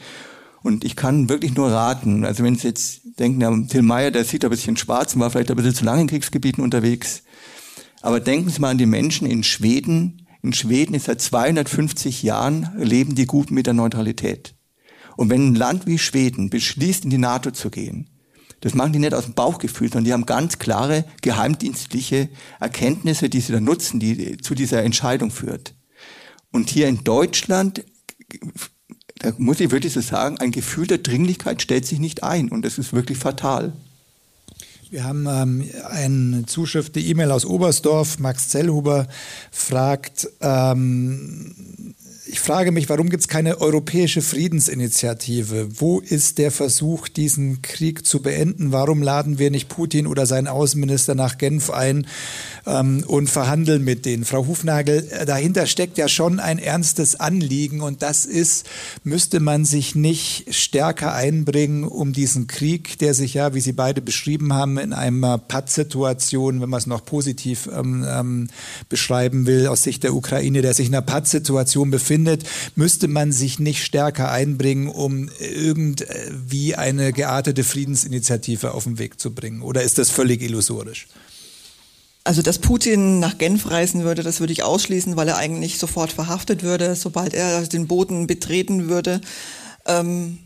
Und 0.68 0.84
ich 0.84 0.97
kann 0.97 1.30
wirklich 1.30 1.55
nur 1.55 1.72
raten, 1.72 2.26
also 2.26 2.43
wenn 2.43 2.57
Sie 2.57 2.68
jetzt 2.68 2.99
denken, 3.18 3.39
ja, 3.39 3.57
Till 3.70 3.84
Meyer, 3.84 4.11
der 4.11 4.26
sieht 4.26 4.43
ein 4.43 4.49
bisschen 4.49 4.76
schwarz 4.76 5.15
und 5.15 5.22
war 5.22 5.30
vielleicht 5.30 5.49
ein 5.49 5.55
bisschen 5.55 5.74
zu 5.74 5.86
lange 5.86 6.01
in 6.01 6.07
Kriegsgebieten 6.07 6.61
unterwegs. 6.61 7.24
Aber 8.01 8.20
denken 8.20 8.49
Sie 8.49 8.59
mal 8.59 8.72
an 8.72 8.78
die 8.78 8.86
Menschen 8.86 9.28
in 9.28 9.43
Schweden. 9.43 10.28
In 10.43 10.51
Schweden 10.51 10.93
ist 10.93 11.05
seit 11.05 11.22
250 11.22 12.22
Jahren 12.22 12.70
leben 12.76 13.15
die 13.15 13.28
gut 13.28 13.49
mit 13.49 13.65
der 13.65 13.76
Neutralität. 13.76 14.55
Und 15.15 15.30
wenn 15.30 15.51
ein 15.51 15.55
Land 15.55 15.88
wie 15.88 15.97
Schweden 15.97 16.49
beschließt, 16.49 17.05
in 17.05 17.11
die 17.11 17.18
NATO 17.18 17.51
zu 17.51 17.70
gehen, 17.70 18.09
das 18.59 18.74
machen 18.74 18.91
die 18.91 18.99
nicht 18.99 19.13
aus 19.13 19.24
dem 19.24 19.36
Bauchgefühl, 19.36 19.88
sondern 19.88 20.03
die 20.03 20.11
haben 20.11 20.26
ganz 20.26 20.59
klare 20.59 21.05
geheimdienstliche 21.22 22.28
Erkenntnisse, 22.59 23.30
die 23.30 23.39
sie 23.39 23.53
dann 23.53 23.63
nutzen, 23.63 24.01
die 24.01 24.36
zu 24.36 24.53
dieser 24.53 24.84
Entscheidung 24.84 25.32
führt. 25.32 25.76
Und 26.51 26.70
hier 26.70 26.89
in 26.89 27.05
Deutschland 27.05 27.86
da 29.20 29.34
muss 29.38 29.59
ich 29.59 29.72
wirklich 29.72 29.93
so 29.93 30.01
sagen, 30.01 30.38
ein 30.39 30.51
Gefühl 30.51 30.88
der 30.88 30.99
Dringlichkeit 30.99 31.61
stellt 31.61 31.86
sich 31.86 31.99
nicht 31.99 32.24
ein 32.24 32.49
und 32.49 32.63
das 32.63 32.78
ist 32.78 32.93
wirklich 32.93 33.18
fatal. 33.18 33.74
Wir 34.89 35.03
haben 35.03 35.28
ähm, 35.28 35.70
eine 35.89 36.45
Zuschrift, 36.45 36.95
die 36.95 37.09
E-Mail 37.09 37.32
aus 37.32 37.45
Oberstdorf. 37.45 38.20
Max 38.20 38.47
Zellhuber 38.47 39.07
fragt, 39.51 40.30
ähm, 40.39 41.93
ich 42.30 42.39
frage 42.39 42.71
mich, 42.71 42.89
warum 42.89 43.09
gibt 43.09 43.21
es 43.21 43.28
keine 43.28 43.61
europäische 43.61 44.21
Friedensinitiative? 44.21 45.69
Wo 45.80 45.99
ist 45.99 46.38
der 46.38 46.51
Versuch, 46.51 47.07
diesen 47.07 47.61
Krieg 47.61 48.05
zu 48.05 48.21
beenden? 48.21 48.71
Warum 48.71 49.01
laden 49.01 49.39
wir 49.39 49.49
nicht 49.49 49.69
Putin 49.69 50.07
oder 50.07 50.25
seinen 50.25 50.47
Außenminister 50.47 51.15
nach 51.15 51.38
Genf 51.38 51.69
ein 51.69 52.05
ähm, 52.65 53.03
und 53.07 53.30
verhandeln 53.30 53.84
mit 53.84 54.05
denen? 54.05 54.25
Frau 54.25 54.45
Hufnagel, 54.45 55.07
äh, 55.09 55.25
dahinter 55.25 55.67
steckt 55.67 55.97
ja 55.97 56.07
schon 56.07 56.39
ein 56.39 56.59
ernstes 56.59 57.17
Anliegen 57.17 57.82
und 57.82 58.01
das 58.01 58.25
ist, 58.25 58.67
müsste 59.03 59.39
man 59.39 59.63
sich 59.63 59.95
nicht 59.95 60.53
stärker 60.53 61.13
einbringen, 61.13 61.86
um 61.86 62.11
diesen 62.11 62.47
Krieg, 62.47 62.99
der 62.99 63.13
sich 63.13 63.36
ja, 63.36 63.53
wie 63.53 63.61
Sie 63.61 63.73
beide 63.73 64.01
beschrieben 64.01 64.53
haben, 64.53 64.78
in 64.78 64.91
einer 64.91 65.38
Pattsituation, 65.38 66.61
wenn 66.61 66.69
man 66.69 66.80
es 66.80 66.88
noch 66.88 67.05
positiv 67.05 67.69
ähm, 67.73 68.05
ähm, 68.07 68.47
beschreiben 68.89 69.45
will, 69.45 69.67
aus 69.67 69.84
Sicht 69.84 70.03
der 70.03 70.13
Ukraine, 70.13 70.61
der 70.61 70.73
sich 70.73 70.88
in 70.88 70.95
einer 70.95 71.01
Pattsituation 71.01 71.89
befindet, 71.89 72.16
findet, 72.18 72.45
müsste 72.76 73.07
man 73.07 73.32
sich 73.32 73.59
nicht 73.59 73.84
stärker 73.84 74.32
einbringen, 74.32 74.88
um 74.89 75.30
irgendwie 75.39 76.74
eine 76.74 77.13
geartete 77.13 77.63
Friedensinitiative 77.63 78.74
auf 78.74 78.86
den 78.86 78.97
Weg 78.97 79.20
zu 79.20 79.36
bringen? 79.36 79.61
Oder 79.61 79.84
ist 79.84 79.99
das 79.99 80.09
völlig 80.09 80.41
illusorisch? 80.41 81.07
Also, 82.24 82.41
dass 82.41 82.57
Putin 82.57 83.20
nach 83.20 83.38
Genf 83.38 83.70
reisen 83.70 84.03
würde, 84.03 84.24
das 84.24 84.39
würde 84.39 84.51
ich 84.51 84.63
ausschließen, 84.63 85.15
weil 85.15 85.28
er 85.28 85.38
eigentlich 85.38 85.78
sofort 85.78 86.11
verhaftet 86.11 86.63
würde, 86.63 86.95
sobald 86.95 87.36
er 87.36 87.61
den 87.68 87.88
Boden 87.88 88.26
betreten 88.26 88.89
würde. 88.89 89.22
Ähm 89.86 90.39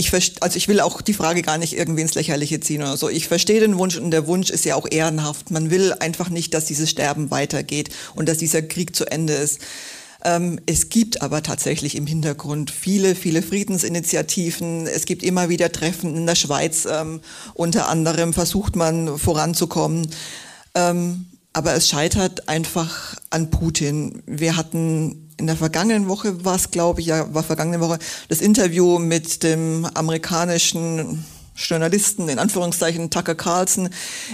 ich 0.00 0.12
also 0.40 0.56
ich 0.56 0.66
will 0.66 0.80
auch 0.80 1.02
die 1.02 1.12
Frage 1.12 1.42
gar 1.42 1.58
nicht 1.58 1.76
irgendwie 1.76 2.00
ins 2.00 2.14
Lächerliche 2.14 2.58
ziehen 2.60 2.80
oder 2.82 2.96
so. 2.96 3.10
Ich 3.10 3.28
verstehe 3.28 3.60
den 3.60 3.76
Wunsch 3.78 3.98
und 3.98 4.10
der 4.10 4.26
Wunsch 4.26 4.50
ist 4.50 4.64
ja 4.64 4.74
auch 4.74 4.86
ehrenhaft. 4.90 5.50
Man 5.50 5.70
will 5.70 5.92
einfach 5.92 6.30
nicht, 6.30 6.54
dass 6.54 6.64
dieses 6.64 6.88
Sterben 6.88 7.30
weitergeht 7.30 7.90
und 8.14 8.26
dass 8.28 8.38
dieser 8.38 8.62
Krieg 8.62 8.96
zu 8.96 9.04
Ende 9.04 9.34
ist. 9.34 9.60
Ähm, 10.24 10.60
es 10.66 10.88
gibt 10.88 11.22
aber 11.22 11.42
tatsächlich 11.42 11.96
im 11.96 12.06
Hintergrund 12.06 12.70
viele, 12.70 13.14
viele 13.14 13.42
Friedensinitiativen. 13.42 14.86
Es 14.86 15.06
gibt 15.06 15.22
immer 15.22 15.48
wieder 15.48 15.72
Treffen 15.72 16.14
in 16.16 16.26
der 16.26 16.34
Schweiz. 16.34 16.86
Ähm, 16.90 17.20
unter 17.54 17.88
anderem 17.88 18.32
versucht 18.32 18.76
man 18.76 19.18
voranzukommen. 19.18 20.08
Ähm, 20.74 21.26
aber 21.52 21.74
es 21.74 21.88
scheitert 21.88 22.48
einfach 22.48 23.16
an 23.30 23.50
Putin. 23.50 24.22
Wir 24.26 24.56
hatten 24.56 25.28
in 25.36 25.46
der 25.46 25.56
vergangenen 25.56 26.08
Woche, 26.08 26.44
war 26.44 26.54
es 26.54 26.70
glaube 26.70 27.00
ich, 27.00 27.06
ja, 27.06 27.32
war 27.34 27.42
vergangene 27.42 27.80
Woche, 27.80 27.98
das 28.28 28.40
Interview 28.40 28.98
mit 28.98 29.42
dem 29.42 29.86
amerikanischen 29.94 31.24
Journalisten, 31.54 32.28
in 32.28 32.38
Anführungszeichen 32.38 33.10
Tucker 33.10 33.34
Carlson, 33.34 33.90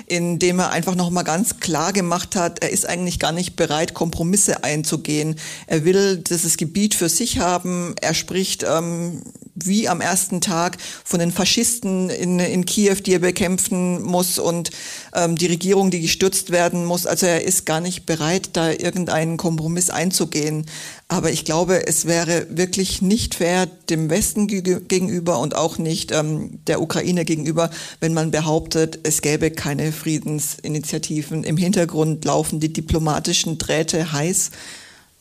in 0.07 0.39
dem 0.39 0.59
er 0.59 0.71
einfach 0.71 0.95
nochmal 0.95 1.25
ganz 1.25 1.59
klar 1.61 1.93
gemacht 1.93 2.37
hat, 2.37 2.62
er 2.62 2.71
ist 2.71 2.89
eigentlich 2.89 3.19
gar 3.19 3.33
nicht 3.33 3.57
bereit, 3.57 3.95
Kompromisse 3.95 4.64
einzugehen. 4.64 5.37
Er 5.67 5.85
will 5.85 6.19
dieses 6.19 6.57
Gebiet 6.57 6.95
für 6.95 7.09
sich 7.09 7.39
haben. 7.39 7.95
Er 8.01 8.14
spricht 8.14 8.64
ähm, 8.69 9.23
wie 9.57 9.89
am 9.89 10.01
ersten 10.01 10.41
Tag 10.41 10.77
von 11.05 11.19
den 11.19 11.33
Faschisten 11.33 12.11
in, 12.11 12.39
in 12.39 12.67
Kiew, 12.67 12.97
die 13.05 13.15
er 13.15 13.19
bekämpfen 13.19 14.03
muss 14.03 14.39
und 14.39 14.71
ähm, 15.15 15.37
die 15.37 15.47
Regierung, 15.47 15.91
die 15.91 16.01
gestürzt 16.01 16.51
werden 16.51 16.85
muss. 16.85 17.07
Also 17.07 17.27
er 17.27 17.43
ist 17.43 17.67
gar 17.67 17.81
nicht 17.81 18.07
bereit, 18.07 18.51
da 18.53 18.71
irgendeinen 18.71 19.37
Kompromiss 19.39 19.91
einzugehen. 19.91 20.67
Aber 21.09 21.31
ich 21.31 21.45
glaube, 21.45 21.87
es 21.87 22.05
wäre 22.07 22.47
wirklich 22.51 23.01
nicht 23.01 23.37
fair 23.37 23.67
dem 23.67 24.11
Westen 24.11 24.47
gegenüber 24.49 25.39
und 25.39 25.55
auch 25.55 25.79
nicht 25.79 26.13
ähm, 26.13 26.59
der 26.67 26.83
Ukraine 26.83 27.25
gegenüber, 27.25 27.71
wenn 28.01 28.13
man 28.13 28.31
behauptet, 28.31 28.99
es 29.05 29.23
gäbe 29.23 29.51
keine 29.51 29.93
Friedensinitiativen. 29.93 31.45
Im 31.45 31.57
Hintergrund 31.57 32.25
laufen 32.25 32.61
die 32.61 32.73
diplomatischen 32.73 33.59
Drähte 33.59 34.13
heiß. 34.13 34.51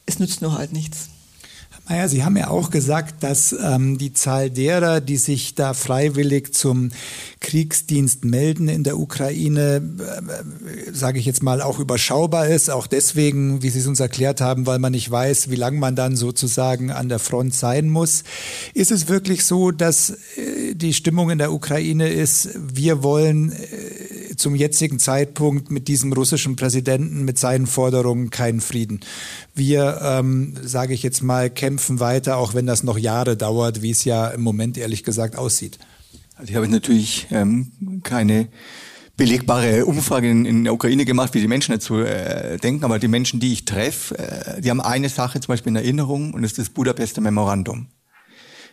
es 0.06 0.20
nützt 0.20 0.42
nur 0.42 0.58
halt 0.58 0.74
nichts. 0.74 1.10
Naja, 1.88 2.08
Sie 2.08 2.24
haben 2.24 2.36
ja 2.36 2.48
auch 2.48 2.72
gesagt, 2.72 3.22
dass 3.22 3.54
ähm, 3.54 4.00
die 4.00 4.12
Zahl 4.12 4.50
derer, 4.50 5.02
die 5.02 5.18
sich 5.18 5.54
da 5.54 5.76
freiwillig 5.76 6.52
zum 6.52 6.90
Kriegsdienst 7.42 8.26
melden 8.26 8.68
in 8.70 8.84
der 8.84 8.98
Ukraine, 8.98 9.84
äh, 10.00 10.92
sage 10.92 11.20
ich 11.20 11.28
jetzt 11.28 11.44
mal, 11.44 11.62
auch 11.62 11.78
überschaubar 11.78 12.48
ist. 12.48 12.72
Auch 12.72 12.88
deswegen, 12.88 13.62
wie 13.62 13.70
Sie 13.70 13.80
es 13.80 13.86
uns 13.86 14.00
erklärt 14.00 14.42
haben, 14.42 14.66
weil 14.66 14.80
man 14.80 14.94
nicht 14.94 15.12
weiß, 15.12 15.52
wie 15.52 15.56
lange 15.56 15.78
man 15.78 15.96
dann 15.96 16.16
sozusagen 16.16 16.90
an 16.90 17.08
der 17.08 17.20
Front 17.20 17.54
sein 17.54 17.88
muss. 17.88 18.24
Ist 18.74 18.92
es 18.92 19.08
wirklich 19.08 19.46
so, 19.46 19.70
dass 19.70 20.10
äh, 20.10 20.74
die 20.74 20.94
Stimmung 20.94 21.30
in 21.30 21.38
der 21.38 21.54
Ukraine 21.54 22.10
ist, 22.10 22.50
wir 22.56 23.04
wollen 23.04 23.52
äh, 23.52 24.36
zum 24.36 24.56
jetzigen 24.56 24.98
Zeitpunkt 24.98 25.70
mit 25.70 25.88
diesem 25.88 26.12
russischen 26.14 26.56
Präsidenten, 26.56 27.26
mit 27.26 27.38
seinen 27.38 27.68
Forderungen 27.68 28.32
keinen 28.32 28.60
Frieden? 28.60 29.02
Wir, 29.56 30.00
ähm, 30.04 30.54
sage 30.62 30.94
ich 30.94 31.02
jetzt 31.02 31.24
mal, 31.24 31.50
kämpfen 31.50 32.00
weiter, 32.00 32.38
auch 32.38 32.54
wenn 32.54 32.68
das 32.68 32.84
noch 32.84 32.98
Jahre 32.98 33.38
dauert, 33.38 33.82
wie 33.82 33.92
es 33.92 34.04
ja 34.04 34.28
im 34.28 34.42
Moment 34.42 34.78
ehrlich 34.78 35.04
gesagt 35.04 35.38
aussieht. 35.38 35.80
Also 36.36 36.50
ich 36.50 36.56
habe 36.58 36.68
natürlich 36.68 37.28
ähm, 37.32 38.02
keine 38.04 38.50
belegbare 39.18 39.86
Umfrage 39.86 40.30
in, 40.30 40.46
in, 40.46 40.64
der 40.66 40.74
Ukraine 40.74 41.06
gemacht, 41.06 41.34
wie 41.34 41.40
die 41.40 41.48
Menschen 41.48 41.72
dazu 41.72 42.00
äh, 42.00 42.58
denken, 42.58 42.84
aber 42.84 43.00
die 43.00 43.08
Menschen, 43.08 43.40
die 43.40 43.54
ich 43.54 43.66
treffe, 43.66 44.18
äh, 44.18 44.62
die 44.62 44.70
haben 44.70 44.82
eine 44.82 45.08
Sache 45.10 45.40
zum 45.40 45.54
Beispiel 45.54 45.72
in 45.72 45.78
Erinnerung 45.78 46.34
und 46.34 46.42
das 46.42 46.52
ist 46.52 46.60
das 46.60 46.70
Budapester 46.70 47.22
Memorandum. 47.22 47.88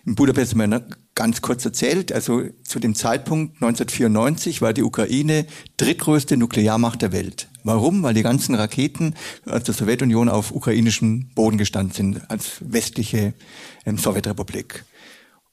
In 0.05 0.17
Budapest 0.17 0.53
haben 0.53 0.71
wir 0.71 0.85
ganz 1.15 1.43
kurz 1.43 1.65
erzählt, 1.65 2.13
also 2.13 2.43
zu 2.65 2.81
dem 2.81 2.97
Zeitpunkt 2.97 3.63
1994 3.63 4.61
war 4.61 4.73
die 4.73 4.83
Ukraine 4.83 5.47
drittgrößte 5.77 6.37
Nuklearmacht 6.37 7.03
der 7.03 7.13
Welt. 7.13 7.49
Warum? 7.65 8.03
Weil 8.03 8.15
die 8.15 8.23
ganzen 8.23 8.55
Raketen 8.55 9.15
aus 9.47 9.65
der 9.65 9.75
Sowjetunion 9.75 10.29
auf 10.29 10.53
ukrainischem 10.53 11.31
Boden 11.35 11.59
gestanden 11.59 11.95
sind, 11.95 12.31
als 12.31 12.59
westliche 12.61 13.35
ähm, 13.87 13.99
Sowjetrepublik. 13.99 14.85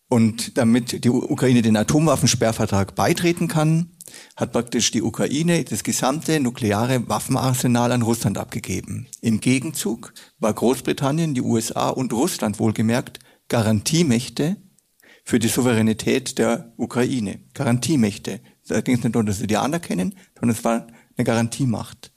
Und 0.10 0.58
damit 0.58 1.04
die 1.04 1.10
Ukraine 1.10 1.62
den 1.62 1.78
Atomwaffensperrvertrag 1.78 2.96
beitreten 2.96 3.48
kann, 3.48 3.92
hat 4.36 4.52
praktisch 4.52 4.90
die 4.90 5.04
Ukraine 5.04 5.64
das 5.64 5.84
gesamte 5.84 6.40
nukleare 6.40 7.08
Waffenarsenal 7.08 7.92
an 7.92 8.02
Russland 8.02 8.40
abgegeben. 8.40 9.08
Im 9.22 9.40
Gegenzug 9.40 10.14
war 10.40 10.52
Großbritannien, 10.52 11.36
die 11.36 11.44
USA 11.44 11.90
und 11.90 12.12
Russland 12.12 12.60
wohlgemerkt 12.60 13.20
Garantiemächte 13.50 14.58
für 15.24 15.38
die 15.38 15.48
Souveränität 15.48 16.40
der 16.40 16.74
Ukraine. 16.78 17.40
Garantiemächte. 17.54 18.40
Da 18.68 18.82
ging 18.82 18.96
es 18.96 19.04
nicht 19.04 19.14
darum, 19.14 19.28
dass 19.28 19.38
sie 19.38 19.48
die 19.48 19.58
anerkennen, 19.58 20.16
sondern 20.34 20.58
es 20.58 20.64
war 20.64 20.88
eine 21.20 21.26
Garantiemacht. 21.26 22.12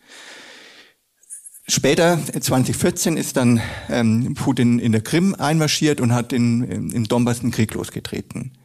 Später, 1.67 2.19
2014, 2.19 3.17
ist 3.17 3.37
dann 3.37 3.61
ähm, 3.89 4.35
Putin 4.35 4.79
in 4.79 4.93
der 4.93 5.01
Krim 5.01 5.35
einmarschiert 5.35 6.01
und 6.01 6.13
hat 6.13 6.33
in, 6.33 6.91
im 6.91 7.05
Donbass 7.05 7.41
einen 7.41 7.51
Krieg 7.51 7.75
losgetreten. 7.75 8.59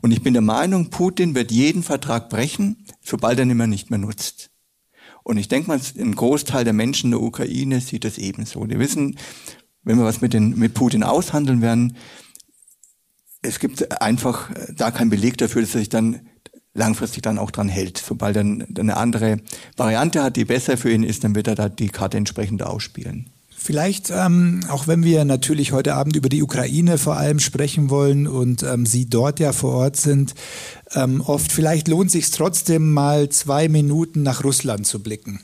Und 0.00 0.12
ich 0.12 0.22
bin 0.22 0.32
der 0.32 0.42
Meinung, 0.42 0.90
Putin 0.90 1.34
wird 1.34 1.50
jeden 1.50 1.82
Vertrag 1.82 2.28
brechen, 2.28 2.86
sobald 3.02 3.38
er 3.38 3.44
ihn 3.44 3.50
immer 3.50 3.66
nicht 3.66 3.90
mehr 3.90 3.98
nutzt. 3.98 4.50
Und 5.22 5.36
ich 5.36 5.48
denke 5.48 5.68
mal, 5.68 5.80
ein 5.98 6.14
Großteil 6.14 6.64
der 6.64 6.72
Menschen 6.72 7.08
in 7.08 7.18
der 7.18 7.22
Ukraine 7.22 7.80
sieht 7.80 8.04
das 8.04 8.16
ebenso. 8.16 8.64
Die 8.66 8.78
wissen, 8.78 9.18
wenn 9.82 9.98
wir 9.98 10.04
was 10.04 10.20
mit, 10.20 10.32
den, 10.32 10.58
mit 10.58 10.74
Putin 10.74 11.02
aushandeln 11.02 11.60
werden, 11.60 11.96
es 13.42 13.58
gibt 13.58 14.00
einfach 14.00 14.50
da 14.74 14.90
keinen 14.90 15.10
Beleg 15.10 15.36
dafür, 15.38 15.62
dass 15.62 15.74
er 15.74 15.80
sich 15.80 15.88
dann 15.88 16.29
langfristig 16.74 17.22
dann 17.22 17.38
auch 17.38 17.50
dran 17.50 17.68
hält. 17.68 17.98
Sobald 17.98 18.36
er 18.36 18.42
eine 18.42 18.96
andere 18.96 19.38
Variante 19.76 20.22
hat, 20.22 20.36
die 20.36 20.44
besser 20.44 20.76
für 20.76 20.92
ihn 20.92 21.02
ist, 21.02 21.24
dann 21.24 21.34
wird 21.34 21.48
er 21.48 21.54
da 21.54 21.68
die 21.68 21.88
Karte 21.88 22.16
entsprechend 22.16 22.62
ausspielen. 22.62 23.30
Vielleicht, 23.62 24.10
ähm, 24.10 24.60
auch 24.70 24.86
wenn 24.86 25.04
wir 25.04 25.26
natürlich 25.26 25.72
heute 25.72 25.94
Abend 25.94 26.16
über 26.16 26.30
die 26.30 26.42
Ukraine 26.42 26.96
vor 26.96 27.18
allem 27.18 27.40
sprechen 27.40 27.90
wollen 27.90 28.26
und 28.26 28.62
ähm, 28.62 28.86
Sie 28.86 29.10
dort 29.10 29.38
ja 29.38 29.52
vor 29.52 29.74
Ort 29.74 29.96
sind, 29.96 30.34
ähm, 30.94 31.20
oft 31.20 31.52
vielleicht 31.52 31.86
lohnt 31.86 32.10
sich 32.10 32.30
trotzdem 32.30 32.90
mal 32.94 33.28
zwei 33.28 33.68
Minuten 33.68 34.22
nach 34.22 34.44
Russland 34.44 34.86
zu 34.86 35.02
blicken. 35.02 35.40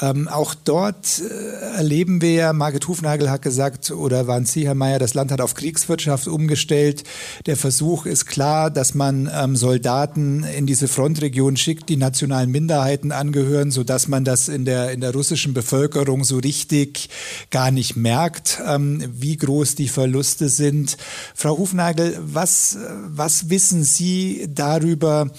Ähm, 0.00 0.28
auch 0.28 0.54
dort 0.54 1.20
äh, 1.20 1.76
erleben 1.76 2.22
wir 2.22 2.32
ja, 2.32 2.52
Margit 2.52 2.88
Hufnagel 2.88 3.30
hat 3.30 3.42
gesagt, 3.42 3.90
oder 3.90 4.26
waren 4.26 4.46
Sie, 4.46 4.66
Herr 4.66 4.74
Mayer, 4.74 4.98
das 4.98 5.14
Land 5.14 5.30
hat 5.30 5.40
auf 5.40 5.54
Kriegswirtschaft 5.54 6.26
umgestellt. 6.26 7.04
Der 7.46 7.56
Versuch 7.56 8.06
ist 8.06 8.24
klar, 8.24 8.70
dass 8.70 8.94
man 8.94 9.30
ähm, 9.32 9.56
Soldaten 9.56 10.44
in 10.44 10.66
diese 10.66 10.88
Frontregion 10.88 11.56
schickt, 11.56 11.88
die 11.88 11.96
nationalen 11.96 12.50
Minderheiten 12.50 13.12
angehören, 13.12 13.70
so 13.70 13.84
dass 13.84 14.08
man 14.08 14.24
das 14.24 14.48
in 14.48 14.64
der, 14.64 14.92
in 14.92 15.00
der 15.00 15.12
russischen 15.12 15.52
Bevölkerung 15.52 16.24
so 16.24 16.38
richtig 16.38 17.10
gar 17.50 17.70
nicht 17.70 17.96
merkt, 17.96 18.60
ähm, 18.66 19.04
wie 19.12 19.36
groß 19.36 19.74
die 19.74 19.88
Verluste 19.88 20.48
sind. 20.48 20.96
Frau 21.34 21.58
Hufnagel, 21.58 22.18
was, 22.22 22.78
was 23.06 23.50
wissen 23.50 23.84
Sie 23.84 24.48
darüber, 24.48 25.30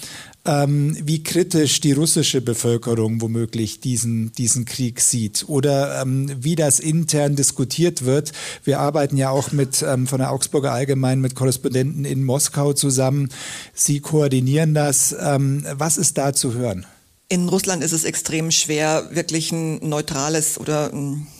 ähm, 0.46 0.98
wie 1.00 1.24
kritisch 1.24 1.82
die 1.82 1.92
russische 1.92 2.42
Bevölkerung 2.42 3.22
womöglich 3.22 3.80
diesen, 3.80 4.32
diesen 4.34 4.66
Krieg 4.66 5.00
sieht 5.00 5.46
oder 5.48 6.02
ähm, 6.02 6.32
wie 6.40 6.56
das 6.56 6.80
intern 6.80 7.36
diskutiert 7.36 8.06
wird. 8.06 8.32
Wir 8.64 8.80
arbeiten 8.80 9.18
ja 9.18 9.30
auch 9.30 9.52
mit 9.52 9.84
ähm, 9.84 10.08
von 10.08 10.20
der 10.20 10.32
Augsburger 10.32 10.72
Allgemein 10.72 11.22
mit 11.22 11.36
Korrespondenten 11.36 12.06
in 12.06 12.24
Moskau 12.24 12.74
zusammen. 12.74 13.30
Sie 13.74 14.00
koordinieren 14.00 14.74
das. 14.74 15.16
Ähm, 15.20 15.66
was 15.74 15.98
ist 15.98 16.18
da 16.18 16.34
zu 16.34 16.54
hören? 16.54 16.86
In 17.28 17.48
Russland 17.48 17.84
ist 17.84 17.94
es 17.94 18.04
extrem 18.04 18.52
schwer, 18.52 19.10
wirklich 19.12 19.52
ein 19.52 19.88
neutrales 19.88 20.60
oder 20.60 20.92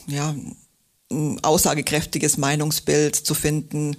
ja, 0.08 0.36
ein 1.12 1.40
aussagekräftiges 1.44 2.38
Meinungsbild 2.38 3.16
zu 3.16 3.34
finden 3.34 3.98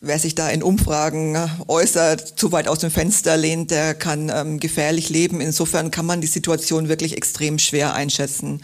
wer 0.00 0.18
sich 0.18 0.34
da 0.34 0.48
in 0.48 0.62
Umfragen 0.62 1.36
äußert, 1.68 2.38
zu 2.38 2.52
weit 2.52 2.68
aus 2.68 2.78
dem 2.78 2.90
Fenster 2.90 3.36
lehnt, 3.36 3.70
der 3.70 3.94
kann 3.94 4.30
ähm, 4.34 4.58
gefährlich 4.58 5.10
leben. 5.10 5.40
Insofern 5.40 5.90
kann 5.90 6.06
man 6.06 6.20
die 6.20 6.26
Situation 6.26 6.88
wirklich 6.88 7.16
extrem 7.16 7.58
schwer 7.58 7.94
einschätzen. 7.94 8.62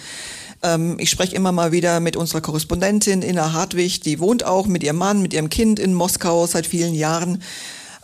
Ähm, 0.62 0.96
ich 0.98 1.10
spreche 1.10 1.36
immer 1.36 1.52
mal 1.52 1.72
wieder 1.72 2.00
mit 2.00 2.16
unserer 2.16 2.40
Korrespondentin 2.40 3.22
Inna 3.22 3.52
Hartwig, 3.52 4.00
die 4.00 4.18
wohnt 4.18 4.44
auch 4.44 4.66
mit 4.66 4.82
ihrem 4.82 4.96
Mann, 4.96 5.20
mit 5.20 5.34
ihrem 5.34 5.50
Kind 5.50 5.78
in 5.78 5.92
Moskau 5.92 6.46
seit 6.46 6.66
vielen 6.66 6.94
Jahren. 6.94 7.42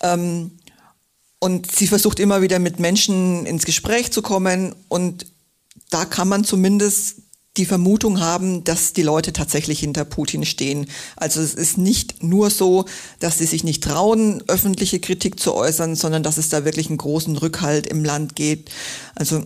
Ähm, 0.03 0.53
und 1.39 1.73
sie 1.73 1.89
versucht 1.89 2.21
immer 2.21 2.43
wieder 2.43 2.59
mit 2.59 2.79
Menschen 2.79 3.47
ins 3.47 3.65
Gespräch 3.65 4.13
zu 4.13 4.23
kommen 4.23 4.75
und 4.89 5.27
da 5.91 6.05
kann 6.05 6.29
man 6.29 6.45
zumindest 6.45 7.22
die 7.57 7.67
Vermutung 7.67 8.21
haben, 8.21 8.65
dass 8.65 8.95
die 8.95 9.03
Leute 9.03 9.33
tatsächlich 9.33 9.81
hinter 9.81 10.05
Putin 10.05 10.45
stehen. 10.45 10.87
Also 11.17 11.41
es 11.41 11.55
ist 11.55 11.77
nicht 11.77 12.23
nur 12.23 12.49
so, 12.49 12.87
dass 13.19 13.39
sie 13.39 13.47
sich 13.47 13.63
nicht 13.63 13.85
trauen, 13.85 14.43
öffentliche 14.49 15.01
Kritik 15.01 15.39
zu 15.39 15.55
äußern, 15.55 15.95
sondern 15.95 16.23
dass 16.23 16.39
es 16.39 16.49
da 16.49 16.65
wirklich 16.65 16.89
einen 16.89 16.99
großen 16.99 17.37
Rückhalt 17.37 17.87
im 17.87 18.05
Land 18.05 18.37
geht. 18.37 18.71
Also 19.15 19.45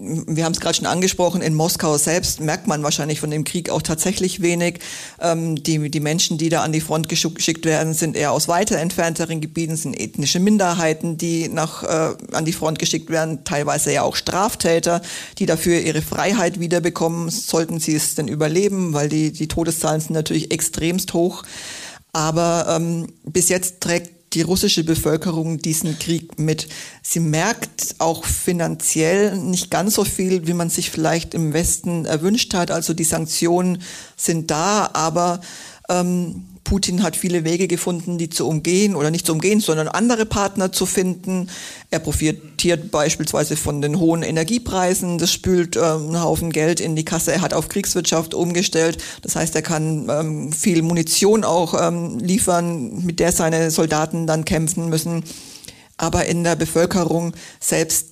wir 0.00 0.44
haben 0.44 0.52
es 0.52 0.60
gerade 0.60 0.76
schon 0.76 0.86
angesprochen, 0.86 1.42
in 1.42 1.54
Moskau 1.54 1.98
selbst 1.98 2.40
merkt 2.40 2.66
man 2.66 2.82
wahrscheinlich 2.82 3.20
von 3.20 3.30
dem 3.30 3.44
Krieg 3.44 3.68
auch 3.68 3.82
tatsächlich 3.82 4.40
wenig. 4.40 4.78
Ähm, 5.20 5.62
die, 5.62 5.90
die 5.90 6.00
Menschen, 6.00 6.38
die 6.38 6.48
da 6.48 6.62
an 6.62 6.72
die 6.72 6.80
Front 6.80 7.08
geschickt 7.08 7.66
werden, 7.66 7.92
sind 7.92 8.16
eher 8.16 8.32
aus 8.32 8.48
weiter 8.48 8.78
entfernteren 8.78 9.42
Gebieten, 9.42 9.76
sind 9.76 9.94
ethnische 9.94 10.40
Minderheiten, 10.40 11.18
die 11.18 11.48
nach, 11.48 11.82
äh, 11.82 12.14
an 12.32 12.44
die 12.46 12.52
Front 12.52 12.78
geschickt 12.78 13.10
werden, 13.10 13.44
teilweise 13.44 13.92
ja 13.92 14.02
auch 14.02 14.16
Straftäter, 14.16 15.02
die 15.38 15.46
dafür 15.46 15.80
ihre 15.80 16.00
Freiheit 16.00 16.60
wiederbekommen, 16.60 17.28
sollten 17.28 17.78
sie 17.78 17.94
es 17.94 18.14
denn 18.14 18.28
überleben, 18.28 18.94
weil 18.94 19.10
die, 19.10 19.32
die 19.32 19.48
Todeszahlen 19.48 20.00
sind 20.00 20.14
natürlich 20.14 20.50
extremst 20.50 21.12
hoch. 21.12 21.42
Aber 22.12 22.66
ähm, 22.68 23.12
bis 23.24 23.50
jetzt 23.50 23.80
trägt 23.80 24.19
die 24.32 24.42
russische 24.42 24.84
Bevölkerung 24.84 25.58
diesen 25.58 25.98
Krieg 25.98 26.38
mit. 26.38 26.68
Sie 27.02 27.20
merkt 27.20 27.96
auch 27.98 28.24
finanziell 28.24 29.36
nicht 29.36 29.70
ganz 29.70 29.94
so 29.94 30.04
viel, 30.04 30.46
wie 30.46 30.54
man 30.54 30.70
sich 30.70 30.90
vielleicht 30.90 31.34
im 31.34 31.52
Westen 31.52 32.04
erwünscht 32.04 32.54
hat. 32.54 32.70
Also 32.70 32.94
die 32.94 33.04
Sanktionen 33.04 33.82
sind 34.16 34.50
da, 34.50 34.90
aber 34.92 35.40
ähm, 35.88 36.44
Putin 36.70 37.02
hat 37.02 37.16
viele 37.16 37.42
Wege 37.42 37.66
gefunden, 37.66 38.16
die 38.16 38.30
zu 38.30 38.46
umgehen 38.46 38.94
oder 38.94 39.10
nicht 39.10 39.26
zu 39.26 39.32
umgehen, 39.32 39.58
sondern 39.58 39.88
andere 39.88 40.24
Partner 40.24 40.70
zu 40.70 40.86
finden. 40.86 41.50
Er 41.90 41.98
profitiert 41.98 42.92
beispielsweise 42.92 43.56
von 43.56 43.82
den 43.82 43.98
hohen 43.98 44.22
Energiepreisen. 44.22 45.18
Das 45.18 45.32
spült 45.32 45.74
äh, 45.74 45.80
einen 45.80 46.22
Haufen 46.22 46.52
Geld 46.52 46.78
in 46.78 46.94
die 46.94 47.04
Kasse. 47.04 47.32
Er 47.32 47.40
hat 47.40 47.54
auf 47.54 47.68
Kriegswirtschaft 47.68 48.34
umgestellt. 48.34 48.98
Das 49.22 49.34
heißt, 49.34 49.56
er 49.56 49.62
kann 49.62 50.08
ähm, 50.08 50.52
viel 50.52 50.82
Munition 50.82 51.42
auch 51.42 51.74
ähm, 51.74 52.20
liefern, 52.20 53.04
mit 53.04 53.18
der 53.18 53.32
seine 53.32 53.72
Soldaten 53.72 54.28
dann 54.28 54.44
kämpfen 54.44 54.88
müssen. 54.88 55.24
Aber 55.96 56.26
in 56.26 56.44
der 56.44 56.54
Bevölkerung 56.54 57.32
selbst 57.58 58.10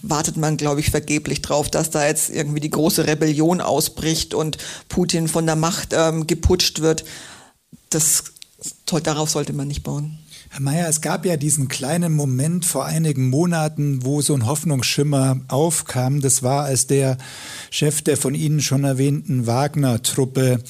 wartet 0.00 0.38
man, 0.38 0.56
glaube 0.56 0.80
ich, 0.80 0.90
vergeblich 0.90 1.42
drauf, 1.42 1.68
dass 1.68 1.90
da 1.90 2.06
jetzt 2.06 2.30
irgendwie 2.30 2.60
die 2.60 2.70
große 2.70 3.06
Rebellion 3.06 3.60
ausbricht 3.60 4.32
und 4.32 4.56
Putin 4.88 5.28
von 5.28 5.44
der 5.44 5.56
Macht 5.56 5.90
ähm, 5.92 6.26
geputscht 6.26 6.80
wird 6.80 7.04
das, 7.90 8.24
darauf 8.86 9.30
sollte 9.30 9.52
man 9.52 9.68
nicht 9.68 9.82
bauen. 9.82 10.18
Herr 10.54 10.60
Mayer, 10.60 10.88
es 10.88 11.00
gab 11.00 11.26
ja 11.26 11.36
diesen 11.36 11.66
kleinen 11.66 12.14
Moment 12.14 12.64
vor 12.64 12.84
einigen 12.84 13.28
Monaten, 13.28 14.04
wo 14.04 14.20
so 14.20 14.34
ein 14.34 14.46
Hoffnungsschimmer 14.46 15.40
aufkam. 15.48 16.20
Das 16.20 16.44
war, 16.44 16.62
als 16.62 16.86
der 16.86 17.18
Chef 17.70 18.02
der 18.02 18.16
von 18.16 18.36
Ihnen 18.36 18.60
schon 18.60 18.84
erwähnten 18.84 19.48
Wagner-Truppe 19.48 20.62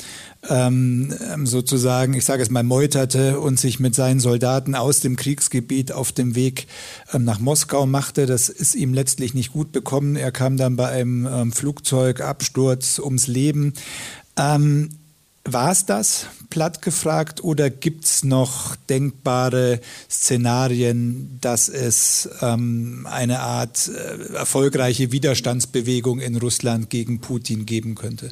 ähm, 0.48 1.14
sozusagen, 1.44 2.14
ich 2.14 2.24
sage 2.24 2.42
es 2.42 2.48
mal, 2.48 2.62
meuterte 2.62 3.38
und 3.40 3.60
sich 3.60 3.78
mit 3.78 3.94
seinen 3.94 4.20
Soldaten 4.20 4.74
aus 4.74 5.00
dem 5.00 5.16
Kriegsgebiet 5.16 5.92
auf 5.92 6.12
dem 6.12 6.34
Weg 6.34 6.66
ähm, 7.12 7.24
nach 7.24 7.38
Moskau 7.38 7.84
machte. 7.84 8.24
Das 8.24 8.48
ist 8.48 8.74
ihm 8.74 8.94
letztlich 8.94 9.34
nicht 9.34 9.52
gut 9.52 9.70
bekommen. 9.70 10.16
Er 10.16 10.32
kam 10.32 10.56
dann 10.56 10.76
bei 10.76 10.88
einem 10.88 11.26
ähm, 11.26 11.52
Flugzeugabsturz 11.52 13.00
ums 13.00 13.26
Leben. 13.26 13.74
Ähm, 14.38 14.88
war 15.44 15.70
es 15.70 15.86
das, 15.86 16.26
platt 16.48 16.82
gefragt, 16.82 17.42
oder 17.44 17.68
gibt 17.68 18.04
es 18.04 18.24
noch 18.24 18.76
denkbare 18.76 19.80
Szenarien, 20.10 21.38
dass 21.40 21.68
es 21.68 22.28
ähm, 22.40 23.06
eine 23.10 23.40
Art 23.40 23.88
äh, 23.88 24.34
erfolgreiche 24.34 25.12
Widerstandsbewegung 25.12 26.20
in 26.20 26.36
Russland 26.36 26.90
gegen 26.90 27.20
Putin 27.20 27.66
geben 27.66 27.94
könnte? 27.94 28.30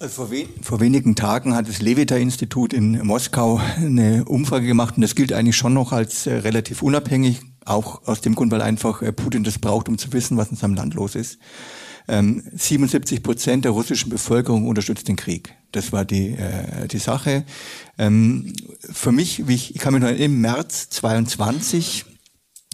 Also 0.00 0.14
vor, 0.14 0.30
we 0.32 0.48
vor, 0.62 0.80
wenigen 0.80 1.14
Tagen 1.14 1.54
hat 1.54 1.68
das 1.68 1.80
Levita-Institut 1.80 2.72
in 2.72 3.06
Moskau 3.06 3.60
eine 3.76 4.24
Umfrage 4.24 4.66
gemacht 4.66 4.96
und 4.96 5.02
das 5.02 5.14
gilt 5.14 5.32
eigentlich 5.32 5.56
schon 5.56 5.74
noch 5.74 5.92
als 5.92 6.26
äh, 6.26 6.34
relativ 6.34 6.82
unabhängig, 6.82 7.40
auch 7.64 8.06
aus 8.08 8.20
dem 8.20 8.34
Grund, 8.34 8.50
weil 8.50 8.62
einfach 8.62 9.02
äh, 9.02 9.12
Putin 9.12 9.44
das 9.44 9.60
braucht, 9.60 9.88
um 9.88 9.98
zu 9.98 10.12
wissen, 10.12 10.36
was 10.36 10.50
in 10.50 10.56
seinem 10.56 10.74
Land 10.74 10.94
los 10.94 11.14
ist. 11.14 11.38
Ähm, 12.08 12.42
77 12.52 13.22
Prozent 13.22 13.64
der 13.64 13.70
russischen 13.70 14.10
Bevölkerung 14.10 14.66
unterstützt 14.66 15.06
den 15.06 15.14
Krieg. 15.14 15.54
Das 15.72 15.92
war 15.92 16.04
die, 16.04 16.30
äh, 16.30 16.86
die 16.88 16.98
Sache. 16.98 17.44
Ähm, 17.98 18.52
für 18.80 19.12
mich, 19.12 19.48
wie 19.48 19.54
ich, 19.54 19.74
ich 19.74 19.80
kann 19.80 19.94
mich 19.94 20.02
noch 20.02 20.10
im 20.10 20.40
März 20.40 20.90
22, 20.90 22.04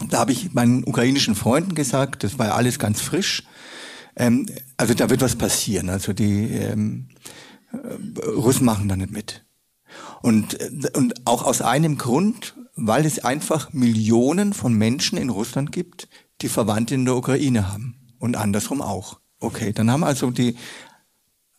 da 0.09 0.19
habe 0.19 0.31
ich 0.31 0.53
meinen 0.53 0.83
ukrainischen 0.83 1.35
Freunden 1.35 1.75
gesagt, 1.75 2.23
das 2.23 2.37
war 2.39 2.53
alles 2.53 2.79
ganz 2.79 3.01
frisch, 3.01 3.43
ähm, 4.15 4.45
also 4.77 4.93
da 4.93 5.09
wird 5.09 5.21
was 5.21 5.35
passieren. 5.35 5.89
Also 5.89 6.13
die 6.13 6.49
ähm, 6.53 7.07
äh, 7.71 8.25
Russen 8.25 8.65
machen 8.65 8.89
da 8.89 8.95
nicht 8.95 9.11
mit. 9.11 9.45
Und, 10.21 10.59
äh, 10.59 10.91
und 10.95 11.25
auch 11.25 11.43
aus 11.43 11.61
einem 11.61 11.97
Grund, 11.97 12.55
weil 12.75 13.05
es 13.05 13.23
einfach 13.23 13.73
Millionen 13.73 14.53
von 14.53 14.73
Menschen 14.73 15.17
in 15.17 15.29
Russland 15.29 15.71
gibt, 15.71 16.07
die 16.41 16.49
Verwandte 16.49 16.95
in 16.95 17.05
der 17.05 17.15
Ukraine 17.15 17.71
haben. 17.71 17.95
Und 18.19 18.35
andersrum 18.35 18.81
auch. 18.81 19.19
Okay, 19.39 19.71
dann 19.71 19.89
haben 19.89 20.03
also 20.03 20.31
die, 20.31 20.57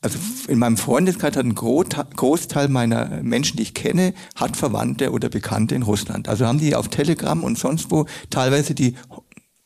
also 0.02 0.18
in 0.48 0.58
meinem 0.58 0.78
Freundeskreis 0.78 1.36
hat 1.36 1.44
ein 1.44 1.54
Großteil 1.54 2.68
meiner 2.68 3.22
Menschen, 3.22 3.58
die 3.58 3.64
ich 3.64 3.74
kenne, 3.74 4.14
hat 4.34 4.56
Verwandte 4.56 5.12
oder 5.12 5.28
Bekannte 5.28 5.74
in 5.74 5.82
Russland. 5.82 6.28
Also 6.28 6.46
haben 6.46 6.58
die 6.58 6.74
auf 6.74 6.88
Telegram 6.88 7.44
und 7.44 7.58
sonst 7.58 7.90
wo 7.90 8.06
teilweise 8.30 8.74
die 8.74 8.94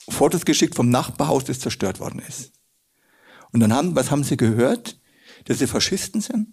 Fotos 0.09 0.45
geschickt 0.45 0.75
vom 0.75 0.91
Nachbarhaus, 0.91 1.45
das 1.45 1.61
zerstört 1.61 2.01
worden 2.01 2.21
ist. 2.27 2.53
Und 3.53 3.61
dann 3.61 3.73
haben, 3.73 3.95
was 3.95 4.11
haben 4.11 4.25
sie 4.25 4.37
gehört? 4.37 4.99
Dass 5.45 5.61
sie 5.61 5.69
Faschisten 5.69 6.21
sind? 6.21 6.49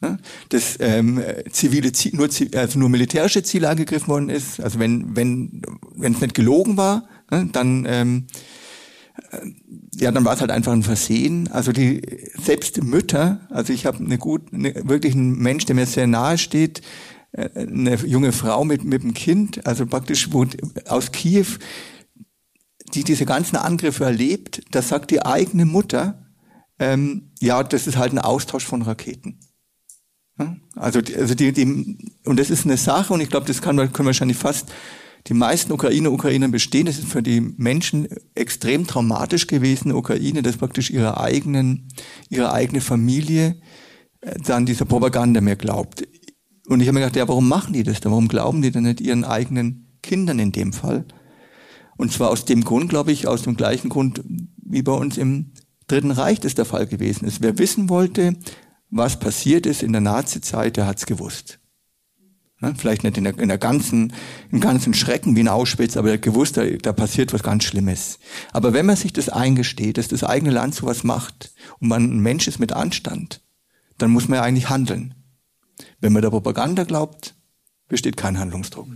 Ne? 0.00 0.18
Dass 0.50 0.78
ähm, 0.80 1.22
zivile 1.50 1.92
Ziele, 1.92 2.16
nur, 2.16 2.28
also 2.54 2.78
nur 2.78 2.88
militärische 2.88 3.42
Ziele 3.42 3.68
angegriffen 3.68 4.08
worden 4.08 4.28
ist. 4.28 4.60
Also 4.60 4.78
wenn 4.78 5.16
wenn 5.16 5.62
wenn 5.96 6.14
es 6.14 6.20
nicht 6.20 6.34
gelogen 6.34 6.76
war, 6.76 7.08
ne, 7.30 7.48
dann 7.52 7.84
ähm, 7.88 8.26
äh, 8.28 8.51
ja, 9.94 10.10
dann 10.10 10.24
war 10.24 10.34
es 10.34 10.40
halt 10.40 10.50
einfach 10.50 10.72
ein 10.72 10.82
Versehen. 10.82 11.48
Also 11.50 11.72
die 11.72 12.02
selbst 12.42 12.82
Mütter, 12.82 13.40
also 13.50 13.72
ich 13.72 13.86
habe 13.86 13.98
eine 13.98 14.18
gut, 14.18 14.52
eine, 14.52 14.88
wirklich 14.88 15.14
einen 15.14 15.38
Mensch, 15.38 15.66
der 15.66 15.74
mir 15.74 15.86
sehr 15.86 16.06
nahe 16.06 16.38
steht, 16.38 16.82
äh, 17.32 17.48
eine 17.54 17.96
junge 17.96 18.32
Frau 18.32 18.64
mit 18.64 18.84
mit 18.84 19.02
einem 19.02 19.14
Kind, 19.14 19.66
also 19.66 19.86
praktisch 19.86 20.32
wo, 20.32 20.46
aus 20.86 21.12
Kiew, 21.12 21.46
die 22.94 23.04
diese 23.04 23.26
ganzen 23.26 23.56
Angriffe 23.56 24.04
erlebt, 24.04 24.62
da 24.70 24.82
sagt 24.82 25.10
die 25.10 25.24
eigene 25.24 25.64
Mutter, 25.64 26.26
ähm, 26.78 27.30
ja, 27.40 27.62
das 27.62 27.86
ist 27.86 27.96
halt 27.96 28.12
ein 28.12 28.18
Austausch 28.18 28.64
von 28.64 28.82
Raketen. 28.82 29.38
Also, 30.74 31.00
also 31.16 31.34
die, 31.34 31.52
die, 31.52 31.98
und 32.24 32.38
das 32.40 32.50
ist 32.50 32.64
eine 32.64 32.76
Sache, 32.76 33.12
und 33.12 33.20
ich 33.20 33.28
glaube, 33.28 33.46
das 33.46 33.62
kann 33.62 33.76
man, 33.76 33.92
können 33.92 34.06
wahrscheinlich 34.06 34.38
fast 34.38 34.72
die 35.28 35.34
meisten 35.34 35.72
Ukrainer 35.72 36.12
Ukrainer 36.12 36.48
bestehen. 36.48 36.86
Das 36.86 36.98
ist 36.98 37.08
für 37.08 37.22
die 37.22 37.40
Menschen 37.40 38.08
extrem 38.34 38.86
traumatisch 38.86 39.46
gewesen, 39.46 39.90
in 39.90 39.96
Ukraine, 39.96 40.42
dass 40.42 40.56
praktisch 40.56 40.90
ihre 40.90 41.20
eigenen, 41.20 41.88
ihre 42.28 42.52
eigene 42.52 42.80
Familie 42.80 43.60
äh, 44.20 44.38
dann 44.44 44.66
dieser 44.66 44.84
Propaganda 44.84 45.40
mehr 45.40 45.56
glaubt. 45.56 46.06
Und 46.66 46.80
ich 46.80 46.88
habe 46.88 46.94
mir 46.94 47.00
gedacht, 47.00 47.16
ja, 47.16 47.28
warum 47.28 47.48
machen 47.48 47.72
die 47.72 47.82
das 47.82 48.00
dann? 48.00 48.12
Warum 48.12 48.28
glauben 48.28 48.62
die 48.62 48.70
denn 48.70 48.84
nicht 48.84 49.00
ihren 49.00 49.24
eigenen 49.24 49.98
Kindern 50.02 50.38
in 50.38 50.52
dem 50.52 50.72
Fall? 50.72 51.04
Und 51.96 52.12
zwar 52.12 52.30
aus 52.30 52.44
dem 52.44 52.64
Grund, 52.64 52.88
glaube 52.88 53.12
ich, 53.12 53.26
aus 53.26 53.42
dem 53.42 53.56
gleichen 53.56 53.88
Grund, 53.88 54.22
wie 54.56 54.82
bei 54.82 54.92
uns 54.92 55.18
im 55.18 55.52
Dritten 55.86 56.10
Reich 56.10 56.40
das 56.40 56.54
der 56.54 56.64
Fall 56.64 56.86
gewesen 56.86 57.26
ist. 57.26 57.42
Wer 57.42 57.58
wissen 57.58 57.88
wollte, 57.88 58.36
was 58.90 59.18
passiert 59.18 59.66
ist 59.66 59.82
in 59.82 59.92
der 59.92 60.00
Nazi-Zeit, 60.00 60.76
der 60.76 60.86
hat's 60.86 61.06
gewusst. 61.06 61.58
Ja, 62.62 62.72
vielleicht 62.76 63.02
nicht 63.02 63.18
in 63.18 63.24
der, 63.24 63.36
in 63.38 63.48
der 63.48 63.58
ganzen, 63.58 64.12
im 64.52 64.60
ganzen 64.60 64.94
Schrecken 64.94 65.34
wie 65.34 65.40
in 65.40 65.48
Auschwitz, 65.48 65.96
aber 65.96 66.08
er 66.08 66.14
hat 66.14 66.22
gewusst, 66.22 66.56
da, 66.56 66.64
da 66.64 66.92
passiert 66.92 67.32
was 67.32 67.42
ganz 67.42 67.64
Schlimmes. 67.64 68.20
Aber 68.52 68.72
wenn 68.72 68.86
man 68.86 68.96
sich 68.96 69.12
das 69.12 69.28
eingesteht, 69.28 69.98
dass 69.98 70.08
das 70.08 70.22
eigene 70.22 70.52
Land 70.52 70.76
sowas 70.76 71.02
macht 71.02 71.52
und 71.80 71.88
man 71.88 72.04
ein 72.04 72.20
Mensch 72.20 72.46
ist 72.46 72.60
mit 72.60 72.72
Anstand, 72.72 73.40
dann 73.98 74.10
muss 74.10 74.28
man 74.28 74.36
ja 74.36 74.42
eigentlich 74.44 74.70
handeln. 74.70 75.14
Wenn 76.00 76.12
man 76.12 76.22
der 76.22 76.30
Propaganda 76.30 76.84
glaubt, 76.84 77.34
besteht 77.88 78.16
kein 78.16 78.38
Handlungsdruck. 78.38 78.88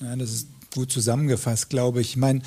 Ja, 0.00 0.14
das 0.16 0.30
ist 0.30 0.48
gut 0.72 0.90
zusammengefasst, 0.90 1.70
glaube 1.70 2.00
ich. 2.00 2.10
Ich 2.10 2.16
meine, 2.16 2.40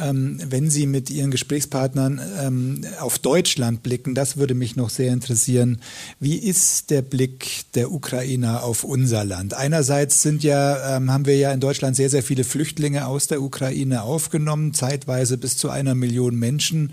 ähm, 0.00 0.40
wenn 0.48 0.70
Sie 0.70 0.86
mit 0.86 1.10
Ihren 1.10 1.30
Gesprächspartnern 1.30 2.20
ähm, 2.40 2.84
auf 3.00 3.18
Deutschland 3.18 3.82
blicken, 3.82 4.14
das 4.14 4.36
würde 4.36 4.54
mich 4.54 4.76
noch 4.76 4.90
sehr 4.90 5.12
interessieren. 5.12 5.80
Wie 6.20 6.36
ist 6.36 6.90
der 6.90 7.02
Blick 7.02 7.72
der 7.74 7.92
Ukrainer 7.92 8.62
auf 8.62 8.84
unser 8.84 9.24
Land? 9.24 9.54
Einerseits 9.54 10.22
sind 10.22 10.42
ja, 10.42 10.96
ähm, 10.96 11.10
haben 11.10 11.26
wir 11.26 11.36
ja 11.36 11.52
in 11.52 11.60
Deutschland 11.60 11.96
sehr, 11.96 12.10
sehr 12.10 12.22
viele 12.22 12.44
Flüchtlinge 12.44 13.06
aus 13.06 13.26
der 13.26 13.42
Ukraine 13.42 14.02
aufgenommen, 14.02 14.74
zeitweise 14.74 15.38
bis 15.38 15.56
zu 15.56 15.70
einer 15.70 15.94
Million 15.94 16.36
Menschen 16.36 16.92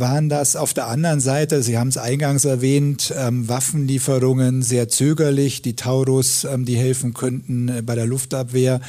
waren 0.00 0.28
das. 0.28 0.56
Auf 0.56 0.74
der 0.74 0.86
anderen 0.86 1.20
Seite, 1.20 1.62
Sie 1.62 1.78
haben 1.78 1.88
es 1.88 1.96
eingangs 1.96 2.44
erwähnt, 2.44 3.12
ähm, 3.16 3.48
Waffenlieferungen 3.48 4.62
sehr 4.62 4.88
zögerlich. 4.88 5.62
Die 5.62 5.76
Taurus, 5.76 6.44
ähm, 6.44 6.64
die 6.64 6.76
helfen 6.76 7.14
könnten 7.14 7.68
äh, 7.68 7.82
bei 7.82 7.94
der 7.94 8.06
Luftabwehr, 8.06 8.80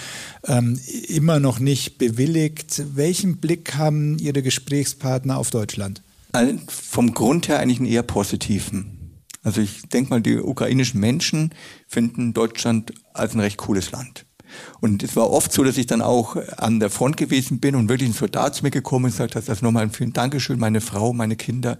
ähm, 0.45 0.79
immer 1.07 1.39
noch 1.39 1.59
nicht 1.59 1.97
bewilligt. 1.97 2.83
Welchen 2.95 3.37
Blick 3.37 3.75
haben 3.75 4.17
Ihre 4.19 4.41
Gesprächspartner 4.41 5.37
auf 5.37 5.49
Deutschland? 5.49 6.01
Also 6.31 6.53
vom 6.67 7.13
Grund 7.13 7.47
her 7.47 7.59
eigentlich 7.59 7.79
einen 7.79 7.89
eher 7.89 8.03
positiven. 8.03 8.99
Also 9.43 9.61
ich 9.61 9.83
denke 9.83 10.11
mal, 10.11 10.21
die 10.21 10.37
ukrainischen 10.37 10.99
Menschen 10.99 11.53
finden 11.87 12.33
Deutschland 12.33 12.93
als 13.13 13.33
ein 13.33 13.39
recht 13.39 13.57
cooles 13.57 13.91
Land. 13.91 14.25
Und 14.79 15.03
es 15.03 15.15
war 15.15 15.29
oft 15.29 15.51
so, 15.51 15.63
dass 15.63 15.77
ich 15.77 15.87
dann 15.87 16.01
auch 16.01 16.35
an 16.57 16.79
der 16.79 16.89
Front 16.89 17.17
gewesen 17.17 17.59
bin 17.59 17.75
und 17.75 17.89
wirklich 17.89 18.09
ein 18.09 18.13
Soldat 18.13 18.55
zu 18.55 18.63
mir 18.63 18.71
gekommen 18.71 19.05
und 19.05 19.11
gesagt 19.11 19.35
hat, 19.35 19.49
also 19.49 19.65
nochmal 19.65 19.89
vielen 19.89 20.13
Dankeschön, 20.13 20.59
meine 20.59 20.81
Frau, 20.81 21.13
meine 21.13 21.35
Kinder 21.35 21.77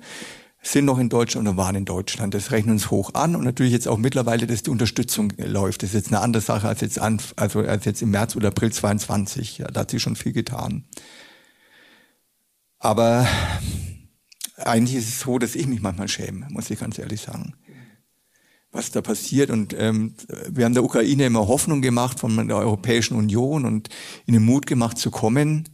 sind 0.61 0.85
noch 0.85 0.99
in 0.99 1.07
Deutschland 1.07 1.47
und 1.47 1.57
waren 1.57 1.75
in 1.75 1.85
Deutschland. 1.85 2.33
Das 2.33 2.51
rechnen 2.51 2.73
uns 2.73 2.91
hoch 2.91 3.13
an 3.13 3.35
und 3.35 3.43
natürlich 3.45 3.71
jetzt 3.71 3.87
auch 3.87 3.97
mittlerweile, 3.97 4.45
dass 4.45 4.63
die 4.63 4.69
Unterstützung 4.69 5.31
läuft. 5.37 5.83
Das 5.83 5.91
ist 5.91 5.95
jetzt 5.95 6.07
eine 6.09 6.19
andere 6.19 6.41
Sache 6.41 6.67
als 6.67 6.81
jetzt 6.81 6.99
an, 6.99 7.21
also 7.37 7.59
als 7.59 7.85
jetzt 7.85 8.01
im 8.01 8.11
März 8.11 8.35
oder 8.35 8.49
April 8.49 8.71
22. 8.71 9.59
Ja, 9.59 9.67
da 9.67 9.81
hat 9.81 9.91
sich 9.91 10.01
schon 10.01 10.15
viel 10.15 10.33
getan. 10.33 10.83
Aber 12.77 13.27
eigentlich 14.57 14.97
ist 14.97 15.09
es 15.09 15.19
so, 15.21 15.39
dass 15.39 15.55
ich 15.55 15.67
mich 15.67 15.81
manchmal 15.81 16.07
schäme, 16.07 16.47
muss 16.49 16.69
ich 16.69 16.79
ganz 16.79 16.99
ehrlich 16.99 17.21
sagen 17.21 17.53
was 18.71 18.91
da 18.91 19.01
passiert. 19.01 19.49
Und 19.49 19.75
ähm, 19.77 20.15
wir 20.49 20.65
haben 20.65 20.73
der 20.73 20.83
Ukraine 20.83 21.25
immer 21.25 21.47
Hoffnung 21.47 21.81
gemacht 21.81 22.19
von 22.19 22.47
der 22.47 22.57
Europäischen 22.57 23.17
Union 23.17 23.65
und 23.65 23.89
ihnen 24.25 24.43
Mut 24.43 24.67
gemacht 24.67 24.97
zu 24.97 25.11
kommen. 25.11 25.69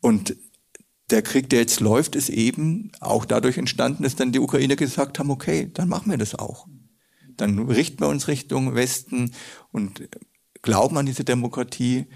Und 0.00 0.36
der 1.10 1.22
Krieg, 1.22 1.50
der 1.50 1.60
jetzt 1.60 1.80
läuft, 1.80 2.16
ist 2.16 2.30
eben 2.30 2.92
auch 3.00 3.24
dadurch 3.24 3.58
entstanden, 3.58 4.02
dass 4.02 4.16
dann 4.16 4.32
die 4.32 4.38
Ukrainer 4.38 4.76
gesagt 4.76 5.18
haben, 5.18 5.30
okay, 5.30 5.70
dann 5.72 5.88
machen 5.88 6.10
wir 6.10 6.18
das 6.18 6.34
auch. 6.34 6.66
Dann 7.36 7.58
richten 7.58 8.00
wir 8.00 8.08
uns 8.08 8.28
Richtung 8.28 8.74
Westen 8.74 9.32
und 9.72 10.08
glauben 10.62 10.96
an 10.96 11.06
diese 11.06 11.24
Demokratie, 11.24 12.06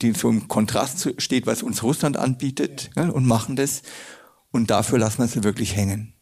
die 0.00 0.12
so 0.12 0.30
im 0.30 0.48
Kontrast 0.48 1.14
steht, 1.20 1.46
was 1.46 1.62
uns 1.62 1.82
Russland 1.82 2.16
anbietet, 2.16 2.90
ja, 2.96 3.10
und 3.10 3.26
machen 3.26 3.56
das. 3.56 3.82
Und 4.50 4.70
dafür 4.70 4.98
lassen 4.98 5.18
wir 5.18 5.28
sie 5.28 5.44
wirklich 5.44 5.76
hängen. 5.76 6.14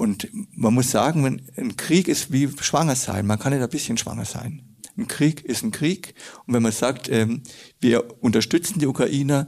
Und 0.00 0.30
man 0.56 0.72
muss 0.72 0.90
sagen, 0.90 1.42
ein 1.58 1.76
Krieg 1.76 2.08
ist 2.08 2.32
wie 2.32 2.48
schwanger 2.62 2.96
sein. 2.96 3.26
Man 3.26 3.38
kann 3.38 3.52
nicht 3.52 3.62
ein 3.62 3.68
bisschen 3.68 3.98
schwanger 3.98 4.24
sein. 4.24 4.78
Ein 4.96 5.08
Krieg 5.08 5.44
ist 5.44 5.62
ein 5.62 5.72
Krieg. 5.72 6.14
Und 6.46 6.54
wenn 6.54 6.62
man 6.62 6.72
sagt, 6.72 7.10
ähm, 7.10 7.42
wir 7.80 8.22
unterstützen 8.22 8.78
die 8.78 8.86
Ukrainer, 8.86 9.46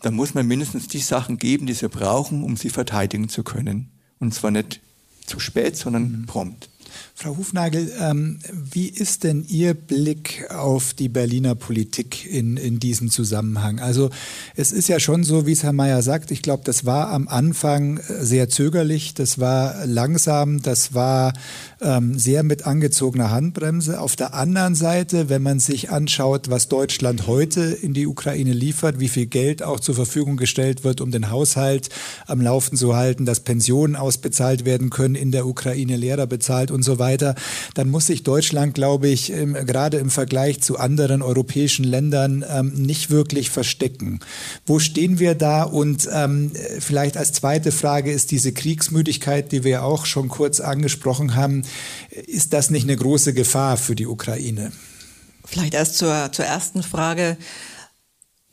dann 0.00 0.14
muss 0.14 0.34
man 0.34 0.46
mindestens 0.46 0.86
die 0.86 1.00
Sachen 1.00 1.36
geben, 1.36 1.66
die 1.66 1.72
sie 1.72 1.88
brauchen, 1.88 2.44
um 2.44 2.56
sie 2.56 2.70
verteidigen 2.70 3.28
zu 3.28 3.42
können. 3.42 3.90
Und 4.20 4.32
zwar 4.32 4.52
nicht 4.52 4.80
zu 5.26 5.40
spät, 5.40 5.76
sondern 5.76 6.26
prompt. 6.26 6.70
Frau 7.14 7.36
Hufnagel, 7.36 7.92
ähm, 8.00 8.38
wie 8.52 8.88
ist 8.88 9.24
denn 9.24 9.44
Ihr 9.48 9.74
Blick 9.74 10.50
auf 10.50 10.94
die 10.94 11.08
Berliner 11.08 11.54
Politik 11.54 12.26
in, 12.26 12.56
in 12.56 12.78
diesem 12.80 13.10
Zusammenhang? 13.10 13.80
Also 13.80 14.10
es 14.56 14.72
ist 14.72 14.88
ja 14.88 15.00
schon 15.00 15.24
so, 15.24 15.46
wie 15.46 15.52
es 15.52 15.62
Herr 15.62 15.72
Mayer 15.72 16.02
sagt, 16.02 16.30
ich 16.30 16.42
glaube, 16.42 16.62
das 16.64 16.84
war 16.84 17.10
am 17.10 17.28
Anfang 17.28 17.98
äh, 17.98 18.24
sehr 18.24 18.48
zögerlich, 18.48 19.14
das 19.14 19.38
war 19.38 19.86
langsam, 19.86 20.62
das 20.62 20.94
war 20.94 21.32
ähm, 21.80 22.18
sehr 22.18 22.42
mit 22.42 22.66
angezogener 22.66 23.30
Handbremse. 23.30 24.00
Auf 24.00 24.16
der 24.16 24.34
anderen 24.34 24.74
Seite, 24.74 25.28
wenn 25.28 25.42
man 25.42 25.58
sich 25.58 25.90
anschaut, 25.90 26.50
was 26.50 26.68
Deutschland 26.68 27.26
heute 27.26 27.60
in 27.60 27.94
die 27.94 28.06
Ukraine 28.06 28.52
liefert, 28.52 29.00
wie 29.00 29.08
viel 29.08 29.26
Geld 29.26 29.62
auch 29.62 29.80
zur 29.80 29.94
Verfügung 29.94 30.36
gestellt 30.36 30.84
wird, 30.84 31.00
um 31.00 31.10
den 31.10 31.30
Haushalt 31.30 31.88
am 32.26 32.40
Laufen 32.40 32.76
zu 32.76 32.96
halten, 32.96 33.24
dass 33.26 33.40
Pensionen 33.40 33.96
ausbezahlt 33.96 34.64
werden 34.64 34.90
können 34.90 35.14
in 35.14 35.32
der 35.32 35.46
Ukraine, 35.46 35.96
Lehrer 35.96 36.26
bezahlt 36.26 36.70
und 36.70 36.81
so 36.82 36.98
weiter, 36.98 37.34
dann 37.74 37.90
muss 37.90 38.06
sich 38.06 38.22
Deutschland, 38.22 38.74
glaube 38.74 39.08
ich, 39.08 39.30
im, 39.30 39.54
gerade 39.54 39.98
im 39.98 40.10
Vergleich 40.10 40.60
zu 40.60 40.78
anderen 40.78 41.22
europäischen 41.22 41.84
Ländern 41.84 42.44
ähm, 42.48 42.72
nicht 42.74 43.10
wirklich 43.10 43.50
verstecken. 43.50 44.20
Wo 44.66 44.78
stehen 44.78 45.18
wir 45.18 45.34
da? 45.34 45.62
Und 45.62 46.08
ähm, 46.12 46.52
vielleicht 46.78 47.16
als 47.16 47.32
zweite 47.32 47.72
Frage 47.72 48.12
ist 48.12 48.30
diese 48.30 48.52
Kriegsmüdigkeit, 48.52 49.52
die 49.52 49.64
wir 49.64 49.84
auch 49.84 50.06
schon 50.06 50.28
kurz 50.28 50.60
angesprochen 50.60 51.34
haben, 51.34 51.62
ist 52.26 52.52
das 52.52 52.70
nicht 52.70 52.84
eine 52.84 52.96
große 52.96 53.34
Gefahr 53.34 53.76
für 53.76 53.94
die 53.94 54.06
Ukraine? 54.06 54.72
Vielleicht 55.44 55.74
erst 55.74 55.98
zur, 55.98 56.30
zur 56.32 56.44
ersten 56.44 56.82
Frage. 56.82 57.36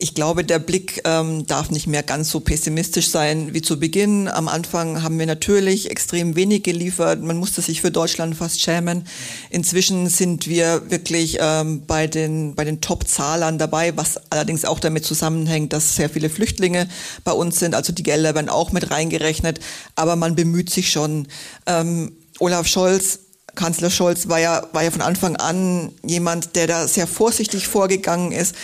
Ich 0.02 0.14
glaube, 0.14 0.44
der 0.44 0.58
Blick 0.58 1.02
ähm, 1.04 1.46
darf 1.46 1.70
nicht 1.70 1.86
mehr 1.86 2.02
ganz 2.02 2.30
so 2.30 2.40
pessimistisch 2.40 3.10
sein 3.10 3.52
wie 3.52 3.60
zu 3.60 3.78
Beginn. 3.78 4.28
Am 4.28 4.48
Anfang 4.48 5.02
haben 5.02 5.18
wir 5.18 5.26
natürlich 5.26 5.90
extrem 5.90 6.36
wenig 6.36 6.62
geliefert. 6.62 7.20
Man 7.20 7.36
musste 7.36 7.60
sich 7.60 7.82
für 7.82 7.90
Deutschland 7.90 8.34
fast 8.34 8.62
schämen. 8.62 9.04
Inzwischen 9.50 10.08
sind 10.08 10.46
wir 10.46 10.90
wirklich 10.90 11.36
ähm, 11.38 11.82
bei 11.86 12.06
den, 12.06 12.54
bei 12.54 12.64
den 12.64 12.80
Top-Zahlern 12.80 13.58
dabei, 13.58 13.94
was 13.94 14.18
allerdings 14.30 14.64
auch 14.64 14.80
damit 14.80 15.04
zusammenhängt, 15.04 15.74
dass 15.74 15.96
sehr 15.96 16.08
viele 16.08 16.30
Flüchtlinge 16.30 16.88
bei 17.22 17.32
uns 17.32 17.58
sind. 17.58 17.74
Also 17.74 17.92
die 17.92 18.02
Gelder 18.02 18.34
werden 18.34 18.48
auch 18.48 18.72
mit 18.72 18.90
reingerechnet. 18.90 19.60
Aber 19.96 20.16
man 20.16 20.34
bemüht 20.34 20.70
sich 20.70 20.90
schon. 20.90 21.28
Ähm, 21.66 22.12
Olaf 22.38 22.66
Scholz 22.66 23.18
Kanzler 23.54 23.90
Scholz 23.90 24.28
war 24.28 24.38
ja, 24.38 24.62
war 24.72 24.84
ja 24.84 24.92
von 24.92 25.02
Anfang 25.02 25.36
an 25.36 25.92
jemand, 26.02 26.56
der 26.56 26.68
da 26.68 26.88
sehr 26.88 27.06
vorsichtig 27.06 27.66
vorgegangen 27.66 28.32
ist 28.32 28.54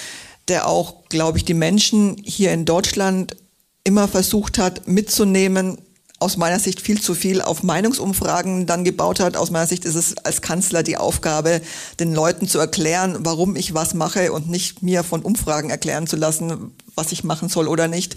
der 0.48 0.68
auch, 0.68 1.08
glaube 1.08 1.38
ich, 1.38 1.44
die 1.44 1.54
Menschen 1.54 2.16
hier 2.22 2.52
in 2.52 2.64
Deutschland 2.64 3.36
immer 3.84 4.08
versucht 4.08 4.58
hat 4.58 4.88
mitzunehmen, 4.88 5.78
aus 6.18 6.38
meiner 6.38 6.58
Sicht 6.58 6.80
viel 6.80 7.00
zu 7.00 7.14
viel 7.14 7.42
auf 7.42 7.62
Meinungsumfragen 7.62 8.66
dann 8.66 8.84
gebaut 8.84 9.20
hat. 9.20 9.36
Aus 9.36 9.50
meiner 9.50 9.66
Sicht 9.66 9.84
ist 9.84 9.96
es 9.96 10.16
als 10.18 10.40
Kanzler 10.40 10.82
die 10.82 10.96
Aufgabe, 10.96 11.60
den 12.00 12.14
Leuten 12.14 12.48
zu 12.48 12.58
erklären, 12.58 13.18
warum 13.20 13.54
ich 13.54 13.74
was 13.74 13.92
mache 13.92 14.32
und 14.32 14.48
nicht 14.48 14.82
mir 14.82 15.04
von 15.04 15.22
Umfragen 15.22 15.68
erklären 15.68 16.06
zu 16.06 16.16
lassen, 16.16 16.74
was 16.94 17.12
ich 17.12 17.22
machen 17.22 17.50
soll 17.50 17.68
oder 17.68 17.86
nicht. 17.86 18.16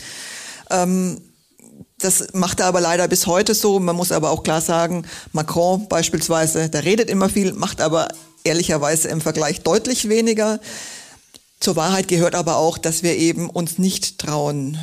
Ähm, 0.69 1.19
das 1.99 2.27
macht 2.33 2.61
er 2.61 2.67
aber 2.67 2.79
leider 2.79 3.07
bis 3.09 3.27
heute 3.27 3.53
so. 3.53 3.79
Man 3.79 3.97
muss 3.97 4.13
aber 4.13 4.31
auch 4.31 4.43
klar 4.43 4.61
sagen, 4.61 5.05
Macron 5.33 5.89
beispielsweise, 5.89 6.69
der 6.69 6.85
redet 6.85 7.09
immer 7.09 7.27
viel, 7.27 7.51
macht 7.51 7.81
aber 7.81 8.07
ehrlicherweise 8.45 9.09
im 9.09 9.19
Vergleich 9.19 9.61
deutlich 9.61 10.07
weniger. 10.07 10.61
Zur 11.59 11.75
Wahrheit 11.75 12.07
gehört 12.07 12.35
aber 12.35 12.57
auch, 12.57 12.77
dass 12.77 13.03
wir 13.03 13.17
eben 13.17 13.49
uns 13.49 13.77
nicht 13.77 14.17
trauen, 14.17 14.77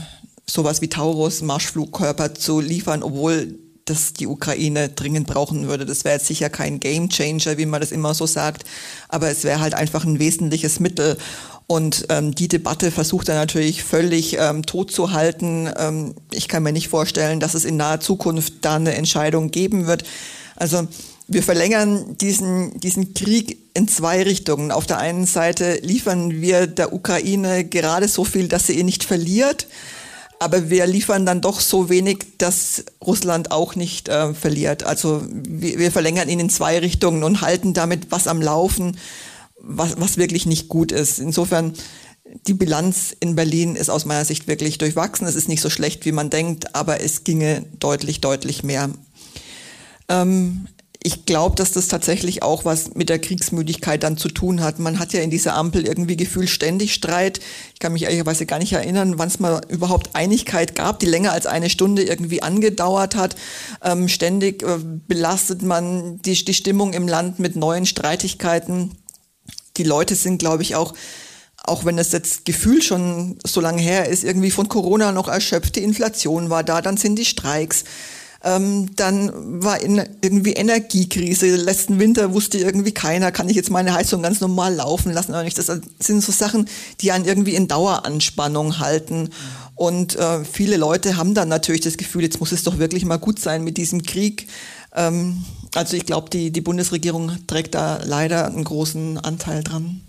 sowas 0.47 0.83
wie 0.83 0.89
Taurus 0.89 1.43
Marschflugkörper 1.43 2.35
zu 2.35 2.61
liefern, 2.61 3.03
obwohl 3.03 3.59
das 3.87 4.13
die 4.13 4.27
Ukraine 4.27 4.89
dringend 4.89 5.27
brauchen 5.27 5.69
würde. 5.69 5.87
Das 5.87 6.05
wäre 6.05 6.17
jetzt 6.17 6.27
sicher 6.27 6.51
kein 6.51 6.81
Game 6.81 7.09
Changer, 7.09 7.57
wie 7.57 7.67
man 7.67 7.81
das 7.81 7.93
immer 7.93 8.15
so 8.15 8.27
sagt, 8.27 8.65
aber 9.09 9.31
es 9.31 9.45
wäre 9.45 9.61
halt 9.61 9.75
einfach 9.75 10.05
ein 10.05 10.19
wesentliches 10.19 10.81
Mittel. 10.81 11.17
Und 11.69 12.07
ähm, 12.11 12.35
die 12.35 12.49
Debatte 12.49 12.91
versucht 12.91 13.29
er 13.29 13.37
natürlich 13.37 13.83
völlig 13.83 14.37
ähm, 14.39 14.67
tot 14.67 14.93
zu 14.93 15.13
halten. 15.13 15.69
Ähm, 15.77 16.15
ich 16.31 16.47
kann 16.47 16.63
mir 16.63 16.73
nicht 16.73 16.89
vorstellen, 16.89 17.41
dass 17.41 17.55
es 17.55 17.65
in 17.65 17.77
naher 17.77 18.01
Zukunft 18.01 18.55
da 18.61 18.77
eine 18.77 18.95
Entscheidung 18.95 19.51
geben 19.51 19.87
wird. 19.87 20.05
Also 20.55 20.87
wir 21.29 21.43
verlängern 21.43 22.17
diesen, 22.19 22.79
diesen 22.79 23.15
Krieg 23.15 23.59
in 23.75 23.89
zwei 23.89 24.23
Richtungen. 24.23 24.71
Auf 24.71 24.87
der 24.87 24.99
einen 24.99 25.27
Seite 25.27 25.81
liefern 25.83 26.41
wir 26.41 26.67
der 26.67 26.93
Ukraine 26.93 27.65
gerade 27.65 28.09
so 28.09 28.25
viel, 28.25 28.49
dass 28.49 28.67
sie 28.67 28.79
ihn 28.79 28.87
nicht 28.87 29.05
verliert. 29.05 29.67
Aber 30.39 30.71
wir 30.71 30.87
liefern 30.87 31.27
dann 31.27 31.41
doch 31.41 31.61
so 31.61 31.89
wenig, 31.89 32.39
dass 32.39 32.85
Russland 33.05 33.51
auch 33.51 33.75
nicht 33.75 34.09
äh, 34.09 34.35
verliert. 34.35 34.85
Also 34.85 35.23
wir, 35.29 35.79
wir 35.79 35.91
verlängern 35.91 36.29
ihn 36.29 36.41
in 36.41 36.51
zwei 36.51 36.79
Richtungen 36.79 37.25
und 37.25 37.41
halten 37.41 37.75
damit 37.75 38.11
was 38.11 38.29
am 38.29 38.43
Laufen, 38.43 38.99
was, 39.59 39.99
was 39.99 40.19
wirklich 40.19 40.47
nicht 40.47 40.69
gut 40.69 40.93
ist. 40.93 41.19
Insofern, 41.19 41.73
die 42.47 42.55
Bilanz 42.55 43.17
in 43.19 43.35
Berlin 43.35 43.77
ist 43.77 43.89
aus 43.89 44.05
meiner 44.05 44.27
Sicht 44.27 44.47
wirklich 44.47 44.79
durchwachsen. 44.79 45.27
Es 45.27 45.37
ist 45.37 45.49
nicht 45.49 45.63
so 45.63 45.71
schlecht, 45.71 46.05
wie 46.05 46.13
man 46.13 46.29
denkt, 46.29 46.75
aber 46.75 47.01
es 47.01 47.25
ginge 47.25 47.65
deutlich, 47.79 48.21
deutlich 48.21 48.63
mehr. 48.63 48.91
Ähm, 50.09 50.67
ich 51.07 51.25
glaube, 51.25 51.55
dass 51.55 51.71
das 51.71 51.87
tatsächlich 51.87 52.43
auch 52.43 52.65
was 52.65 52.97
mit 52.97 53.09
der 53.09 53.21
Kriegsmüdigkeit 53.21 54.03
dann 54.03 54.17
zu 54.17 54.29
tun 54.29 54.61
hat. 54.61 54.81
Man 54.81 54.99
hat 54.99 55.13
ja 55.13 55.21
in 55.21 55.31
dieser 55.31 55.55
Ampel 55.55 55.87
irgendwie 55.87 56.17
gefühlt 56.17 56.51
ständig 56.51 56.93
Streit. 56.93 57.39
Ich 57.75 57.79
kann 57.79 57.93
mich 57.93 58.03
ehrlicherweise 58.03 58.45
gar 58.45 58.59
nicht 58.59 58.73
erinnern, 58.73 59.17
wann 59.17 59.29
es 59.29 59.39
mal 59.39 59.61
überhaupt 59.69 60.17
Einigkeit 60.17 60.75
gab, 60.75 60.99
die 60.99 61.07
länger 61.07 61.31
als 61.31 61.47
eine 61.47 61.71
Stunde 61.71 62.03
irgendwie 62.03 62.43
angedauert 62.43 63.15
hat. 63.15 63.37
Ähm, 63.85 64.09
ständig 64.09 64.65
äh, 64.65 64.79
belastet 65.07 65.63
man 65.63 66.21
die, 66.23 66.45
die 66.45 66.55
Stimmung 66.55 66.93
im 66.93 67.07
Land 67.07 67.39
mit 67.39 67.55
neuen 67.55 67.87
Streitigkeiten. 67.87 68.91
Die 69.77 69.85
Leute 69.85 70.17
sind, 70.17 70.39
glaube 70.39 70.65
ich, 70.65 70.75
auch 70.75 70.93
auch 71.63 71.85
wenn 71.85 71.99
es 71.99 72.13
jetzt 72.13 72.45
Gefühl 72.45 72.81
schon 72.81 73.39
so 73.45 73.61
lange 73.61 73.83
her 73.83 74.09
ist, 74.09 74.23
irgendwie 74.23 74.53
von 74.53 74.69
Corona 74.69 75.11
noch 75.11 75.27
erschöpft, 75.27 75.75
die 75.75 75.83
Inflation 75.83 76.49
war 76.49 76.63
da, 76.63 76.81
dann 76.81 76.97
sind 76.97 77.17
die 77.17 77.25
Streiks. 77.25 77.85
Ähm, 78.47 78.95
dann 78.95 79.33
war 79.61 79.81
in, 79.81 80.01
irgendwie 80.23 80.53
Energiekrise. 80.53 81.57
Letzten 81.57 81.99
Winter 81.99 82.33
wusste 82.33 82.59
irgendwie 82.59 82.93
keiner, 82.93 83.33
kann 83.33 83.49
ich 83.49 83.57
jetzt 83.57 83.71
meine 83.71 83.93
Heizung 83.93 84.23
ganz 84.23 84.41
normal 84.41 84.73
laufen 84.77 85.13
lassen 85.13 85.33
oder 85.33 85.43
nicht. 85.43 85.59
Das 85.59 85.67
sind 85.67 86.23
so 86.23 86.31
Sachen, 86.31 86.69
die 87.01 87.11
einen 87.11 87.25
irgendwie 87.25 87.57
in 87.57 87.67
Daueranspannung 87.67 88.79
halten. 88.79 89.31
Und 89.75 90.15
äh, 90.15 90.45
viele 90.45 90.77
Leute 90.77 91.17
haben 91.17 91.35
dann 91.35 91.49
natürlich 91.49 91.81
das 91.81 91.97
Gefühl, 91.97 92.23
jetzt 92.23 92.39
muss 92.39 92.53
es 92.53 92.63
doch 92.63 92.79
wirklich 92.79 93.05
mal 93.05 93.19
gut 93.19 93.41
sein 93.41 93.65
mit 93.65 93.79
diesem 93.79 94.05
Krieg. 94.05 94.47
Ähm, 94.95 95.45
also 95.75 95.97
ich 95.97 96.07
glaube, 96.07 96.31
die, 96.31 96.53
die 96.53 96.61
Bundesregierung 96.61 97.33
trägt 97.49 97.75
da 97.75 97.99
leider 98.05 98.47
einen 98.47 98.63
großen 98.63 99.19
Anteil 99.19 99.65
dran. 99.65 100.03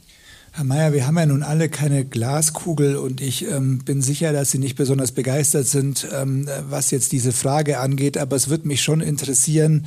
Herr 0.57 0.63
Mayer, 0.63 0.91
wir 0.91 1.05
haben 1.05 1.19
ja 1.19 1.27
nun 1.27 1.43
alle 1.43 1.69
keine 1.69 2.03
Glaskugel 2.03 2.95
und 2.95 3.21
ich 3.21 3.47
ähm, 3.47 3.77
bin 3.85 4.01
sicher, 4.01 4.33
dass 4.33 4.49
Sie 4.49 4.57
nicht 4.57 4.75
besonders 4.75 5.11
begeistert 5.11 5.67
sind, 5.67 6.07
ähm, 6.11 6.49
was 6.67 6.89
jetzt 6.89 7.11
diese 7.11 7.31
Frage 7.31 7.77
angeht. 7.77 8.17
Aber 8.17 8.35
es 8.35 8.49
wird 8.49 8.65
mich 8.65 8.81
schon 8.81 9.01
interessieren, 9.01 9.85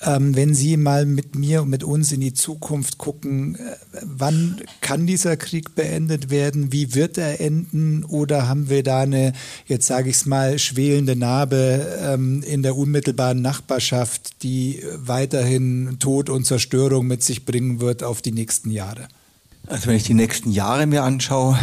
ähm, 0.00 0.34
wenn 0.34 0.54
Sie 0.54 0.78
mal 0.78 1.04
mit 1.04 1.34
mir 1.34 1.60
und 1.60 1.68
mit 1.68 1.84
uns 1.84 2.10
in 2.10 2.22
die 2.22 2.32
Zukunft 2.32 2.96
gucken, 2.96 3.56
äh, 3.56 3.76
wann 4.02 4.62
kann 4.80 5.06
dieser 5.06 5.36
Krieg 5.36 5.74
beendet 5.74 6.30
werden? 6.30 6.72
Wie 6.72 6.94
wird 6.94 7.18
er 7.18 7.42
enden? 7.42 8.02
Oder 8.02 8.48
haben 8.48 8.70
wir 8.70 8.82
da 8.82 9.02
eine, 9.02 9.34
jetzt 9.66 9.88
sage 9.88 10.08
ich 10.08 10.16
es 10.16 10.24
mal, 10.24 10.58
schwelende 10.58 11.16
Narbe 11.16 11.98
ähm, 12.00 12.42
in 12.44 12.62
der 12.62 12.78
unmittelbaren 12.78 13.42
Nachbarschaft, 13.42 14.42
die 14.42 14.82
weiterhin 14.96 15.98
Tod 15.98 16.30
und 16.30 16.46
Zerstörung 16.46 17.06
mit 17.06 17.22
sich 17.22 17.44
bringen 17.44 17.82
wird 17.82 18.02
auf 18.02 18.22
die 18.22 18.32
nächsten 18.32 18.70
Jahre? 18.70 19.06
Also 19.68 19.86
wenn 19.86 19.96
ich 19.96 20.04
die 20.04 20.14
nächsten 20.14 20.50
Jahre 20.50 20.86
mir 20.86 21.02
anschaue, 21.02 21.58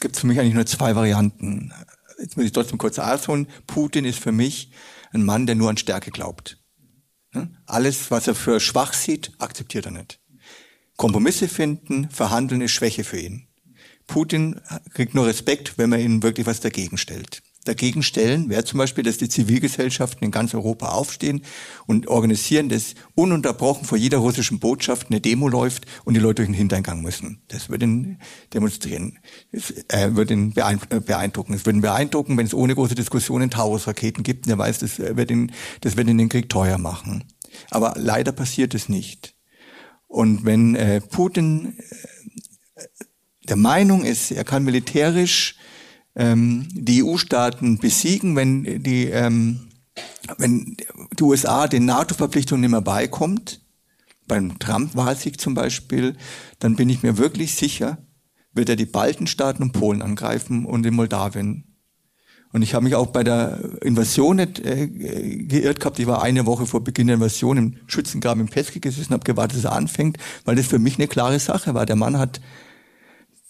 gibt 0.00 0.16
es 0.16 0.20
für 0.20 0.26
mich 0.26 0.38
eigentlich 0.38 0.54
nur 0.54 0.66
zwei 0.66 0.94
Varianten. 0.94 1.72
Jetzt 2.20 2.36
muss 2.36 2.44
ich 2.44 2.52
trotzdem 2.52 2.76
kurz 2.76 2.98
ausholen. 2.98 3.46
Putin 3.66 4.04
ist 4.04 4.18
für 4.18 4.32
mich 4.32 4.70
ein 5.12 5.24
Mann, 5.24 5.46
der 5.46 5.54
nur 5.54 5.70
an 5.70 5.78
Stärke 5.78 6.10
glaubt. 6.10 6.58
Alles, 7.64 8.10
was 8.10 8.28
er 8.28 8.34
für 8.34 8.60
schwach 8.60 8.92
sieht, 8.92 9.32
akzeptiert 9.38 9.86
er 9.86 9.92
nicht. 9.92 10.20
Kompromisse 10.96 11.48
finden, 11.48 12.10
verhandeln 12.10 12.60
ist 12.60 12.72
Schwäche 12.72 13.04
für 13.04 13.18
ihn. 13.18 13.48
Putin 14.06 14.60
kriegt 14.92 15.14
nur 15.14 15.26
Respekt, 15.26 15.78
wenn 15.78 15.90
man 15.90 16.00
ihm 16.00 16.22
wirklich 16.22 16.46
was 16.46 16.60
dagegen 16.60 16.98
stellt 16.98 17.42
dagegen 17.68 18.02
stellen, 18.02 18.48
wäre 18.48 18.64
zum 18.64 18.78
Beispiel, 18.78 19.04
dass 19.04 19.18
die 19.18 19.28
Zivilgesellschaften 19.28 20.24
in 20.24 20.30
ganz 20.30 20.54
Europa 20.54 20.88
aufstehen 20.88 21.42
und 21.86 22.08
organisieren, 22.08 22.68
dass 22.68 22.94
ununterbrochen 23.14 23.84
vor 23.84 23.98
jeder 23.98 24.18
russischen 24.18 24.58
Botschaft 24.58 25.08
eine 25.10 25.20
Demo 25.20 25.48
läuft 25.48 25.86
und 26.04 26.14
die 26.14 26.20
Leute 26.20 26.36
durch 26.36 26.48
den 26.48 26.54
Hintereingang 26.54 27.02
müssen. 27.02 27.42
Das 27.48 27.68
würde 27.68 27.86
ihn 27.86 28.18
demonstrieren, 28.54 29.18
das, 29.52 29.70
äh, 29.88 30.14
würde 30.14 30.34
ihn 30.34 30.54
äh, 30.56 31.00
beeindrucken. 31.00 31.54
Es 31.54 31.66
würde 31.66 31.78
ihn 31.78 31.82
beeindrucken, 31.82 32.36
wenn 32.36 32.46
es 32.46 32.54
ohne 32.54 32.74
große 32.74 32.94
Diskussionen 32.94 33.50
Taurus-Raketen 33.50 34.22
gibt. 34.22 34.46
Und 34.46 34.52
er 34.52 34.58
weiß, 34.58 34.78
das 34.78 34.98
wird, 34.98 35.30
ihn, 35.30 35.52
das 35.80 35.96
wird 35.96 36.08
ihn 36.08 36.18
den 36.18 36.28
Krieg 36.28 36.48
teuer 36.48 36.78
machen. 36.78 37.24
Aber 37.70 37.94
leider 37.96 38.32
passiert 38.32 38.74
es 38.74 38.88
nicht. 38.88 39.34
Und 40.06 40.44
wenn 40.44 40.76
äh, 40.76 41.00
Putin 41.00 41.78
äh, 42.76 42.82
der 43.48 43.56
Meinung 43.56 44.04
ist, 44.04 44.30
er 44.30 44.44
kann 44.44 44.64
militärisch 44.64 45.55
ähm, 46.16 46.66
die 46.72 47.04
EU-Staaten 47.04 47.78
besiegen, 47.78 48.34
wenn 48.34 48.82
die, 48.82 49.04
ähm, 49.06 49.68
wenn 50.38 50.76
die 51.18 51.22
USA 51.22 51.68
den 51.68 51.84
NATO-Verpflichtungen 51.84 52.62
nicht 52.62 52.70
mehr 52.70 52.80
beikommt, 52.80 53.60
beim 54.26 54.58
Trump-Wahlsieg 54.58 55.40
zum 55.40 55.54
Beispiel, 55.54 56.16
dann 56.58 56.74
bin 56.74 56.88
ich 56.88 57.02
mir 57.02 57.18
wirklich 57.18 57.54
sicher, 57.54 57.98
wird 58.52 58.68
er 58.68 58.76
die 58.76 58.86
Baltenstaaten 58.86 59.62
und 59.62 59.72
Polen 59.72 60.02
angreifen 60.02 60.64
und 60.64 60.84
in 60.84 60.94
Moldawien. 60.94 61.64
Und 62.52 62.62
ich 62.62 62.74
habe 62.74 62.84
mich 62.84 62.94
auch 62.94 63.08
bei 63.08 63.22
der 63.22 63.82
Invasion 63.82 64.36
nicht 64.36 64.60
äh, 64.60 64.86
geirrt 64.86 65.78
gehabt. 65.80 65.98
Ich 65.98 66.06
war 66.06 66.22
eine 66.22 66.46
Woche 66.46 66.64
vor 66.64 66.82
Beginn 66.82 67.08
der 67.08 67.16
Invasion 67.16 67.58
im 67.58 67.76
Schützengraben 67.86 68.40
im 68.40 68.48
Peski 68.48 68.80
gesessen, 68.80 69.12
habe 69.12 69.24
gewartet, 69.24 69.58
dass 69.58 69.64
er 69.64 69.72
anfängt, 69.72 70.16
weil 70.44 70.56
das 70.56 70.66
für 70.66 70.78
mich 70.78 70.96
eine 70.96 71.08
klare 71.08 71.38
Sache 71.38 71.74
war. 71.74 71.84
Der 71.84 71.96
Mann 71.96 72.18
hat, 72.18 72.40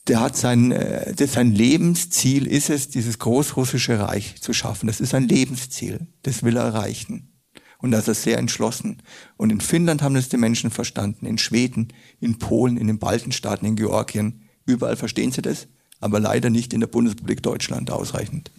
der 0.09 0.21
hat 0.21 0.37
sein, 0.37 0.73
äh, 0.73 1.15
das 1.15 1.33
sein 1.33 1.53
Lebensziel 1.53 2.47
ist 2.47 2.71
es, 2.71 2.89
dieses 2.89 3.19
großrussische 3.19 3.99
Reich 3.99 4.41
zu 4.41 4.53
schaffen. 4.53 4.87
Das 4.87 5.01
ist 5.01 5.11
sein 5.11 5.29
Lebensziel. 5.29 6.07
Das 6.23 6.43
will 6.43 6.57
er 6.57 6.65
erreichen. 6.65 7.33
Und 7.79 7.91
da 7.91 7.99
ist 7.99 8.23
sehr 8.23 8.39
entschlossen. 8.39 9.03
Und 9.37 9.51
in 9.51 9.61
Finnland 9.61 10.03
haben 10.03 10.15
das 10.15 10.29
die 10.29 10.39
Menschen 10.39 10.71
verstanden, 10.71 11.27
in 11.27 11.39
Schweden, 11.39 11.93
in 12.21 12.39
Polen, 12.39 12.77
in 12.77 12.87
den 12.87 12.99
Baltenstaaten, 12.99 13.67
in 13.67 13.77
Georgien. 13.77 14.43
Überall 14.65 14.97
verstehen 14.97 15.33
sie 15.33 15.43
das, 15.43 15.69
aber 16.01 16.21
leider 16.21 16.51
nicht 16.51 16.73
in 16.73 16.81
der 16.81 16.87
Bundesrepublik 16.87 17.43
Deutschland 17.43 17.91
ausreichend. 17.91 18.51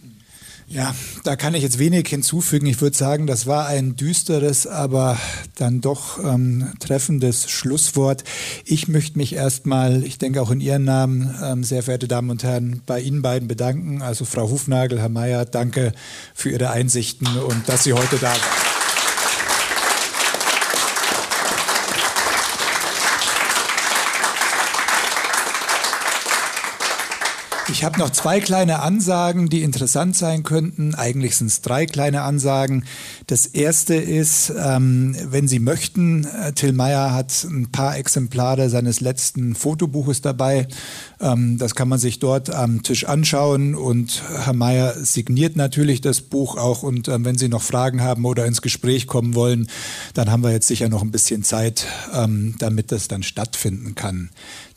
Ja, 0.70 0.94
da 1.24 1.34
kann 1.34 1.54
ich 1.54 1.62
jetzt 1.62 1.78
wenig 1.78 2.08
hinzufügen. 2.08 2.66
Ich 2.66 2.82
würde 2.82 2.94
sagen, 2.94 3.26
das 3.26 3.46
war 3.46 3.66
ein 3.66 3.96
düsteres, 3.96 4.66
aber 4.66 5.18
dann 5.56 5.80
doch 5.80 6.22
ähm, 6.22 6.74
treffendes 6.78 7.50
Schlusswort. 7.50 8.22
Ich 8.66 8.86
möchte 8.86 9.16
mich 9.16 9.34
erstmal, 9.34 10.04
ich 10.04 10.18
denke 10.18 10.42
auch 10.42 10.50
in 10.50 10.60
Ihren 10.60 10.84
Namen, 10.84 11.34
ähm, 11.42 11.64
sehr 11.64 11.82
verehrte 11.82 12.06
Damen 12.06 12.28
und 12.28 12.42
Herren, 12.42 12.82
bei 12.84 13.00
Ihnen 13.00 13.22
beiden 13.22 13.48
bedanken. 13.48 14.02
Also 14.02 14.26
Frau 14.26 14.50
Hufnagel, 14.50 15.00
Herr 15.00 15.08
Mayer, 15.08 15.46
danke 15.46 15.92
für 16.34 16.50
Ihre 16.50 16.70
Einsichten 16.70 17.26
und 17.38 17.66
dass 17.66 17.84
Sie 17.84 17.94
heute 17.94 18.18
da 18.18 18.28
waren. 18.28 18.87
Ich 27.70 27.84
habe 27.84 27.98
noch 27.98 28.08
zwei 28.10 28.40
kleine 28.40 28.80
Ansagen, 28.80 29.50
die 29.50 29.62
interessant 29.62 30.16
sein 30.16 30.42
könnten. 30.42 30.94
Eigentlich 30.94 31.36
sind 31.36 31.48
es 31.48 31.60
drei 31.60 31.84
kleine 31.84 32.22
Ansagen. 32.22 32.84
Das 33.26 33.44
erste 33.44 33.94
ist, 33.94 34.50
ähm, 34.58 35.14
wenn 35.24 35.48
Sie 35.48 35.58
möchten, 35.58 36.24
äh, 36.24 36.54
Till 36.54 36.72
Meyer 36.72 37.12
hat 37.12 37.44
ein 37.44 37.70
paar 37.70 37.98
Exemplare 37.98 38.70
seines 38.70 39.00
letzten 39.00 39.54
Fotobuches 39.54 40.22
dabei. 40.22 40.66
Ähm, 41.20 41.58
das 41.58 41.74
kann 41.74 41.88
man 41.88 41.98
sich 41.98 42.18
dort 42.20 42.48
am 42.48 42.82
Tisch 42.82 43.04
anschauen 43.04 43.74
und 43.74 44.22
Herr 44.44 44.54
Meyer 44.54 44.94
signiert 45.04 45.56
natürlich 45.56 46.00
das 46.00 46.22
Buch 46.22 46.56
auch. 46.56 46.82
Und 46.82 47.08
ähm, 47.08 47.26
wenn 47.26 47.36
Sie 47.36 47.48
noch 47.48 47.62
Fragen 47.62 48.00
haben 48.00 48.24
oder 48.24 48.46
ins 48.46 48.62
Gespräch 48.62 49.06
kommen 49.06 49.34
wollen, 49.34 49.68
dann 50.14 50.30
haben 50.30 50.42
wir 50.42 50.52
jetzt 50.52 50.68
sicher 50.68 50.88
noch 50.88 51.02
ein 51.02 51.10
bisschen 51.10 51.44
Zeit, 51.44 51.86
ähm, 52.14 52.54
damit 52.58 52.92
das 52.92 53.08
dann 53.08 53.22
stattfinden 53.22 53.94
kann. 53.94 54.30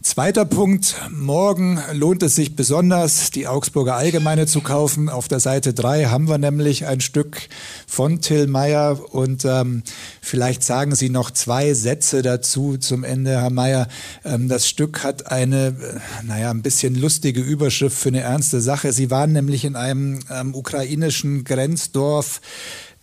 Zweiter 0.03 0.45
Punkt. 0.45 0.95
Morgen 1.11 1.79
lohnt 1.93 2.23
es 2.23 2.33
sich 2.33 2.55
besonders, 2.55 3.29
die 3.29 3.47
Augsburger 3.47 3.95
Allgemeine 3.95 4.47
zu 4.47 4.61
kaufen. 4.61 5.09
Auf 5.09 5.27
der 5.27 5.39
Seite 5.39 5.75
3 5.75 6.05
haben 6.05 6.27
wir 6.27 6.39
nämlich 6.39 6.87
ein 6.87 7.01
Stück 7.01 7.49
von 7.85 8.19
Till 8.19 8.47
Meyer. 8.47 9.13
Und 9.13 9.45
ähm, 9.45 9.83
vielleicht 10.19 10.63
sagen 10.63 10.95
Sie 10.95 11.09
noch 11.09 11.29
zwei 11.29 11.75
Sätze 11.75 12.23
dazu 12.23 12.77
zum 12.77 13.03
Ende, 13.03 13.41
Herr 13.41 13.51
Meyer. 13.51 13.87
Ähm, 14.25 14.47
das 14.47 14.67
Stück 14.67 15.03
hat 15.03 15.31
eine, 15.31 15.67
äh, 15.67 16.25
naja, 16.25 16.49
ein 16.49 16.63
bisschen 16.63 16.95
lustige 16.95 17.41
Überschrift 17.41 17.95
für 17.95 18.09
eine 18.09 18.21
ernste 18.21 18.59
Sache. 18.59 18.93
Sie 18.93 19.11
waren 19.11 19.33
nämlich 19.33 19.65
in 19.65 19.75
einem 19.75 20.19
ähm, 20.31 20.55
ukrainischen 20.55 21.43
Grenzdorf, 21.43 22.41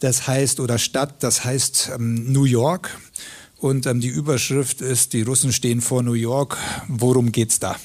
das 0.01 0.27
heißt, 0.27 0.59
oder 0.59 0.79
Stadt, 0.79 1.23
das 1.23 1.45
heißt 1.45 1.93
ähm, 1.95 2.33
New 2.33 2.45
York. 2.45 2.99
Und 3.59 3.87
ähm, 3.87 4.01
die 4.01 4.09
Überschrift 4.09 4.81
ist, 4.81 5.13
die 5.13 5.23
Russen 5.23 5.53
stehen 5.53 5.81
vor 5.81 6.03
New 6.03 6.13
York. 6.13 6.57
Worum 6.87 7.33
geht's 7.33 7.59
da? 7.59 7.77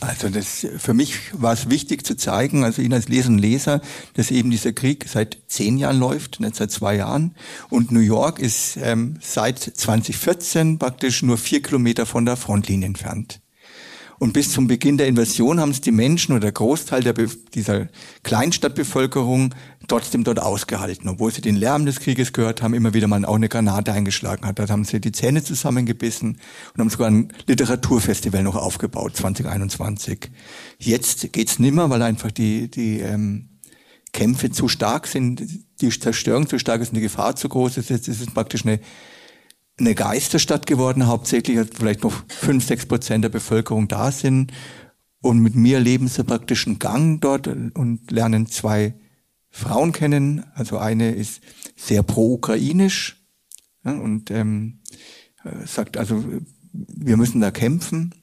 Also 0.00 0.28
das, 0.28 0.66
für 0.78 0.92
mich 0.92 1.14
war 1.32 1.52
es 1.52 1.70
wichtig 1.70 2.04
zu 2.04 2.16
zeigen, 2.16 2.64
also 2.64 2.82
Ihnen 2.82 2.92
als 2.92 3.08
Leser 3.08 3.28
und 3.30 3.38
Leser, 3.38 3.80
dass 4.14 4.30
eben 4.30 4.50
dieser 4.50 4.72
Krieg 4.72 5.06
seit 5.08 5.38
zehn 5.46 5.78
Jahren 5.78 5.98
läuft, 5.98 6.40
nicht 6.40 6.56
seit 6.56 6.70
zwei 6.70 6.96
Jahren. 6.96 7.34
Und 7.70 7.90
New 7.90 8.00
York 8.00 8.38
ist 8.38 8.76
ähm, 8.82 9.18
seit 9.20 9.58
2014 9.58 10.78
praktisch 10.78 11.22
nur 11.22 11.38
vier 11.38 11.62
Kilometer 11.62 12.04
von 12.06 12.26
der 12.26 12.36
Frontlinie 12.36 12.86
entfernt. 12.86 13.40
Und 14.18 14.32
bis 14.32 14.52
zum 14.52 14.68
Beginn 14.68 14.96
der 14.96 15.08
Invasion 15.08 15.60
haben 15.60 15.70
es 15.70 15.80
die 15.80 15.90
Menschen 15.90 16.32
oder 16.32 16.42
der 16.42 16.52
Großteil 16.52 17.02
der 17.02 17.14
dieser 17.54 17.88
Kleinstadtbevölkerung 18.22 19.54
trotzdem 19.88 20.24
dort 20.24 20.40
ausgehalten, 20.40 21.08
obwohl 21.08 21.32
sie 21.32 21.40
den 21.40 21.56
Lärm 21.56 21.86
des 21.86 22.00
Krieges 22.00 22.32
gehört 22.32 22.62
haben, 22.62 22.74
immer 22.74 22.94
wieder 22.94 23.06
mal 23.06 23.24
auch 23.24 23.34
eine 23.34 23.48
Granate 23.48 23.92
eingeschlagen 23.92 24.46
hat. 24.46 24.58
Da 24.58 24.68
haben 24.68 24.84
sie 24.84 25.00
die 25.00 25.12
Zähne 25.12 25.42
zusammengebissen 25.42 26.38
und 26.74 26.80
haben 26.80 26.90
sogar 26.90 27.10
ein 27.10 27.32
Literaturfestival 27.46 28.42
noch 28.42 28.56
aufgebaut, 28.56 29.16
2021. 29.16 30.30
Jetzt 30.78 31.32
geht's 31.32 31.58
nimmer, 31.58 31.90
weil 31.90 32.02
einfach 32.02 32.30
die, 32.30 32.70
die 32.70 33.00
ähm, 33.00 33.60
Kämpfe 34.12 34.50
zu 34.50 34.68
stark 34.68 35.06
sind, 35.06 35.42
die 35.80 35.88
Zerstörung 35.90 36.48
zu 36.48 36.58
stark 36.58 36.80
ist 36.80 36.88
und 36.88 36.96
die 36.96 37.00
Gefahr 37.00 37.36
zu 37.36 37.48
groß 37.48 37.78
ist. 37.78 37.90
Jetzt 37.90 38.08
ist 38.08 38.20
es 38.20 38.32
praktisch 38.32 38.64
eine 38.64 38.80
eine 39.78 39.94
Geisterstadt 39.94 40.66
geworden, 40.66 41.06
hauptsächlich 41.06 41.58
vielleicht 41.74 42.04
noch 42.04 42.12
fünf, 42.28 42.64
sechs 42.64 42.86
Prozent 42.86 43.24
der 43.24 43.28
Bevölkerung 43.28 43.88
da 43.88 44.12
sind. 44.12 44.52
Und 45.20 45.40
mit 45.40 45.54
mir 45.54 45.80
leben 45.80 46.06
sie 46.06 46.22
praktisch 46.22 46.66
einen 46.66 46.78
Gang 46.78 47.20
dort 47.20 47.46
und 47.48 48.10
lernen 48.10 48.46
zwei 48.46 48.94
Frauen 49.54 49.92
kennen. 49.92 50.44
Also 50.54 50.78
eine 50.78 51.12
ist 51.12 51.40
sehr 51.76 52.02
pro-ukrainisch 52.02 53.24
ja, 53.84 53.92
und 53.92 54.32
ähm, 54.32 54.80
äh, 55.44 55.64
sagt 55.64 55.96
also, 55.96 56.24
wir 56.72 57.16
müssen 57.16 57.40
da 57.40 57.52
kämpfen. 57.52 58.14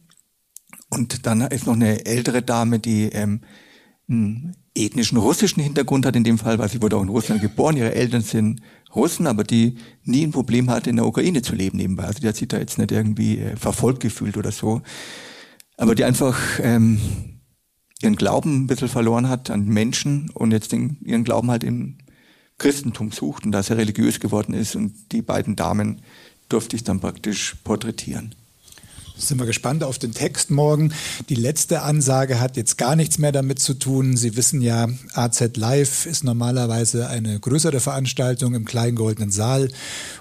Und 0.90 1.26
dann 1.26 1.40
ist 1.40 1.68
noch 1.68 1.76
eine 1.76 2.06
ältere 2.06 2.42
Dame, 2.42 2.80
die 2.80 3.04
ähm, 3.14 3.42
einen 4.10 4.58
ethnischen 4.76 5.18
russischen 5.18 5.64
Hintergrund 5.64 6.06
hat 6.06 6.18
in 6.18 6.26
dem 6.26 6.38
Fall, 6.38 6.60
weil 6.60 6.68
sie 6.68 6.82
wurde 6.82 6.98
auch 6.98 7.02
in 7.02 7.08
Russland 7.08 7.42
geboren, 7.42 7.78
ihre 7.78 7.96
Eltern 7.96 8.22
sind 8.22 8.62
Russen, 8.94 9.26
aber 9.26 9.46
die 9.46 9.78
nie 10.04 10.24
ein 10.24 10.32
Problem 10.32 10.70
hatte, 10.70 10.90
in 10.90 10.98
der 10.98 11.06
Ukraine 11.06 11.42
zu 11.42 11.56
leben 11.56 11.78
nebenbei. 11.78 12.04
Also 12.04 12.20
die 12.20 12.28
hat 12.28 12.36
sich 12.36 12.50
da 12.50 12.58
jetzt 12.58 12.78
nicht 12.78 12.92
irgendwie 12.92 13.40
äh, 13.40 13.56
verfolgt 13.56 14.02
gefühlt 14.02 14.36
oder 14.36 14.52
so. 14.52 14.82
Aber 15.78 15.96
die 15.96 16.04
einfach 16.04 16.38
ähm, 16.62 17.00
ihren 18.04 18.16
Glauben 18.16 18.64
ein 18.64 18.68
bisschen 18.68 18.90
verloren 18.90 19.30
hat 19.30 19.50
an 19.50 19.66
Menschen 19.66 20.30
und 20.34 20.52
jetzt 20.52 20.72
den, 20.72 20.98
ihren 21.02 21.24
Glauben 21.24 21.52
halt 21.52 21.64
im 21.64 21.98
Christentum 22.58 23.12
sucht 23.12 23.46
und 23.46 23.52
da 23.52 23.64
sehr 23.64 23.78
religiös 23.78 24.20
geworden 24.20 24.54
ist. 24.54 24.76
Und 24.76 24.94
die 25.12 25.22
beiden 25.22 25.56
Damen 25.56 26.02
durfte 26.50 26.76
ich 26.76 26.84
dann 26.84 27.00
praktisch 27.00 27.56
porträtieren. 27.64 28.36
Sind 29.22 29.40
wir 29.40 29.46
gespannt 29.46 29.84
auf 29.84 30.00
den 30.00 30.14
Text 30.14 30.50
morgen. 30.50 30.94
Die 31.30 31.36
letzte 31.36 31.84
Ansage 31.84 32.40
hat 32.40 32.58
jetzt 32.58 32.78
gar 32.80 32.96
nichts 32.96 33.20
mehr 33.20 33.32
damit 33.32 33.60
zu 33.60 33.76
tun. 33.76 34.18
Sie 34.18 34.36
wissen 34.36 34.62
ja, 34.62 34.88
AZ 35.14 35.56
Live 35.58 36.08
ist 36.08 36.24
normalerweise 36.24 37.08
eine 37.08 37.40
größere 37.40 37.80
Veranstaltung 37.80 38.56
im 38.56 38.66
kleinen 38.66 38.96
goldenen 38.96 39.30
Saal 39.30 39.70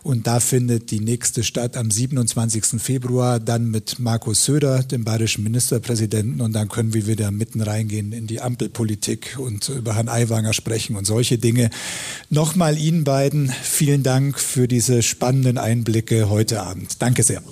und 0.02 0.27
da 0.27 0.39
findet 0.39 0.90
die 0.90 1.01
nächste 1.01 1.44
statt 1.44 1.78
am 1.78 1.90
27. 1.90 2.81
Februar, 2.81 3.40
dann 3.40 3.70
mit 3.70 3.98
Markus 3.98 4.44
Söder, 4.44 4.82
dem 4.82 5.05
bayerischen 5.05 5.44
Ministerpräsidenten 5.44 6.43
und 6.43 6.52
dann 6.52 6.68
können 6.68 6.93
wir 6.93 7.06
wieder 7.06 7.31
mitten 7.31 7.62
reingehen 7.62 8.12
in 8.12 8.27
die 8.27 8.43
Ampelpolitik 8.43 9.39
und 9.39 9.68
über 9.70 9.94
Herrn 9.94 10.09
Aiwanger 10.09 10.52
sprechen 10.52 10.97
und 10.97 11.06
solche 11.06 11.39
Dinge. 11.39 11.70
Nochmal 12.28 12.77
Ihnen 12.77 13.05
beiden 13.05 13.51
vielen 13.62 14.02
Dank 14.02 14.39
für 14.39 14.68
diese 14.68 15.02
spannenden 15.02 15.56
Einblicke 15.56 16.28
heute 16.28 16.62
Abend. 16.62 17.01
Danke 17.01 17.22
sehr. 17.22 17.43